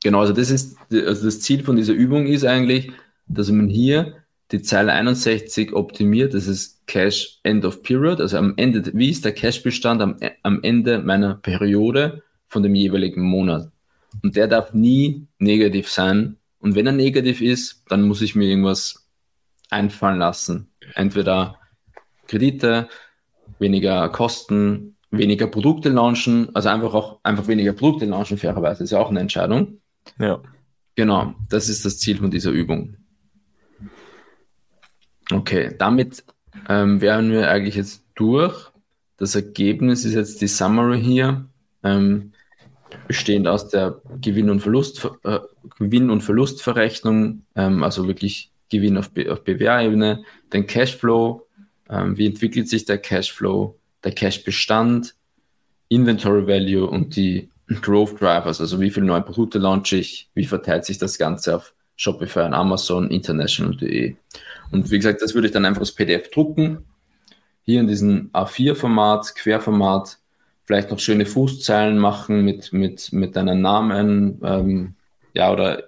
Genau, 0.02 0.20
also 0.20 0.32
das 0.32 0.50
ist, 0.50 0.78
also 0.90 1.24
das 1.24 1.40
Ziel 1.40 1.62
von 1.62 1.76
dieser 1.76 1.92
Übung 1.92 2.26
ist 2.26 2.44
eigentlich, 2.44 2.92
dass 3.26 3.50
man 3.50 3.68
hier 3.68 4.14
die 4.50 4.62
Zeile 4.62 4.92
61 4.92 5.72
optimiert, 5.74 6.34
das 6.34 6.46
ist 6.46 6.86
Cash 6.86 7.38
End 7.42 7.64
of 7.64 7.82
Period, 7.82 8.20
also 8.20 8.36
am 8.36 8.54
Ende, 8.56 8.90
wie 8.94 9.10
ist 9.10 9.24
der 9.24 9.32
Cash-Bestand 9.32 10.02
am, 10.02 10.16
am 10.42 10.60
Ende 10.62 10.98
meiner 10.98 11.34
Periode 11.34 12.22
von 12.48 12.62
dem 12.62 12.74
jeweiligen 12.74 13.22
Monat? 13.22 13.70
Und 14.22 14.36
der 14.36 14.48
darf 14.48 14.72
nie 14.72 15.26
negativ 15.38 15.88
sein. 15.88 16.36
Und 16.58 16.74
wenn 16.74 16.86
er 16.86 16.92
negativ 16.92 17.40
ist, 17.40 17.84
dann 17.88 18.02
muss 18.02 18.22
ich 18.22 18.34
mir 18.34 18.48
irgendwas 18.48 19.08
einfallen 19.70 20.18
lassen. 20.18 20.68
Entweder 20.94 21.58
Kredite, 22.26 22.88
weniger 23.58 24.08
Kosten, 24.08 24.96
weniger 25.10 25.46
Produkte 25.46 25.88
launchen, 25.88 26.54
also 26.54 26.68
einfach 26.68 26.94
auch 26.94 27.18
einfach 27.22 27.48
weniger 27.48 27.72
Produkte 27.72 28.06
launchen, 28.06 28.38
fairerweise, 28.38 28.84
ist 28.84 28.90
ja 28.90 28.98
auch 28.98 29.10
eine 29.10 29.20
Entscheidung. 29.20 29.80
Ja. 30.18 30.40
Genau, 30.94 31.34
das 31.48 31.68
ist 31.68 31.84
das 31.84 31.98
Ziel 31.98 32.18
von 32.18 32.30
dieser 32.30 32.50
Übung. 32.50 32.96
Okay, 35.32 35.74
damit 35.78 36.24
ähm, 36.68 37.00
wären 37.00 37.30
wir 37.30 37.50
eigentlich 37.50 37.76
jetzt 37.76 38.04
durch. 38.14 38.70
Das 39.16 39.34
Ergebnis 39.34 40.04
ist 40.04 40.14
jetzt 40.14 40.40
die 40.40 40.48
Summary 40.48 41.00
hier, 41.00 41.46
ähm, 41.82 42.32
bestehend 43.06 43.46
aus 43.46 43.68
der 43.68 44.00
Gewinn- 44.20 44.50
und, 44.50 44.60
Verlust, 44.60 45.08
äh, 45.24 45.38
Gewinn 45.78 46.10
und 46.10 46.22
Verlustverrechnung, 46.22 47.42
ähm, 47.54 47.82
also 47.82 48.06
wirklich 48.08 48.50
Gewinn 48.70 48.96
auf, 48.96 49.10
auf 49.28 49.44
BWA-Ebene, 49.44 50.24
den 50.52 50.66
Cashflow, 50.66 51.46
ähm, 51.90 52.16
wie 52.16 52.26
entwickelt 52.26 52.68
sich 52.68 52.84
der 52.84 52.98
Cashflow, 52.98 53.78
der 54.04 54.12
Cashbestand, 54.12 55.14
Inventory 55.88 56.46
Value 56.46 56.88
und 56.88 57.16
die 57.16 57.50
Growth 57.82 58.20
Drivers, 58.20 58.60
also 58.60 58.80
wie 58.80 58.90
viele 58.90 59.06
neue 59.06 59.22
Produkte 59.22 59.58
launche 59.58 59.96
ich, 59.96 60.30
wie 60.34 60.44
verteilt 60.44 60.84
sich 60.84 60.98
das 60.98 61.18
Ganze 61.18 61.56
auf 61.56 61.74
Shopify 61.96 62.40
und 62.40 62.54
Amazon, 62.54 63.10
international.de. 63.10 64.16
Und 64.70 64.90
wie 64.90 64.96
gesagt, 64.96 65.20
das 65.20 65.34
würde 65.34 65.48
ich 65.48 65.52
dann 65.52 65.64
einfach 65.64 65.80
als 65.80 65.92
PDF 65.92 66.30
drucken, 66.30 66.84
hier 67.62 67.80
in 67.80 67.88
diesem 67.88 68.30
A4-Format, 68.32 69.34
Querformat, 69.34 70.18
vielleicht 70.64 70.90
noch 70.90 70.98
schöne 70.98 71.26
Fußzeilen 71.26 71.98
machen 71.98 72.44
mit, 72.44 72.72
mit, 72.72 73.12
mit 73.12 73.36
deinen 73.36 73.60
Namen, 73.60 74.40
ähm, 74.42 74.94
ja, 75.34 75.52
oder 75.52 75.84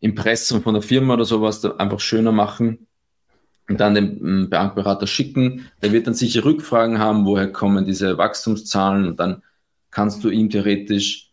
Impressum 0.00 0.62
von 0.62 0.74
der 0.74 0.82
Firma 0.82 1.14
oder 1.14 1.24
sowas, 1.24 1.64
einfach 1.64 2.00
schöner 2.00 2.32
machen 2.32 2.86
und 3.68 3.80
dann 3.80 3.94
dem 3.94 4.18
ähm, 4.20 4.50
Bankberater 4.50 5.06
schicken. 5.06 5.66
Der 5.82 5.92
wird 5.92 6.06
dann 6.06 6.14
sicher 6.14 6.44
Rückfragen 6.44 6.98
haben, 6.98 7.24
woher 7.26 7.50
kommen 7.50 7.84
diese 7.84 8.18
Wachstumszahlen 8.18 9.08
und 9.08 9.20
dann 9.20 9.42
kannst 9.90 10.24
du 10.24 10.30
ihm 10.30 10.50
theoretisch 10.50 11.30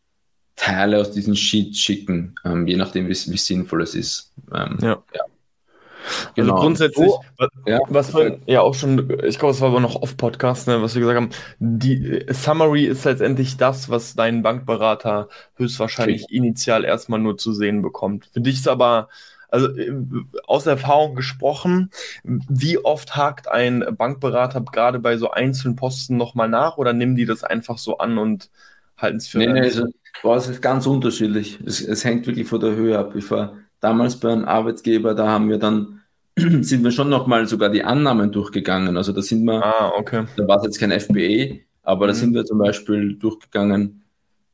Teile 0.56 1.00
aus 1.00 1.12
diesen 1.12 1.36
Sheets 1.36 1.80
schicken, 1.80 2.36
ähm, 2.46 2.68
je 2.68 2.78
nachdem, 2.78 3.08
wie, 3.08 3.12
wie 3.12 3.38
sinnvoll 3.38 3.82
es 3.82 3.96
ist. 3.96 4.34
Ähm, 4.54 4.78
ja. 4.82 5.02
ja. 5.14 5.22
Also 6.02 6.30
genau. 6.36 6.54
Also 6.54 6.64
grundsätzlich, 6.64 7.10
oh, 7.10 7.24
was, 7.38 7.50
ja, 7.66 7.80
was 7.90 8.14
wir 8.16 8.40
ja 8.46 8.62
auch 8.62 8.74
schon, 8.74 9.10
ich 9.24 9.38
glaube, 9.38 9.54
es 9.54 9.62
war 9.62 9.70
aber 9.70 9.80
noch 9.80 9.96
off-Podcast, 9.96 10.68
ne, 10.68 10.82
was 10.82 10.96
wir 10.96 11.02
gesagt 11.02 11.18
haben, 11.18 11.30
die 11.60 12.26
Summary 12.30 12.86
ist 12.86 13.06
letztendlich 13.06 13.58
das, 13.58 13.90
was 13.90 14.16
dein 14.16 14.42
Bankberater 14.42 15.30
höchstwahrscheinlich 15.56 16.26
okay. 16.26 16.36
initial 16.36 16.86
erstmal 16.86 17.20
nur 17.20 17.38
zu 17.38 17.54
sehen 17.54 17.82
bekommt. 17.82 18.30
Für 18.34 18.42
dich 18.42 18.56
ist 18.56 18.68
aber 18.68 19.10
also 19.52 19.68
äh, 19.78 19.94
aus 20.48 20.66
Erfahrung 20.66 21.16
gesprochen, 21.16 21.92
wie 22.24 22.80
oft 22.80 23.16
hakt 23.16 23.48
ein 23.48 23.86
Bankberater 23.98 24.62
gerade 24.62 25.00
bei 25.00 25.18
so 25.18 25.30
einzelnen 25.30 25.76
Posten 25.76 26.18
nochmal 26.18 26.50
nach 26.50 26.78
oder 26.78 26.94
nehmen 26.94 27.16
die 27.16 27.26
das 27.26 27.44
einfach 27.44 27.78
so 27.78 28.00
an 28.00 28.18
und 28.18 28.50
halten 28.98 29.18
es 29.18 29.28
für 29.28 29.38
Nee, 29.38 29.48
nee, 29.48 29.62
also, 29.62 29.88
boah, 30.24 30.38
es 30.38 30.48
ist 30.48 30.62
ganz 30.62 30.88
unterschiedlich. 30.88 31.60
Es, 31.66 31.82
es 31.82 32.04
hängt 32.04 32.26
wirklich 32.26 32.48
von 32.48 32.60
der 32.60 32.76
Höhe 32.76 32.98
ab. 32.98 33.16
Ich 33.16 33.30
war 33.30 33.58
damals 33.80 34.20
bei 34.20 34.32
einem 34.32 34.46
Arbeitgeber, 34.46 35.14
da 35.14 35.28
haben 35.28 35.50
wir 35.50 35.58
dann 35.58 36.02
sind 36.38 36.84
wir 36.84 36.92
schon 36.92 37.10
nochmal 37.10 37.46
sogar 37.48 37.70
die 37.70 37.84
Annahmen 37.84 38.32
durchgegangen. 38.32 38.96
Also 38.96 39.12
da 39.12 39.22
sind 39.22 39.44
wir, 39.44 39.64
ah, 39.64 39.92
okay. 39.98 40.26
da 40.38 40.48
war 40.48 40.58
es 40.58 40.64
jetzt 40.64 40.80
kein 40.80 40.98
FBA, 40.98 41.58
aber 41.84 42.06
mhm. 42.06 42.08
da 42.08 42.14
sind 42.14 42.34
wir 42.34 42.46
zum 42.46 42.58
Beispiel 42.58 43.16
durchgegangen, 43.16 44.04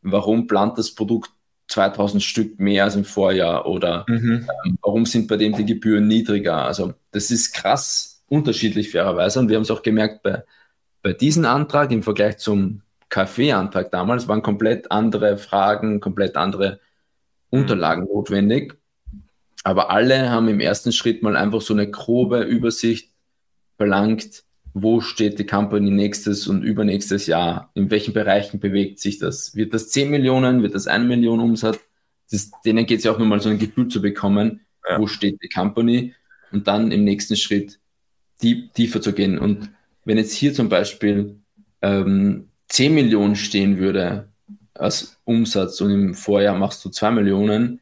warum 0.02 0.48
plant 0.48 0.78
das 0.78 0.96
Produkt 0.96 1.32
2000 1.68 2.24
Stück 2.24 2.60
mehr 2.60 2.86
als 2.86 2.96
im 2.96 3.06
Vorjahr 3.06 3.66
oder 3.66 4.06
mhm. 4.08 4.48
ähm, 4.66 4.78
warum 4.82 5.06
sind 5.06 5.28
bei 5.28 5.38
dem 5.38 5.56
die 5.56 5.66
Gebühren 5.66 6.08
niedriger? 6.08 6.66
Also 6.66 6.94
das 7.12 7.32
ist 7.32 7.54
krass 7.54 8.24
unterschiedlich 8.28 8.92
fairerweise 8.92 9.40
und 9.40 9.50
wir 9.50 9.56
haben 9.56 9.64
es 9.64 9.72
auch 9.72 9.84
gemerkt 9.84 10.24
bei, 10.24 10.44
bei 11.02 11.14
diesem 11.14 11.46
Antrag 11.46 11.92
im 11.92 12.04
Vergleich 12.04 12.38
zum 12.38 12.82
Kaffeeantrag 13.10 13.92
damals 13.92 14.28
waren 14.28 14.42
komplett 14.42 14.92
andere 14.92 15.38
Fragen, 15.38 16.00
komplett 16.00 16.36
andere. 16.36 16.80
Unterlagen 17.50 18.04
mhm. 18.04 18.10
notwendig. 18.10 18.78
Aber 19.64 19.90
alle 19.90 20.30
haben 20.30 20.48
im 20.48 20.60
ersten 20.60 20.92
Schritt 20.92 21.24
mal 21.24 21.36
einfach 21.36 21.62
so 21.62 21.74
eine 21.74 21.90
grobe 21.90 22.42
Übersicht 22.42 23.14
verlangt, 23.78 24.44
wo 24.82 25.02
steht 25.02 25.40
die 25.40 25.46
Company 25.46 25.90
nächstes 25.90 26.48
und 26.48 26.64
übernächstes 26.64 27.26
Jahr, 27.26 27.72
in 27.74 27.90
welchen 27.90 28.14
Bereichen 28.14 28.60
bewegt 28.60 29.00
sich 29.00 29.18
das. 29.18 29.56
Wird 29.56 29.74
das 29.74 29.90
10 29.90 30.10
Millionen, 30.10 30.62
wird 30.62 30.76
das 30.76 30.88
1 30.88 31.08
Million 31.08 31.40
Umsatz? 31.40 31.80
Das, 32.30 32.52
denen 32.66 32.86
geht 32.86 33.00
es 33.00 33.06
ja 33.06 33.12
auch 33.12 33.18
nur 33.18 33.28
mal 33.28 33.40
so 33.40 33.50
ein 33.50 33.60
Gefühl 33.60 33.88
zu 33.88 34.02
bekommen, 34.02 34.62
ja. 34.88 35.00
wo 35.00 35.08
steht 35.08 35.42
die 35.42 35.50
Company 35.50 36.14
und 36.52 36.68
dann 36.68 36.92
im 36.92 37.04
nächsten 37.04 37.36
Schritt 37.36 37.80
die, 38.42 38.70
tiefer 38.70 39.02
zu 39.02 39.14
gehen. 39.14 39.40
Und 39.40 39.72
wenn 40.06 40.18
jetzt 40.18 40.34
hier 40.34 40.54
zum 40.54 40.70
Beispiel 40.70 41.40
ähm, 41.82 42.50
10 42.70 42.94
Millionen 42.94 43.36
stehen 43.36 43.80
würde 43.80 44.30
als 44.74 45.18
Umsatz 45.24 45.82
und 45.82 45.92
im 45.92 46.14
Vorjahr 46.14 46.58
machst 46.58 46.86
du 46.86 46.90
2 46.90 47.12
Millionen, 47.12 47.80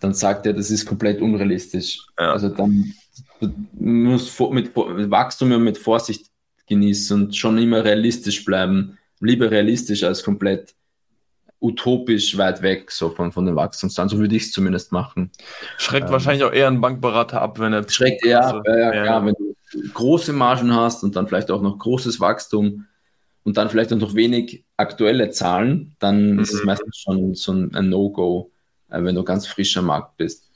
dann 0.00 0.14
sagt 0.14 0.46
er, 0.46 0.52
das 0.52 0.70
ist 0.70 0.86
komplett 0.86 1.20
unrealistisch. 1.20 2.06
Ja. 2.18 2.32
Also 2.32 2.48
dann 2.48 2.94
muss 3.72 4.38
mit, 4.50 4.76
mit 4.76 5.10
Wachstum 5.10 5.62
mit 5.62 5.78
Vorsicht 5.78 6.26
genießen 6.66 7.20
und 7.20 7.36
schon 7.36 7.58
immer 7.58 7.84
realistisch 7.84 8.44
bleiben. 8.44 8.98
Lieber 9.20 9.50
realistisch 9.50 10.02
als 10.04 10.22
komplett 10.22 10.74
utopisch 11.60 12.36
weit 12.36 12.60
weg 12.60 12.90
so 12.90 13.08
von, 13.10 13.32
von 13.32 13.46
den 13.46 13.56
Wachstumszahlen. 13.56 14.08
So 14.08 14.18
würde 14.18 14.36
ich 14.36 14.44
es 14.44 14.52
zumindest 14.52 14.92
machen. 14.92 15.30
Schreckt 15.78 16.08
ähm, 16.08 16.12
wahrscheinlich 16.12 16.44
auch 16.44 16.52
eher 16.52 16.68
einen 16.68 16.80
Bankberater 16.80 17.40
ab, 17.40 17.58
wenn 17.58 17.72
er. 17.72 17.88
Schreckt 17.88 18.24
eher 18.24 18.46
ab, 18.46 18.62
ja, 18.66 18.76
ja, 18.76 19.04
ja, 19.04 19.24
wenn 19.24 19.34
du 19.34 19.54
große 19.92 20.32
Margen 20.32 20.74
hast 20.74 21.02
und 21.02 21.16
dann 21.16 21.26
vielleicht 21.26 21.50
auch 21.50 21.62
noch 21.62 21.78
großes 21.78 22.20
Wachstum 22.20 22.86
und 23.44 23.56
dann 23.56 23.70
vielleicht 23.70 23.92
auch 23.92 23.98
noch 23.98 24.14
wenig 24.14 24.64
aktuelle 24.76 25.30
Zahlen, 25.30 25.96
dann 25.98 26.34
mhm. 26.34 26.40
ist 26.40 26.52
es 26.52 26.60
mhm. 26.60 26.66
meistens 26.66 26.98
schon 26.98 27.34
so 27.34 27.52
ein, 27.52 27.88
No-Go, 27.88 28.50
äh, 28.90 29.02
wenn 29.02 29.14
du 29.14 29.24
ganz 29.24 29.46
frisch 29.46 29.76
am 29.76 29.86
Markt 29.86 30.16
bist. 30.18 30.50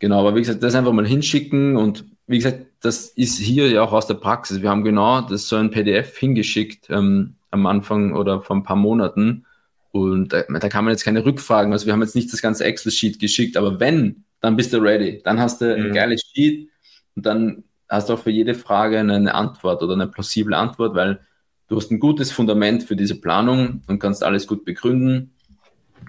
Genau, 0.00 0.18
aber 0.20 0.34
wie 0.34 0.40
gesagt, 0.40 0.62
das 0.62 0.74
einfach 0.74 0.92
mal 0.92 1.06
hinschicken 1.06 1.76
und 1.76 2.04
wie 2.26 2.38
gesagt, 2.38 2.66
das 2.80 3.08
ist 3.08 3.38
hier 3.38 3.68
ja 3.68 3.82
auch 3.82 3.92
aus 3.92 4.06
der 4.06 4.14
Praxis. 4.14 4.62
Wir 4.62 4.70
haben 4.70 4.82
genau 4.82 5.20
das 5.20 5.46
so 5.46 5.56
ein 5.56 5.70
PDF 5.70 6.16
hingeschickt 6.16 6.88
ähm, 6.88 7.34
am 7.50 7.66
Anfang 7.66 8.14
oder 8.14 8.40
vor 8.40 8.56
ein 8.56 8.62
paar 8.62 8.76
Monaten 8.76 9.44
und 9.92 10.32
da, 10.32 10.42
da 10.42 10.68
kann 10.68 10.84
man 10.84 10.92
jetzt 10.92 11.04
keine 11.04 11.24
Rückfragen. 11.24 11.72
Also 11.72 11.86
wir 11.86 11.92
haben 11.92 12.00
jetzt 12.00 12.14
nicht 12.14 12.32
das 12.32 12.40
ganze 12.40 12.64
Excel-Sheet 12.64 13.18
geschickt, 13.18 13.56
aber 13.56 13.78
wenn, 13.78 14.24
dann 14.40 14.56
bist 14.56 14.72
du 14.72 14.78
ready. 14.78 15.20
Dann 15.22 15.38
hast 15.38 15.60
du 15.60 15.76
mhm. 15.76 15.86
ein 15.86 15.92
geiles 15.92 16.22
Sheet 16.22 16.70
und 17.14 17.26
dann 17.26 17.64
hast 17.88 18.08
du 18.08 18.14
auch 18.14 18.20
für 18.20 18.30
jede 18.30 18.54
Frage 18.54 18.98
eine 18.98 19.34
Antwort 19.34 19.82
oder 19.82 19.92
eine 19.92 20.06
plausible 20.06 20.56
Antwort, 20.56 20.94
weil 20.94 21.20
du 21.68 21.76
hast 21.76 21.90
ein 21.90 22.00
gutes 22.00 22.32
Fundament 22.32 22.84
für 22.84 22.96
diese 22.96 23.20
Planung 23.20 23.82
und 23.86 23.98
kannst 23.98 24.24
alles 24.24 24.46
gut 24.46 24.64
begründen. 24.64 25.34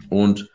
Und 0.10 0.50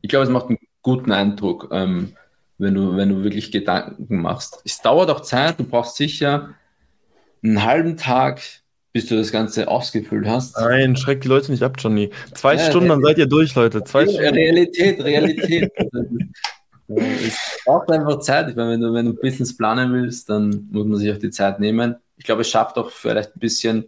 ich 0.00 0.08
glaube, 0.08 0.24
es 0.24 0.30
macht 0.30 0.46
einen 0.46 0.58
guten 0.80 1.12
Eindruck. 1.12 1.68
Ähm, 1.72 2.14
wenn 2.60 2.74
du, 2.74 2.96
wenn 2.96 3.08
du 3.08 3.24
wirklich 3.24 3.50
Gedanken 3.50 4.20
machst. 4.20 4.60
Es 4.64 4.80
dauert 4.80 5.10
auch 5.10 5.20
Zeit, 5.20 5.58
du 5.58 5.64
brauchst 5.64 5.96
sicher 5.96 6.54
einen 7.42 7.64
halben 7.64 7.96
Tag, 7.96 8.42
bis 8.92 9.06
du 9.06 9.16
das 9.16 9.32
Ganze 9.32 9.68
ausgefüllt 9.68 10.26
hast. 10.26 10.58
Nein, 10.58 10.96
schreck 10.96 11.22
die 11.22 11.28
Leute 11.28 11.50
nicht 11.50 11.62
ab, 11.62 11.76
Johnny. 11.78 12.10
Zwei 12.34 12.56
ja, 12.56 12.68
Stunden, 12.68 12.88
dann 12.88 13.02
seid 13.02 13.18
ihr 13.18 13.26
durch, 13.26 13.54
Leute. 13.54 13.82
Zwei 13.84 14.04
Stunden. 14.04 14.34
Realität, 14.34 15.02
Realität. 15.02 15.72
es 16.88 17.60
braucht 17.64 17.90
einfach 17.90 18.18
Zeit. 18.18 18.50
Ich 18.50 18.56
meine, 18.56 18.72
wenn 18.72 18.80
du, 18.80 18.92
wenn 18.92 19.06
du 19.06 19.14
Business 19.14 19.56
planen 19.56 19.92
willst, 19.92 20.28
dann 20.28 20.68
muss 20.70 20.86
man 20.86 20.98
sich 20.98 21.10
auch 21.12 21.18
die 21.18 21.30
Zeit 21.30 21.60
nehmen. 21.60 21.96
Ich 22.16 22.24
glaube, 22.24 22.42
es 22.42 22.50
schafft 22.50 22.76
auch 22.76 22.90
vielleicht 22.90 23.36
ein 23.36 23.40
bisschen 23.40 23.84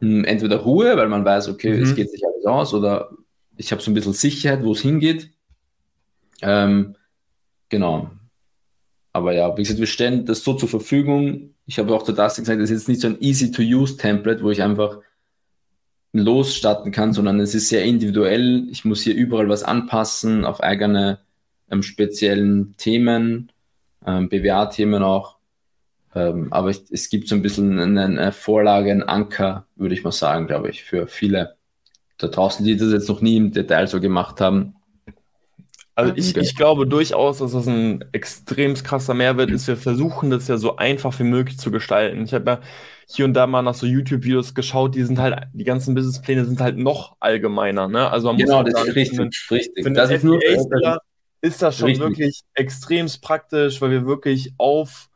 hm, 0.00 0.24
entweder 0.24 0.58
Ruhe, 0.58 0.96
weil 0.96 1.08
man 1.08 1.24
weiß, 1.24 1.48
okay, 1.48 1.76
mhm. 1.76 1.82
es 1.82 1.94
geht 1.96 2.10
sich 2.10 2.22
alles 2.24 2.44
aus, 2.44 2.74
oder 2.74 3.10
ich 3.56 3.72
habe 3.72 3.82
so 3.82 3.90
ein 3.90 3.94
bisschen 3.94 4.12
Sicherheit, 4.12 4.62
wo 4.62 4.72
es 4.72 4.80
hingeht. 4.80 5.30
Ähm, 6.42 6.96
Genau. 7.72 8.10
Aber 9.14 9.32
ja, 9.32 9.56
wie 9.56 9.62
gesagt, 9.62 9.80
wir 9.80 9.86
stellen 9.86 10.26
das 10.26 10.44
so 10.44 10.52
zur 10.52 10.68
Verfügung. 10.68 11.54
Ich 11.64 11.78
habe 11.78 11.94
auch 11.94 12.02
zu 12.02 12.12
Dustin 12.12 12.44
gesagt, 12.44 12.60
das 12.60 12.68
ist 12.68 12.80
jetzt 12.80 12.88
nicht 12.90 13.00
so 13.00 13.08
ein 13.08 13.16
Easy-to-Use-Template, 13.18 14.42
wo 14.42 14.50
ich 14.50 14.62
einfach 14.62 14.98
losstarten 16.12 16.92
kann, 16.92 17.14
sondern 17.14 17.40
es 17.40 17.54
ist 17.54 17.70
sehr 17.70 17.84
individuell. 17.84 18.68
Ich 18.70 18.84
muss 18.84 19.00
hier 19.00 19.14
überall 19.14 19.48
was 19.48 19.62
anpassen 19.62 20.44
auf 20.44 20.62
eigene 20.62 21.20
ähm, 21.70 21.82
speziellen 21.82 22.76
Themen, 22.76 23.50
ähm, 24.06 24.28
BWA-Themen 24.28 25.02
auch. 25.02 25.38
Ähm, 26.14 26.52
aber 26.52 26.68
ich, 26.68 26.82
es 26.90 27.08
gibt 27.08 27.26
so 27.26 27.34
ein 27.34 27.42
bisschen 27.42 27.80
eine, 27.80 28.04
eine 28.04 28.32
Vorlage, 28.32 28.90
einen 28.90 29.02
Anker, 29.02 29.64
würde 29.76 29.94
ich 29.94 30.04
mal 30.04 30.12
sagen, 30.12 30.46
glaube 30.46 30.68
ich, 30.68 30.84
für 30.84 31.06
viele 31.06 31.56
da 32.18 32.28
draußen, 32.28 32.66
die 32.66 32.76
das 32.76 32.92
jetzt 32.92 33.08
noch 33.08 33.22
nie 33.22 33.38
im 33.38 33.50
Detail 33.50 33.86
so 33.86 33.98
gemacht 33.98 34.42
haben. 34.42 34.74
Also 35.94 36.14
ich, 36.16 36.34
ich 36.36 36.56
glaube 36.56 36.86
durchaus, 36.86 37.38
dass 37.38 37.52
das 37.52 37.66
ein 37.66 38.04
extrem 38.12 38.74
krasser 38.74 39.12
Mehrwert 39.12 39.50
ist. 39.50 39.68
Wir 39.68 39.76
versuchen 39.76 40.30
das 40.30 40.48
ja 40.48 40.56
so 40.56 40.76
einfach 40.76 41.18
wie 41.18 41.24
möglich 41.24 41.58
zu 41.58 41.70
gestalten. 41.70 42.24
Ich 42.24 42.32
habe 42.32 42.50
ja 42.50 42.60
hier 43.06 43.26
und 43.26 43.34
da 43.34 43.46
mal 43.46 43.60
nach 43.60 43.74
so 43.74 43.86
YouTube-Videos 43.86 44.54
geschaut, 44.54 44.94
die 44.94 45.02
sind 45.02 45.18
halt, 45.18 45.48
die 45.52 45.64
ganzen 45.64 45.94
Businesspläne 45.94 46.46
sind 46.46 46.60
halt 46.60 46.78
noch 46.78 47.16
allgemeiner. 47.20 47.88
Ne? 47.88 48.10
Also 48.10 48.28
man 48.28 48.38
genau, 48.38 48.62
muss 48.62 48.72
das 48.72 48.88
ist 48.88 48.96
richtig. 48.96 49.16
Für, 49.18 49.54
richtig. 49.54 49.84
Für 49.84 49.92
das 49.92 50.10
ist, 50.10 50.24
nur, 50.24 50.40
ist 51.42 51.60
das 51.60 51.76
schon 51.76 51.88
richtig. 51.88 52.06
wirklich 52.08 52.40
extremst 52.54 53.20
praktisch, 53.20 53.82
weil 53.82 53.90
wir 53.90 54.06
wirklich 54.06 54.54
auf 54.56 55.10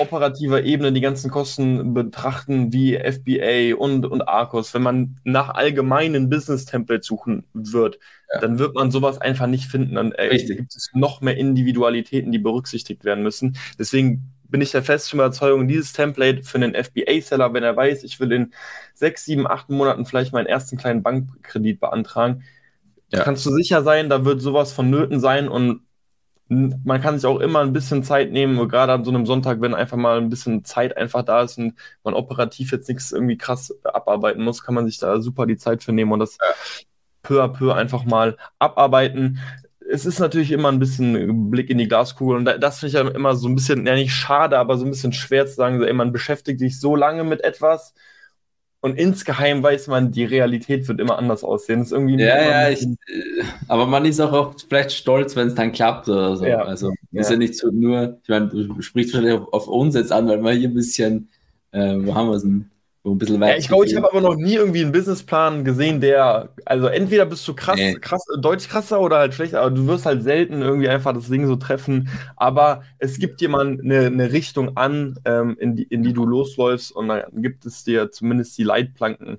operativer 0.00 0.64
Ebene 0.64 0.92
die 0.92 1.00
ganzen 1.00 1.30
Kosten 1.30 1.94
betrachten, 1.94 2.72
wie 2.72 2.96
FBA 2.96 3.76
und, 3.76 4.04
und 4.06 4.22
Arcos, 4.22 4.74
wenn 4.74 4.82
man 4.82 5.16
nach 5.22 5.50
allgemeinen 5.50 6.28
Business-Templates 6.28 7.06
suchen 7.06 7.44
wird, 7.52 7.98
ja. 8.32 8.40
dann 8.40 8.58
wird 8.58 8.74
man 8.74 8.90
sowas 8.90 9.18
einfach 9.20 9.46
nicht 9.46 9.66
finden. 9.66 9.94
Dann 9.94 10.12
äh, 10.12 10.36
gibt 10.36 10.74
es 10.74 10.90
noch 10.94 11.20
mehr 11.20 11.36
Individualitäten, 11.36 12.32
die 12.32 12.38
berücksichtigt 12.38 13.04
werden 13.04 13.22
müssen. 13.22 13.56
Deswegen 13.78 14.32
bin 14.48 14.60
ich 14.60 14.72
der 14.72 14.82
festen 14.82 15.16
Überzeugung, 15.16 15.68
dieses 15.68 15.92
Template 15.92 16.42
für 16.42 16.58
einen 16.58 16.74
FBA-Seller, 16.74 17.52
wenn 17.54 17.62
er 17.62 17.76
weiß, 17.76 18.02
ich 18.04 18.18
will 18.18 18.32
in 18.32 18.52
sechs, 18.94 19.24
sieben, 19.24 19.46
acht 19.46 19.70
Monaten 19.70 20.06
vielleicht 20.06 20.32
meinen 20.32 20.46
ersten 20.46 20.76
kleinen 20.76 21.02
Bankkredit 21.02 21.80
beantragen, 21.80 22.42
ja. 23.10 23.22
kannst 23.22 23.46
du 23.46 23.50
sicher 23.50 23.82
sein, 23.82 24.08
da 24.08 24.24
wird 24.24 24.40
sowas 24.40 24.72
vonnöten 24.72 25.20
sein 25.20 25.48
und 25.48 25.82
man 26.84 27.00
kann 27.00 27.18
sich 27.18 27.26
auch 27.26 27.40
immer 27.40 27.60
ein 27.60 27.72
bisschen 27.72 28.02
Zeit 28.02 28.32
nehmen, 28.32 28.68
gerade 28.68 28.92
an 28.92 29.04
so 29.04 29.10
einem 29.10 29.26
Sonntag, 29.26 29.60
wenn 29.60 29.74
einfach 29.74 29.96
mal 29.96 30.18
ein 30.18 30.30
bisschen 30.30 30.64
Zeit 30.64 30.96
einfach 30.96 31.22
da 31.22 31.42
ist 31.42 31.58
und 31.58 31.74
man 32.02 32.14
operativ 32.14 32.72
jetzt 32.72 32.88
nichts 32.88 33.12
irgendwie 33.12 33.38
krass 33.38 33.74
abarbeiten 33.84 34.42
muss, 34.42 34.62
kann 34.62 34.74
man 34.74 34.86
sich 34.86 34.98
da 34.98 35.20
super 35.20 35.46
die 35.46 35.56
Zeit 35.56 35.82
für 35.82 35.92
nehmen 35.92 36.12
und 36.12 36.20
das 36.20 36.38
peu 37.22 37.42
à 37.42 37.48
peu 37.48 37.72
einfach 37.74 38.04
mal 38.04 38.36
abarbeiten. 38.58 39.38
Es 39.90 40.06
ist 40.06 40.18
natürlich 40.18 40.50
immer 40.50 40.70
ein 40.70 40.78
bisschen 40.78 41.50
Blick 41.50 41.70
in 41.70 41.78
die 41.78 41.88
Glaskugel 41.88 42.36
und 42.38 42.44
das 42.44 42.80
finde 42.80 42.88
ich 42.88 42.94
ja 42.94 43.08
immer 43.10 43.36
so 43.36 43.48
ein 43.48 43.54
bisschen, 43.54 43.86
ja 43.86 43.94
nicht 43.94 44.14
schade, 44.14 44.58
aber 44.58 44.78
so 44.78 44.84
ein 44.84 44.90
bisschen 44.90 45.12
schwer 45.12 45.46
zu 45.46 45.54
sagen, 45.54 45.82
ey, 45.82 45.92
man 45.92 46.12
beschäftigt 46.12 46.60
sich 46.60 46.80
so 46.80 46.96
lange 46.96 47.24
mit 47.24 47.42
etwas 47.44 47.94
und 48.84 48.98
insgeheim 48.98 49.62
weiß 49.62 49.86
man, 49.86 50.12
die 50.12 50.26
Realität 50.26 50.86
wird 50.88 51.00
immer 51.00 51.16
anders 51.16 51.42
aussehen. 51.42 51.78
Das 51.78 51.86
ist 51.86 51.92
irgendwie 51.92 52.22
ja, 52.22 52.42
ja, 52.42 52.68
ich, 52.68 52.82
äh, 52.82 53.42
aber 53.66 53.86
man 53.86 54.04
ist 54.04 54.20
auch 54.20 54.32
oft 54.32 54.66
vielleicht 54.68 54.92
stolz, 54.92 55.34
wenn 55.36 55.48
es 55.48 55.54
dann 55.54 55.72
klappt 55.72 56.06
oder 56.06 56.36
so. 56.36 56.44
Ja. 56.44 56.58
Also 56.58 56.92
ja. 57.10 57.22
ist 57.22 57.30
ja 57.30 57.36
nicht 57.38 57.56
so 57.56 57.70
nur, 57.70 58.18
ich 58.22 58.28
meine, 58.28 58.48
du 58.48 58.82
sprichst 58.82 59.14
wahrscheinlich 59.14 59.40
auf, 59.40 59.50
auf 59.54 59.68
uns 59.68 59.94
jetzt 59.94 60.12
an, 60.12 60.28
weil 60.28 60.42
wir 60.42 60.52
hier 60.52 60.68
ein 60.68 60.74
bisschen, 60.74 61.30
äh, 61.72 61.94
wo 61.96 62.14
haben 62.14 62.28
wir 62.28 62.34
es 62.36 62.42
denn? 62.42 62.70
Ein 63.12 63.18
bisschen. 63.18 63.42
Ja, 63.42 63.54
ich 63.54 63.68
glaube, 63.68 63.84
ich 63.84 63.94
habe 63.94 64.10
aber 64.10 64.22
noch 64.22 64.36
nie 64.36 64.54
irgendwie 64.54 64.82
einen 64.82 64.92
Businessplan 64.92 65.62
gesehen, 65.62 66.00
der, 66.00 66.48
also 66.64 66.86
entweder 66.86 67.26
bist 67.26 67.46
du 67.46 67.54
krass, 67.54 67.76
nee. 67.76 67.94
krass, 67.94 68.24
deutlich 68.40 68.70
krasser 68.70 68.98
oder 68.98 69.18
halt 69.18 69.34
schlechter, 69.34 69.60
aber 69.60 69.72
du 69.72 69.86
wirst 69.86 70.06
halt 70.06 70.22
selten 70.22 70.62
irgendwie 70.62 70.88
einfach 70.88 71.12
das 71.12 71.28
Ding 71.28 71.46
so 71.46 71.56
treffen. 71.56 72.08
Aber 72.36 72.82
es 72.98 73.18
gibt 73.18 73.46
mal 73.46 73.66
eine, 73.66 74.06
eine 74.06 74.32
Richtung 74.32 74.78
an, 74.78 75.18
ähm, 75.26 75.54
in, 75.60 75.76
die, 75.76 75.82
in 75.82 76.02
die 76.02 76.14
du 76.14 76.24
losläufst 76.24 76.92
und 76.92 77.08
dann 77.08 77.24
gibt 77.34 77.66
es 77.66 77.84
dir 77.84 78.10
zumindest 78.10 78.56
die 78.56 78.64
Leitplanken. 78.64 79.36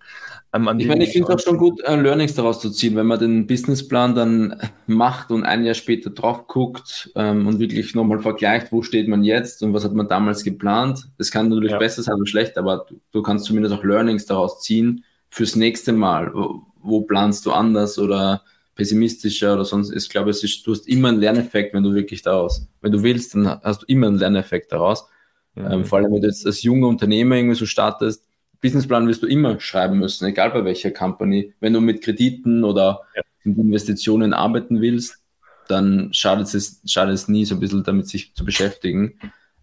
Ähm, 0.56 0.80
ich 0.80 0.88
meine, 0.88 1.04
ich 1.04 1.12
finde 1.12 1.32
es 1.32 1.36
auch 1.36 1.44
schon 1.44 1.58
gut, 1.58 1.82
äh, 1.82 1.96
Learnings 1.96 2.34
daraus 2.34 2.60
zu 2.60 2.70
ziehen, 2.70 2.96
wenn 2.96 3.08
man 3.08 3.20
den 3.20 3.48
Businessplan 3.48 4.16
dann 4.16 4.62
macht 4.88 5.32
und 5.32 5.44
ein 5.44 5.66
Jahr 5.66 5.74
später 5.74 6.10
drauf 6.10 6.48
guckt 6.48 7.12
ähm, 7.16 7.48
und 7.48 7.60
wirklich 7.60 7.94
nochmal 7.94 8.20
vergleicht, 8.20 8.72
wo 8.72 8.82
steht 8.82 9.08
man 9.08 9.24
jetzt 9.24 9.62
und 9.64 9.74
was 9.74 9.84
hat 9.84 9.94
man 9.94 10.08
damals 10.08 10.44
geplant. 10.44 11.10
Das 11.18 11.32
kann 11.32 11.50
natürlich 11.50 11.72
ja. 11.72 11.78
besser 11.78 12.04
sein 12.04 12.16
oder 12.16 12.28
schlecht, 12.28 12.58
aber 12.58 12.86
du, 12.88 13.00
du 13.12 13.22
kannst 13.22 13.46
zumindest 13.46 13.76
auch 13.76 13.84
Learnings 13.84 14.26
daraus 14.26 14.62
ziehen 14.62 15.04
fürs 15.30 15.56
nächste 15.56 15.92
Mal. 15.92 16.32
wo 16.34 17.02
planst 17.02 17.46
du 17.46 17.52
anders 17.52 18.00
oder 18.00 18.44
pessimistischer 18.76 19.54
oder 19.54 19.66
sonst. 19.66 19.92
Ich 19.92 20.10
glaube, 20.10 20.30
es 20.30 20.44
ist, 20.44 20.66
du 20.68 20.72
hast 20.72 20.88
immer 20.88 21.10
einen 21.10 21.20
Lerneffekt, 21.20 21.74
wenn 21.74 21.84
du 21.84 21.94
wirklich 21.94 22.22
daraus, 22.22 22.68
wenn 22.82 22.92
du 22.92 23.04
willst, 23.04 23.34
dann 23.34 23.48
hast 23.64 23.82
du 23.82 23.86
immer 23.88 24.08
einen 24.08 24.20
Lerneffekt 24.20 24.72
daraus. 24.72 25.08
Mhm. 25.56 25.72
Ähm, 25.72 25.86
vor 25.86 25.98
allem, 25.98 26.14
wenn 26.14 26.22
du 26.22 26.28
jetzt 26.28 26.46
als 26.46 26.62
junger 26.62 26.88
Unternehmer 26.88 27.36
irgendwie 27.36 27.56
so 27.56 27.66
startest, 27.66 28.26
Businessplan 28.66 29.08
wirst 29.08 29.22
du 29.22 29.28
immer 29.28 29.60
schreiben 29.60 30.00
müssen, 30.00 30.26
egal 30.26 30.50
bei 30.50 30.66
welcher 30.66 30.90
Company. 30.90 31.54
Wenn 31.60 31.74
du 31.74 31.82
mit 31.82 32.02
Krediten 32.02 32.64
oder 32.64 33.02
ja. 33.16 33.22
mit 33.44 33.60
Investitionen 33.60 34.34
arbeiten 34.34 34.82
willst, 34.82 35.22
dann 35.68 36.12
schadet 36.14 36.52
es, 36.52 36.82
schadet 36.88 37.14
es 37.14 37.28
nie, 37.28 37.46
so 37.46 37.54
ein 37.54 37.60
bisschen 37.60 37.84
damit 37.84 38.08
sich 38.08 38.34
zu 38.34 38.44
beschäftigen. 38.44 39.20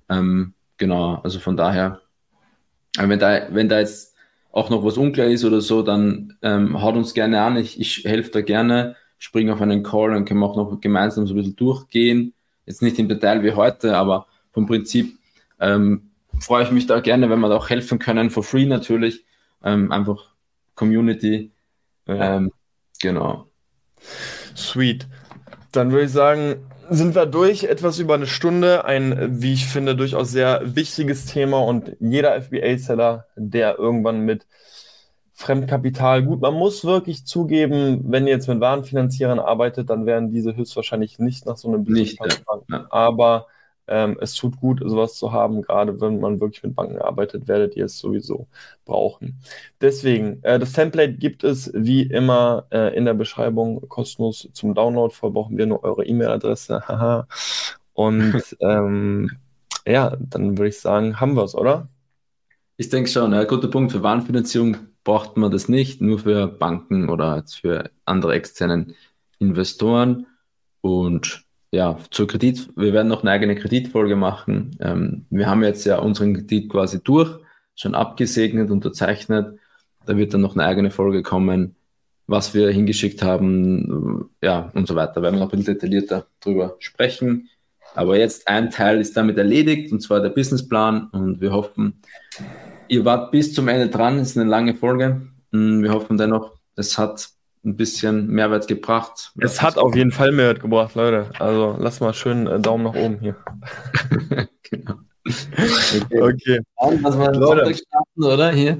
Ähm, 0.09 0.55
genau, 0.77 1.16
also 1.24 1.41
von 1.41 1.57
daher, 1.57 2.01
wenn 2.97 3.19
da, 3.19 3.49
wenn 3.51 3.69
da 3.69 3.81
jetzt 3.81 4.15
auch 4.53 4.70
noch 4.70 4.85
was 4.85 4.99
unklar 4.99 5.27
ist 5.27 5.45
oder 5.45 5.61
so, 5.61 5.83
dann 5.83 6.39
ähm, 6.43 6.81
haut 6.81 6.95
uns 6.95 7.12
gerne 7.12 7.43
an. 7.43 7.57
Ich, 7.57 7.81
ich 7.81 8.05
helfe 8.05 8.31
da 8.31 8.41
gerne, 8.41 8.95
springe 9.19 9.53
auf 9.53 9.61
einen 9.61 9.83
Call, 9.83 10.12
dann 10.12 10.24
können 10.24 10.39
wir 10.39 10.47
auch 10.47 10.57
noch 10.57 10.81
gemeinsam 10.81 11.27
so 11.27 11.35
ein 11.35 11.39
bisschen 11.39 11.57
durchgehen. 11.57 12.35
Jetzt 12.66 12.83
nicht 12.83 13.01
im 13.01 13.09
Detail 13.09 13.43
wie 13.43 13.51
heute, 13.51 13.97
aber 13.97 14.29
vom 14.53 14.66
Prinzip 14.69 15.19
ähm, 15.59 16.11
freue 16.41 16.65
ich 16.65 16.71
mich 16.71 16.87
da 16.87 17.01
gerne, 17.01 17.31
wenn 17.31 17.41
wir 17.41 17.49
da 17.49 17.57
auch 17.57 17.71
helfen 17.71 17.99
können, 17.99 18.31
for 18.31 18.43
free 18.43 18.67
natürlich. 18.67 19.25
Ähm, 19.65 19.93
einfach 19.93 20.33
Community. 20.75 21.53
Ähm, 22.07 22.53
genau. 23.01 23.47
Sweet. 24.57 25.07
Dann 25.71 25.93
würde 25.93 26.07
ich 26.07 26.13
sagen, 26.13 26.67
sind 26.91 27.15
wir 27.15 27.27
durch. 27.27 27.65
Etwas 27.65 27.99
über 27.99 28.15
eine 28.15 28.27
Stunde. 28.27 28.85
Ein, 28.85 29.41
wie 29.41 29.53
ich 29.53 29.67
finde, 29.67 29.97
durchaus 29.97 30.31
sehr 30.31 30.61
wichtiges 30.77 31.27
Thema 31.27 31.59
und 31.61 31.97
jeder 32.01 32.41
FBA-Seller, 32.41 33.27
der 33.37 33.79
irgendwann 33.79 34.21
mit 34.21 34.47
Fremdkapital, 35.35 36.23
gut, 36.23 36.41
man 36.41 36.55
muss 36.55 36.85
wirklich 36.85 37.27
zugeben, 37.27 38.03
wenn 38.05 38.27
ihr 38.27 38.35
jetzt 38.35 38.49
mit 38.49 38.61
Warenfinanzierern 38.61 39.41
arbeitet, 39.41 39.91
dann 39.91 40.07
werden 40.07 40.31
diese 40.31 40.55
höchstwahrscheinlich 40.55 41.19
nicht 41.19 41.47
nach 41.47 41.57
so 41.57 41.69
einem 41.69 41.85
Business 41.85 42.21
nicht, 42.21 42.45
ja. 42.69 42.87
Aber 42.91 43.47
ähm, 43.89 44.17
es 44.21 44.35
tut 44.35 44.59
gut, 44.59 44.81
sowas 44.85 45.17
zu 45.17 45.33
haben, 45.33 45.63
gerade 45.63 46.01
wenn 46.01 46.21
man 46.21 46.41
wirklich 46.41 46.63
mit 46.63 46.75
Banken 46.75 46.99
arbeitet, 46.99 47.49
werdet 47.49 47.77
ihr 47.77 47.87
es 47.87 47.99
sowieso 47.99 48.47
brauchen. 48.85 49.41
Deswegen, 49.81 50.43
äh, 50.43 50.59
das 50.59 50.73
Template 50.73 51.15
gibt 51.15 51.45
es 51.45 51.71
wie 51.75 52.03
immer 52.03 52.67
äh, 52.71 52.97
in 52.97 53.05
der 53.05 53.15
Beschreibung 53.15 53.89
kostenlos 53.89 54.49
zum 54.53 54.75
Download. 54.75 55.13
Vorher 55.15 55.35
brauchen 55.35 55.59
wir 55.59 55.67
nur 55.67 55.83
eure 55.85 56.05
E-Mail-Adresse. 56.05 56.83
Haha. 56.89 57.27
Und 57.93 58.57
ähm, 58.61 59.31
ja, 59.87 60.17
dann 60.21 60.59
würde 60.59 60.69
ich 60.69 60.81
sagen, 60.81 61.21
haben 61.21 61.35
wir 61.35 61.45
es, 61.45 61.55
oder? 61.55 61.89
Ich 62.77 62.89
denke 62.89 63.11
schon, 63.11 63.33
ja, 63.33 63.45
guter 63.45 63.69
Punkt. 63.69 63.93
Für 63.93 64.03
Warenfinanzierung 64.03 64.77
braucht 65.05 65.37
man 65.37 65.51
das 65.51 65.69
nicht, 65.69 66.01
nur 66.01 66.21
für 66.21 66.47
Banken 66.47 67.09
oder 67.09 67.45
für 67.47 67.91
andere 68.05 68.35
externen 68.35 68.95
Investoren. 69.39 70.27
Und 70.81 71.45
ja, 71.73 71.99
zur 72.11 72.28
Kredit, 72.28 72.69
wir 72.77 72.93
werden 72.93 73.09
noch 73.09 73.23
eine 73.23 73.31
eigene 73.31 73.57
Kreditfolge 73.57 74.15
machen. 74.15 74.77
Ähm, 74.81 75.24
wir 75.31 75.49
haben 75.49 75.65
jetzt 75.65 75.85
ja 75.86 75.99
unseren 75.99 76.35
Kredit 76.35 76.69
quasi 76.69 77.03
durch, 77.03 77.39
schon 77.74 77.94
abgesegnet, 77.94 78.70
unterzeichnet. 78.70 79.59
Da 80.05 80.16
wird 80.16 80.35
dann 80.35 80.43
noch 80.43 80.55
eine 80.55 80.66
eigene 80.66 80.90
Folge 80.90 81.23
kommen, 81.23 81.74
was 82.27 82.53
wir 82.53 82.69
hingeschickt 82.69 83.23
haben, 83.23 84.28
ja, 84.43 84.70
und 84.74 84.86
so 84.86 84.94
weiter. 84.94 85.15
Da 85.15 85.23
werden 85.23 85.36
wir 85.36 85.40
noch 85.40 85.53
ein 85.53 85.59
bisschen 85.59 85.74
detaillierter 85.74 86.27
drüber 86.40 86.77
sprechen. 86.78 87.49
Aber 87.94 88.19
jetzt 88.19 88.49
ein 88.49 88.70
Teil 88.70 89.01
ist 89.01 89.16
damit 89.16 89.39
erledigt, 89.39 89.93
und 89.93 90.01
zwar 90.01 90.20
der 90.20 90.31
Businessplan. 90.31 91.09
Und 91.12 91.40
wir 91.40 91.53
hoffen, 91.53 92.03
ihr 92.89 93.05
wart 93.07 93.31
bis 93.31 93.55
zum 93.55 93.69
Ende 93.69 93.89
dran. 93.89 94.19
Es 94.19 94.31
ist 94.31 94.39
eine 94.39 94.49
lange 94.49 94.74
Folge. 94.74 95.23
Wir 95.51 95.93
hoffen 95.93 96.19
dennoch, 96.19 96.59
es 96.77 96.99
hat 96.99 97.31
ein 97.64 97.76
bisschen 97.76 98.26
Mehrwert 98.28 98.66
gebracht. 98.68 99.32
Es 99.39 99.62
hat 99.62 99.78
auf 99.78 99.94
jeden 99.94 100.10
Fall 100.10 100.32
Mehrwert 100.32 100.60
gebracht, 100.60 100.94
Leute. 100.94 101.30
Also 101.39 101.76
lass 101.78 102.01
mal 102.01 102.12
schön 102.12 102.47
äh, 102.47 102.60
Daumen 102.60 102.84
nach 102.84 102.94
oben 102.94 103.18
hier. 103.20 103.36
genau. 104.62 104.94
Okay. 105.24 106.20
okay. 106.20 106.60
Lass 107.01 107.16
mal 107.16 107.34
Leute. 107.34 107.74
starten, 107.74 108.24
oder? 108.24 108.51
Hier. 108.51 108.78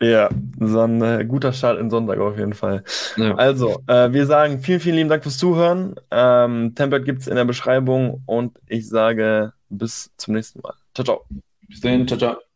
Ja, 0.00 0.28
so 0.60 0.80
ein 0.80 1.02
äh, 1.02 1.24
guter 1.24 1.52
Start 1.52 1.80
in 1.80 1.90
Sonntag 1.90 2.18
auf 2.20 2.38
jeden 2.38 2.52
Fall. 2.52 2.84
Ja. 3.16 3.34
Also, 3.34 3.82
äh, 3.88 4.12
wir 4.12 4.26
sagen 4.26 4.60
vielen, 4.60 4.80
vielen 4.80 4.96
lieben 4.96 5.08
Dank 5.08 5.24
fürs 5.24 5.38
Zuhören. 5.38 5.96
Ähm, 6.10 6.74
Template 6.76 7.04
gibt 7.04 7.22
es 7.22 7.26
in 7.26 7.34
der 7.34 7.44
Beschreibung 7.44 8.22
und 8.26 8.58
ich 8.68 8.88
sage 8.88 9.52
bis 9.68 10.12
zum 10.16 10.34
nächsten 10.34 10.60
Mal. 10.60 10.74
Ciao, 10.94 11.04
ciao. 11.04 11.24
Bis 11.66 11.80
dahin, 11.80 12.06
ciao, 12.06 12.18
ciao. 12.18 12.47